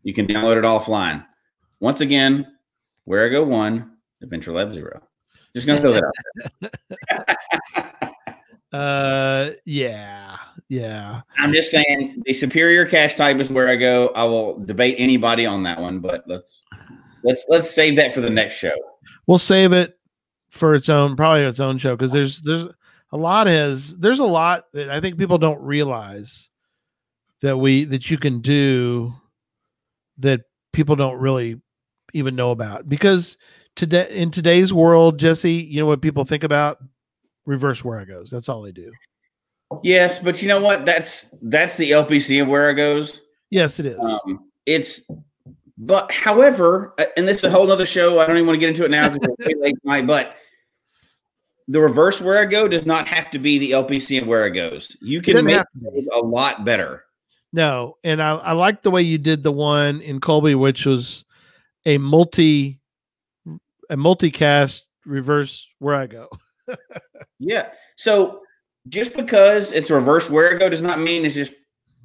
You 0.02 0.14
can 0.14 0.26
download 0.26 0.56
it 0.56 0.64
offline. 0.64 1.26
Once 1.80 2.00
again, 2.00 2.46
Wherigo 3.08 3.44
one, 3.44 3.96
adventure 4.22 4.52
lab 4.52 4.72
zero. 4.72 5.02
Just 5.54 5.66
gonna 5.66 5.80
throw 5.80 5.92
that 5.92 6.04
out. 7.10 8.12
uh, 8.72 9.50
yeah. 9.64 10.36
Yeah. 10.68 11.20
I'm 11.38 11.52
just 11.52 11.70
saying 11.70 12.22
the 12.24 12.32
superior 12.32 12.86
cache 12.86 13.14
type 13.14 13.38
is 13.38 13.50
Wherigo. 13.50 14.10
I 14.14 14.24
will 14.24 14.58
debate 14.64 14.96
anybody 14.98 15.46
on 15.46 15.62
that 15.64 15.80
one, 15.80 16.00
but 16.00 16.24
let's 16.26 16.64
let's 17.22 17.44
let's 17.48 17.70
save 17.70 17.96
that 17.96 18.14
for 18.14 18.20
the 18.20 18.30
next 18.30 18.56
show. 18.56 18.74
We'll 19.26 19.38
save 19.38 19.72
it 19.72 19.98
for 20.50 20.74
its 20.74 20.88
own 20.88 21.16
probably 21.16 21.42
its 21.42 21.60
own 21.60 21.78
show 21.78 21.96
because 21.96 22.12
there's 22.12 22.40
there's 22.42 22.66
a 23.12 23.16
lot 23.16 23.48
is 23.48 23.96
there's 23.98 24.20
a 24.20 24.24
lot 24.24 24.64
that 24.72 24.90
I 24.90 25.00
think 25.00 25.18
people 25.18 25.38
don't 25.38 25.60
realize 25.60 26.50
that 27.42 27.56
we 27.56 27.84
that 27.86 28.10
you 28.10 28.18
can 28.18 28.40
do 28.40 29.12
that 30.18 30.42
people 30.72 30.96
don't 30.96 31.18
really 31.18 31.60
even 32.12 32.36
know 32.36 32.52
about 32.52 32.88
because 32.88 33.36
today 33.74 34.08
in 34.10 34.30
today's 34.30 34.72
world 34.72 35.18
jesse 35.18 35.52
you 35.52 35.80
know 35.80 35.86
what 35.86 36.00
people 36.00 36.24
think 36.24 36.44
about 36.44 36.78
reverse 37.44 37.82
Wherigos 37.82 38.30
that's 38.30 38.48
all 38.48 38.62
they 38.62 38.70
do 38.70 38.92
Yes, 39.82 40.18
but 40.18 40.40
you 40.42 40.48
know 40.48 40.60
what? 40.60 40.84
That's 40.84 41.34
that's 41.42 41.76
the 41.76 41.90
LPC 41.90 42.42
of 42.42 42.48
Wherigos. 42.48 43.20
Yes, 43.50 43.80
it 43.80 43.86
is. 43.86 43.98
Um, 43.98 44.50
it's 44.66 45.08
but 45.76 46.10
however, 46.12 46.94
uh, 46.98 47.04
and 47.16 47.26
this 47.26 47.38
is 47.38 47.44
a 47.44 47.50
whole 47.50 47.70
other 47.70 47.86
show. 47.86 48.20
I 48.20 48.26
don't 48.26 48.36
even 48.36 48.46
want 48.46 48.56
to 48.56 48.60
get 48.60 48.68
into 48.68 48.84
it 48.84 48.90
now 48.90 49.12
it's 49.12 49.56
late 49.60 49.76
tonight, 49.82 50.06
but 50.06 50.36
the 51.68 51.80
reverse 51.80 52.20
Wherigo 52.20 52.70
does 52.70 52.86
not 52.86 53.08
have 53.08 53.30
to 53.32 53.38
be 53.38 53.58
the 53.58 53.72
LPC 53.72 54.20
of 54.20 54.28
Wherigos. 54.28 54.96
You 55.00 55.22
can 55.22 55.44
make 55.44 55.64
it 55.82 56.04
a 56.12 56.18
lot 56.18 56.64
better. 56.64 57.04
No, 57.52 57.96
and 58.04 58.22
I, 58.22 58.34
I 58.36 58.52
like 58.52 58.82
the 58.82 58.90
way 58.90 59.02
you 59.02 59.16
did 59.18 59.42
the 59.42 59.52
one 59.52 60.00
in 60.00 60.20
Colby, 60.20 60.54
which 60.54 60.86
was 60.86 61.24
a 61.86 61.98
multi 61.98 62.80
a 63.90 63.96
multicache 63.96 64.82
reverse 65.04 65.68
where 65.78 65.94
I 65.94 66.06
go. 66.06 66.28
yeah. 67.38 67.68
So 67.96 68.40
just 68.88 69.14
because 69.14 69.72
it's 69.72 69.90
reverse 69.90 70.28
Wherigo 70.28 70.70
does 70.70 70.82
not 70.82 71.00
mean 71.00 71.24
it's 71.24 71.34
just 71.34 71.52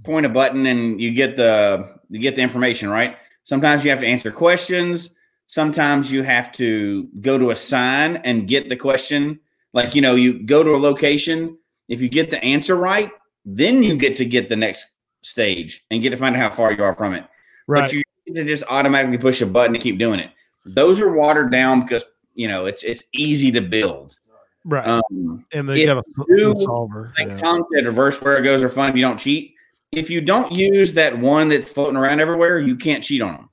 point 0.03 0.25
a 0.25 0.29
button 0.29 0.65
and 0.65 0.99
you 0.99 1.11
get 1.13 1.35
the 1.35 1.95
you 2.09 2.19
get 2.19 2.35
the 2.35 2.41
information 2.41 2.89
right 2.89 3.17
sometimes 3.49 3.83
you 3.83 3.89
have 3.89 3.99
to 4.01 4.07
answer 4.15 4.31
questions 4.31 5.15
sometimes 5.47 6.11
you 6.11 6.21
have 6.23 6.51
to 6.51 7.07
go 7.21 7.37
to 7.37 7.49
a 7.51 7.55
sign 7.55 8.17
and 8.17 8.47
get 8.47 8.69
the 8.69 8.75
question 8.75 9.39
like 9.73 9.95
you 9.95 10.01
know 10.01 10.15
you 10.15 10.29
go 10.53 10.63
to 10.63 10.71
a 10.71 10.81
location 10.89 11.57
If 11.89 12.01
you 12.01 12.09
get 12.09 12.29
the 12.29 12.41
answer 12.43 12.75
right, 12.75 13.09
then 13.45 13.81
you 13.81 13.97
get 13.97 14.15
to 14.17 14.25
get 14.25 14.47
the 14.47 14.55
next 14.55 14.85
stage 15.23 15.83
and 15.89 16.01
get 16.03 16.11
to 16.11 16.17
find 16.17 16.35
out 16.35 16.41
how 16.41 16.51
far 16.51 16.71
you 16.71 16.83
are 16.83 16.95
from 16.95 17.13
it. 17.13 17.25
Right. 17.67 17.81
But 17.81 17.93
you 17.93 18.03
to 18.35 18.43
just 18.45 18.63
automatically 18.69 19.17
push 19.17 19.41
a 19.41 19.45
button 19.47 19.73
and 19.75 19.83
keep 19.83 19.97
doing 19.97 20.19
it. 20.19 20.29
Those 20.65 21.01
are 21.01 21.11
watered 21.11 21.51
down 21.51 21.81
because 21.81 22.05
you 22.35 22.47
know 22.47 22.67
it's 22.67 22.83
it's 22.83 23.03
easy 23.11 23.51
to 23.57 23.61
build. 23.61 24.17
right. 24.65 24.85
Um, 24.87 25.45
and 25.51 25.67
they 25.67 25.81
if 25.81 25.87
got 25.87 25.97
a, 25.97 26.03
you- 26.27 26.51
a 26.51 26.61
solver. 26.61 27.11
like 27.17 27.29
yeah. 27.29 27.35
Tom 27.35 27.65
said, 27.73 27.85
reverse 27.87 28.19
Wherigos 28.19 28.61
are 28.61 28.69
fun 28.69 28.91
if 28.91 28.95
you 28.95 29.01
don't 29.01 29.17
cheat. 29.19 29.55
If 29.91 30.09
you 30.09 30.21
don't 30.21 30.51
use 30.51 30.93
that 30.93 31.17
one 31.17 31.49
that's 31.49 31.71
floating 31.71 31.97
around 31.97 32.19
everywhere, 32.19 32.59
you 32.59 32.75
can't 32.75 33.03
cheat 33.03 33.21
on 33.21 33.33
them. 33.33 33.49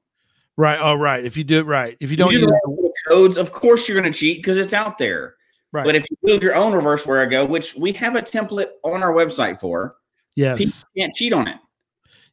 Right. 0.57 0.79
Oh, 0.81 0.95
right. 0.95 1.25
If 1.25 1.37
you 1.37 1.45
do 1.45 1.59
it 1.61 1.67
right, 1.67 1.97
if 2.01 2.11
you 2.11 2.15
You 2.15 2.17
don't 2.17 2.33
do 2.33 2.39
use 2.41 2.47
the 2.47 2.53
right 2.69 2.93
codes, 3.09 3.37
of 3.37 3.53
course 3.53 3.89
you're 3.89 4.01
going 4.01 4.11
to 4.11 4.19
cheat 4.19 4.39
because 4.39 4.59
it's 4.59 4.73
out 4.73 4.99
there. 4.99 5.35
right, 5.73 5.85
But 5.85 5.95
if 5.95 6.05
you 6.11 6.17
build 6.25 6.43
your 6.43 6.55
own 6.55 6.73
reverse 6.75 7.05
Wherigo, 7.05 7.49
which 7.49 7.75
we 7.75 7.93
have 7.93 8.17
a 8.17 8.23
template 8.23 8.69
on 8.83 9.03
our 9.03 9.13
website 9.13 9.61
for, 9.61 9.97
yes, 10.35 10.59
people 10.59 10.75
can't 10.97 11.15
cheat 11.15 11.33
on 11.33 11.49
it. 11.49 11.57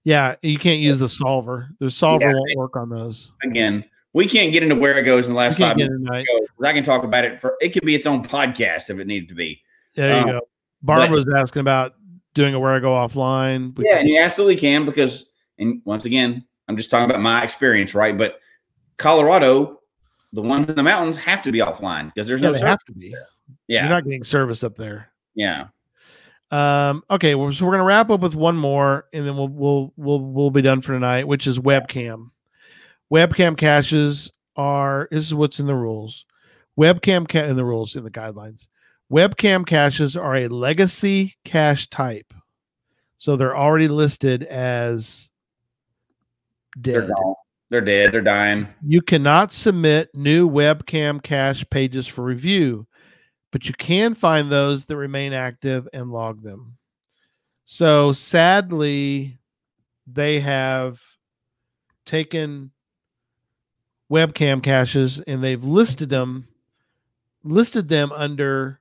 yeah, 0.04 0.36
you 0.42 0.58
can't 0.58 0.80
use 0.80 1.00
the 1.00 1.10
solver. 1.10 1.70
The 1.80 1.90
solver 1.92 2.28
Yeah. 2.30 2.34
won't 2.36 2.58
work 2.58 2.76
on 2.78 2.90
those. 2.90 3.32
Again, 3.44 3.84
we 4.14 4.26
can't 4.26 4.52
get 4.54 4.64
into 4.64 4.76
Wherigos 4.76 5.24
in 5.24 5.30
the 5.32 5.38
last 5.38 5.58
five 5.60 5.76
minutes. 5.78 5.96
it 5.96 6.06
tonight. 6.06 6.22
ago, 6.30 6.40
'cause 6.40 6.66
I 6.66 6.74
can 6.74 6.84
talk 6.84 7.04
about 7.04 7.24
it 7.26 7.40
for 7.42 7.56
it 7.62 7.70
could 7.70 7.86
be 7.86 7.96
its 7.96 8.06
own 8.08 8.24
podcast 8.24 8.90
if 8.90 9.00
it 9.00 9.08
needed 9.08 9.28
to 9.30 9.36
be. 9.36 9.62
There 9.96 10.10
you 10.10 10.16
Um, 10.18 10.26
go. 10.30 10.42
Barb 10.82 11.10
but- 11.10 11.12
was 11.12 11.28
asking 11.36 11.62
about 11.62 11.96
doing 12.34 12.56
a 12.56 12.60
Wherigo 12.60 12.84
offline. 12.86 13.78
Yeah, 13.80 13.98
and 13.98 14.10
you 14.10 14.20
absolutely 14.20 14.58
can 14.58 14.86
because, 14.86 15.30
and 15.60 15.82
once 15.86 16.06
again, 16.06 16.44
I'm 16.68 16.78
just 16.78 16.90
talking 16.92 17.10
about 17.10 17.22
my 17.22 17.44
experience, 17.44 17.94
right? 17.94 18.18
But 18.18 18.40
Colorado, 18.98 19.80
the 20.32 20.42
ones 20.42 20.68
in 20.70 20.76
the 20.76 20.84
mountains 20.84 21.18
have 21.18 21.44
to 21.44 21.52
be 21.52 21.60
offline 21.60 22.14
because 22.14 22.28
there's 22.28 22.42
yeah, 22.42 22.48
no 22.48 22.54
they 22.54 22.60
service. 22.60 22.72
have 22.72 22.84
to 22.86 22.92
be. 22.94 23.16
Yeah, 23.68 23.82
You're 23.82 23.90
not 23.90 24.04
getting 24.04 24.24
service 24.24 24.64
up 24.64 24.76
there. 24.76 25.10
yeah. 25.36 25.68
Um, 26.52 27.04
okay, 27.10 27.34
well, 27.34 27.52
so 27.52 27.66
we're 27.66 27.72
gonna 27.72 27.84
wrap 27.84 28.12
up 28.12 28.20
with 28.22 28.36
one 28.36 28.56
more, 28.56 29.06
and 29.12 29.26
then 29.28 29.36
we'll 29.36 29.48
we'll 29.48 29.94
we'll 29.98 30.20
we'll 30.20 30.52
be 30.52 30.62
done 30.62 30.82
for 30.82 30.94
tonight, 30.94 31.28
which 31.28 31.48
is 31.48 31.58
webcam. 31.58 32.30
Webcam 33.12 33.58
caches 33.58 34.32
are 34.56 35.08
this 35.10 35.26
is 35.26 35.34
what's 35.34 35.60
in 35.60 35.66
the 35.66 35.74
rules. 35.74 36.26
Webcam 36.80 37.28
ca- 37.28 37.46
in 37.46 37.56
the 37.56 37.66
rules 37.66 37.96
in 37.96 38.04
the 38.04 38.12
guidelines. 38.12 38.68
Webcam 39.12 39.66
caches 39.66 40.16
are 40.18 40.36
a 40.36 40.48
legacy 40.48 41.36
cache 41.44 41.90
type, 41.90 42.34
so 43.18 43.36
they're 43.36 43.56
already 43.56 43.88
listed 43.88 44.44
as 44.44 45.30
They're 46.78 47.02
dead. 47.02 47.12
They're 47.70 47.82
dead. 47.82 48.12
They're 48.12 48.22
dying. 48.22 48.68
You 48.86 49.02
cannot 49.02 49.54
submit 49.54 50.10
new 50.14 50.50
webcam 50.50 51.22
cache 51.22 51.68
pages 51.70 52.08
for 52.08 52.24
review, 52.24 52.88
but 53.52 53.68
you 53.68 53.74
can 53.74 54.14
find 54.14 54.52
those 54.52 54.86
that 54.86 54.98
remain 54.98 55.34
active 55.34 55.88
and 55.94 56.12
log 56.12 56.42
them. 56.44 56.78
So 57.66 58.12
sadly, 58.12 59.38
they 60.06 60.40
have 60.40 61.02
taken 62.06 62.72
webcam 64.12 64.62
caches 64.62 65.22
and 65.26 65.44
they've 65.44 65.64
listed 65.64 66.10
them 66.10 66.48
listed 67.44 67.88
them 67.88 68.12
under 68.12 68.80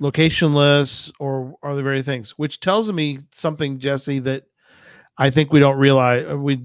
location 0.00 0.54
lists 0.54 1.10
or 1.18 1.56
other 1.62 1.82
very 1.82 2.02
things, 2.02 2.32
which 2.32 2.60
tells 2.60 2.92
me 2.92 3.20
something, 3.32 3.78
Jesse, 3.78 4.18
that 4.20 4.44
I 5.18 5.30
think 5.30 5.52
we 5.52 5.60
don't 5.60 5.78
realize 5.78 6.26
uh, 6.30 6.36
we 6.36 6.62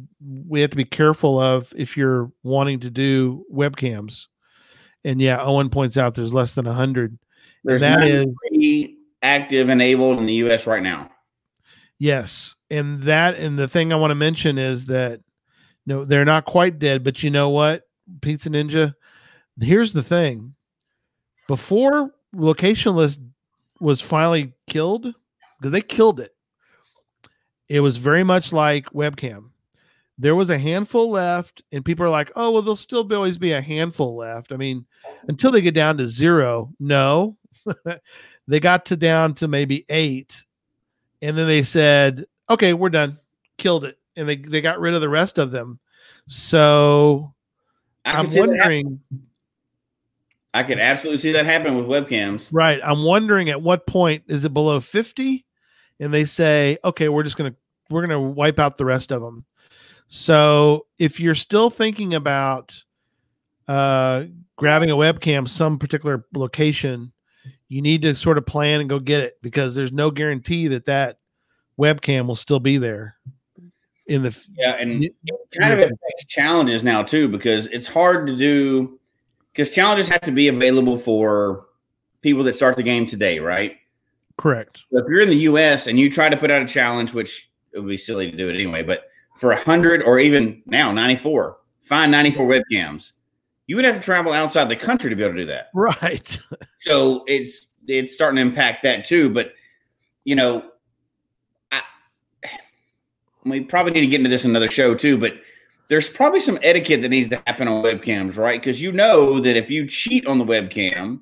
we 0.48 0.62
have 0.62 0.72
to 0.72 0.78
be 0.78 0.86
careful 0.86 1.40
of 1.40 1.74
if 1.76 1.96
you're 1.96 2.32
wanting 2.44 2.82
to 2.82 2.90
do 2.90 3.46
webcams. 3.54 4.28
And 5.04 5.22
yeah, 5.22 5.42
Owen 5.42 5.70
points 5.70 5.98
out 5.98 6.16
there's 6.16 6.34
less 6.34 6.54
than 6.54 6.68
a 6.68 6.74
hundred. 6.74 7.18
There's 7.64 7.82
That 7.82 8.08
is 8.08 8.28
active 9.22 9.70
enabled 9.70 10.20
in 10.20 10.26
the 10.26 10.34
U.S. 10.34 10.68
right 10.68 10.84
now. 10.84 11.10
yes, 11.98 12.56
and 12.70 13.04
that 13.04 13.36
and 13.36 13.58
the 13.58 13.68
thing 13.68 13.94
I 13.94 13.98
want 13.98 14.12
to 14.12 14.16
mention 14.16 14.58
is 14.58 14.86
that 14.86 15.22
no, 15.86 16.06
they're 16.06 16.26
not 16.26 16.46
quite 16.46 16.78
dead, 16.78 17.04
but 17.04 17.24
you 17.24 17.30
know 17.30 17.50
what, 17.50 17.84
Pizza 18.22 18.50
Ninja. 18.50 18.94
Here's 19.60 19.94
the 19.94 20.04
thing: 20.04 20.56
before 21.48 22.12
location 22.34 22.96
list 22.96 23.20
was 23.80 24.02
finally 24.02 24.54
killed, 24.68 25.14
because 25.60 25.72
they 25.72 25.82
killed 25.82 26.20
it, 26.20 26.36
it 27.70 27.80
was 27.80 27.98
very 27.98 28.24
much 28.24 28.52
like 28.52 28.86
webcam. 28.88 29.50
There 30.18 30.36
was 30.36 30.50
a 30.50 30.58
handful 30.58 31.10
left, 31.10 31.64
and 31.72 31.84
people 31.84 32.06
are 32.06 32.10
like, 32.10 32.32
"Oh, 32.36 32.52
well, 32.52 32.62
there'll 32.62 32.76
still 32.76 33.04
be, 33.04 33.16
always 33.16 33.38
be 33.38 33.54
a 33.54 33.62
handful 33.62 34.16
left." 34.16 34.52
I 34.52 34.58
mean, 34.58 34.86
until 35.28 35.52
they 35.52 35.62
get 35.62 35.74
down 35.74 35.98
to 35.98 36.08
zero, 36.08 36.72
no, 36.80 37.38
they 38.48 38.60
got 38.60 38.86
to 38.88 38.98
down 38.98 39.34
to 39.36 39.48
maybe 39.48 39.86
eight, 39.90 40.46
and 41.22 41.38
then 41.38 41.48
they 41.48 41.64
said, 41.64 42.26
"Okay, 42.50 42.74
we're 42.74 42.90
done, 42.90 43.18
killed 43.58 43.86
it," 43.86 43.98
and 44.16 44.30
they 44.30 44.36
they 44.36 44.62
got 44.62 44.80
rid 44.80 44.94
of 44.94 45.02
the 45.02 45.10
rest 45.10 45.38
of 45.40 45.50
them. 45.52 45.80
So 46.28 47.34
I 48.06 48.14
I'm 48.14 48.26
could, 48.26 48.34
see 48.34 48.40
that 48.42 48.48
wondering, 48.48 49.00
I 50.54 50.64
could 50.64 50.80
absolutely 50.80 51.20
see 51.20 51.32
that 51.32 51.46
happen 51.46 51.76
with 51.76 51.86
webcams. 51.86 52.50
right? 52.52 52.80
I'm 52.84 53.04
wondering 53.04 53.50
at 53.50 53.62
what 53.62 53.88
point 53.88 54.24
is 54.28 54.44
it 54.46 54.54
below 54.54 54.80
fifty, 54.80 55.46
and 56.00 56.14
they 56.14 56.26
say, 56.26 56.78
"Okay, 56.84 57.10
we're 57.10 57.24
just 57.24 57.38
gonna 57.38 57.56
we're 57.90 58.02
gonna 58.02 58.22
wipe 58.22 58.60
out 58.60 58.78
the 58.78 58.86
rest 58.86 59.12
of 59.12 59.22
them." 59.22 59.46
So 60.08 60.88
if 61.00 61.20
you're 61.20 61.36
still 61.36 61.70
thinking 61.70 62.14
about 62.14 62.76
uh, 63.68 64.26
grabbing 64.58 64.92
a 64.92 64.96
webcam 64.96 65.48
some 65.48 65.80
particular 65.80 66.26
location, 66.34 67.14
you 67.70 67.82
need 67.82 68.02
to 68.02 68.16
sort 68.16 68.38
of 68.38 68.46
plan 68.46 68.82
and 68.82 68.90
go 68.90 69.00
get 69.00 69.22
it 69.22 69.38
because 69.42 69.74
there's 69.74 69.94
no 69.94 70.12
guarantee 70.12 70.68
that 70.68 70.86
that 70.86 71.20
webcam 71.80 72.28
will 72.28 72.36
still 72.36 72.60
be 72.60 72.78
there 72.78 73.16
in 74.08 74.24
the 74.24 74.48
Yeah, 74.58 74.76
and 74.80 75.10
kind 75.58 75.74
of 75.74 75.80
affects 75.80 76.26
challenges 76.28 76.84
now 76.84 77.04
too 77.04 77.30
because 77.30 77.68
it's 77.68 77.88
hard 77.88 78.28
to 78.28 78.36
do 78.36 79.00
because 79.52 79.70
challenges 79.70 80.08
have 80.08 80.22
to 80.22 80.32
be 80.32 80.48
available 80.48 80.98
for 80.98 81.66
people 82.22 82.44
that 82.44 82.56
start 82.56 82.78
the 82.78 82.84
game 82.84 83.06
today, 83.06 83.40
right? 83.40 83.78
correct. 84.42 84.84
So 84.92 85.00
if 85.00 85.06
you're 85.08 85.22
in 85.22 85.30
the 85.30 85.44
US 85.52 85.88
and 85.88 86.00
you 86.00 86.10
try 86.10 86.28
to 86.28 86.36
put 86.36 86.52
out 86.52 86.62
a 86.62 86.68
challenge, 86.68 87.14
which 87.14 87.50
it 87.74 87.80
would 87.80 87.88
be 87.88 87.98
silly 87.98 88.30
to 88.30 88.36
do 88.36 88.50
it 88.50 88.56
anyway, 88.56 88.84
but 88.84 89.06
for 89.38 89.50
100 89.50 90.04
or 90.04 90.20
even 90.20 90.62
now 90.66 90.92
94, 90.92 91.58
find 91.84 92.12
94 92.12 92.48
webcams, 92.48 93.14
you 93.68 93.76
would 93.76 93.86
have 93.86 93.96
to 93.96 94.02
travel 94.02 94.34
outside 94.34 94.68
the 94.68 94.76
country 94.76 95.10
to 95.10 95.16
be 95.16 95.24
able 95.24 95.36
to 95.36 95.42
do 95.42 95.46
that. 95.48 95.70
Right. 95.74 96.38
So 96.82 97.24
it's 97.28 97.68
it's 97.88 98.16
starting 98.16 98.38
to 98.38 98.42
impact 98.42 98.82
that 98.82 99.06
too. 99.06 99.30
But 99.30 99.54
you 100.24 100.34
know, 100.34 100.64
I, 101.72 101.84
we 103.46 103.62
probably 103.62 103.92
need 103.94 104.02
to 104.02 104.08
get 104.08 104.20
into 104.20 104.32
this 104.32 104.46
another 104.46 104.68
show 104.68 104.96
too. 104.96 105.16
But 105.16 105.34
there's 105.92 106.08
probably 106.10 106.40
some 106.40 106.58
etiquette 106.64 107.02
that 107.02 107.10
needs 107.10 107.28
to 107.28 107.36
happen 107.46 107.68
on 107.68 107.84
webcams, 107.84 108.38
right? 108.38 108.62
Because 108.62 108.82
you 108.82 108.94
know 108.94 109.42
that 109.42 109.58
if 109.58 109.70
you 109.70 109.86
cheat 109.86 110.26
on 110.26 110.38
the 110.40 110.46
webcam 110.46 111.20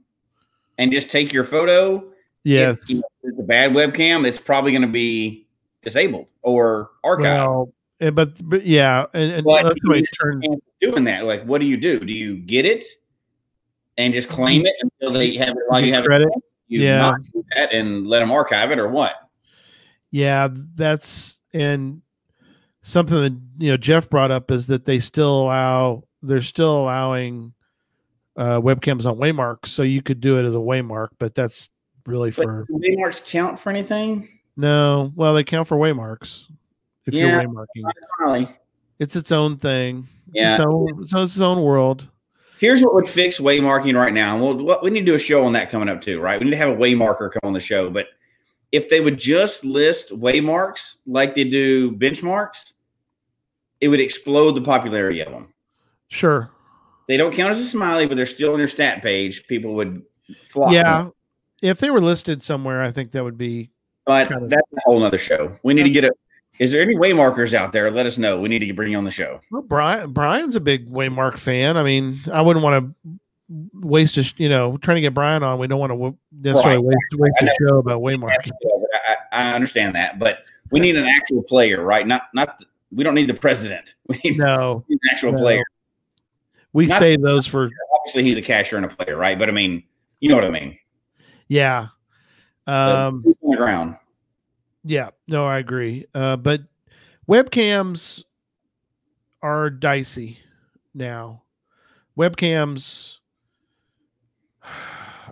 and 0.78 0.92
just 0.92 1.10
take 1.10 1.34
your 1.34 1.44
photo, 1.44 2.06
Yes. 2.44 2.78
if, 2.84 2.90
you 2.92 2.96
know, 2.98 3.04
it's 3.24 3.40
a 3.40 3.44
bad 3.44 3.72
webcam, 3.72 4.28
it's 4.28 4.40
probably 4.40 4.72
going 4.72 4.84
to 4.84 4.88
be 4.88 5.48
disabled 5.82 6.30
or 6.44 6.92
archived. 7.04 7.24
Well, 7.48 7.74
and, 8.00 8.16
but 8.16 8.48
but 8.48 8.64
yeah, 8.64 9.08
and, 9.16 9.32
and 9.32 9.44
But 9.44 9.64
that's 9.64 9.82
the 9.82 9.90
way 9.90 9.98
you 9.98 10.04
it 10.04 10.10
turned. 10.22 10.44
And 10.46 10.62
doing 10.80 11.04
that, 11.06 11.26
like, 11.26 11.44
what 11.46 11.62
do 11.62 11.66
you 11.66 11.76
do? 11.76 12.00
Do 12.00 12.14
you 12.14 12.38
get 12.38 12.68
it 12.68 12.86
and 13.98 14.14
just 14.14 14.30
claim 14.30 14.68
it 14.68 14.76
until 14.82 15.12
they 15.14 15.34
have 15.38 15.50
it 15.50 15.64
while 15.68 15.84
you 15.84 15.96
have 15.96 16.06
credit. 16.06 16.28
it? 16.32 16.44
You 16.68 16.82
Yeah. 16.84 17.00
not 17.00 17.24
do 17.34 17.44
that 17.56 17.74
and 17.74 18.06
let 18.06 18.20
them 18.20 18.32
archive 18.32 18.70
it, 18.70 18.78
or 18.78 18.88
what? 18.88 19.16
Yeah, 20.12 20.48
that's 20.76 21.40
and 21.54 22.04
something 22.82 23.22
that 23.22 23.38
you 23.58 23.72
know 23.72 23.78
Jeff 23.78 24.10
brought 24.10 24.32
up 24.32 24.52
is 24.52 24.68
that 24.68 24.86
they 24.86 25.00
still 25.00 25.44
allow 25.44 26.04
they're 26.22 26.42
still 26.42 26.82
allowing 26.82 27.54
uh, 28.38 28.60
webcams 28.62 29.06
on 29.06 29.18
Waymark, 29.18 29.66
so 29.66 29.84
you 29.84 30.02
could 30.02 30.22
do 30.22 30.38
it 30.38 30.46
as 30.46 30.54
a 30.54 30.60
Waymark, 30.60 31.10
but 31.18 31.36
that's 31.36 31.70
really 32.06 32.32
But 32.32 32.44
for 32.44 32.68
waymarks 32.72 33.24
count 33.26 33.60
for 33.60 33.70
anything? 33.70 34.28
no. 34.56 35.12
Well, 35.16 35.34
they 35.34 35.44
count 35.44 35.68
for 35.68 35.78
Waymarks 35.78 36.46
if 37.06 37.14
Yeah. 37.14 37.42
you're 37.42 37.66
Waymarking. 38.28 38.54
It's 39.00 39.16
its 39.16 39.32
own 39.32 39.58
thing. 39.58 40.08
It's 40.28 40.36
Yeah. 40.36 40.54
its 40.56 40.62
own, 40.66 41.00
it's 41.02 41.14
its 41.14 41.40
own 41.40 41.62
world. 41.62 42.08
Here's 42.60 42.82
what 42.82 42.94
would 42.94 43.08
fix 43.08 43.40
waymarking 43.40 43.96
right 43.96 44.14
now. 44.14 44.36
And 44.36 44.42
we'll 44.66 44.82
we 44.84 44.90
need 44.90 45.02
to 45.02 45.06
do 45.06 45.16
a 45.16 45.20
show 45.20 45.46
on 45.46 45.54
that 45.54 45.70
coming 45.70 45.88
up 45.88 46.02
too, 46.02 46.20
right? 46.20 46.38
We 46.40 46.46
need 46.46 46.52
to 46.52 46.58
have 46.58 46.70
a 46.70 46.76
waymarker 46.76 47.32
come 47.32 47.40
on 47.44 47.54
the 47.54 47.60
show. 47.62 47.90
But 47.90 48.08
if 48.72 48.90
they 48.90 49.00
would 49.02 49.18
just 49.18 49.66
list 49.66 50.12
waymarks 50.12 50.96
like 51.08 51.36
they 51.36 51.44
do 51.44 51.92
benchmarks, 51.92 52.74
it 53.82 53.88
would 53.88 54.00
explode 54.00 54.52
the 54.54 54.62
popularity 54.62 55.22
of 55.22 55.32
them. 55.32 55.54
Sure. 56.10 56.50
They 57.08 57.18
don't 57.18 57.34
count 57.34 57.52
as 57.52 57.60
a 57.60 57.66
smiley, 57.66 58.06
but 58.06 58.18
they're 58.18 58.26
still 58.26 58.54
on 58.54 58.60
your 58.60 58.68
stat 58.68 59.02
page. 59.02 59.48
People 59.48 59.74
would 59.76 60.04
flock. 60.46 60.72
Yeah. 60.72 61.04
them. 61.04 61.14
If 61.62 61.80
they 61.80 61.90
were 61.90 62.00
listed 62.02 62.44
somewhere, 62.44 62.82
I 62.82 62.92
think 62.92 63.12
that 63.12 63.24
would 63.24 63.38
be 63.38 63.72
But 64.06 64.30
kind 64.30 64.44
of- 64.44 64.50
that's 64.50 64.68
a 64.78 64.80
whole 64.86 65.00
nother 65.00 65.18
show. 65.18 65.58
We 65.64 65.74
need 65.74 65.84
to 65.84 65.90
get 65.90 66.04
a. 66.04 66.12
Is 66.60 66.72
there 66.74 66.82
any 66.82 66.96
waymarkers 66.96 67.54
out 67.54 67.72
there? 67.72 67.90
Let 67.90 68.06
us 68.06 68.18
know. 68.18 68.40
We 68.40 68.50
need 68.50 68.60
to 68.60 68.74
bring 68.74 68.92
you 68.92 68.98
on 68.98 69.06
the 69.06 69.12
show. 69.12 69.40
Well, 69.50 69.62
Brian 69.62 70.12
Brian's 70.12 70.58
a 70.58 70.60
big 70.60 70.90
Waymark 70.90 71.38
fan. 71.38 71.78
I 71.78 71.84
mean, 71.84 72.20
I 72.32 72.42
wouldn't 72.42 72.64
want 72.64 72.94
to 73.06 73.10
waste 73.74 74.18
a, 74.18 74.24
you 74.38 74.48
know 74.50 74.78
trying 74.78 74.96
to 74.96 75.02
get 75.02 75.14
Brian 75.14 75.42
on. 75.44 75.60
We 75.60 75.68
don't 75.68 75.80
want 75.80 75.92
to 75.92 76.18
necessarily 76.32 76.78
Right. 76.78 76.86
waste 76.86 77.22
waste 77.42 77.42
a 77.42 77.66
show 77.68 77.78
about 77.80 78.02
Waymark. 78.02 78.32
I, 78.32 79.16
I 79.32 79.50
I 79.50 79.54
understand 79.54 79.96
that, 79.96 80.20
but 80.20 80.40
we 80.72 80.80
need 80.80 80.96
an 80.96 81.06
actual 81.06 81.42
player, 81.44 81.84
right? 81.84 82.06
Not 82.06 82.24
not. 82.34 82.64
We 82.92 83.04
don't 83.04 83.16
need 83.16 83.28
the 83.30 83.34
president. 83.36 83.96
We 84.08 84.20
need 84.24 84.38
No, 84.40 84.84
an 84.90 85.00
actual 85.12 85.32
No. 85.34 85.40
player. 85.40 85.64
we 86.74 86.86
Not- 86.88 87.00
save 87.00 87.22
those 87.22 87.46
for 87.48 87.70
Obviously, 88.00 88.24
he's 88.24 88.38
a 88.38 88.42
cashier 88.42 88.78
and 88.78 88.86
a 88.92 88.96
player, 88.96 89.16
right? 89.18 89.38
But 89.38 89.50
I 89.50 89.52
mean, 89.52 89.84
you 90.20 90.30
know 90.30 90.36
what 90.36 90.46
I 90.46 90.50
mean. 90.52 90.78
yeah. 91.48 91.88
Um, 92.68 93.24
on 93.44 93.52
the 93.52 93.58
ground. 93.58 93.98
Yeah, 94.84 95.10
no, 95.28 95.46
I 95.46 95.58
agree. 95.60 96.06
Uh, 96.14 96.36
but 96.38 96.62
webcams 97.28 98.24
are 99.42 99.70
dicey 99.70 100.40
now. 100.94 101.44
Webcams. 102.18 103.18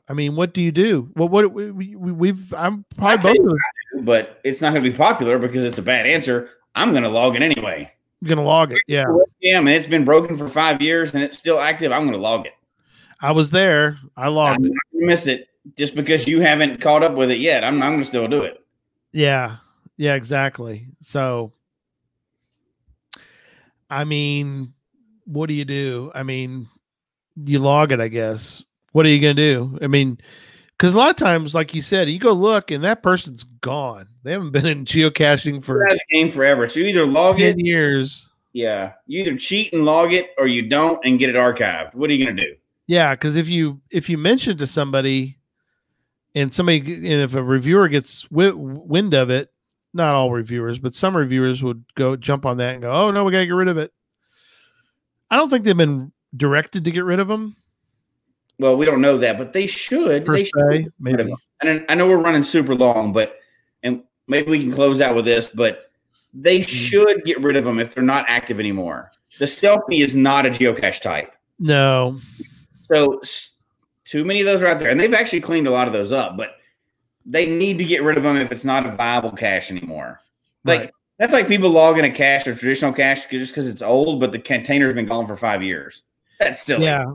I 0.09 0.13
mean, 0.13 0.35
what 0.35 0.53
do 0.53 0.61
you 0.61 0.71
do? 0.71 1.09
Well, 1.15 1.27
what 1.27 1.51
we, 1.51 1.71
we, 1.71 1.95
we've 1.95 2.53
I'm 2.53 2.85
probably 2.95 3.37
both 3.39 3.57
but 4.01 4.39
it's 4.43 4.61
not 4.61 4.73
going 4.73 4.83
to 4.83 4.89
be 4.89 4.95
popular 4.95 5.37
because 5.37 5.63
it's 5.63 5.77
a 5.77 5.81
bad 5.81 6.05
answer. 6.05 6.49
I'm 6.75 6.91
going 6.91 7.03
to 7.03 7.09
log 7.09 7.35
it 7.35 7.41
anyway. 7.41 7.91
I'm 8.21 8.27
gonna 8.27 8.43
log 8.43 8.71
it. 8.71 8.81
Yeah, 8.87 9.05
Yeah, 9.41 9.59
and 9.59 9.69
it's 9.69 9.85
been 9.85 10.05
broken 10.05 10.37
for 10.37 10.49
five 10.49 10.81
years 10.81 11.13
and 11.13 11.23
it's 11.23 11.37
still 11.37 11.59
active. 11.59 11.91
I'm 11.91 12.01
going 12.01 12.13
to 12.13 12.17
log 12.17 12.45
it. 12.47 12.53
I 13.21 13.31
was 13.31 13.51
there. 13.51 13.99
I 14.15 14.29
logged 14.29 14.65
it. 14.65 14.69
going 14.69 15.01
to 15.01 15.05
miss 15.05 15.27
it 15.27 15.49
just 15.75 15.95
because 15.95 16.27
you 16.27 16.41
haven't 16.41 16.81
caught 16.81 17.03
up 17.03 17.13
with 17.13 17.29
it 17.31 17.39
yet. 17.39 17.63
I'm, 17.63 17.81
I'm 17.83 17.91
going 17.91 17.99
to 17.99 18.05
still 18.05 18.27
do 18.27 18.41
it. 18.41 18.63
Yeah, 19.11 19.57
yeah, 19.97 20.15
exactly. 20.15 20.87
So, 21.01 21.51
I 23.89 24.03
mean, 24.03 24.73
what 25.25 25.47
do 25.47 25.53
you 25.53 25.65
do? 25.65 26.11
I 26.15 26.23
mean, 26.23 26.67
you 27.35 27.59
log 27.59 27.91
it, 27.91 27.99
I 27.99 28.07
guess. 28.07 28.63
What 28.97 29.05
are 29.05 29.09
you 29.09 29.21
gonna 29.21 29.35
do? 29.35 29.77
I 29.79 29.85
mean, 29.85 30.17
because 30.71 30.95
a 30.95 30.97
lot 30.97 31.11
of 31.11 31.17
times, 31.17 31.53
like 31.53 31.75
you 31.75 31.83
said, 31.83 32.09
you 32.09 32.17
go 32.17 32.33
look 32.33 32.71
and 32.71 32.83
that 32.83 33.03
person's 33.03 33.43
gone. 33.43 34.07
They 34.23 34.31
haven't 34.31 34.49
been 34.49 34.65
in 34.65 34.85
geocaching 34.85 35.63
for 35.63 35.81
Been 35.81 35.89
out 35.89 35.93
of 35.93 35.99
the 36.09 36.15
game 36.17 36.31
forever. 36.31 36.67
So 36.67 36.79
you 36.79 36.87
either 36.87 37.05
log 37.05 37.39
it, 37.39 37.57
ten 37.57 37.59
years. 37.63 38.27
yeah, 38.53 38.93
you 39.05 39.19
either 39.19 39.37
cheat 39.37 39.71
and 39.71 39.85
log 39.85 40.13
it, 40.13 40.31
or 40.39 40.47
you 40.47 40.67
don't 40.67 40.99
and 41.05 41.19
get 41.19 41.29
it 41.29 41.35
archived. 41.35 41.93
What 41.93 42.09
are 42.09 42.13
you 42.13 42.25
going 42.25 42.37
to 42.37 42.43
do? 42.43 42.55
Yeah, 42.87 43.13
because 43.13 43.35
if 43.35 43.47
you 43.47 43.81
if 43.91 44.09
you 44.09 44.17
mention 44.17 44.57
to 44.57 44.65
somebody, 44.65 45.37
and 46.33 46.51
somebody 46.51 46.79
and 46.95 47.21
if 47.21 47.35
a 47.35 47.43
reviewer 47.43 47.89
gets 47.89 48.23
wi- 48.29 48.55
wind 48.55 49.13
of 49.13 49.29
it, 49.29 49.51
not 49.93 50.15
all 50.15 50.31
reviewers, 50.31 50.79
but 50.79 50.95
some 50.95 51.15
reviewers 51.15 51.61
would 51.61 51.85
go 51.93 52.15
jump 52.15 52.47
on 52.47 52.57
that 52.57 52.73
and 52.73 52.81
go, 52.81 52.91
"Oh 52.91 53.11
no, 53.11 53.25
we 53.25 53.31
got 53.31 53.41
to 53.41 53.45
get 53.45 53.51
rid 53.51 53.67
of 53.67 53.77
it." 53.77 53.93
I 55.29 55.35
don't 55.35 55.51
think 55.51 55.65
they've 55.65 55.77
been 55.77 56.11
directed 56.35 56.83
to 56.85 56.89
get 56.91 57.03
rid 57.03 57.19
of 57.19 57.27
them 57.27 57.57
Well, 58.59 58.75
we 58.75 58.85
don't 58.85 59.01
know 59.01 59.17
that, 59.19 59.37
but 59.37 59.53
they 59.53 59.67
should. 59.67 60.25
per 60.25 60.33
they 60.33 60.45
se. 60.45 60.51
should. 60.51 60.93
Maybe 60.99 61.33
And 61.61 61.85
I 61.89 61.95
know 61.95 62.07
we're 62.07 62.17
running 62.17 62.43
super 62.43 62.75
long, 62.75 63.13
but 63.13 63.37
and 63.83 64.03
maybe 64.27 64.49
we 64.49 64.59
can 64.59 64.71
close 64.71 65.01
out 65.01 65.15
with 65.15 65.25
this, 65.25 65.49
but 65.49 65.91
they 66.33 66.59
mm-hmm. 66.59 66.69
should 66.69 67.23
get 67.23 67.41
rid 67.41 67.55
of 67.55 67.65
them 67.65 67.79
if 67.79 67.93
they're 67.93 68.03
not 68.03 68.25
active 68.27 68.59
anymore. 68.59 69.11
The 69.39 69.47
stealthy 69.47 70.01
is 70.01 70.15
not 70.15 70.45
a 70.45 70.49
geocache 70.49 71.01
type. 71.01 71.33
no. 71.59 72.19
So 72.89 73.19
too 74.05 74.23
many 74.23 74.39
of 74.39 74.45
those 74.45 74.63
are 74.63 74.67
out 74.67 74.79
there, 74.79 74.89
and 74.89 74.99
they've 74.99 75.13
actually 75.13 75.41
cleaned 75.41 75.67
a 75.67 75.71
lot 75.71 75.87
of 75.87 75.93
those 75.93 76.13
up. 76.13 76.37
But 76.37 76.55
they 77.25 77.45
need 77.45 77.77
to 77.79 77.83
get 77.83 78.01
rid 78.01 78.17
of 78.17 78.23
them 78.23 78.37
if 78.37 78.51
it's 78.51 78.63
not 78.63 78.85
a 78.85 78.91
viable 78.91 79.31
cache 79.31 79.69
anymore. 79.69 80.21
Like 80.63 80.79
Right. 80.79 80.91
that's 81.19 81.33
like 81.33 81.47
people 81.47 81.69
logging 81.69 82.05
a 82.05 82.09
cache 82.09 82.47
or 82.47 82.55
traditional 82.55 82.93
cache 82.93 83.25
just 83.27 83.51
because 83.51 83.67
it's 83.67 83.81
old, 83.81 84.21
but 84.21 84.31
the 84.31 84.39
container's 84.39 84.93
been 84.93 85.05
gone 85.05 85.27
for 85.27 85.35
five 85.35 85.61
years. 85.61 86.03
That's 86.39 86.61
silly. 86.61 86.85
Yeah, 86.85 87.13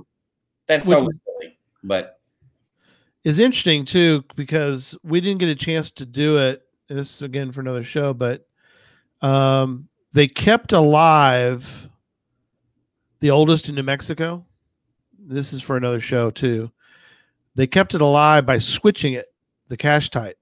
that's 0.72 0.86
Which- 0.86 0.98
silly. 0.98 1.58
But 1.84 2.18
is 3.24 3.38
interesting 3.38 3.84
too 3.84 4.24
because 4.36 4.96
we 5.02 5.20
didn't 5.20 5.38
get 5.40 5.48
a 5.48 5.54
chance 5.54 5.90
to 5.92 6.06
do 6.06 6.38
it. 6.38 6.62
This 6.88 7.16
is 7.16 7.22
again 7.22 7.52
for 7.52 7.60
another 7.60 7.82
show, 7.84 8.12
but 8.14 8.46
um, 9.20 9.88
they 10.12 10.26
kept 10.28 10.72
alive 10.72 11.88
the 13.20 13.30
oldest 13.30 13.68
in 13.68 13.74
New 13.74 13.82
Mexico. 13.82 14.44
This 15.18 15.52
is 15.52 15.62
for 15.62 15.76
another 15.76 16.00
show 16.00 16.30
too. 16.30 16.70
They 17.54 17.66
kept 17.66 17.94
it 17.94 18.00
alive 18.00 18.46
by 18.46 18.58
switching 18.58 19.12
it, 19.14 19.26
the 19.68 19.76
cache 19.76 20.10
type. 20.10 20.38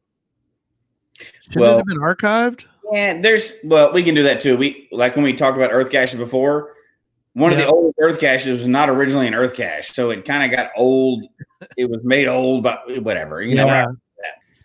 Should 1.50 1.56
Well- 1.60 1.74
it 1.74 1.78
have 1.78 1.86
been 1.86 1.98
archived? 1.98 2.64
yeah, 2.92 3.20
there's 3.20 3.52
well, 3.64 3.92
we 3.92 4.02
can 4.02 4.14
do 4.14 4.22
that 4.24 4.40
too. 4.40 4.56
We 4.56 4.88
like 4.92 5.14
when 5.16 5.24
we 5.24 5.32
talked 5.32 5.56
about 5.56 5.70
Earth 5.72 5.90
caches 5.90 6.18
before. 6.18 6.74
One 7.34 7.52
of 7.52 7.58
the 7.58 7.66
old 7.66 7.94
Earth 8.00 8.18
caches 8.18 8.58
was 8.58 8.66
not 8.66 8.90
originally 8.90 9.26
an 9.28 9.34
Earth 9.34 9.54
cache, 9.54 9.92
so 9.92 10.10
it 10.10 10.24
kind 10.24 10.42
of 10.44 10.56
got 10.56 10.70
old. 10.76 11.24
it 11.76 11.88
was 11.88 12.00
made 12.02 12.26
old, 12.26 12.62
but 12.64 12.82
whatever, 13.02 13.40
you 13.42 13.54
know. 13.54 13.66
Yeah. 13.66 13.86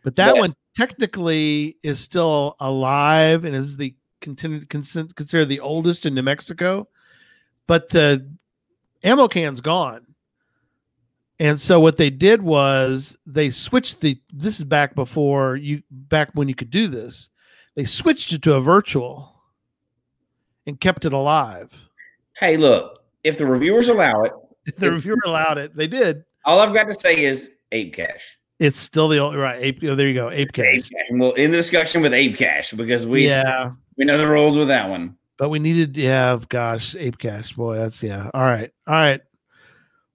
But 0.03 0.15
that 0.15 0.33
But- 0.33 0.39
one 0.39 0.55
technically 0.75 1.77
is 1.83 1.99
still 1.99 2.55
alive 2.59 3.45
and 3.45 3.55
is 3.55 3.77
the 3.77 3.95
considered 4.21 5.49
the 5.49 5.59
oldest 5.59 6.05
in 6.05 6.15
New 6.15 6.23
Mexico. 6.23 6.87
But 7.67 7.89
the 7.89 8.27
ammo 9.03 9.27
can's 9.27 9.61
gone. 9.61 10.05
And 11.39 11.59
so 11.59 11.79
what 11.79 11.97
they 11.97 12.09
did 12.09 12.41
was 12.41 13.17
they 13.25 13.51
switched 13.51 14.01
the 14.01 14.19
this 14.33 14.57
is 14.57 14.63
back 14.63 14.95
before 14.95 15.55
you 15.57 15.83
back 15.91 16.29
when 16.33 16.47
you 16.47 16.55
could 16.55 16.71
do 16.71 16.87
this. 16.87 17.29
They 17.75 17.85
switched 17.85 18.31
it 18.31 18.41
to 18.43 18.53
a 18.55 18.61
virtual 18.61 19.35
and 20.65 20.79
kept 20.79 21.05
it 21.05 21.13
alive. 21.13 21.84
Hey, 22.37 22.57
look, 22.57 23.03
if 23.23 23.37
the 23.37 23.45
reviewers 23.45 23.89
allow 23.89 24.23
it, 24.23 24.33
The 24.77 24.91
reviewer 24.91 25.17
allowed 25.25 25.57
it. 25.57 25.75
They 25.75 25.87
did. 25.87 26.23
all 26.45 26.59
I've 26.59 26.73
got 26.73 26.85
to 26.85 26.99
say 26.99 27.23
is 27.23 27.51
Ape 27.71 27.93
Cache. 27.93 28.37
It's 28.59 28.79
still 28.79 29.09
the 29.09 29.19
old 29.19 29.35
right. 29.35 29.61
Ape, 29.61 29.79
oh, 29.83 29.95
there 29.95 30.07
you 30.07 30.13
go. 30.13 30.31
Ape 30.31 30.53
Cache. 30.53 30.65
Ape. 30.65 30.83
Cache. 30.83 31.09
And 31.09 31.19
we'll 31.19 31.33
end 31.37 31.53
the 31.53 31.57
discussion 31.57 32.01
with 32.01 32.13
Ape 32.13 32.37
Cache 32.37 32.71
because 32.73 33.05
we 33.05 33.27
yeah. 33.27 33.71
we 33.97 34.05
know 34.05 34.17
the 34.17 34.27
rules 34.27 34.57
with 34.57 34.69
that 34.69 34.89
one. 34.89 35.17
But 35.37 35.49
we 35.49 35.59
needed, 35.59 35.97
yeah, 35.97 36.39
gosh, 36.47 36.95
Ape 36.95 37.17
Cache, 37.17 37.53
boy, 37.53 37.75
that's 37.75 38.01
yeah. 38.01 38.29
All 38.33 38.41
right, 38.41 38.71
all 38.87 38.93
right. 38.93 39.21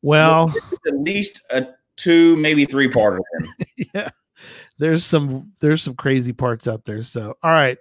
Well, 0.02 0.52
At 0.86 0.98
least 0.98 1.42
a 1.50 1.68
two, 1.96 2.36
maybe 2.36 2.64
three 2.64 2.88
part 2.88 3.18
of 3.18 3.24
them. 3.38 3.54
yeah, 3.94 4.10
there's 4.78 5.04
some 5.04 5.52
there's 5.60 5.82
some 5.82 5.94
crazy 5.94 6.32
parts 6.32 6.66
out 6.66 6.86
there. 6.86 7.02
So, 7.02 7.36
all 7.42 7.52
right. 7.52 7.78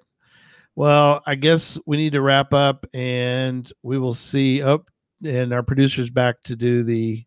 Well, 0.79 1.21
I 1.25 1.35
guess 1.35 1.77
we 1.85 1.97
need 1.97 2.13
to 2.13 2.21
wrap 2.21 2.53
up, 2.53 2.85
and 2.93 3.69
we 3.83 3.99
will 3.99 4.13
see. 4.13 4.61
Up, 4.61 4.89
and 5.21 5.51
our 5.51 5.61
producer's 5.61 6.09
back 6.09 6.41
to 6.43 6.55
do 6.55 6.83
the 6.83 7.25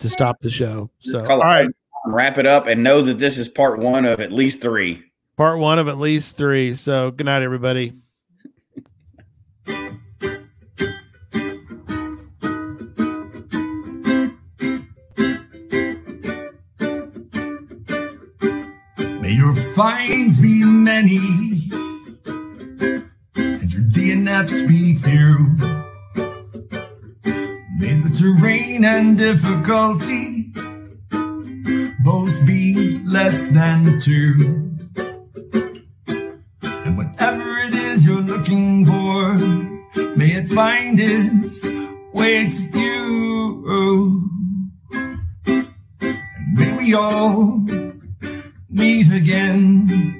to 0.00 0.08
stop 0.10 0.38
the 0.42 0.50
show. 0.50 0.90
So, 1.00 1.20
all 1.20 1.26
Call 1.26 1.40
it 1.40 1.44
right, 1.44 1.70
Wrap 2.04 2.36
it 2.36 2.44
up 2.44 2.66
and 2.66 2.82
know 2.82 3.00
that 3.00 3.18
this 3.18 3.38
is 3.38 3.48
part 3.48 3.78
one 3.78 4.04
of 4.04 4.20
at 4.20 4.32
least 4.32 4.60
three. 4.60 5.02
part 5.38 5.58
one 5.58 5.78
of 5.78 5.88
at 5.88 5.96
least 5.96 6.36
three. 6.36 6.74
So, 6.74 7.10
good 7.10 7.24
night, 7.24 7.42
everybody. 7.42 7.94
May 19.22 19.32
your 19.32 19.54
finds 19.74 20.38
be 20.38 20.62
many 20.66 21.16
and 21.16 21.49
DNFs 24.30 24.68
be 24.68 24.94
few. 24.94 25.56
May 27.78 27.94
the 28.00 28.10
terrain 28.16 28.84
and 28.84 29.18
difficulty 29.18 30.52
both 32.04 32.46
be 32.46 33.00
less 33.04 33.48
than 33.48 34.00
two. 34.00 34.78
And 36.62 36.96
whatever 36.96 37.58
it 37.58 37.74
is 37.74 38.06
you're 38.06 38.22
looking 38.22 38.86
for, 38.86 39.34
may 40.16 40.30
it 40.36 40.52
find 40.52 41.00
its 41.00 41.66
way 42.14 42.48
to 42.50 42.78
you. 42.78 43.66
And 44.92 46.54
may 46.54 46.72
we 46.76 46.94
all 46.94 47.64
meet 48.68 49.12
again. 49.12 50.19